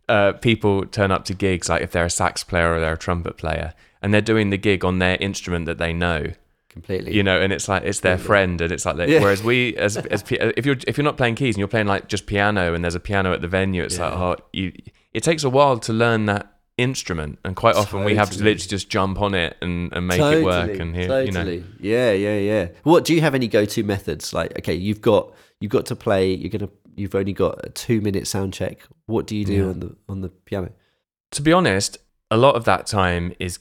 uh 0.09 0.33
people 0.33 0.85
turn 0.85 1.11
up 1.11 1.25
to 1.25 1.33
gigs 1.33 1.69
like 1.69 1.81
if 1.81 1.91
they're 1.91 2.05
a 2.05 2.09
sax 2.09 2.43
player 2.43 2.73
or 2.73 2.79
they're 2.79 2.93
a 2.93 2.97
trumpet 2.97 3.37
player 3.37 3.73
and 4.01 4.13
they're 4.13 4.21
doing 4.21 4.49
the 4.49 4.57
gig 4.57 4.83
on 4.85 4.99
their 4.99 5.17
instrument 5.17 5.65
that 5.65 5.77
they 5.77 5.91
know 5.93 6.31
completely. 6.69 7.13
you 7.13 7.23
know 7.23 7.41
and 7.41 7.51
it's 7.51 7.67
like 7.67 7.83
it's 7.83 7.99
their 8.01 8.17
friend 8.17 8.61
and 8.61 8.71
it's 8.71 8.85
like 8.85 8.95
Yeah. 8.97 9.19
whereas 9.19 9.43
we 9.43 9.75
as 9.75 9.97
as 10.11 10.23
if 10.31 10.65
you're 10.65 10.77
if 10.87 10.97
you're 10.97 11.03
not 11.03 11.17
playing 11.17 11.35
keys 11.35 11.55
and 11.55 11.59
you're 11.59 11.67
playing 11.67 11.87
like 11.87 12.07
just 12.07 12.25
piano 12.25 12.73
and 12.73 12.83
there's 12.83 12.95
a 12.95 12.99
piano 13.01 13.33
at 13.33 13.41
the 13.41 13.47
venue 13.49 13.83
it's 13.83 13.99
like 13.99 14.13
oh 14.13 14.35
you 14.53 14.71
it 15.13 15.23
takes 15.23 15.43
a 15.43 15.49
while 15.49 15.77
to 15.79 15.91
learn 15.91 16.25
that 16.27 16.53
instrument 16.77 17.39
and 17.43 17.55
quite 17.55 17.75
often 17.75 18.03
we 18.03 18.15
have 18.15 18.29
to 18.29 18.37
literally 18.37 18.67
just 18.67 18.87
jump 18.89 19.19
on 19.19 19.33
it 19.33 19.57
and, 19.61 19.91
and 19.93 20.07
make 20.07 20.19
it 20.21 20.43
work 20.43 20.79
and 20.79 20.95
here 20.95 21.23
you 21.23 21.31
know. 21.31 21.63
Yeah, 21.79 22.11
yeah, 22.11 22.37
yeah. 22.37 22.67
What 22.83 23.03
do 23.03 23.15
you 23.15 23.21
have 23.21 23.33
any 23.33 23.47
go-to 23.47 23.83
methods? 23.83 24.31
Like, 24.33 24.57
okay, 24.59 24.75
you've 24.75 25.01
got 25.01 25.33
you've 25.59 25.71
got 25.71 25.85
to 25.87 25.95
play. 25.95 26.33
You're 26.33 26.49
gonna 26.51 26.69
you've 26.95 27.15
only 27.15 27.33
got 27.33 27.65
a 27.65 27.69
two-minute 27.69 28.27
sound 28.27 28.53
check. 28.53 28.81
What 29.07 29.25
do 29.27 29.35
you 29.35 29.45
do 29.45 29.53
Yeah. 29.53 29.63
on 29.65 29.79
the 29.79 29.95
on 30.07 30.21
the 30.21 30.29
piano? 30.29 30.71
to 31.31 31.41
be 31.41 31.51
honest, 31.51 31.97
a 32.31 32.37
lot 32.37 32.55
of 32.55 32.63
that 32.65 32.87
time 32.87 33.33
is. 33.39 33.59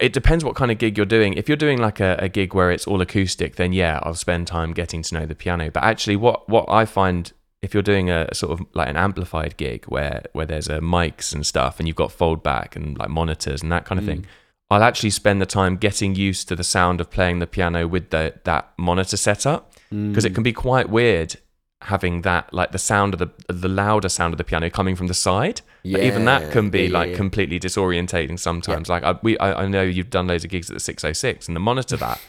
It 0.00 0.12
depends 0.14 0.44
what 0.44 0.54
kind 0.54 0.70
of 0.70 0.78
gig 0.78 0.96
you're 0.96 1.04
doing. 1.04 1.34
If 1.34 1.48
you're 1.48 1.56
doing 1.56 1.78
like 1.78 2.00
a, 2.00 2.16
a 2.20 2.28
gig 2.28 2.54
where 2.54 2.70
it's 2.70 2.86
all 2.86 3.02
acoustic, 3.02 3.56
then 3.56 3.72
yeah, 3.72 3.98
I'll 4.02 4.14
spend 4.14 4.46
time 4.46 4.72
getting 4.72 5.02
to 5.02 5.14
know 5.14 5.26
the 5.26 5.34
piano. 5.34 5.70
But 5.70 5.82
actually, 5.82 6.16
what 6.16 6.48
what 6.48 6.66
I 6.70 6.84
find 6.84 7.32
if 7.62 7.74
you're 7.74 7.82
doing 7.82 8.10
a 8.10 8.32
sort 8.34 8.58
of 8.58 8.66
like 8.74 8.88
an 8.88 8.96
amplified 8.96 9.56
gig 9.56 9.84
where 9.86 10.24
where 10.32 10.46
there's 10.46 10.68
a 10.68 10.80
mics 10.80 11.34
and 11.34 11.44
stuff, 11.44 11.78
and 11.78 11.88
you've 11.88 11.96
got 11.96 12.12
fold 12.12 12.42
back 12.42 12.76
and 12.76 12.96
like 12.98 13.08
monitors 13.08 13.62
and 13.62 13.72
that 13.72 13.84
kind 13.84 13.98
of 13.98 14.04
thing, 14.04 14.22
mm. 14.22 14.26
I'll 14.70 14.82
actually 14.82 15.10
spend 15.10 15.40
the 15.40 15.46
time 15.46 15.76
getting 15.76 16.14
used 16.14 16.48
to 16.48 16.56
the 16.56 16.64
sound 16.64 17.00
of 17.00 17.10
playing 17.10 17.38
the 17.38 17.46
piano 17.46 17.88
with 17.88 18.10
the, 18.10 18.34
that 18.44 18.72
monitor 18.76 19.16
setup 19.16 19.72
because 19.90 20.24
it 20.24 20.32
mm. 20.32 20.34
can 20.34 20.42
be 20.42 20.52
quite 20.52 20.90
weird 20.90 21.36
having 21.82 22.22
that 22.22 22.52
like 22.52 22.72
the 22.72 22.78
sound 22.78 23.14
of 23.14 23.20
the 23.20 23.30
the 23.52 23.68
louder 23.68 24.08
sound 24.08 24.34
of 24.34 24.38
the 24.38 24.44
piano 24.44 24.68
coming 24.70 24.96
from 24.96 25.06
the 25.06 25.14
side. 25.14 25.60
Like, 25.84 26.02
even 26.02 26.24
that 26.26 26.52
can 26.52 26.70
be 26.70 26.84
yeah, 26.84 26.98
like 26.98 27.10
yeah. 27.10 27.16
completely 27.16 27.58
disorientating 27.58 28.38
sometimes. 28.38 28.88
Like 28.88 29.04
I, 29.04 29.16
we, 29.22 29.38
I, 29.38 29.62
I 29.62 29.68
know 29.68 29.82
you've 29.82 30.10
done 30.10 30.26
loads 30.26 30.44
of 30.44 30.50
gigs 30.50 30.68
at 30.70 30.74
the 30.74 30.80
606, 30.80 31.46
and 31.46 31.56
the 31.56 31.60
monitor 31.60 31.96
that 31.96 32.20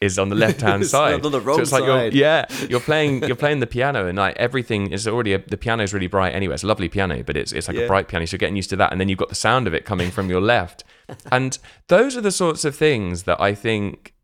is 0.00 0.18
on 0.18 0.28
the 0.28 0.36
left 0.36 0.60
hand 0.60 0.86
side. 0.96 1.24
on 1.24 1.32
the 1.32 1.40
wrong 1.40 1.56
so 1.56 1.62
it's 1.62 1.72
like 1.72 1.84
side. 1.84 2.14
You're, 2.14 2.22
yeah, 2.22 2.46
you're 2.68 2.80
playing 2.90 3.24
you're 3.24 3.36
playing 3.36 3.60
the 3.60 3.66
piano, 3.66 4.06
and 4.06 4.18
like 4.18 4.36
everything 4.36 4.92
is 4.92 5.06
already 5.06 5.34
a, 5.34 5.38
the 5.38 5.56
piano 5.56 5.82
is 5.82 5.92
really 5.92 6.06
bright 6.06 6.34
anyway. 6.34 6.54
It's 6.54 6.62
a 6.62 6.66
lovely 6.66 6.88
piano, 6.88 7.22
but 7.22 7.36
it's 7.36 7.52
it's 7.52 7.68
like 7.68 7.76
a 7.76 7.86
bright 7.86 8.08
piano. 8.08 8.26
So 8.26 8.34
you're 8.34 8.38
getting 8.38 8.56
used 8.56 8.70
to 8.70 8.76
that, 8.76 8.92
and 8.92 9.00
then 9.00 9.08
you've 9.08 9.18
got 9.18 9.28
the 9.28 9.34
sound 9.34 9.66
of 9.66 9.74
it 9.74 9.84
coming 9.84 10.10
from 10.10 10.28
your 10.28 10.40
left, 10.40 10.84
and 11.32 11.58
those 11.88 12.16
are 12.16 12.20
the 12.20 12.32
sorts 12.32 12.64
of 12.64 12.74
things 12.74 13.24
that 13.24 13.40
I 13.40 13.54
think. 13.54 14.14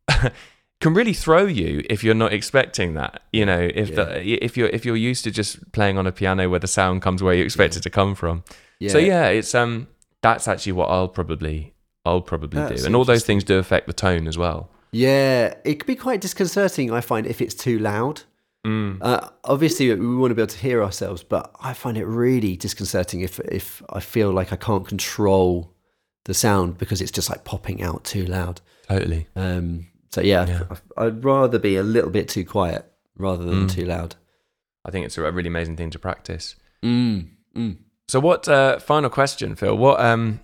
can 0.81 0.93
really 0.93 1.15
throw 1.15 1.47
you 1.47 1.83
if 1.89 2.05
you're 2.05 2.15
not 2.15 2.31
expecting 2.31 2.93
that. 2.93 3.23
You 3.33 3.47
know, 3.47 3.71
if 3.75 3.95
the 3.95 4.45
if 4.45 4.55
you're 4.57 4.69
if 4.69 4.85
you're 4.85 4.97
used 4.97 5.25
to 5.25 5.31
just 5.31 5.73
playing 5.73 5.97
on 5.97 6.07
a 6.07 6.13
piano 6.13 6.51
where 6.51 6.61
the 6.61 6.67
sound 6.67 7.01
comes 7.01 7.23
where 7.23 7.33
you 7.33 7.43
expect 7.43 7.77
it 7.77 7.83
to 7.85 7.91
come 7.91 8.15
from. 8.15 8.45
So 8.87 8.99
yeah, 8.99 9.29
it's 9.29 9.55
um 9.55 9.89
that's 10.21 10.47
actually 10.47 10.73
what 10.73 10.91
I'll 10.91 11.09
probably 11.09 11.75
I'll 12.05 12.21
probably 12.21 12.61
That's 12.61 12.83
do. 12.83 12.87
And 12.87 12.97
all 12.97 13.05
those 13.05 13.25
things 13.25 13.45
do 13.45 13.59
affect 13.59 13.87
the 13.87 13.93
tone 13.93 14.27
as 14.27 14.37
well. 14.37 14.69
Yeah, 14.95 15.55
it 15.65 15.81
can 15.81 15.87
be 15.87 15.97
quite 15.97 16.21
disconcerting. 16.21 16.93
I 16.93 17.01
find 17.01 17.27
if 17.27 17.41
it's 17.41 17.55
too 17.55 17.79
loud. 17.79 18.23
Mm. 18.67 18.99
Uh, 19.03 19.29
obviously, 19.45 19.95
we 19.95 20.17
want 20.17 20.31
to 20.31 20.35
be 20.35 20.43
able 20.43 20.53
to 20.53 20.59
hear 20.59 20.83
ourselves, 20.83 21.23
but 21.23 21.51
I 21.61 21.75
find 21.75 21.99
it 21.99 22.07
really 22.07 22.57
disconcerting 22.57 23.21
if 23.21 23.39
if 23.41 23.83
I 23.91 24.01
feel 24.01 24.31
like 24.33 24.53
I 24.53 24.57
can't 24.57 24.87
control 24.89 25.75
the 26.25 26.35
sound 26.35 26.79
because 26.79 27.03
it's 27.03 27.11
just 27.11 27.29
like 27.29 27.45
popping 27.45 27.83
out 27.83 28.05
too 28.05 28.25
loud. 28.25 28.61
Totally. 28.89 29.27
Um, 29.37 29.87
so 30.13 30.21
yeah, 30.23 30.47
Yeah. 30.47 30.63
I- 30.97 31.07
I'd 31.07 31.25
rather 31.25 31.59
be 31.59 31.77
a 31.77 31.83
little 31.83 32.11
bit 32.11 32.29
too 32.29 32.45
quiet 32.45 32.85
rather 33.19 33.45
than 33.45 33.67
Mm. 33.67 33.71
too 33.75 33.85
loud. 33.85 34.15
I 34.87 34.91
think 34.91 35.05
it's 35.07 35.19
a 35.19 35.23
really 35.33 35.49
amazing 35.49 35.77
thing 35.77 35.91
to 35.91 35.99
practice. 35.99 36.57
Mm, 36.83 37.29
mm. 37.57 37.77
So 38.09 38.21
what 38.21 38.49
uh 38.49 38.79
final 38.79 39.11
question, 39.11 39.55
Phil. 39.57 39.77
What 39.77 40.01
um 40.01 40.41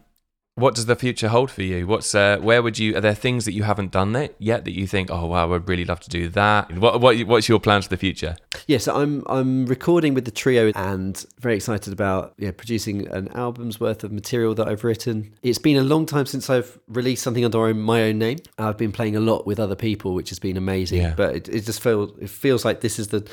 what 0.57 0.75
does 0.75 0.87
the 0.87 0.97
future 0.97 1.29
hold 1.29 1.51
for 1.51 1.63
you? 1.63 1.87
What's 1.87 2.15
uh, 2.15 2.39
where 2.39 2.63
would 2.63 2.79
you? 2.79 2.97
Are 2.97 3.01
there 3.01 3.15
things 3.15 3.45
that 3.45 3.53
you 3.53 3.63
haven't 3.63 3.93
done 3.93 4.13
that 4.13 4.35
yet 4.39 4.65
that 4.65 4.73
you 4.73 4.87
think, 4.87 5.11
oh 5.11 5.27
wow, 5.27 5.45
I 5.45 5.47
would 5.47 5.69
really 5.69 5.85
love 5.85 6.01
to 6.01 6.11
do 6.11 6.29
that? 6.31 6.77
What 6.77 7.01
what 7.01 7.19
what's 7.23 7.49
your 7.49 7.61
plans 7.61 7.87
for 7.87 7.91
the 7.91 7.97
future? 7.97 8.37
Yeah, 8.67 8.79
so 8.79 8.97
I'm 8.97 9.25
I'm 9.27 9.67
recording 9.67 10.13
with 10.15 10.25
the 10.25 10.31
trio 10.31 10.73
and 10.75 11.25
very 11.39 11.57
excited 11.57 11.93
about 11.93 12.35
yeah 12.37 12.51
producing 12.51 13.09
an 13.09 13.29
album's 13.29 13.81
worth 13.81 14.05
of 14.05 14.13
material 14.13 14.55
that 14.57 14.69
I've 14.69 14.85
written. 14.85 15.33
It's 15.43 15.59
been 15.59 15.77
a 15.77 15.83
long 15.85 16.05
time 16.07 16.27
since 16.27 16.51
I've 16.51 16.79
released 16.89 17.23
something 17.23 17.45
under 17.45 17.59
own- 17.67 17.81
my 17.81 18.03
own 18.03 18.19
name. 18.19 18.39
I've 18.59 18.79
been 18.79 18.93
playing 18.93 19.17
a 19.17 19.21
lot 19.21 19.47
with 19.47 19.59
other 19.59 19.77
people, 19.77 20.15
which 20.15 20.29
has 20.29 20.39
been 20.39 20.57
amazing. 20.57 21.01
Yeah. 21.01 21.15
But 21.17 21.37
it, 21.37 21.49
it 21.49 21.65
just 21.65 21.81
feels 21.81 22.13
it 22.21 22.31
feels 22.31 22.65
like 22.65 22.81
this 22.81 22.99
is 22.99 23.09
the 23.09 23.29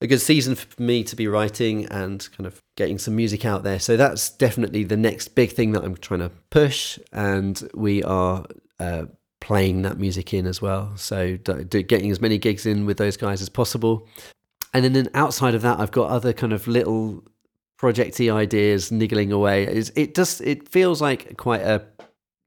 a 0.00 0.06
good 0.06 0.20
season 0.20 0.54
for 0.54 0.82
me 0.82 1.02
to 1.04 1.16
be 1.16 1.26
writing 1.26 1.86
and 1.86 2.28
kind 2.36 2.46
of 2.46 2.62
getting 2.76 2.98
some 2.98 3.16
music 3.16 3.44
out 3.44 3.64
there. 3.64 3.78
So 3.78 3.96
that's 3.96 4.30
definitely 4.30 4.84
the 4.84 4.96
next 4.96 5.28
big 5.34 5.52
thing 5.52 5.72
that 5.72 5.84
I'm 5.84 5.96
trying 5.96 6.20
to 6.20 6.30
push, 6.50 6.98
and 7.12 7.68
we 7.74 8.02
are. 8.02 8.44
Uh, 8.78 9.06
playing 9.40 9.82
that 9.82 9.98
music 9.98 10.34
in 10.34 10.46
as 10.46 10.60
well 10.60 10.92
so 10.96 11.36
do, 11.36 11.62
do, 11.62 11.80
getting 11.80 12.10
as 12.10 12.20
many 12.20 12.38
gigs 12.38 12.66
in 12.66 12.84
with 12.86 12.96
those 12.96 13.16
guys 13.16 13.40
as 13.40 13.48
possible 13.48 14.06
and 14.74 14.84
then, 14.84 14.92
then 14.92 15.08
outside 15.14 15.54
of 15.54 15.62
that, 15.62 15.80
I've 15.80 15.90
got 15.90 16.10
other 16.10 16.32
kind 16.32 16.52
of 16.52 16.66
little 16.68 17.24
projecty 17.80 18.32
ideas 18.32 18.92
niggling 18.92 19.32
away. 19.32 19.64
It's, 19.64 19.90
it 19.96 20.14
just 20.14 20.40
it 20.40 20.68
feels 20.68 21.00
like 21.00 21.36
quite 21.36 21.62
a 21.62 21.82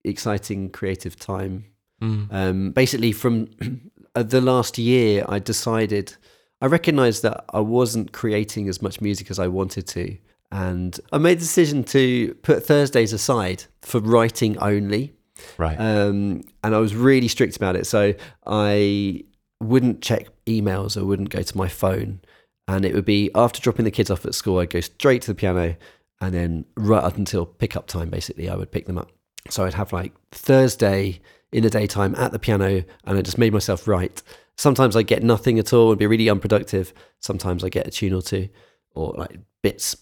exciting 0.03 0.69
creative 0.69 1.17
time. 1.17 1.65
Mm. 2.01 2.27
Um, 2.31 2.71
basically, 2.71 3.11
from 3.11 3.47
the 4.13 4.41
last 4.41 4.77
year, 4.77 5.25
I 5.27 5.39
decided 5.39 6.15
I 6.61 6.67
recognised 6.67 7.23
that 7.23 7.43
I 7.49 7.59
wasn't 7.59 8.11
creating 8.11 8.69
as 8.69 8.81
much 8.81 9.01
music 9.01 9.31
as 9.31 9.39
I 9.39 9.47
wanted 9.47 9.87
to, 9.87 10.17
and 10.51 10.99
I 11.11 11.17
made 11.17 11.37
the 11.37 11.41
decision 11.41 11.83
to 11.85 12.33
put 12.43 12.65
Thursdays 12.65 13.13
aside 13.13 13.63
for 13.81 13.99
writing 13.99 14.57
only. 14.59 15.13
Right. 15.57 15.75
Um, 15.75 16.43
and 16.63 16.75
I 16.75 16.79
was 16.79 16.93
really 16.93 17.27
strict 17.27 17.55
about 17.55 17.75
it. 17.75 17.87
So 17.87 18.13
I 18.45 19.23
wouldn't 19.61 20.01
check 20.01 20.27
emails, 20.45 20.97
I 20.97 21.03
wouldn't 21.03 21.29
go 21.29 21.41
to 21.41 21.57
my 21.57 21.67
phone. 21.67 22.21
And 22.67 22.85
it 22.85 22.93
would 22.93 23.05
be 23.05 23.31
after 23.33 23.59
dropping 23.59 23.85
the 23.85 23.91
kids 23.91 24.11
off 24.11 24.25
at 24.25 24.35
school, 24.35 24.59
I'd 24.59 24.69
go 24.69 24.81
straight 24.81 25.23
to 25.23 25.31
the 25.31 25.35
piano 25.35 25.75
and 26.19 26.33
then 26.33 26.65
right 26.75 27.03
up 27.03 27.17
until 27.17 27.45
pickup 27.45 27.87
time, 27.87 28.09
basically, 28.09 28.49
I 28.49 28.55
would 28.55 28.71
pick 28.71 28.85
them 28.85 28.97
up. 28.97 29.11
So 29.49 29.65
I'd 29.65 29.73
have 29.73 29.91
like 29.91 30.13
Thursday 30.31 31.21
in 31.51 31.63
the 31.63 31.69
daytime 31.69 32.15
at 32.15 32.31
the 32.31 32.39
piano 32.39 32.83
and 33.05 33.17
I 33.17 33.21
just 33.21 33.37
made 33.37 33.53
myself 33.53 33.87
write. 33.87 34.21
Sometimes 34.61 34.95
I 34.95 35.01
get 35.01 35.23
nothing 35.23 35.57
at 35.57 35.73
all 35.73 35.89
and 35.89 35.97
be 35.97 36.05
really 36.05 36.29
unproductive. 36.29 36.93
Sometimes 37.19 37.63
I 37.63 37.69
get 37.69 37.87
a 37.87 37.89
tune 37.89 38.13
or 38.13 38.21
two 38.21 38.47
or 38.93 39.15
like 39.17 39.39
bits. 39.63 39.97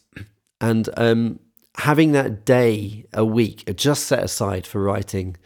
And 0.60 0.90
um, 0.98 1.40
having 1.78 2.12
that 2.12 2.46
day 2.46 3.06
a 3.14 3.24
week 3.24 3.74
just 3.78 4.08
set 4.08 4.22
aside 4.22 4.68
for 4.68 4.84
writing 4.84 5.38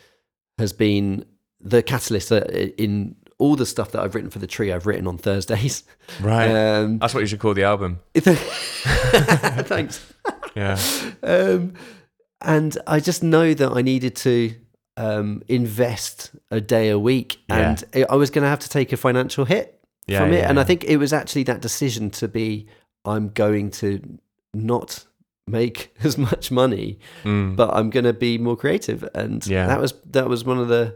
has 0.58 0.74
been 0.74 1.26
the 1.62 1.84
catalyst 1.84 2.32
uh, 2.32 2.38
in 2.40 3.16
all 3.38 3.56
the 3.56 3.68
stuff 3.68 3.92
that 3.92 4.02
I've 4.02 4.16
written 4.16 4.32
for 4.32 4.40
the 4.40 4.48
tree. 4.48 4.72
I've 4.72 4.88
written 4.88 5.06
on 5.06 5.20
Thursdays. 5.20 5.84
right. 6.20 6.50
Um, 6.50 6.98
That's 6.98 7.14
what 7.14 7.20
you 7.20 7.28
should 7.28 7.40
call 7.40 7.54
the 7.54 7.66
album. 7.66 8.00
thanks. 8.16 10.12
Yeah. 10.56 10.80
Um, 11.22 11.76
and 12.42 12.78
I 12.88 13.00
just 13.00 13.22
know 13.24 13.54
that 13.54 13.72
I 13.72 13.84
needed 13.84 14.16
to 14.18 14.56
um, 14.98 15.42
invest 15.48 16.32
a 16.52 16.62
day 16.62 16.90
a 16.90 17.00
week, 17.00 17.40
Yeah. 17.50 17.76
and 17.94 18.06
I 18.10 18.16
was 18.16 18.30
going 18.30 18.44
to 18.44 18.50
have 18.50 18.60
to 18.60 18.70
take 18.70 18.92
a 18.94 18.98
financial 18.98 19.46
hit 19.46 19.80
Yeah, 20.08 20.20
from 20.20 20.34
it. 20.34 20.38
yeah, 20.40 20.50
and 20.50 20.60
I 20.60 20.64
think 20.64 20.84
it 20.84 20.98
was 20.98 21.12
actually 21.14 21.44
that 21.44 21.62
decision 21.62 22.10
to 22.12 22.28
be, 22.28 22.68
I'm 23.06 23.30
going 23.30 23.72
to 23.72 24.00
not 24.54 25.06
make 25.48 25.94
as 26.04 26.18
much 26.18 26.52
money 26.52 27.00
Mm. 27.24 27.56
but 27.56 27.74
I'm 27.74 27.90
going 27.90 28.06
to 28.06 28.14
be 28.14 28.38
more 28.38 28.56
creative. 28.56 29.08
And 29.16 29.46
Yeah. 29.48 29.68
that 29.68 29.82
was 29.82 29.94
that 30.12 30.30
was 30.30 30.46
one 30.46 30.60
of 30.60 30.68
the 30.68 30.96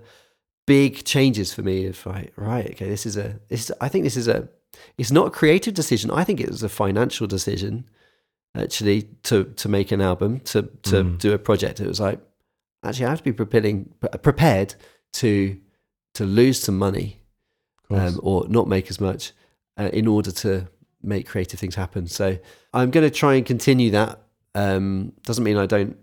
big 0.66 1.04
changes 1.06 1.54
for 1.54 1.64
me. 1.64 1.86
If 1.86 2.06
I 2.08 2.30
right, 2.36 2.70
okay, 2.72 2.88
this 2.90 3.06
is 3.06 3.18
a 3.18 3.40
this. 3.50 3.72
I 3.82 3.90
think 3.90 4.04
this 4.04 4.18
is 4.18 4.28
a. 4.28 4.48
It's 4.98 5.12
not 5.12 5.28
a 5.28 5.32
creative 5.32 5.74
decision. 5.74 6.12
I 6.12 6.24
think 6.24 6.40
it 6.40 6.50
was 6.50 6.62
a 6.64 6.70
financial 6.70 7.26
decision, 7.28 7.90
actually, 8.56 9.04
to 9.24 9.46
to 9.56 9.70
make 9.70 9.92
an 9.92 10.02
album, 10.02 10.40
to 10.42 10.62
to 10.84 11.04
Mm. 11.04 11.18
do 11.18 11.34
a 11.34 11.38
project. 11.40 11.80
It 11.80 11.88
was 11.88 12.00
like 12.00 12.20
actually 12.88 13.06
I 13.06 13.10
have 13.10 13.20
to 13.20 13.24
be 13.24 13.34
preparing, 13.34 13.94
prepared 14.22 14.76
to 15.14 15.58
to 16.16 16.26
lose 16.26 16.60
some 16.60 16.78
money 16.78 17.20
um, 17.92 18.20
or 18.24 18.48
not 18.50 18.68
make 18.68 18.90
as 18.90 19.00
much 19.00 19.34
uh, 19.78 19.90
in 19.94 20.08
order 20.08 20.32
to 20.32 20.68
make 21.04 21.28
creative 21.28 21.60
things 21.60 21.76
happen. 21.76 22.08
So 22.08 22.38
I'm 22.74 22.90
going 22.92 23.04
to 23.08 23.12
try 23.16 23.36
and 23.36 23.46
continue 23.46 23.92
that. 23.92 24.20
Um, 24.56 25.14
doesn't 25.24 25.44
mean 25.44 25.58
I 25.58 25.68
don't 25.68 25.96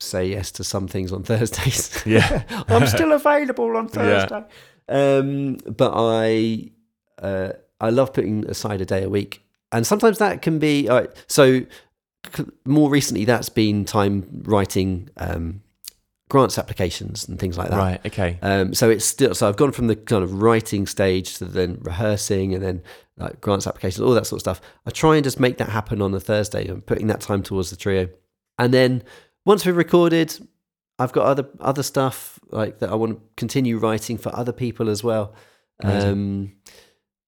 say 0.00 0.24
yes 0.26 0.50
to 0.52 0.64
some 0.64 0.88
things 0.88 1.12
on 1.12 1.22
Thursdays. 1.30 2.02
Yeah. 2.06 2.42
I'm 2.68 2.86
still 2.86 3.12
available 3.12 3.76
on 3.76 3.90
Yeah. 3.92 4.26
Thursday. 4.26 4.44
Um, 4.88 5.56
but 5.76 5.92
I 5.94 6.70
uh, 7.22 7.52
I 7.80 7.90
love 7.90 8.12
putting 8.14 8.46
aside 8.48 8.80
a 8.80 8.86
day 8.86 9.02
a 9.04 9.08
week, 9.10 9.44
and 9.72 9.86
sometimes 9.86 10.18
that 10.18 10.42
can 10.42 10.58
be 10.58 10.88
all 10.88 11.00
right, 11.00 11.10
so. 11.28 11.62
More 12.66 12.90
recently, 12.90 13.24
that's 13.24 13.48
been 13.48 13.86
time 13.86 14.42
writing 14.44 15.08
um, 15.16 15.62
grants 16.30 16.58
applications 16.58 17.28
and 17.28 17.38
things 17.38 17.58
like 17.58 17.68
that. 17.68 17.76
Right. 17.76 18.06
Okay. 18.06 18.38
Um, 18.40 18.72
so 18.72 18.88
it's 18.88 19.04
still 19.04 19.34
so 19.34 19.46
I've 19.46 19.56
gone 19.56 19.72
from 19.72 19.88
the 19.88 19.96
kind 19.96 20.24
of 20.24 20.40
writing 20.40 20.86
stage 20.86 21.36
to 21.38 21.44
then 21.44 21.78
rehearsing 21.82 22.54
and 22.54 22.62
then 22.62 22.82
like 23.18 23.42
grants 23.42 23.66
applications, 23.66 24.00
all 24.00 24.14
that 24.14 24.26
sort 24.26 24.38
of 24.38 24.40
stuff. 24.40 24.60
I 24.86 24.90
try 24.90 25.16
and 25.16 25.24
just 25.24 25.38
make 25.38 25.58
that 25.58 25.68
happen 25.68 26.00
on 26.00 26.14
a 26.14 26.20
Thursday 26.20 26.66
and 26.66 26.86
putting 26.86 27.08
that 27.08 27.20
time 27.20 27.42
towards 27.42 27.68
the 27.68 27.76
trio. 27.76 28.08
And 28.58 28.72
then 28.72 29.02
once 29.44 29.66
we've 29.66 29.76
recorded, 29.76 30.38
I've 30.98 31.12
got 31.12 31.26
other 31.26 31.48
other 31.60 31.82
stuff 31.82 32.38
like 32.50 32.78
that 32.78 32.90
I 32.90 32.94
want 32.94 33.18
to 33.18 33.22
continue 33.36 33.76
writing 33.76 34.16
for 34.16 34.34
other 34.34 34.52
people 34.52 34.88
as 34.88 35.04
well. 35.04 35.34
Um, 35.82 36.52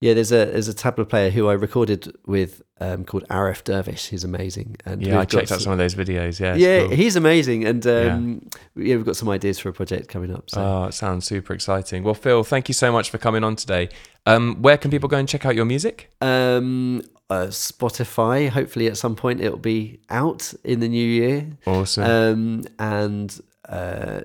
yeah, 0.03 0.13
there's 0.13 0.33
a 0.33 0.43
there's 0.51 0.67
a 0.67 0.73
tabla 0.73 1.07
player 1.07 1.29
who 1.29 1.47
I 1.47 1.53
recorded 1.53 2.13
with 2.25 2.61
um, 2.81 3.05
called 3.05 3.25
Aref 3.29 3.63
Durvesh. 3.63 4.09
He's 4.09 4.25
amazing. 4.25 4.75
And 4.85 5.01
Yeah, 5.01 5.21
I 5.21 5.23
checked 5.23 5.43
out 5.43 5.59
some- 5.59 5.59
some 5.61 5.71
of 5.71 5.79
those 5.79 5.95
videos. 5.95 6.41
Yeah. 6.41 6.55
yeah, 6.55 6.79
cool. 6.81 6.89
he's 6.89 7.15
amazing, 7.15 7.63
and 7.63 7.87
um, 7.87 8.49
yeah. 8.75 8.97
we've 8.97 9.05
got 9.05 9.15
some 9.15 9.29
ideas 9.29 9.59
for 9.59 9.69
a 9.69 9.73
project 9.73 10.09
coming 10.09 10.33
up. 10.35 10.49
So. 10.49 10.61
Oh, 10.61 10.83
it 10.87 10.93
sounds 10.93 11.25
super 11.25 11.53
exciting. 11.53 12.03
Well, 12.03 12.15
Phil, 12.15 12.43
thank 12.43 12.67
you 12.67 12.73
so 12.73 12.91
much 12.91 13.11
for 13.11 13.17
coming 13.17 13.45
on 13.45 13.55
today. 13.55 13.87
Um, 14.25 14.61
where 14.61 14.77
can 14.77 14.91
people 14.91 15.07
go 15.07 15.15
and 15.15 15.29
check 15.29 15.45
out 15.45 15.55
your 15.55 15.63
music? 15.63 16.11
Um, 16.19 17.01
uh, 17.29 17.47
Spotify. 17.47 18.49
Hopefully, 18.49 18.87
at 18.87 18.97
some 18.97 19.15
point, 19.15 19.39
it'll 19.39 19.57
be 19.57 20.01
out 20.09 20.53
in 20.65 20.81
the 20.81 20.89
new 20.89 21.07
year. 21.07 21.47
Awesome. 21.65 22.03
Um, 22.03 22.63
and 22.77 23.39
uh, 23.69 24.21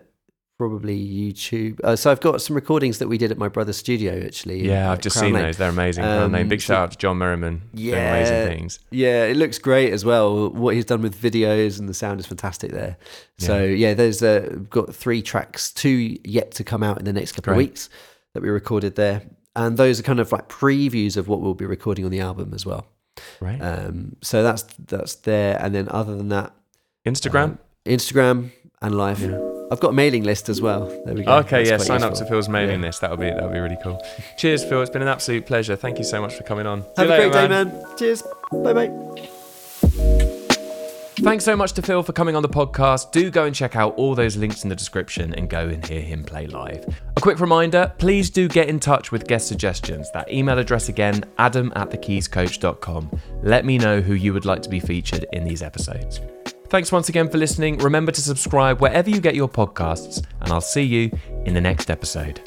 probably 0.58 0.98
YouTube. 0.98 1.80
Uh, 1.84 1.94
so 1.94 2.10
I've 2.10 2.20
got 2.20 2.42
some 2.42 2.56
recordings 2.56 2.98
that 2.98 3.08
we 3.08 3.16
did 3.16 3.30
at 3.30 3.38
my 3.38 3.48
brother's 3.48 3.76
studio 3.76 4.20
actually. 4.24 4.66
Yeah, 4.66 4.90
I've 4.90 5.00
just 5.00 5.16
Crown 5.16 5.28
seen 5.28 5.34
Lane. 5.34 5.42
those. 5.44 5.56
They're 5.56 5.70
amazing. 5.70 6.04
Um. 6.04 6.48
Big 6.48 6.60
shout 6.60 6.82
out 6.82 6.90
to 6.92 6.98
John 6.98 7.18
Merriman. 7.18 7.62
Yeah. 7.72 8.14
amazing 8.16 8.58
things. 8.58 8.80
Yeah, 8.90 9.24
it 9.24 9.36
looks 9.36 9.58
great 9.58 9.92
as 9.92 10.04
well. 10.04 10.50
What 10.50 10.74
he's 10.74 10.84
done 10.84 11.00
with 11.00 11.20
videos 11.20 11.78
and 11.78 11.88
the 11.88 11.94
sound 11.94 12.18
is 12.20 12.26
fantastic 12.26 12.72
there. 12.72 12.96
So 13.38 13.62
yeah, 13.62 13.94
there's 13.94 14.22
uh, 14.22 14.58
got 14.68 14.94
three 14.94 15.22
tracks, 15.22 15.72
two 15.72 16.18
yet 16.24 16.50
to 16.52 16.64
come 16.64 16.82
out 16.82 16.98
in 16.98 17.04
the 17.04 17.12
next 17.12 17.32
couple 17.32 17.54
Great. 17.54 17.64
of 17.64 17.70
weeks 17.70 17.90
that 18.34 18.42
we 18.42 18.48
recorded 18.50 18.96
there, 18.96 19.22
and 19.54 19.76
those 19.76 20.00
are 20.00 20.02
kind 20.02 20.18
of 20.20 20.32
like 20.32 20.48
previews 20.48 21.16
of 21.16 21.28
what 21.28 21.40
we'll 21.40 21.54
be 21.54 21.66
recording 21.66 22.04
on 22.04 22.10
the 22.10 22.20
album 22.20 22.52
as 22.52 22.66
well. 22.66 22.86
Right. 23.40 23.60
Um, 23.60 24.16
so 24.22 24.42
that's 24.42 24.64
that's 24.86 25.14
there, 25.16 25.56
and 25.60 25.72
then 25.74 25.88
other 25.90 26.16
than 26.16 26.28
that, 26.30 26.52
Instagram. 27.06 27.44
um, 27.44 27.58
Instagram 27.86 28.50
and 28.82 28.96
live. 28.96 29.57
I've 29.70 29.80
got 29.80 29.90
a 29.90 29.92
mailing 29.92 30.22
list 30.24 30.48
as 30.48 30.62
well. 30.62 30.86
There 31.04 31.14
we 31.14 31.24
go. 31.24 31.36
Okay, 31.38 31.64
That's 31.64 31.88
yeah, 31.88 31.98
sign 31.98 32.02
up 32.02 32.14
to 32.14 32.24
Phil's 32.26 32.48
mailing 32.48 32.80
Yeah. 32.80 32.86
list. 32.86 33.00
That'll 33.02 33.16
be 33.18 33.26
that 33.26 33.42
would 33.42 33.52
be 33.52 33.58
really 33.58 33.78
cool. 33.82 34.02
Cheers, 34.36 34.64
Phil. 34.64 34.80
It's 34.80 34.90
been 34.90 35.02
an 35.02 35.08
absolute 35.08 35.44
pleasure. 35.46 35.76
Thank 35.76 35.98
you 35.98 36.04
so 36.04 36.20
much 36.20 36.34
for 36.34 36.42
coming 36.42 36.66
on. 36.66 36.84
Have 36.96 37.06
you 37.08 37.12
a 37.12 37.16
later, 37.16 37.30
great 37.30 37.42
day, 37.42 37.48
man. 37.48 37.84
Cheers. 37.98 38.22
Bye 38.52 38.72
bye. 38.72 38.90
Thanks 41.20 41.44
so 41.44 41.56
much 41.56 41.72
to 41.72 41.82
Phil 41.82 42.04
for 42.04 42.12
coming 42.12 42.36
on 42.36 42.42
the 42.42 42.48
podcast. 42.48 43.10
Do 43.10 43.28
go 43.28 43.44
and 43.44 43.54
check 43.54 43.74
out 43.74 43.94
all 43.96 44.14
those 44.14 44.36
links 44.36 44.62
in 44.62 44.68
the 44.68 44.76
description 44.76 45.34
and 45.34 45.50
go 45.50 45.66
and 45.68 45.84
hear 45.84 46.00
him 46.00 46.22
play 46.22 46.46
live. 46.46 46.86
A 47.16 47.20
quick 47.20 47.40
reminder 47.40 47.92
please 47.98 48.30
do 48.30 48.46
get 48.48 48.68
in 48.68 48.78
touch 48.78 49.10
with 49.10 49.26
guest 49.26 49.48
suggestions. 49.48 50.08
That 50.12 50.32
email 50.32 50.58
address 50.58 50.88
again, 50.88 51.24
adam 51.36 51.72
at 51.74 51.90
thekeyscoach.com. 51.90 53.20
Let 53.42 53.64
me 53.64 53.78
know 53.78 54.00
who 54.00 54.14
you 54.14 54.32
would 54.32 54.44
like 54.44 54.62
to 54.62 54.68
be 54.68 54.78
featured 54.78 55.26
in 55.32 55.42
these 55.44 55.60
episodes. 55.60 56.20
Thanks 56.70 56.92
once 56.92 57.08
again 57.08 57.30
for 57.30 57.38
listening. 57.38 57.78
Remember 57.78 58.12
to 58.12 58.20
subscribe 58.20 58.80
wherever 58.80 59.08
you 59.08 59.20
get 59.20 59.34
your 59.34 59.48
podcasts, 59.48 60.22
and 60.42 60.52
I'll 60.52 60.60
see 60.60 60.82
you 60.82 61.10
in 61.46 61.54
the 61.54 61.60
next 61.60 61.90
episode. 61.90 62.40